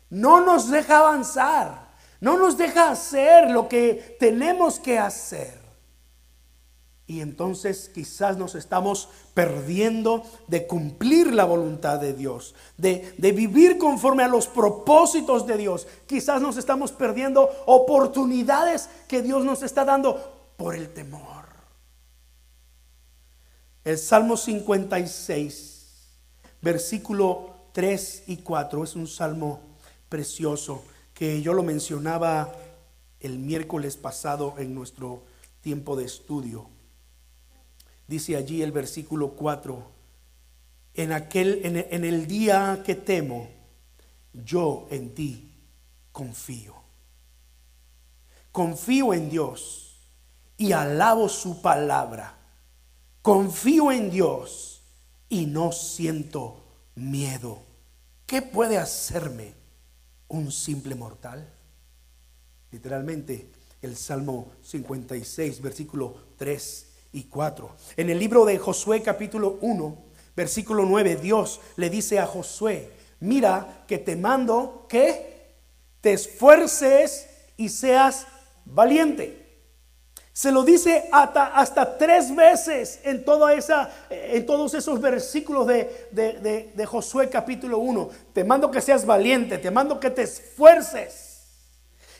No 0.09 0.41
nos 0.41 0.69
deja 0.69 0.99
avanzar, 0.99 1.89
no 2.19 2.37
nos 2.37 2.57
deja 2.57 2.89
hacer 2.89 3.51
lo 3.51 3.67
que 3.67 4.17
tenemos 4.19 4.79
que 4.79 4.97
hacer. 4.97 5.58
Y 7.09 7.21
entonces 7.21 7.89
quizás 7.91 8.37
nos 8.37 8.53
estamos 8.53 9.09
perdiendo 9.33 10.21
de 10.45 10.67
cumplir 10.67 11.33
la 11.33 11.43
voluntad 11.43 11.99
de 11.99 12.13
Dios, 12.13 12.53
de, 12.77 13.15
vivir 13.17 13.79
conforme 13.79 14.21
a 14.21 14.27
los 14.27 14.45
propósitos 14.45 15.47
de 15.47 15.57
Dios. 15.57 15.87
Quizás 16.05 16.39
nos 16.39 16.55
estamos 16.57 16.91
perdiendo 16.91 17.49
oportunidades 17.65 18.91
que 19.07 19.23
Dios 19.23 19.43
nos 19.43 19.63
está 19.63 19.85
dando 19.85 20.53
por 20.55 20.75
el 20.75 20.93
temor. 20.93 21.47
El 23.83 23.97
Salmo 23.97 24.37
56, 24.37 25.87
versículo 26.61 27.55
3 27.71 28.25
y 28.27 28.37
4, 28.37 28.83
es 28.83 28.95
un 28.95 29.07
salmo 29.07 29.61
precioso 30.09 30.83
que 31.15 31.41
yo 31.41 31.53
lo 31.53 31.63
mencionaba 31.63 32.53
el 33.19 33.39
miércoles 33.39 33.97
pasado 33.97 34.53
en 34.59 34.75
nuestro 34.75 35.23
tiempo 35.61 35.95
de 35.95 36.05
estudio. 36.05 36.69
Dice 38.09 38.35
allí 38.35 38.63
el 38.63 38.71
versículo 38.71 39.35
4, 39.35 39.83
en, 40.95 41.11
aquel, 41.11 41.61
en, 41.63 42.03
el 42.03 42.25
día 42.25 42.81
que 42.83 42.95
temo, 42.95 43.47
yo 44.33 44.87
en 44.89 45.13
ti 45.13 45.53
confío. 46.11 46.73
Confío 48.51 49.13
en 49.13 49.29
Dios 49.29 50.09
y 50.57 50.71
alabo 50.71 51.29
su 51.29 51.61
palabra. 51.61 52.35
Confío 53.21 53.91
en 53.91 54.09
Dios 54.09 54.81
y 55.29 55.45
no 55.45 55.71
siento 55.71 56.65
miedo. 56.95 57.61
¿Qué 58.25 58.41
puede 58.41 58.79
hacerme 58.79 59.53
un 60.29 60.51
simple 60.51 60.95
mortal? 60.95 61.47
Literalmente, 62.71 63.51
el 63.83 63.95
Salmo 63.95 64.51
56, 64.63 65.61
versículo 65.61 66.15
3 66.37 66.88
y 67.11 67.23
4. 67.23 67.69
En 67.97 68.09
el 68.09 68.19
libro 68.19 68.45
de 68.45 68.57
Josué 68.57 69.01
capítulo 69.01 69.57
1, 69.61 69.97
versículo 70.35 70.85
9, 70.85 71.15
Dios 71.17 71.59
le 71.75 71.89
dice 71.89 72.19
a 72.19 72.27
Josué, 72.27 72.91
mira 73.19 73.83
que 73.87 73.97
te 73.97 74.15
mando 74.15 74.85
que 74.87 75.55
te 76.01 76.13
esfuerces 76.13 77.27
y 77.57 77.69
seas 77.69 78.27
valiente. 78.65 79.39
Se 80.31 80.53
lo 80.53 80.63
dice 80.63 81.09
hasta, 81.11 81.97
tres 81.97 82.33
veces 82.33 83.01
en, 83.03 83.25
toda 83.25 83.53
esa, 83.53 83.91
en 84.09 84.45
todos 84.45 84.73
esos 84.73 85.01
versículos 85.01 85.67
de, 85.67 86.07
de, 86.11 86.85
Josué 86.85 87.29
capítulo 87.29 87.79
1. 87.79 88.09
Te 88.31 88.45
mando 88.45 88.71
que 88.71 88.79
seas 88.79 89.05
valiente, 89.05 89.57
te 89.57 89.69
mando 89.69 89.99
que 89.99 90.09
te 90.09 90.21
esfuerces. 90.21 91.41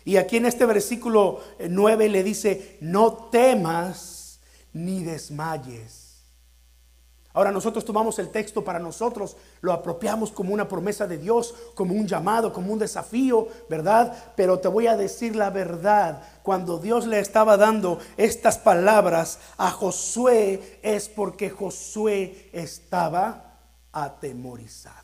Y 0.03 0.17
aquí 0.17 0.35
en 0.35 0.47
este 0.47 0.65
versículo 0.65 1.39
9 1.59 2.09
le 2.09 2.23
dice, 2.23 2.77
no 2.81 3.29
temas 3.31 4.18
ni 4.73 5.03
desmayes. 5.03 6.09
Ahora 7.31 7.51
nosotros 7.51 7.85
tomamos 7.85 8.17
el 8.17 8.29
texto 8.29 8.63
para 8.63 8.79
nosotros, 8.79 9.37
lo 9.61 9.71
apropiamos 9.71 10.31
como 10.31 10.51
una 10.51 10.67
promesa 10.67 11.05
de 11.05 11.19
Dios, 11.19 11.53
como 11.75 11.93
un 11.93 12.07
llamado, 12.07 12.51
como 12.51 12.73
un 12.73 12.79
desafío, 12.79 13.47
¿verdad? 13.69 14.33
Pero 14.35 14.59
te 14.59 14.67
voy 14.67 14.87
a 14.87 14.97
decir 14.97 15.35
la 15.35 15.51
verdad, 15.51 16.23
cuando 16.41 16.79
Dios 16.79 17.05
le 17.05 17.19
estaba 17.19 17.55
dando 17.55 17.99
estas 18.17 18.57
palabras 18.57 19.39
a 19.57 19.69
Josué 19.69 20.79
es 20.81 21.07
porque 21.07 21.51
Josué 21.51 22.49
estaba 22.51 23.59
atemorizado. 23.91 24.97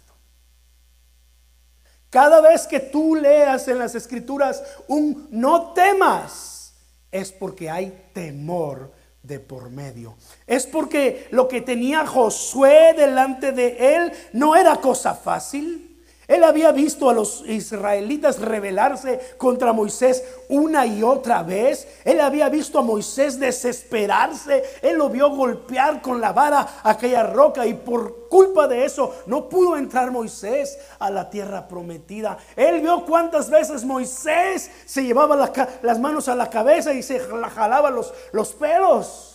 Cada 2.09 2.41
vez 2.41 2.65
que 2.65 2.79
tú 2.79 3.13
leas 3.15 3.67
en 3.67 3.77
las 3.77 3.93
escrituras 3.93 4.63
un 4.87 5.27
no 5.29 5.73
temas, 5.73 6.73
es 7.11 7.31
porque 7.31 7.69
hay 7.69 8.09
temor 8.13 8.94
de 9.25 9.39
por 9.39 9.69
medio. 9.69 10.15
Es 10.47 10.65
porque 10.65 11.27
lo 11.31 11.47
que 11.47 11.61
tenía 11.61 12.05
Josué 12.05 12.93
delante 12.95 13.51
de 13.51 13.95
él 13.95 14.11
no 14.33 14.55
era 14.55 14.77
cosa 14.77 15.13
fácil. 15.13 15.94
Él 16.27 16.43
había 16.43 16.71
visto 16.71 17.09
a 17.09 17.13
los 17.13 17.43
israelitas 17.47 18.39
rebelarse 18.39 19.19
contra 19.37 19.73
Moisés 19.73 20.23
una 20.49 20.85
y 20.85 21.03
otra 21.03 21.43
vez. 21.43 21.87
Él 22.03 22.19
había 22.19 22.49
visto 22.49 22.79
a 22.79 22.81
Moisés 22.81 23.39
desesperarse. 23.39 24.63
Él 24.81 24.97
lo 24.97 25.09
vio 25.09 25.29
golpear 25.29 26.01
con 26.01 26.19
la 26.19 26.33
vara 26.33 26.81
aquella 26.83 27.23
roca 27.23 27.65
y 27.65 27.73
por 27.73 28.27
culpa 28.27 28.67
de 28.67 28.85
eso 28.85 29.15
no 29.27 29.47
pudo 29.47 29.77
entrar 29.77 30.11
Moisés 30.11 30.77
a 30.99 31.09
la 31.11 31.29
tierra 31.29 31.67
prometida. 31.67 32.37
Él 32.55 32.81
vio 32.81 33.05
cuántas 33.05 33.49
veces 33.49 33.85
Moisés 33.85 34.71
se 34.85 35.03
llevaba 35.03 35.51
las 35.81 35.99
manos 35.99 36.27
a 36.27 36.35
la 36.35 36.49
cabeza 36.49 36.93
y 36.93 37.03
se 37.03 37.19
jalaba 37.19 37.89
los, 37.89 38.13
los 38.31 38.53
pelos. 38.53 39.34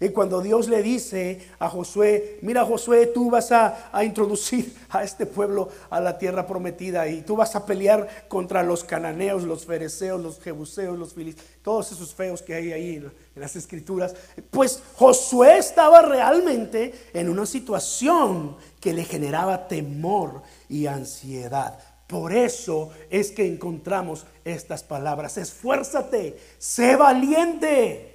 Y 0.00 0.08
cuando 0.08 0.40
Dios 0.40 0.68
le 0.68 0.82
dice 0.82 1.46
a 1.58 1.68
Josué, 1.68 2.38
mira 2.42 2.64
Josué, 2.64 3.06
tú 3.06 3.30
vas 3.30 3.52
a, 3.52 3.90
introducir 4.04 4.74
a 4.90 5.04
este 5.04 5.24
pueblo 5.24 5.68
a 5.88 6.00
la 6.00 6.18
tierra 6.18 6.46
prometida 6.46 7.06
y 7.08 7.22
tú 7.22 7.36
vas 7.36 7.54
a 7.54 7.64
pelear 7.64 8.26
contra 8.28 8.64
los 8.64 8.82
cananeos, 8.82 9.44
los 9.44 9.64
fereceos, 9.64 10.20
los 10.20 10.40
jebuseos, 10.40 10.98
los 10.98 11.14
filisteos, 11.14 11.46
todos 11.62 11.92
esos 11.92 12.12
feos 12.12 12.42
que 12.42 12.54
hay 12.54 12.72
ahí 12.72 12.96
en 12.96 13.12
las 13.36 13.54
escrituras. 13.54 14.16
Pues 14.50 14.82
Josué 14.96 15.58
estaba 15.58 16.02
realmente 16.02 16.92
en 17.12 17.28
una 17.28 17.46
situación 17.46 18.56
que 18.80 18.92
le 18.92 19.04
generaba 19.04 19.68
temor 19.68 20.42
y 20.68 20.86
ansiedad. 20.86 21.78
Por 22.08 22.32
eso 22.34 22.90
es 23.10 23.30
que 23.30 23.46
encontramos 23.46 24.26
estas 24.44 24.82
palabras. 24.82 25.38
Esfuérzate, 25.38 26.36
sé 26.58 26.96
valiente 26.96 28.13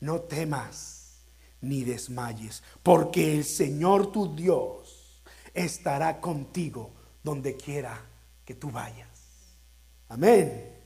no 0.00 0.20
temas 0.20 1.26
ni 1.60 1.84
desmayes, 1.84 2.62
porque 2.82 3.34
el 3.34 3.44
Señor 3.44 4.12
tu 4.12 4.34
Dios 4.34 5.22
estará 5.54 6.20
contigo 6.20 6.92
donde 7.22 7.56
quiera 7.56 8.00
que 8.44 8.54
tú 8.54 8.70
vayas. 8.70 9.08
Amén. 10.08 10.76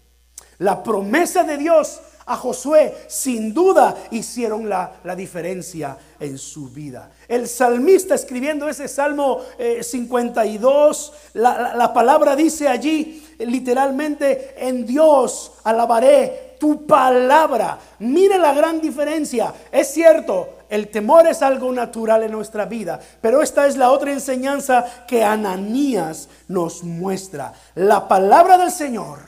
La 0.58 0.82
promesa 0.82 1.44
de 1.44 1.58
Dios 1.58 2.00
a 2.26 2.36
Josué 2.36 2.94
sin 3.08 3.52
duda 3.52 3.96
hicieron 4.10 4.68
la, 4.68 5.00
diferencia 5.16 5.98
en 6.18 6.38
su 6.38 6.68
vida. 6.70 7.10
El 7.28 7.48
salmista 7.48 8.14
escribiendo 8.14 8.68
ese 8.68 8.88
Salmo 8.88 9.40
52, 9.80 11.12
eh, 11.12 11.30
la, 11.34 11.74
la 11.74 11.92
palabra 11.92 12.36
dice 12.36 12.68
allí 12.68 13.22
literalmente, 13.38 14.54
en 14.56 14.86
Dios 14.86 15.52
alabaré 15.64 16.41
tu 16.62 16.86
palabra. 16.86 17.76
Mire 17.98 18.38
la 18.38 18.54
gran 18.54 18.80
diferencia. 18.80 19.52
Es 19.72 19.92
cierto, 19.92 20.58
el 20.68 20.90
temor 20.90 21.26
es 21.26 21.42
algo 21.42 21.72
natural 21.72 22.22
en 22.22 22.30
nuestra 22.30 22.66
vida, 22.66 23.00
pero 23.20 23.42
esta 23.42 23.66
es 23.66 23.76
la 23.76 23.90
otra 23.90 24.12
enseñanza 24.12 24.86
que 25.08 25.24
Ananías 25.24 26.28
nos 26.46 26.84
muestra. 26.84 27.52
La 27.74 28.06
palabra 28.06 28.58
del 28.58 28.70
Señor 28.70 29.18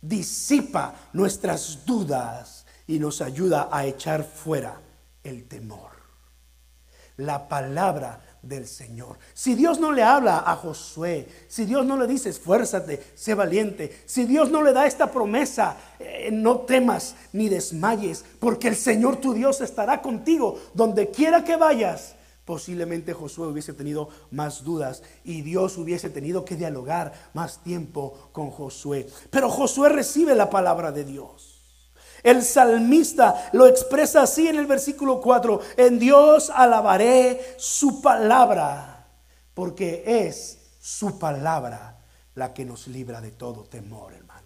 disipa 0.00 0.94
nuestras 1.12 1.84
dudas 1.84 2.64
y 2.86 2.98
nos 2.98 3.20
ayuda 3.20 3.68
a 3.70 3.84
echar 3.84 4.24
fuera 4.24 4.80
el 5.22 5.46
temor. 5.46 5.90
La 7.18 7.48
palabra 7.50 8.18
del 8.42 8.66
Señor. 8.66 9.18
Si 9.34 9.54
Dios 9.54 9.78
no 9.78 9.92
le 9.92 10.02
habla 10.02 10.42
a 10.46 10.56
Josué, 10.56 11.28
si 11.48 11.64
Dios 11.64 11.86
no 11.86 11.96
le 11.96 12.06
dice 12.06 12.28
esfuérzate, 12.28 13.02
sé 13.14 13.34
valiente, 13.34 14.02
si 14.04 14.24
Dios 14.24 14.50
no 14.50 14.62
le 14.62 14.72
da 14.72 14.86
esta 14.86 15.10
promesa, 15.10 15.76
eh, 15.98 16.30
no 16.32 16.60
temas 16.60 17.14
ni 17.32 17.48
desmayes, 17.48 18.24
porque 18.40 18.68
el 18.68 18.76
Señor 18.76 19.16
tu 19.16 19.32
Dios 19.32 19.60
estará 19.60 20.02
contigo 20.02 20.58
donde 20.74 21.10
quiera 21.10 21.44
que 21.44 21.56
vayas. 21.56 22.16
Posiblemente 22.44 23.12
Josué 23.12 23.46
hubiese 23.46 23.72
tenido 23.72 24.08
más 24.32 24.64
dudas 24.64 25.04
y 25.22 25.42
Dios 25.42 25.78
hubiese 25.78 26.10
tenido 26.10 26.44
que 26.44 26.56
dialogar 26.56 27.12
más 27.34 27.62
tiempo 27.62 28.30
con 28.32 28.50
Josué. 28.50 29.06
Pero 29.30 29.48
Josué 29.48 29.88
recibe 29.88 30.34
la 30.34 30.50
palabra 30.50 30.90
de 30.90 31.04
Dios. 31.04 31.51
El 32.22 32.42
salmista 32.42 33.50
lo 33.52 33.66
expresa 33.66 34.22
así 34.22 34.46
en 34.46 34.56
el 34.56 34.66
versículo 34.66 35.20
4, 35.20 35.60
en 35.76 35.98
Dios 35.98 36.50
alabaré 36.54 37.56
su 37.58 38.00
palabra, 38.00 39.08
porque 39.54 40.04
es 40.06 40.58
su 40.80 41.18
palabra 41.18 41.98
la 42.34 42.54
que 42.54 42.64
nos 42.64 42.86
libra 42.86 43.20
de 43.20 43.32
todo 43.32 43.64
temor, 43.64 44.12
hermanos. 44.12 44.42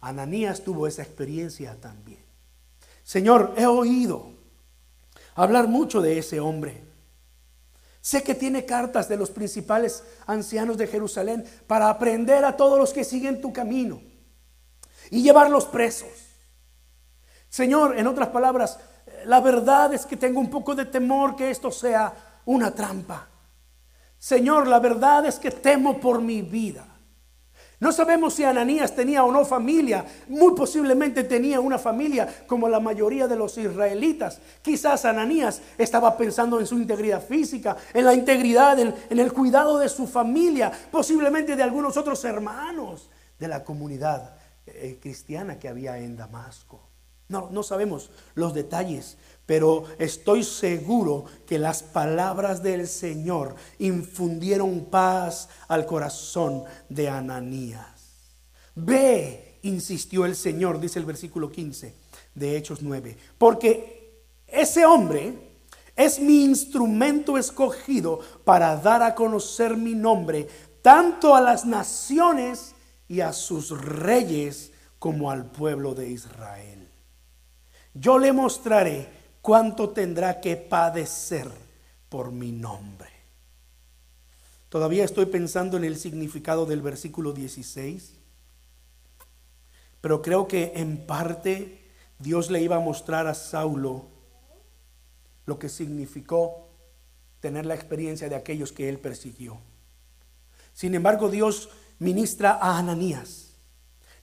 Ananías 0.00 0.62
tuvo 0.62 0.86
esa 0.86 1.02
experiencia 1.02 1.76
también. 1.80 2.24
Señor, 3.02 3.54
he 3.56 3.66
oído 3.66 4.32
hablar 5.34 5.68
mucho 5.68 6.00
de 6.00 6.18
ese 6.18 6.40
hombre. 6.40 6.82
Sé 8.00 8.22
que 8.22 8.34
tiene 8.34 8.64
cartas 8.64 9.08
de 9.08 9.16
los 9.16 9.30
principales 9.30 10.02
ancianos 10.26 10.78
de 10.78 10.86
Jerusalén 10.86 11.44
para 11.66 11.90
aprender 11.90 12.44
a 12.44 12.56
todos 12.56 12.78
los 12.78 12.92
que 12.92 13.04
siguen 13.04 13.40
tu 13.40 13.52
camino 13.52 14.00
y 15.10 15.22
llevarlos 15.22 15.66
presos. 15.66 16.27
Señor, 17.48 17.98
en 17.98 18.06
otras 18.06 18.28
palabras, 18.28 18.78
la 19.24 19.40
verdad 19.40 19.94
es 19.94 20.06
que 20.06 20.16
tengo 20.16 20.40
un 20.40 20.50
poco 20.50 20.74
de 20.74 20.84
temor 20.84 21.36
que 21.36 21.50
esto 21.50 21.70
sea 21.70 22.12
una 22.44 22.74
trampa. 22.74 23.28
Señor, 24.18 24.66
la 24.66 24.80
verdad 24.80 25.26
es 25.26 25.38
que 25.38 25.50
temo 25.50 26.00
por 26.00 26.20
mi 26.20 26.42
vida. 26.42 26.86
No 27.80 27.92
sabemos 27.92 28.34
si 28.34 28.42
Ananías 28.42 28.94
tenía 28.96 29.22
o 29.22 29.30
no 29.30 29.44
familia. 29.44 30.04
Muy 30.26 30.54
posiblemente 30.54 31.22
tenía 31.22 31.60
una 31.60 31.78
familia 31.78 32.44
como 32.48 32.68
la 32.68 32.80
mayoría 32.80 33.28
de 33.28 33.36
los 33.36 33.56
israelitas. 33.56 34.40
Quizás 34.62 35.04
Ananías 35.04 35.62
estaba 35.76 36.16
pensando 36.16 36.58
en 36.58 36.66
su 36.66 36.76
integridad 36.76 37.24
física, 37.24 37.76
en 37.94 38.04
la 38.04 38.14
integridad, 38.14 38.80
en, 38.80 38.94
el 39.10 39.32
cuidado 39.32 39.78
de 39.78 39.88
su 39.88 40.08
familia, 40.08 40.72
posiblemente 40.90 41.54
de 41.54 41.62
algunos 41.62 41.96
otros 41.96 42.24
hermanos 42.24 43.10
de 43.38 43.46
la 43.46 43.62
comunidad 43.62 44.34
eh, 44.66 44.98
cristiana 45.00 45.60
que 45.60 45.68
había 45.68 45.98
en 45.98 46.16
Damasco. 46.16 46.87
No, 47.28 47.50
no 47.50 47.62
sabemos 47.62 48.10
los 48.34 48.54
detalles, 48.54 49.18
pero 49.44 49.84
estoy 49.98 50.44
seguro 50.44 51.24
que 51.46 51.58
las 51.58 51.82
palabras 51.82 52.62
del 52.62 52.88
Señor 52.88 53.54
infundieron 53.78 54.86
paz 54.86 55.48
al 55.68 55.86
corazón 55.86 56.64
de 56.88 57.08
Ananías. 57.08 57.98
Ve, 58.74 59.58
insistió 59.62 60.24
el 60.24 60.36
Señor, 60.36 60.80
dice 60.80 60.98
el 60.98 61.04
versículo 61.04 61.50
15 61.50 61.94
de 62.34 62.56
Hechos 62.56 62.82
9, 62.82 63.16
porque 63.36 64.22
ese 64.46 64.86
hombre 64.86 65.34
es 65.96 66.20
mi 66.20 66.44
instrumento 66.44 67.36
escogido 67.36 68.20
para 68.44 68.76
dar 68.76 69.02
a 69.02 69.14
conocer 69.14 69.76
mi 69.76 69.94
nombre 69.94 70.48
tanto 70.80 71.34
a 71.34 71.40
las 71.40 71.66
naciones 71.66 72.74
y 73.08 73.20
a 73.20 73.32
sus 73.32 73.70
reyes 73.82 74.72
como 74.98 75.30
al 75.30 75.50
pueblo 75.50 75.94
de 75.94 76.08
Israel. 76.10 76.77
Yo 78.00 78.18
le 78.18 78.32
mostraré 78.32 79.08
cuánto 79.42 79.90
tendrá 79.90 80.40
que 80.40 80.56
padecer 80.56 81.50
por 82.08 82.30
mi 82.30 82.52
nombre. 82.52 83.08
Todavía 84.68 85.04
estoy 85.04 85.26
pensando 85.26 85.76
en 85.76 85.84
el 85.84 85.96
significado 85.96 86.66
del 86.66 86.82
versículo 86.82 87.32
16, 87.32 88.14
pero 90.00 90.22
creo 90.22 90.46
que 90.46 90.72
en 90.76 91.06
parte 91.06 91.90
Dios 92.18 92.50
le 92.50 92.60
iba 92.60 92.76
a 92.76 92.80
mostrar 92.80 93.26
a 93.26 93.34
Saulo 93.34 94.06
lo 95.46 95.58
que 95.58 95.68
significó 95.68 96.68
tener 97.40 97.66
la 97.66 97.74
experiencia 97.74 98.28
de 98.28 98.36
aquellos 98.36 98.70
que 98.70 98.88
él 98.88 98.98
persiguió. 98.98 99.58
Sin 100.74 100.94
embargo, 100.94 101.30
Dios 101.30 101.70
ministra 101.98 102.58
a 102.60 102.78
Ananías 102.78 103.47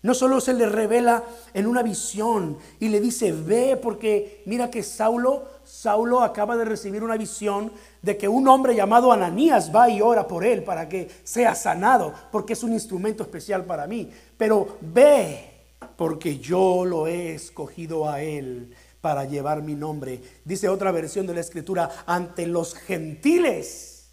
no 0.05 0.13
solo 0.13 0.39
se 0.39 0.53
le 0.53 0.67
revela 0.67 1.23
en 1.55 1.65
una 1.65 1.81
visión 1.81 2.59
y 2.79 2.89
le 2.89 3.01
dice, 3.01 3.31
ve 3.31 3.75
porque 3.75 4.43
mira 4.45 4.69
que 4.69 4.83
Saulo, 4.83 5.45
Saulo 5.63 6.21
acaba 6.21 6.55
de 6.55 6.63
recibir 6.63 7.03
una 7.03 7.17
visión 7.17 7.71
de 8.03 8.15
que 8.15 8.27
un 8.27 8.47
hombre 8.47 8.75
llamado 8.75 9.11
Ananías 9.11 9.75
va 9.75 9.89
y 9.89 10.01
ora 10.01 10.27
por 10.27 10.45
él 10.45 10.63
para 10.63 10.87
que 10.87 11.09
sea 11.23 11.55
sanado, 11.55 12.13
porque 12.31 12.53
es 12.53 12.61
un 12.61 12.73
instrumento 12.73 13.23
especial 13.23 13.65
para 13.65 13.87
mí. 13.87 14.11
Pero 14.37 14.77
ve 14.79 15.49
porque 15.95 16.37
yo 16.37 16.85
lo 16.85 17.07
he 17.07 17.33
escogido 17.33 18.07
a 18.07 18.21
él 18.21 18.75
para 19.01 19.25
llevar 19.25 19.63
mi 19.63 19.73
nombre. 19.73 20.21
Dice 20.43 20.69
otra 20.69 20.91
versión 20.91 21.25
de 21.25 21.33
la 21.33 21.41
escritura, 21.41 21.89
ante 22.05 22.45
los 22.45 22.75
gentiles 22.75 24.11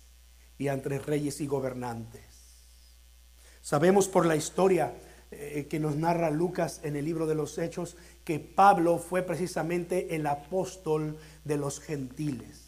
y 0.56 0.68
ante 0.68 0.98
reyes 0.98 1.42
y 1.42 1.46
gobernantes. 1.46 2.22
Sabemos 3.60 4.08
por 4.08 4.24
la 4.24 4.36
historia 4.36 4.94
eh, 5.34 5.66
que 5.68 5.80
nos 5.80 5.96
narra 5.96 6.30
Lucas 6.30 6.80
en 6.82 6.94
el 6.94 7.06
libro 7.06 7.26
de 7.26 7.34
los 7.34 7.56
Hechos, 7.56 7.96
que 8.22 8.38
Pablo 8.38 8.98
fue 8.98 9.22
precisamente 9.22 10.14
el 10.14 10.26
apóstol 10.26 11.16
de 11.44 11.56
los 11.56 11.80
gentiles. 11.80 12.60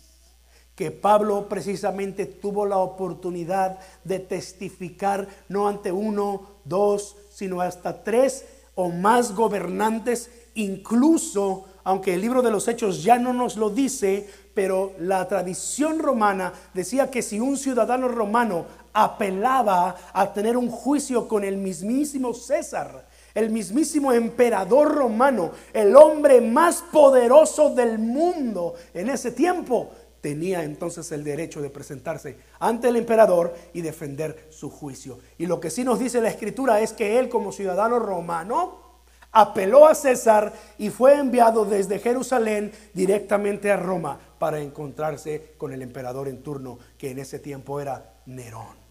Que 0.74 0.90
Pablo 0.90 1.46
precisamente 1.48 2.24
tuvo 2.24 2.64
la 2.64 2.78
oportunidad 2.78 3.78
de 4.02 4.18
testificar 4.18 5.28
no 5.48 5.68
ante 5.68 5.92
uno, 5.92 6.48
dos, 6.64 7.16
sino 7.30 7.60
hasta 7.60 8.02
tres 8.02 8.46
o 8.74 8.88
más 8.88 9.34
gobernantes, 9.34 10.30
incluso, 10.54 11.66
aunque 11.84 12.14
el 12.14 12.22
libro 12.22 12.40
de 12.40 12.50
los 12.50 12.66
Hechos 12.66 13.04
ya 13.04 13.18
no 13.18 13.34
nos 13.34 13.56
lo 13.56 13.68
dice, 13.68 14.26
pero 14.54 14.92
la 14.98 15.28
tradición 15.28 15.98
romana 15.98 16.54
decía 16.72 17.10
que 17.10 17.20
si 17.20 17.40
un 17.40 17.58
ciudadano 17.58 18.08
romano 18.08 18.64
apelaba 18.94 19.96
a 20.12 20.32
tener 20.32 20.56
un 20.56 20.70
juicio 20.70 21.28
con 21.28 21.44
el 21.44 21.58
mismísimo 21.58 22.32
César, 22.32 23.06
el 23.34 23.50
mismísimo 23.50 24.12
emperador 24.12 24.94
romano, 24.94 25.50
el 25.72 25.94
hombre 25.96 26.40
más 26.40 26.82
poderoso 26.92 27.74
del 27.74 27.98
mundo 27.98 28.74
en 28.94 29.10
ese 29.10 29.32
tiempo, 29.32 29.90
tenía 30.20 30.62
entonces 30.62 31.12
el 31.12 31.22
derecho 31.22 31.60
de 31.60 31.68
presentarse 31.68 32.38
ante 32.58 32.88
el 32.88 32.96
emperador 32.96 33.54
y 33.74 33.82
defender 33.82 34.46
su 34.48 34.70
juicio. 34.70 35.18
Y 35.36 35.44
lo 35.44 35.60
que 35.60 35.68
sí 35.68 35.84
nos 35.84 35.98
dice 35.98 36.22
la 36.22 36.30
escritura 36.30 36.80
es 36.80 36.94
que 36.94 37.18
él 37.18 37.28
como 37.28 37.52
ciudadano 37.52 37.98
romano 37.98 38.84
apeló 39.32 39.86
a 39.86 39.94
César 39.94 40.52
y 40.78 40.88
fue 40.88 41.18
enviado 41.18 41.66
desde 41.66 41.98
Jerusalén 41.98 42.72
directamente 42.94 43.70
a 43.70 43.76
Roma 43.76 44.18
para 44.38 44.60
encontrarse 44.60 45.54
con 45.58 45.72
el 45.72 45.82
emperador 45.82 46.28
en 46.28 46.42
turno, 46.42 46.78
que 46.96 47.10
en 47.10 47.18
ese 47.18 47.40
tiempo 47.40 47.80
era 47.80 48.14
Nerón. 48.26 48.83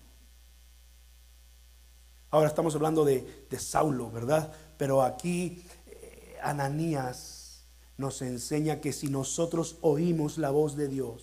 Ahora 2.33 2.47
estamos 2.47 2.73
hablando 2.73 3.05
de, 3.05 3.45
Saulo, 3.59 4.09
¿verdad? 4.09 4.51
Pero 4.75 5.03
aquí 5.03 5.63
eh, 5.85 6.35
Ananías 6.41 7.63
nos 7.95 8.23
enseña 8.23 8.81
que 8.81 8.91
si 8.91 9.07
nosotros 9.07 9.77
oímos 9.81 10.39
la 10.39 10.49
voz 10.49 10.75
de 10.75 10.87
Dios, 10.87 11.21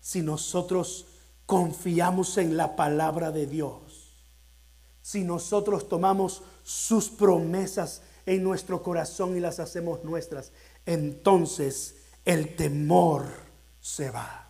si 0.00 0.22
nosotros 0.22 1.06
confiamos 1.46 2.36
en 2.36 2.56
la 2.56 2.74
palabra 2.74 3.30
de 3.30 3.46
Dios, 3.46 4.12
si 5.02 5.22
nosotros 5.22 5.88
tomamos 5.88 6.42
sus 6.64 7.10
promesas 7.10 8.02
en 8.26 8.42
nuestro 8.42 8.82
corazón 8.82 9.36
y 9.36 9.40
las 9.40 9.60
hacemos 9.60 10.02
nuestras, 10.02 10.50
entonces 10.84 11.94
el 12.24 12.56
temor 12.56 13.24
se 13.80 14.10
va. 14.10 14.48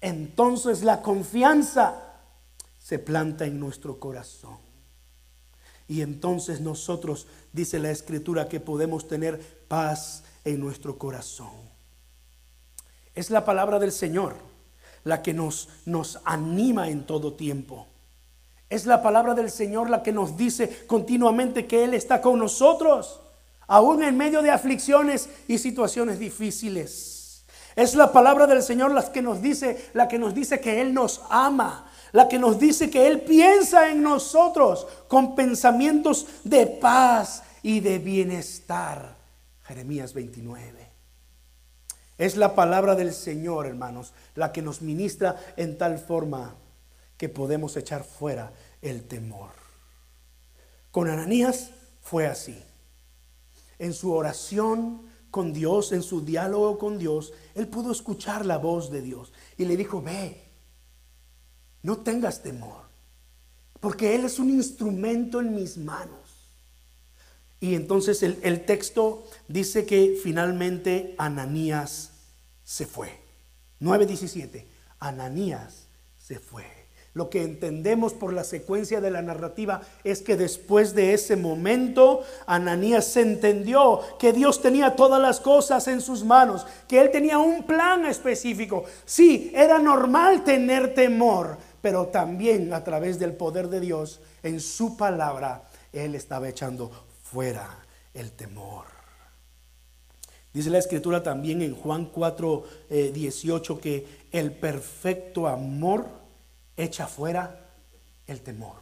Entonces 0.00 0.82
la 0.82 1.02
confianza 1.02 2.22
se 2.78 2.98
planta 2.98 3.44
en 3.44 3.60
nuestro 3.60 4.00
corazón. 4.00 4.69
Y 5.90 6.02
entonces 6.02 6.60
nosotros, 6.60 7.26
dice 7.52 7.80
la 7.80 7.90
escritura, 7.90 8.48
que 8.48 8.60
podemos 8.60 9.08
tener 9.08 9.40
paz 9.66 10.22
en 10.44 10.60
nuestro 10.60 10.96
corazón. 10.96 11.50
Es 13.12 13.28
la 13.28 13.44
palabra 13.44 13.80
del 13.80 13.90
Señor 13.90 14.36
la 15.02 15.20
que 15.20 15.34
nos, 15.34 15.68
nos 15.86 16.20
anima 16.24 16.90
en 16.90 17.06
todo 17.06 17.32
tiempo. 17.32 17.88
Es 18.68 18.86
la 18.86 19.02
palabra 19.02 19.34
del 19.34 19.50
Señor 19.50 19.90
la 19.90 20.04
que 20.04 20.12
nos 20.12 20.36
dice 20.36 20.86
continuamente 20.86 21.66
que 21.66 21.82
Él 21.82 21.94
está 21.94 22.22
con 22.22 22.38
nosotros. 22.38 23.20
aún 23.66 24.04
en 24.04 24.16
medio 24.16 24.42
de 24.42 24.50
aflicciones 24.52 25.28
y 25.48 25.58
situaciones 25.58 26.20
difíciles. 26.20 27.44
Es 27.74 27.96
la 27.96 28.12
palabra 28.12 28.46
del 28.46 28.62
Señor 28.62 28.92
la 28.92 29.10
que 29.10 29.22
nos 29.22 29.42
dice, 29.42 29.90
la 29.92 30.06
que 30.06 30.20
nos 30.20 30.34
dice 30.34 30.60
que 30.60 30.80
Él 30.80 30.94
nos 30.94 31.22
ama, 31.30 31.89
la 32.12 32.28
que 32.28 32.38
nos 32.38 32.58
dice 32.58 32.90
que 32.90 33.06
Él 33.06 33.22
piensa 33.22 33.90
en 33.90 34.02
nosotros 34.02 34.86
con 35.08 35.34
pensamientos 35.34 36.26
de 36.44 36.66
paz 36.66 37.42
y 37.62 37.80
de 37.80 37.98
bienestar. 37.98 39.16
Jeremías 39.64 40.14
29. 40.14 40.90
Es 42.18 42.36
la 42.36 42.54
palabra 42.54 42.94
del 42.94 43.14
Señor, 43.14 43.66
hermanos, 43.66 44.12
la 44.34 44.52
que 44.52 44.62
nos 44.62 44.82
ministra 44.82 45.36
en 45.56 45.78
tal 45.78 45.98
forma 45.98 46.54
que 47.16 47.28
podemos 47.28 47.76
echar 47.76 48.04
fuera 48.04 48.52
el 48.82 49.04
temor. 49.04 49.50
Con 50.90 51.08
Ananías 51.08 51.70
fue 52.00 52.26
así. 52.26 52.62
En 53.78 53.94
su 53.94 54.12
oración 54.12 55.02
con 55.30 55.52
Dios, 55.52 55.92
en 55.92 56.02
su 56.02 56.22
diálogo 56.24 56.78
con 56.78 56.98
Dios, 56.98 57.32
él 57.54 57.68
pudo 57.68 57.92
escuchar 57.92 58.44
la 58.44 58.58
voz 58.58 58.90
de 58.90 59.00
Dios 59.00 59.32
y 59.56 59.64
le 59.64 59.76
dijo, 59.76 60.02
ve, 60.02 60.49
no 61.82 61.98
tengas 61.98 62.42
temor, 62.42 62.82
porque 63.80 64.14
Él 64.14 64.24
es 64.24 64.38
un 64.38 64.50
instrumento 64.50 65.40
en 65.40 65.54
mis 65.54 65.76
manos. 65.76 66.18
Y 67.60 67.74
entonces 67.74 68.22
el, 68.22 68.38
el 68.42 68.64
texto 68.64 69.26
dice 69.48 69.84
que 69.84 70.18
finalmente 70.22 71.14
Ananías 71.18 72.12
se 72.64 72.86
fue. 72.86 73.20
9.17, 73.80 74.64
Ananías 74.98 75.86
se 76.18 76.38
fue. 76.38 76.80
Lo 77.12 77.28
que 77.28 77.42
entendemos 77.42 78.12
por 78.12 78.32
la 78.32 78.44
secuencia 78.44 79.00
de 79.00 79.10
la 79.10 79.20
narrativa 79.20 79.80
es 80.04 80.22
que 80.22 80.36
después 80.36 80.94
de 80.94 81.12
ese 81.12 81.34
momento, 81.34 82.22
Ananías 82.46 83.04
se 83.04 83.22
entendió 83.22 84.00
que 84.20 84.32
Dios 84.32 84.62
tenía 84.62 84.94
todas 84.94 85.20
las 85.20 85.40
cosas 85.40 85.88
en 85.88 86.00
sus 86.00 86.24
manos, 86.24 86.66
que 86.86 87.00
Él 87.00 87.10
tenía 87.10 87.38
un 87.38 87.64
plan 87.64 88.06
específico. 88.06 88.84
Sí, 89.04 89.50
era 89.52 89.80
normal 89.80 90.44
tener 90.44 90.94
temor, 90.94 91.58
pero 91.82 92.06
también 92.08 92.72
a 92.72 92.84
través 92.84 93.18
del 93.18 93.34
poder 93.34 93.68
de 93.68 93.80
Dios, 93.80 94.20
en 94.42 94.60
su 94.60 94.96
palabra, 94.96 95.68
Él 95.92 96.14
estaba 96.14 96.48
echando 96.48 96.90
fuera 97.22 97.68
el 98.14 98.32
temor. 98.32 98.86
Dice 100.52 100.70
la 100.70 100.78
escritura 100.78 101.22
también 101.22 101.62
en 101.62 101.76
Juan 101.76 102.06
4, 102.06 102.64
18 103.12 103.72
eh, 103.72 103.80
que 103.80 104.06
el 104.32 104.52
perfecto 104.52 105.46
amor 105.46 106.06
echa 106.76 107.06
fuera 107.06 107.68
el 108.26 108.40
temor. 108.40 108.76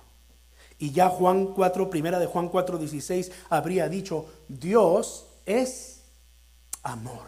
Y 0.79 0.93
ya 0.93 1.09
Juan 1.09 1.53
4, 1.55 1.91
primera 1.91 2.19
de 2.19 2.27
Juan 2.27 2.49
4, 2.49 2.79
16, 2.79 3.33
habría 3.51 3.89
dicho, 3.89 4.27
Dios 4.49 5.27
es 5.45 6.03
amor. 6.83 7.27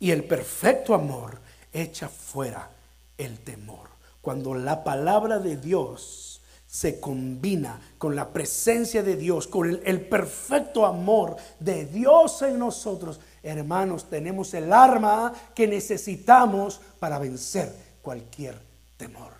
Y 0.00 0.10
el 0.10 0.24
perfecto 0.24 0.94
amor 0.94 1.38
echa 1.72 2.08
fuera 2.08 2.70
el 3.18 3.38
temor. 3.40 3.87
Cuando 4.28 4.52
la 4.52 4.84
palabra 4.84 5.38
de 5.38 5.56
Dios 5.56 6.42
se 6.66 7.00
combina 7.00 7.80
con 7.96 8.14
la 8.14 8.30
presencia 8.30 9.02
de 9.02 9.16
Dios, 9.16 9.48
con 9.48 9.80
el, 9.82 10.00
perfecto 10.02 10.84
amor 10.84 11.34
de 11.58 11.86
Dios 11.86 12.42
en 12.42 12.58
nosotros, 12.58 13.20
hermanos, 13.42 14.10
tenemos 14.10 14.52
el 14.52 14.70
arma 14.70 15.32
que 15.54 15.66
necesitamos 15.66 16.78
para 16.98 17.18
vencer 17.18 17.74
cualquier 18.02 18.60
temor. 18.98 19.32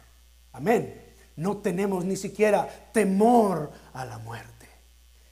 Amén. 0.52 0.98
No 1.36 1.58
tenemos 1.58 2.02
ni 2.06 2.16
siquiera 2.16 2.66
temor 2.90 3.70
a 3.92 4.06
la 4.06 4.16
muerte. 4.16 4.68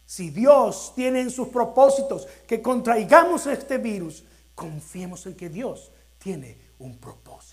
Si 0.05 0.29
Dios 0.29 0.93
tiene 0.95 1.23
en 1.23 1.31
sus 1.31 1.49
propósitos 1.49 2.29
que 2.47 2.61
contraigamos 2.61 3.47
este 3.47 3.79
virus, 3.79 4.23
confiemos 4.55 5.25
en 5.25 5.35
que 5.35 5.49
Dios 5.49 5.93
tiene 6.19 6.59
un 6.79 6.99
propósito. 6.99 7.46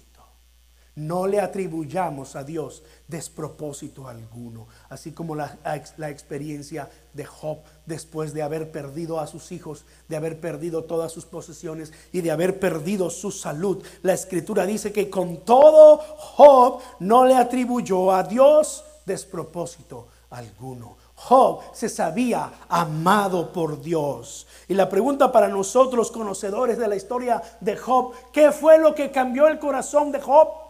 No 0.95 1.25
le 1.25 1.39
atribuyamos 1.39 2.35
a 2.35 2.43
Dios 2.43 2.83
despropósito 3.07 4.07
alguno, 4.07 4.67
así 4.89 5.11
como 5.11 5.33
la, 5.33 5.57
la, 5.97 6.09
experiencia 6.09 6.89
de 7.13 7.25
Job 7.25 7.59
después 7.87 8.31
de 8.33 8.43
haber 8.43 8.71
perdido 8.71 9.19
a 9.19 9.25
sus 9.25 9.51
hijos, 9.51 9.85
de 10.07 10.17
haber 10.17 10.39
perdido 10.39 10.83
todas 10.83 11.11
sus 11.11 11.25
posesiones 11.25 11.91
y 12.11 12.21
de 12.21 12.29
haber 12.29 12.59
perdido 12.59 13.09
su 13.09 13.31
salud. 13.31 13.83
La 14.03 14.13
escritura 14.13 14.67
dice 14.67 14.91
que 14.91 15.09
con 15.09 15.37
todo 15.37 15.97
Job 15.97 16.81
no 16.99 17.25
le 17.25 17.35
atribuyó 17.35 18.11
a 18.11 18.21
Dios 18.21 18.83
despropósito 19.05 20.07
alguno. 20.29 20.97
Job 21.15 21.61
se 21.73 21.89
sabía 21.89 22.51
amado 22.67 23.51
por 23.53 23.81
Dios. 23.81 24.45
Y 24.67 24.73
la 24.73 24.89
pregunta 24.89 25.31
para 25.31 25.47
nosotros 25.47 26.11
conocedores 26.11 26.77
de 26.77 26.87
la 26.87 26.95
historia 26.95 27.41
de 27.61 27.77
Job, 27.77 28.13
¿qué 28.31 28.51
fue 28.51 28.77
lo 28.77 28.93
que 28.93 29.11
cambió 29.11 29.47
el 29.47 29.59
corazón 29.59 30.11
de 30.11 30.19
Job? 30.19 30.62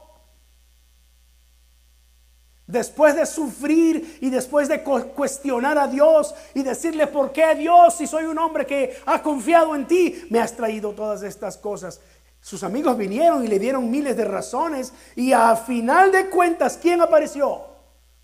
Después 2.66 3.16
de 3.16 3.26
sufrir 3.26 4.20
y 4.22 4.30
después 4.30 4.70
de 4.70 4.82
cuestionar 4.84 5.78
a 5.78 5.88
Dios 5.88 6.34
y 6.54 6.64
decirle, 6.64 7.08
¿por 7.08 7.34
qué 7.34 7.56
Dios, 7.56 7.96
si 7.96 8.08
soy 8.08 8.24
un 8.24 8.38
hombre 8.38 8.66
que 8.66 8.98
ha 9.06 9.22
confiado 9.22 9.76
en 9.76 9.86
ti, 9.86 10.24
me 10.30 10.40
has 10.40 10.56
traído 10.56 10.92
todas 10.92 11.24
estas 11.24 11.58
cosas? 11.58 12.00
Sus 12.40 12.64
amigos 12.64 12.98
vinieron 12.98 13.44
y 13.44 13.48
le 13.48 13.60
dieron 13.60 13.92
miles 13.92 14.16
de 14.16 14.26
razones 14.26 14.94
y 15.16 15.34
a 15.34 15.56
final 15.56 16.12
de 16.12 16.30
cuentas, 16.30 16.78
¿quién 16.82 17.02
apareció? 17.02 17.62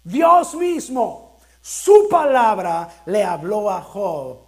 Dios 0.03 0.55
mismo. 0.55 1.37
Su 1.61 2.07
palabra 2.09 3.03
le 3.05 3.23
habló 3.23 3.69
a 3.69 3.81
Job. 3.81 4.39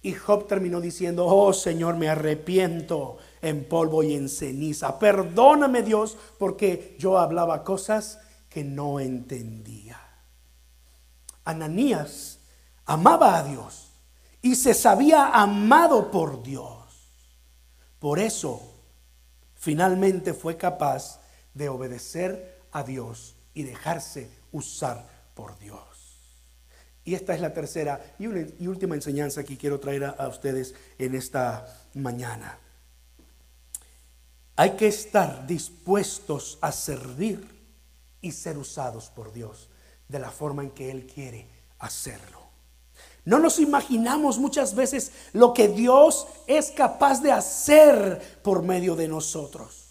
Y 0.00 0.12
Job 0.14 0.46
terminó 0.46 0.80
diciendo, 0.80 1.26
oh 1.26 1.52
Señor, 1.52 1.96
me 1.96 2.08
arrepiento 2.08 3.18
en 3.40 3.68
polvo 3.68 4.02
y 4.02 4.14
en 4.14 4.28
ceniza. 4.28 4.98
Perdóname 4.98 5.82
Dios 5.82 6.16
porque 6.38 6.96
yo 6.98 7.18
hablaba 7.18 7.62
cosas 7.62 8.20
que 8.52 8.62
no 8.62 9.00
entendía. 9.00 9.98
Ananías 11.44 12.38
amaba 12.84 13.38
a 13.38 13.44
Dios 13.44 13.92
y 14.42 14.56
se 14.56 14.74
sabía 14.74 15.28
amado 15.28 16.10
por 16.10 16.42
Dios. 16.42 17.08
Por 17.98 18.18
eso, 18.18 18.74
finalmente 19.54 20.34
fue 20.34 20.56
capaz 20.56 21.20
de 21.54 21.68
obedecer 21.68 22.60
a 22.72 22.82
Dios 22.82 23.36
y 23.54 23.62
dejarse 23.62 24.30
usar 24.50 25.08
por 25.34 25.58
Dios. 25.58 25.80
Y 27.04 27.14
esta 27.14 27.34
es 27.34 27.40
la 27.40 27.54
tercera 27.54 28.14
y, 28.18 28.26
última 28.26 28.94
enseñanza 28.94 29.44
que 29.44 29.56
quiero 29.56 29.80
traer 29.80 30.04
a 30.04 30.28
ustedes 30.28 30.74
en 30.98 31.14
esta 31.14 31.66
mañana. 31.94 32.58
Hay 34.56 34.72
que 34.72 34.88
estar 34.88 35.46
dispuestos 35.46 36.58
a 36.60 36.70
servir 36.70 37.61
y 38.22 38.32
ser 38.32 38.56
usados 38.56 39.10
por 39.10 39.32
Dios 39.32 39.68
de 40.08 40.18
la 40.18 40.30
forma 40.30 40.62
en 40.62 40.70
que 40.70 40.90
Él 40.90 41.06
quiere 41.06 41.48
hacerlo. 41.78 42.40
No 43.24 43.38
nos 43.38 43.58
imaginamos 43.58 44.38
muchas 44.38 44.74
veces 44.74 45.12
lo 45.32 45.52
que 45.52 45.68
Dios 45.68 46.26
es 46.46 46.70
capaz 46.70 47.20
de 47.20 47.32
hacer 47.32 48.40
por 48.42 48.62
medio 48.62 48.96
de 48.96 49.08
nosotros. 49.08 49.82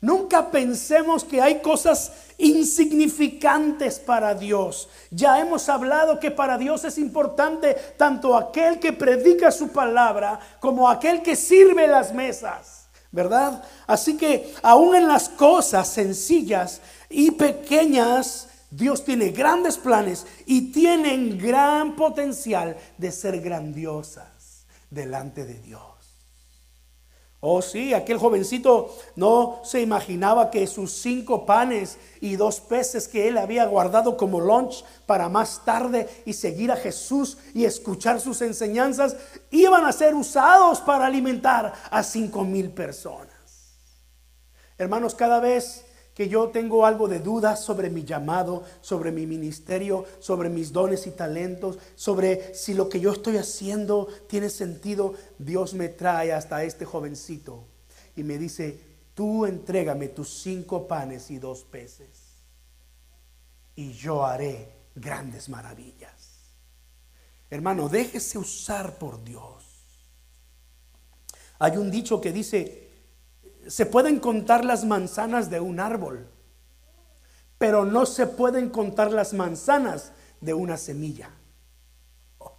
Nunca 0.00 0.50
pensemos 0.50 1.24
que 1.24 1.42
hay 1.42 1.60
cosas 1.60 2.12
insignificantes 2.38 3.98
para 3.98 4.34
Dios. 4.34 4.88
Ya 5.10 5.40
hemos 5.40 5.68
hablado 5.68 6.20
que 6.20 6.30
para 6.30 6.56
Dios 6.56 6.84
es 6.84 6.98
importante 6.98 7.74
tanto 7.96 8.36
aquel 8.36 8.78
que 8.78 8.92
predica 8.92 9.50
su 9.50 9.68
palabra 9.68 10.38
como 10.60 10.88
aquel 10.88 11.22
que 11.22 11.34
sirve 11.34 11.88
las 11.88 12.14
mesas, 12.14 12.77
¿verdad? 13.10 13.62
Así 13.86 14.16
que 14.16 14.54
aún 14.62 14.94
en 14.94 15.08
las 15.08 15.28
cosas 15.28 15.88
sencillas 15.88 16.80
y 17.08 17.30
pequeñas, 17.30 18.48
Dios 18.70 19.04
tiene 19.04 19.30
grandes 19.30 19.78
planes 19.78 20.26
y 20.46 20.72
tienen 20.72 21.38
gran 21.38 21.96
potencial 21.96 22.76
de 22.98 23.12
ser 23.12 23.40
grandiosas 23.40 24.66
delante 24.90 25.44
de 25.44 25.54
Dios. 25.54 25.97
Oh 27.40 27.62
sí, 27.62 27.94
aquel 27.94 28.18
jovencito 28.18 28.92
no 29.14 29.60
se 29.62 29.80
imaginaba 29.80 30.50
que 30.50 30.66
sus 30.66 30.90
cinco 30.90 31.46
panes 31.46 31.96
y 32.20 32.34
dos 32.34 32.58
peces 32.58 33.06
que 33.06 33.28
él 33.28 33.38
había 33.38 33.64
guardado 33.66 34.16
como 34.16 34.40
lunch 34.40 34.84
para 35.06 35.28
más 35.28 35.64
tarde 35.64 36.08
y 36.26 36.32
seguir 36.32 36.72
a 36.72 36.76
Jesús 36.76 37.38
y 37.54 37.64
escuchar 37.64 38.20
sus 38.20 38.42
enseñanzas 38.42 39.16
iban 39.52 39.84
a 39.84 39.92
ser 39.92 40.16
usados 40.16 40.80
para 40.80 41.06
alimentar 41.06 41.72
a 41.90 42.02
cinco 42.02 42.42
mil 42.42 42.70
personas. 42.70 43.28
Hermanos, 44.76 45.14
cada 45.14 45.38
vez 45.38 45.84
que 46.18 46.28
yo 46.28 46.48
tengo 46.48 46.84
algo 46.84 47.06
de 47.06 47.20
dudas 47.20 47.62
sobre 47.62 47.90
mi 47.90 48.02
llamado, 48.02 48.64
sobre 48.80 49.12
mi 49.12 49.24
ministerio, 49.24 50.04
sobre 50.18 50.48
mis 50.48 50.72
dones 50.72 51.06
y 51.06 51.12
talentos, 51.12 51.78
sobre 51.94 52.56
si 52.56 52.74
lo 52.74 52.88
que 52.88 52.98
yo 52.98 53.12
estoy 53.12 53.36
haciendo 53.36 54.08
tiene 54.26 54.50
sentido, 54.50 55.14
Dios 55.38 55.74
me 55.74 55.88
trae 55.88 56.32
hasta 56.32 56.64
este 56.64 56.84
jovencito 56.84 57.68
y 58.16 58.24
me 58.24 58.36
dice, 58.36 58.80
tú 59.14 59.46
entrégame 59.46 60.08
tus 60.08 60.28
cinco 60.42 60.88
panes 60.88 61.30
y 61.30 61.38
dos 61.38 61.62
peces 61.62 62.42
y 63.76 63.92
yo 63.92 64.26
haré 64.26 64.72
grandes 64.96 65.48
maravillas. 65.48 66.50
Hermano, 67.48 67.88
déjese 67.88 68.38
usar 68.38 68.98
por 68.98 69.22
Dios. 69.22 69.62
Hay 71.60 71.76
un 71.76 71.92
dicho 71.92 72.20
que 72.20 72.32
dice, 72.32 72.87
se 73.68 73.86
pueden 73.86 74.18
contar 74.18 74.64
las 74.64 74.84
manzanas 74.84 75.50
de 75.50 75.60
un 75.60 75.78
árbol, 75.78 76.26
pero 77.58 77.84
no 77.84 78.06
se 78.06 78.26
pueden 78.26 78.70
contar 78.70 79.12
las 79.12 79.34
manzanas 79.34 80.12
de 80.40 80.54
una 80.54 80.76
semilla. 80.76 81.30
Oh, 82.38 82.56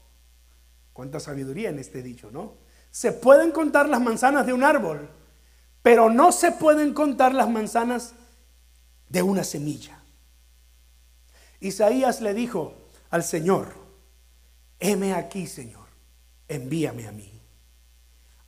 cuánta 0.94 1.20
sabiduría 1.20 1.70
en 1.70 1.80
este 1.80 2.04
dicho, 2.04 2.30
¿no? 2.32 2.54
Se 2.92 3.12
pueden 3.12 3.52
contar 3.52 3.90
las 3.90 4.02
manzanas 4.02 4.46
de 4.46 4.54
un 4.54 4.64
árbol, 4.64 5.10
pero 5.82 6.10
no 6.10 6.32
se 6.32 6.52
pueden 6.52 6.94
contar 6.94 7.34
las 7.34 7.50
manzanas 7.50 8.14
de 9.08 9.24
una 9.24 9.44
semilla. 9.44 10.00
Isaías 11.60 12.22
le 12.22 12.34
dijo 12.34 12.76
al 13.10 13.24
Señor, 13.24 13.74
heme 14.80 15.14
aquí, 15.14 15.48
Señor, 15.48 15.88
envíame 16.48 17.08
a 17.08 17.12
mí. 17.12 17.42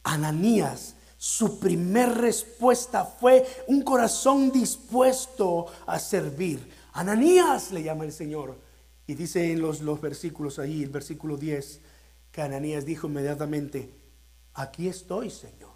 Ananías, 0.04 0.96
su 1.22 1.60
primer 1.60 2.18
respuesta 2.18 3.06
fue 3.06 3.46
un 3.68 3.84
corazón 3.84 4.52
dispuesto 4.52 5.68
a 5.86 6.00
servir. 6.00 6.68
Ananías 6.94 7.72
le 7.72 7.84
llama 7.84 8.06
el 8.06 8.12
Señor. 8.12 8.58
Y 9.06 9.14
dice 9.14 9.52
en 9.52 9.62
los, 9.62 9.82
los 9.82 10.02
versículos 10.02 10.58
ahí, 10.58 10.82
el 10.82 10.90
versículo 10.90 11.38
10, 11.38 11.80
que 12.32 12.42
Ananías 12.42 12.86
dijo 12.86 13.06
inmediatamente, 13.06 13.94
aquí 14.56 14.88
estoy, 14.88 15.30
Señor. 15.30 15.70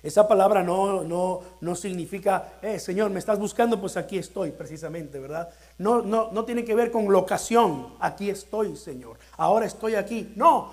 Esa 0.00 0.28
palabra 0.28 0.62
no, 0.62 1.02
no, 1.02 1.40
no 1.60 1.74
significa, 1.74 2.60
eh, 2.62 2.78
Señor, 2.78 3.10
me 3.10 3.18
estás 3.18 3.40
buscando, 3.40 3.80
pues 3.80 3.96
aquí 3.96 4.16
estoy, 4.16 4.52
precisamente, 4.52 5.18
¿verdad? 5.18 5.48
No, 5.76 6.02
no, 6.02 6.30
no 6.30 6.44
tiene 6.44 6.64
que 6.64 6.76
ver 6.76 6.92
con 6.92 7.10
locación, 7.10 7.96
aquí 7.98 8.30
estoy, 8.30 8.76
Señor. 8.76 9.18
Ahora 9.36 9.66
estoy 9.66 9.96
aquí. 9.96 10.32
No, 10.36 10.72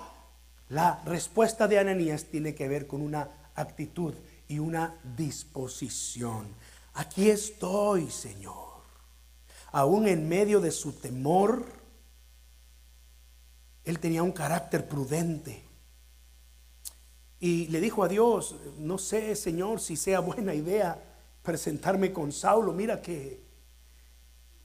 la 0.68 1.02
respuesta 1.04 1.66
de 1.66 1.80
Ananías 1.80 2.26
tiene 2.26 2.54
que 2.54 2.68
ver 2.68 2.86
con 2.86 3.02
una 3.02 3.28
actitud 3.60 4.14
y 4.46 4.58
una 4.58 4.98
disposición. 5.16 6.48
Aquí 6.94 7.30
estoy, 7.30 8.10
Señor. 8.10 8.82
Aún 9.72 10.08
en 10.08 10.28
medio 10.28 10.60
de 10.60 10.70
su 10.70 10.92
temor, 10.92 11.64
él 13.84 13.98
tenía 13.98 14.22
un 14.22 14.32
carácter 14.32 14.88
prudente. 14.88 15.64
Y 17.40 17.68
le 17.68 17.80
dijo 17.80 18.02
a 18.02 18.08
Dios, 18.08 18.56
no 18.78 18.98
sé, 18.98 19.36
Señor, 19.36 19.80
si 19.80 19.96
sea 19.96 20.20
buena 20.20 20.54
idea 20.54 21.02
presentarme 21.42 22.12
con 22.12 22.32
Saulo. 22.32 22.72
Mira 22.72 23.00
que... 23.00 23.46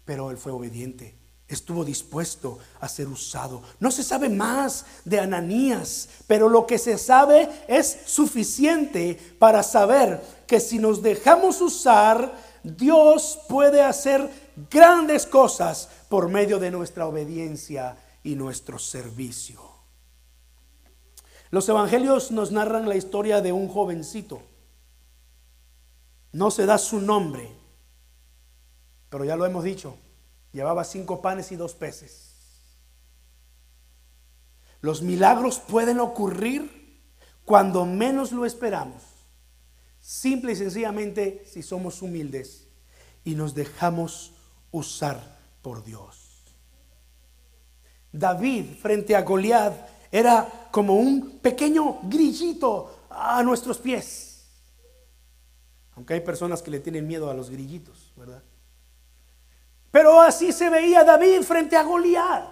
Pero 0.06 0.32
él 0.32 0.38
fue 0.38 0.52
obediente 0.52 1.23
estuvo 1.48 1.84
dispuesto 1.84 2.60
a 2.80 2.88
ser 2.88 3.08
usado. 3.08 3.62
No 3.80 3.92
se 3.92 4.04
sabe 4.04 4.30
más 4.30 4.86
de 5.06 5.20
Ananías, 5.20 6.10
pero 6.28 6.50
lo 6.50 6.66
que 6.66 6.78
se 6.78 6.98
sabe 6.98 7.50
es 7.68 8.00
suficiente 8.06 9.36
para 9.40 9.64
saber 9.64 10.22
que 10.48 10.60
si 10.60 10.80
nos 10.80 11.02
dejamos 11.02 11.62
usar, 11.62 12.34
Dios 12.64 13.40
puede 13.48 13.82
hacer 13.82 14.30
grandes 14.70 15.26
cosas 15.26 15.90
por 16.10 16.30
medio 16.30 16.60
de 16.60 16.72
nuestra 16.72 17.08
obediencia 17.08 17.98
y 18.24 18.36
nuestro 18.36 18.80
servicio. 18.80 19.62
Los 21.52 21.70
evangelios 21.70 22.32
nos 22.32 22.52
narran 22.52 22.90
la 22.90 22.96
historia 22.96 23.42
de 23.42 23.52
un 23.52 23.68
jovencito. 23.68 24.42
No 26.32 26.50
se 26.50 26.66
da 26.66 26.80
su 26.80 27.00
nombre, 27.00 27.48
pero 29.10 29.24
ya 29.24 29.36
lo 29.36 29.46
hemos 29.46 29.64
dicho, 29.64 29.96
Llevaba 30.54 30.84
cinco 30.84 31.22
panes 31.22 31.52
y 31.52 31.56
dos 31.56 31.74
peces. 31.74 32.30
Los 34.82 35.02
milagros 35.02 35.60
pueden 35.60 36.00
ocurrir 36.00 37.02
cuando 37.44 37.86
menos 37.86 38.32
lo 38.32 38.46
esperamos. 38.46 39.02
Simple 40.00 40.52
y 40.52 40.56
sencillamente 40.56 41.44
si 41.46 41.64
somos 41.64 42.02
humildes 42.02 42.68
y 43.24 43.36
nos 43.36 43.56
dejamos 43.56 44.34
usar 44.72 45.20
por 45.62 45.84
Dios. 45.84 46.44
David 48.12 48.66
frente 48.80 49.16
a 49.16 49.22
Goliat 49.22 49.74
era 50.12 50.70
como 50.72 50.96
un 50.96 51.40
pequeño 51.40 52.02
grillito 52.04 53.08
a 53.10 53.42
nuestros 53.42 53.80
pies. 53.80 54.46
Aunque 55.96 56.14
hay 56.14 56.22
personas 56.22 56.62
que 56.62 56.72
le 56.72 56.80
tienen 56.80 57.08
miedo 57.08 57.30
a 57.30 57.34
los 57.34 57.50
grillitos, 57.50 58.12
¿verdad? 58.16 58.44
Pero 59.94 60.20
así 60.20 60.52
se 60.52 60.72
veía 60.72 61.04
David 61.04 61.44
frente 61.44 61.78
a 61.78 61.84
Goliat. 61.84 62.46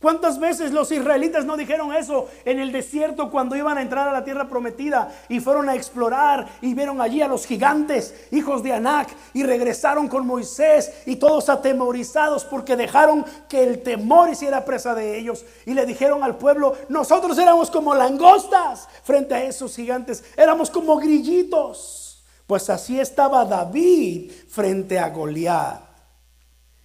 ¿Cuántas 0.00 0.38
veces 0.38 0.72
los 0.72 0.90
israelitas 0.90 1.44
no 1.44 1.54
dijeron 1.54 1.94
eso 1.94 2.28
en 2.46 2.60
el 2.60 2.72
desierto 2.72 3.30
cuando 3.30 3.56
iban 3.56 3.76
a 3.76 3.82
entrar 3.82 4.08
a 4.08 4.12
la 4.12 4.24
tierra 4.24 4.48
prometida 4.48 5.14
y 5.28 5.40
fueron 5.40 5.68
a 5.68 5.74
explorar 5.74 6.48
y 6.62 6.72
vieron 6.72 7.02
allí 7.02 7.20
a 7.20 7.28
los 7.28 7.44
gigantes, 7.44 8.14
hijos 8.30 8.62
de 8.62 8.72
Anac, 8.72 9.10
y 9.34 9.42
regresaron 9.42 10.08
con 10.08 10.26
Moisés 10.26 10.94
y 11.04 11.16
todos 11.16 11.50
atemorizados 11.50 12.46
porque 12.46 12.74
dejaron 12.74 13.26
que 13.46 13.62
el 13.62 13.82
temor 13.82 14.30
hiciera 14.30 14.64
presa 14.64 14.94
de 14.94 15.18
ellos 15.18 15.44
y 15.66 15.74
le 15.74 15.84
dijeron 15.84 16.24
al 16.24 16.38
pueblo, 16.38 16.74
nosotros 16.88 17.36
éramos 17.36 17.70
como 17.70 17.94
langostas 17.94 18.88
frente 19.02 19.34
a 19.34 19.44
esos 19.44 19.76
gigantes, 19.76 20.24
éramos 20.38 20.70
como 20.70 20.96
grillitos. 20.96 22.24
Pues 22.46 22.70
así 22.70 22.98
estaba 22.98 23.44
David 23.44 24.32
frente 24.48 24.98
a 24.98 25.10
Goliat. 25.10 25.93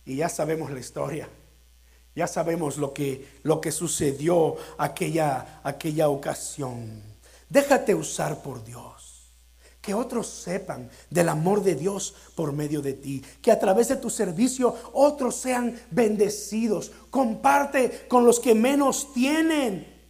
Y 0.10 0.15
ya 0.15 0.27
sabemos 0.27 0.72
la 0.72 0.80
historia. 0.80 1.30
Ya 2.15 2.26
sabemos 2.26 2.77
lo 2.77 2.95
que, 2.95 3.38
lo 3.44 3.61
que 3.61 3.72
sucedió 3.72 4.56
aquella, 4.80 5.61
aquella 5.64 6.10
ocasión. 6.10 7.03
Déjate 7.48 7.94
usar 7.94 8.41
por 8.41 8.64
Dios. 8.64 9.36
Que 9.80 9.94
otros 9.94 10.26
sepan 10.26 10.90
del 11.11 11.30
amor 11.30 11.61
de 11.61 11.76
Dios 11.76 12.15
por 12.34 12.53
medio 12.53 12.81
de 12.81 12.94
ti. 12.94 13.23
Que 13.40 13.52
a 13.52 13.60
través 13.60 13.90
de 13.90 13.98
tu 13.98 14.10
servicio 14.10 14.76
otros 14.94 15.36
sean 15.36 15.80
bendecidos. 15.91 16.91
Comparte 17.11 18.07
con 18.07 18.26
los 18.26 18.40
que 18.40 18.56
menos 18.56 19.14
tienen. 19.14 20.10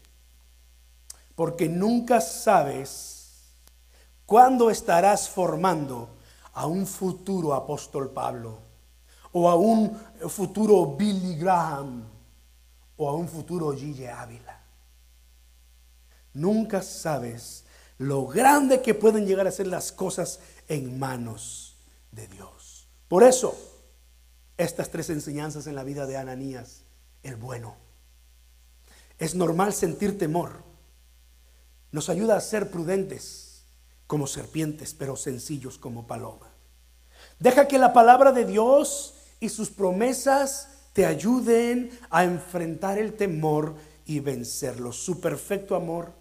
Porque 1.36 1.68
nunca 1.68 2.22
sabes 2.22 3.52
cuándo 4.26 4.70
estarás 4.70 5.28
formando 5.28 6.08
a 6.54 6.68
un 6.68 6.88
futuro 6.88 7.54
apóstol 7.54 8.12
Pablo 8.12 8.69
o 9.32 9.50
a 9.50 9.56
un 9.56 9.98
futuro 10.28 10.96
Billy 10.96 11.36
Graham 11.36 12.04
o 12.98 13.10
a 13.10 13.14
un 13.14 13.28
futuro 13.28 13.72
Gigi 13.76 14.06
Ávila. 14.06 14.60
Nunca 16.34 16.82
sabes 16.82 17.66
lo 17.98 18.28
grande 18.28 18.82
que 18.82 18.94
pueden 18.94 19.26
llegar 19.26 19.48
a 19.48 19.52
ser 19.52 19.68
las 19.68 19.92
cosas 19.92 20.40
en 20.68 21.00
manos 21.00 21.78
de 22.12 22.28
Dios. 22.28 22.88
Por 23.08 23.24
eso, 23.24 23.56
estas 24.58 24.90
tres 24.90 25.10
enseñanzas 25.10 25.68
en 25.68 25.76
la 25.76 25.84
vida 25.84 26.06
de 26.06 26.18
Ananías, 26.18 26.84
el 27.24 27.36
bueno. 27.36 27.76
Es 29.18 29.36
normal 29.36 29.74
sentir 29.74 30.18
temor. 30.18 30.64
Nos 31.92 32.10
ayuda 32.10 32.38
a 32.38 32.42
ser 32.42 32.70
prudentes 32.70 33.66
como 34.08 34.28
serpientes, 34.28 34.94
pero 34.94 35.16
sencillos 35.16 35.78
como 35.78 36.08
paloma. 36.08 36.48
Deja 37.40 37.68
que 37.68 37.78
la 37.78 37.94
palabra 37.94 38.32
de 38.32 38.46
Dios 38.46 39.14
y 39.40 39.50
sus 39.50 39.70
promesas 39.70 40.70
te 40.94 41.06
ayuden 41.06 41.98
a 42.10 42.24
enfrentar 42.24 42.98
el 42.98 43.14
temor 43.14 43.76
y 44.06 44.20
vencerlo. 44.20 44.92
Su 44.92 45.22
perfecto 45.22 45.76
amor 45.76 46.14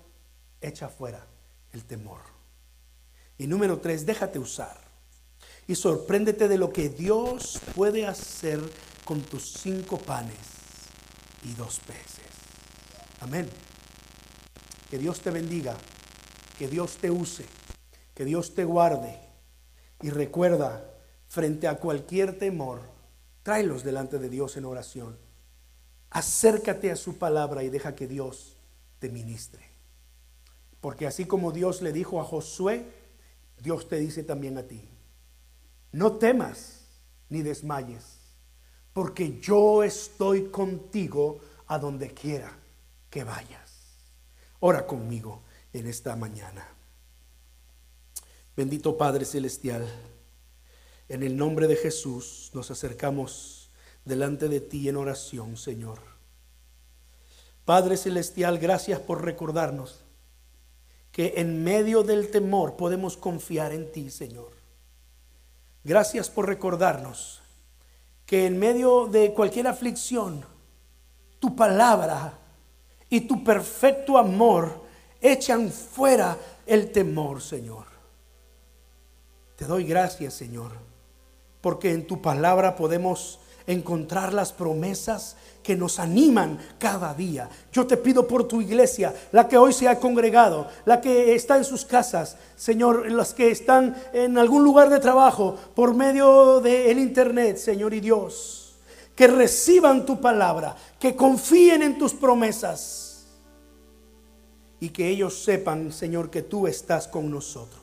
echa 0.60 0.88
fuera 0.88 1.26
el 1.72 1.84
temor. 1.84 2.20
Y 3.38 3.46
número 3.46 3.78
tres, 3.78 4.04
déjate 4.04 4.38
usar. 4.38 4.78
Y 5.66 5.74
sorpréndete 5.74 6.48
de 6.48 6.58
lo 6.58 6.72
que 6.72 6.88
Dios 6.88 7.60
puede 7.74 8.06
hacer 8.06 8.60
con 9.04 9.20
tus 9.20 9.52
cinco 9.52 9.98
panes 9.98 10.36
y 11.44 11.52
dos 11.54 11.80
peces. 11.80 12.26
Amén. 13.20 13.48
Que 14.90 14.98
Dios 14.98 15.20
te 15.20 15.30
bendiga, 15.30 15.76
que 16.58 16.68
Dios 16.68 16.96
te 16.96 17.10
use, 17.10 17.44
que 18.14 18.24
Dios 18.24 18.54
te 18.54 18.64
guarde. 18.64 19.18
Y 20.00 20.10
recuerda, 20.10 20.94
frente 21.26 21.68
a 21.68 21.76
cualquier 21.78 22.38
temor, 22.38 22.97
Tráelos 23.48 23.82
delante 23.82 24.18
de 24.18 24.28
Dios 24.28 24.58
en 24.58 24.66
oración. 24.66 25.16
Acércate 26.10 26.90
a 26.90 26.96
su 26.96 27.16
palabra 27.16 27.62
y 27.62 27.70
deja 27.70 27.94
que 27.94 28.06
Dios 28.06 28.58
te 28.98 29.08
ministre. 29.08 29.64
Porque 30.82 31.06
así 31.06 31.24
como 31.24 31.50
Dios 31.50 31.80
le 31.80 31.94
dijo 31.94 32.20
a 32.20 32.24
Josué, 32.24 32.84
Dios 33.58 33.88
te 33.88 33.96
dice 33.96 34.22
también 34.22 34.58
a 34.58 34.64
ti, 34.64 34.86
no 35.92 36.12
temas 36.18 36.88
ni 37.30 37.40
desmayes, 37.40 38.18
porque 38.92 39.40
yo 39.40 39.82
estoy 39.82 40.50
contigo 40.50 41.40
a 41.68 41.78
donde 41.78 42.12
quiera 42.12 42.52
que 43.08 43.24
vayas. 43.24 43.72
Ora 44.60 44.86
conmigo 44.86 45.40
en 45.72 45.86
esta 45.86 46.14
mañana. 46.16 46.68
Bendito 48.54 48.98
Padre 48.98 49.24
Celestial. 49.24 49.88
En 51.08 51.22
el 51.22 51.36
nombre 51.36 51.66
de 51.66 51.76
Jesús 51.76 52.50
nos 52.52 52.70
acercamos 52.70 53.70
delante 54.04 54.48
de 54.48 54.60
ti 54.60 54.88
en 54.88 54.96
oración, 54.96 55.56
Señor. 55.56 55.98
Padre 57.64 57.96
Celestial, 57.96 58.58
gracias 58.58 59.00
por 59.00 59.24
recordarnos 59.24 60.04
que 61.12 61.34
en 61.36 61.64
medio 61.64 62.02
del 62.02 62.30
temor 62.30 62.76
podemos 62.76 63.16
confiar 63.16 63.72
en 63.72 63.90
ti, 63.90 64.10
Señor. 64.10 64.52
Gracias 65.84 66.30
por 66.30 66.46
recordarnos 66.46 67.40
que 68.26 68.46
en 68.46 68.58
medio 68.58 69.06
de 69.06 69.32
cualquier 69.32 69.66
aflicción, 69.66 70.44
tu 71.38 71.56
palabra 71.56 72.38
y 73.08 73.22
tu 73.22 73.42
perfecto 73.42 74.18
amor 74.18 74.84
echan 75.20 75.70
fuera 75.70 76.36
el 76.66 76.92
temor, 76.92 77.40
Señor. 77.40 77.86
Te 79.56 79.64
doy 79.64 79.84
gracias, 79.84 80.34
Señor, 80.34 80.72
porque 81.60 81.92
en 81.92 82.06
tu 82.06 82.20
palabra 82.22 82.76
podemos 82.76 83.40
encontrar 83.68 84.32
las 84.32 84.52
promesas 84.52 85.36
que 85.62 85.76
nos 85.76 85.98
animan 85.98 86.58
cada 86.78 87.12
día. 87.12 87.50
Yo 87.70 87.86
te 87.86 87.98
pido 87.98 88.26
por 88.26 88.48
tu 88.48 88.62
iglesia, 88.62 89.14
la 89.32 89.46
que 89.46 89.58
hoy 89.58 89.74
se 89.74 89.86
ha 89.86 90.00
congregado, 90.00 90.66
la 90.86 91.02
que 91.02 91.34
está 91.34 91.58
en 91.58 91.64
sus 91.64 91.84
casas, 91.84 92.38
Señor, 92.56 93.12
las 93.12 93.34
que 93.34 93.50
están 93.50 93.94
en 94.14 94.38
algún 94.38 94.64
lugar 94.64 94.88
de 94.88 94.98
trabajo 94.98 95.56
por 95.74 95.94
medio 95.94 96.60
del 96.60 96.98
internet, 96.98 97.58
Señor 97.58 97.92
y 97.92 98.00
Dios, 98.00 98.76
que 99.14 99.26
reciban 99.26 100.06
tu 100.06 100.18
palabra, 100.18 100.74
que 100.98 101.14
confíen 101.14 101.82
en 101.82 101.98
tus 101.98 102.14
promesas 102.14 103.26
y 104.80 104.88
que 104.88 105.08
ellos 105.08 105.42
sepan, 105.42 105.92
Señor, 105.92 106.30
que 106.30 106.40
tú 106.40 106.66
estás 106.66 107.06
con 107.06 107.30
nosotros, 107.30 107.82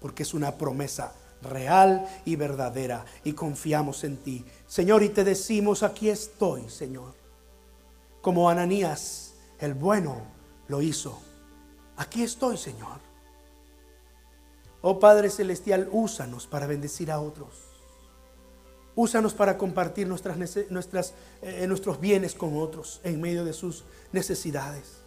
porque 0.00 0.22
es 0.22 0.32
una 0.32 0.56
promesa 0.56 1.12
real 1.42 2.08
y 2.24 2.36
verdadera 2.36 3.04
y 3.24 3.32
confiamos 3.32 4.04
en 4.04 4.16
ti. 4.18 4.44
Señor, 4.66 5.02
y 5.02 5.08
te 5.08 5.24
decimos, 5.24 5.82
aquí 5.82 6.08
estoy, 6.08 6.68
Señor. 6.68 7.14
Como 8.20 8.48
Ananías, 8.48 9.34
el 9.58 9.74
bueno, 9.74 10.22
lo 10.68 10.80
hizo. 10.80 11.18
Aquí 11.96 12.22
estoy, 12.22 12.56
Señor. 12.56 13.00
Oh 14.80 14.98
Padre 14.98 15.30
Celestial, 15.30 15.88
úsanos 15.92 16.46
para 16.46 16.66
bendecir 16.66 17.10
a 17.10 17.20
otros. 17.20 17.50
Úsanos 18.94 19.32
para 19.32 19.56
compartir 19.56 20.06
nuestras, 20.06 20.36
nuestras, 20.70 21.14
eh, 21.40 21.66
nuestros 21.66 21.98
bienes 21.98 22.34
con 22.34 22.58
otros 22.58 23.00
en 23.04 23.20
medio 23.20 23.44
de 23.44 23.52
sus 23.52 23.84
necesidades. 24.12 24.98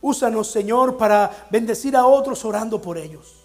Úsanos, 0.00 0.50
Señor, 0.50 0.96
para 0.96 1.48
bendecir 1.50 1.96
a 1.96 2.06
otros 2.06 2.44
orando 2.44 2.80
por 2.80 2.98
ellos 2.98 3.41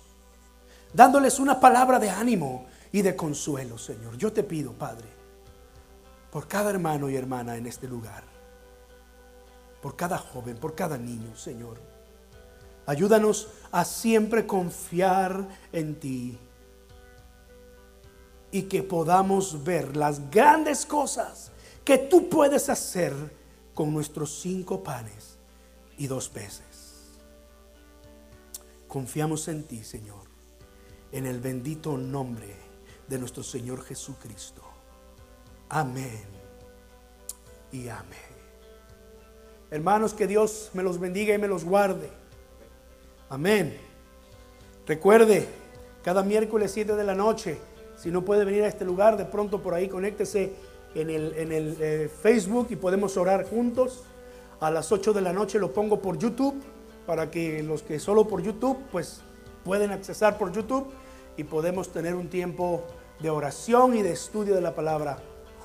dándoles 0.97 1.37
una 1.37 1.59
palabra 1.59 1.99
de 1.99 2.09
ánimo 2.09 2.65
y 2.91 3.03
de 3.03 3.15
consuelo, 3.15 3.77
Señor. 3.77 4.17
Yo 4.17 4.33
te 4.33 4.41
pido, 4.41 4.73
Padre, 4.73 5.07
por 6.31 6.47
cada 6.47 6.71
hermano 6.71 7.07
y 7.07 7.15
hermana 7.15 7.55
en 7.55 7.67
este 7.67 7.87
lugar, 7.87 8.23
por 9.79 9.95
cada 9.95 10.17
joven, 10.17 10.57
por 10.57 10.73
cada 10.73 10.97
niño, 10.97 11.35
Señor. 11.37 11.77
Ayúdanos 12.87 13.47
a 13.71 13.85
siempre 13.85 14.47
confiar 14.47 15.47
en 15.71 15.99
ti 15.99 16.39
y 18.49 18.63
que 18.63 18.81
podamos 18.81 19.63
ver 19.63 19.95
las 19.95 20.31
grandes 20.31 20.83
cosas 20.83 21.51
que 21.85 21.99
tú 21.99 22.27
puedes 22.27 22.69
hacer 22.69 23.13
con 23.75 23.93
nuestros 23.93 24.39
cinco 24.41 24.81
panes 24.81 25.37
y 25.95 26.07
dos 26.07 26.27
peces. 26.27 27.19
Confiamos 28.87 29.47
en 29.47 29.63
ti, 29.63 29.83
Señor 29.83 30.26
en 31.11 31.25
el 31.25 31.39
bendito 31.39 31.97
nombre 31.97 32.55
de 33.07 33.19
nuestro 33.19 33.43
Señor 33.43 33.83
Jesucristo. 33.83 34.61
Amén 35.69 36.23
y 37.71 37.87
amén. 37.89 38.37
Hermanos, 39.69 40.13
que 40.13 40.27
Dios 40.27 40.71
me 40.73 40.83
los 40.83 40.99
bendiga 40.99 41.35
y 41.35 41.37
me 41.37 41.47
los 41.47 41.65
guarde. 41.65 42.09
Amén. 43.29 43.77
Recuerde, 44.85 45.45
cada 46.03 46.23
miércoles 46.23 46.71
7 46.71 46.95
de 46.95 47.03
la 47.03 47.15
noche, 47.15 47.57
si 47.97 48.09
no 48.09 48.23
puede 48.23 48.45
venir 48.45 48.63
a 48.63 48.67
este 48.67 48.85
lugar, 48.85 49.17
de 49.17 49.25
pronto 49.25 49.61
por 49.61 49.73
ahí 49.73 49.89
conéctese 49.89 50.53
en 50.95 51.09
el, 51.09 51.33
en 51.33 51.51
el 51.51 51.77
eh, 51.79 52.09
Facebook 52.21 52.67
y 52.69 52.77
podemos 52.77 53.17
orar 53.17 53.45
juntos. 53.45 54.03
A 54.59 54.71
las 54.71 54.91
8 54.91 55.13
de 55.13 55.21
la 55.21 55.33
noche 55.33 55.59
lo 55.59 55.73
pongo 55.73 56.01
por 56.01 56.17
YouTube 56.17 56.55
para 57.05 57.29
que 57.29 57.61
los 57.63 57.83
que 57.83 57.99
solo 57.99 58.27
por 58.27 58.41
YouTube, 58.41 58.77
pues 58.91 59.21
pueden 59.67 59.91
accesar 59.91 60.37
por 60.37 60.53
YouTube 60.53 60.87
y 61.35 61.43
podemos 61.43 61.91
tener 61.91 62.15
un 62.15 62.29
tiempo 62.29 62.83
de 63.19 63.29
oración 63.29 63.97
y 63.97 64.01
de 64.01 64.13
estudio 64.13 64.55
de 64.55 64.61
la 64.61 64.73
palabra 64.73 65.17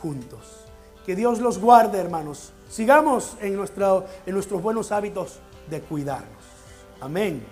juntos. 0.03 0.65
Que 1.07 1.15
Dios 1.15 1.39
los 1.39 1.59
guarde, 1.59 1.99
hermanos. 1.99 2.53
Sigamos 2.69 3.37
en, 3.41 3.53
en 3.53 4.35
nuestros 4.35 4.63
buenos 4.63 4.91
hábitos 4.91 5.39
de 5.71 5.81
cuidarnos. 5.83 6.43
Amén. 7.01 7.47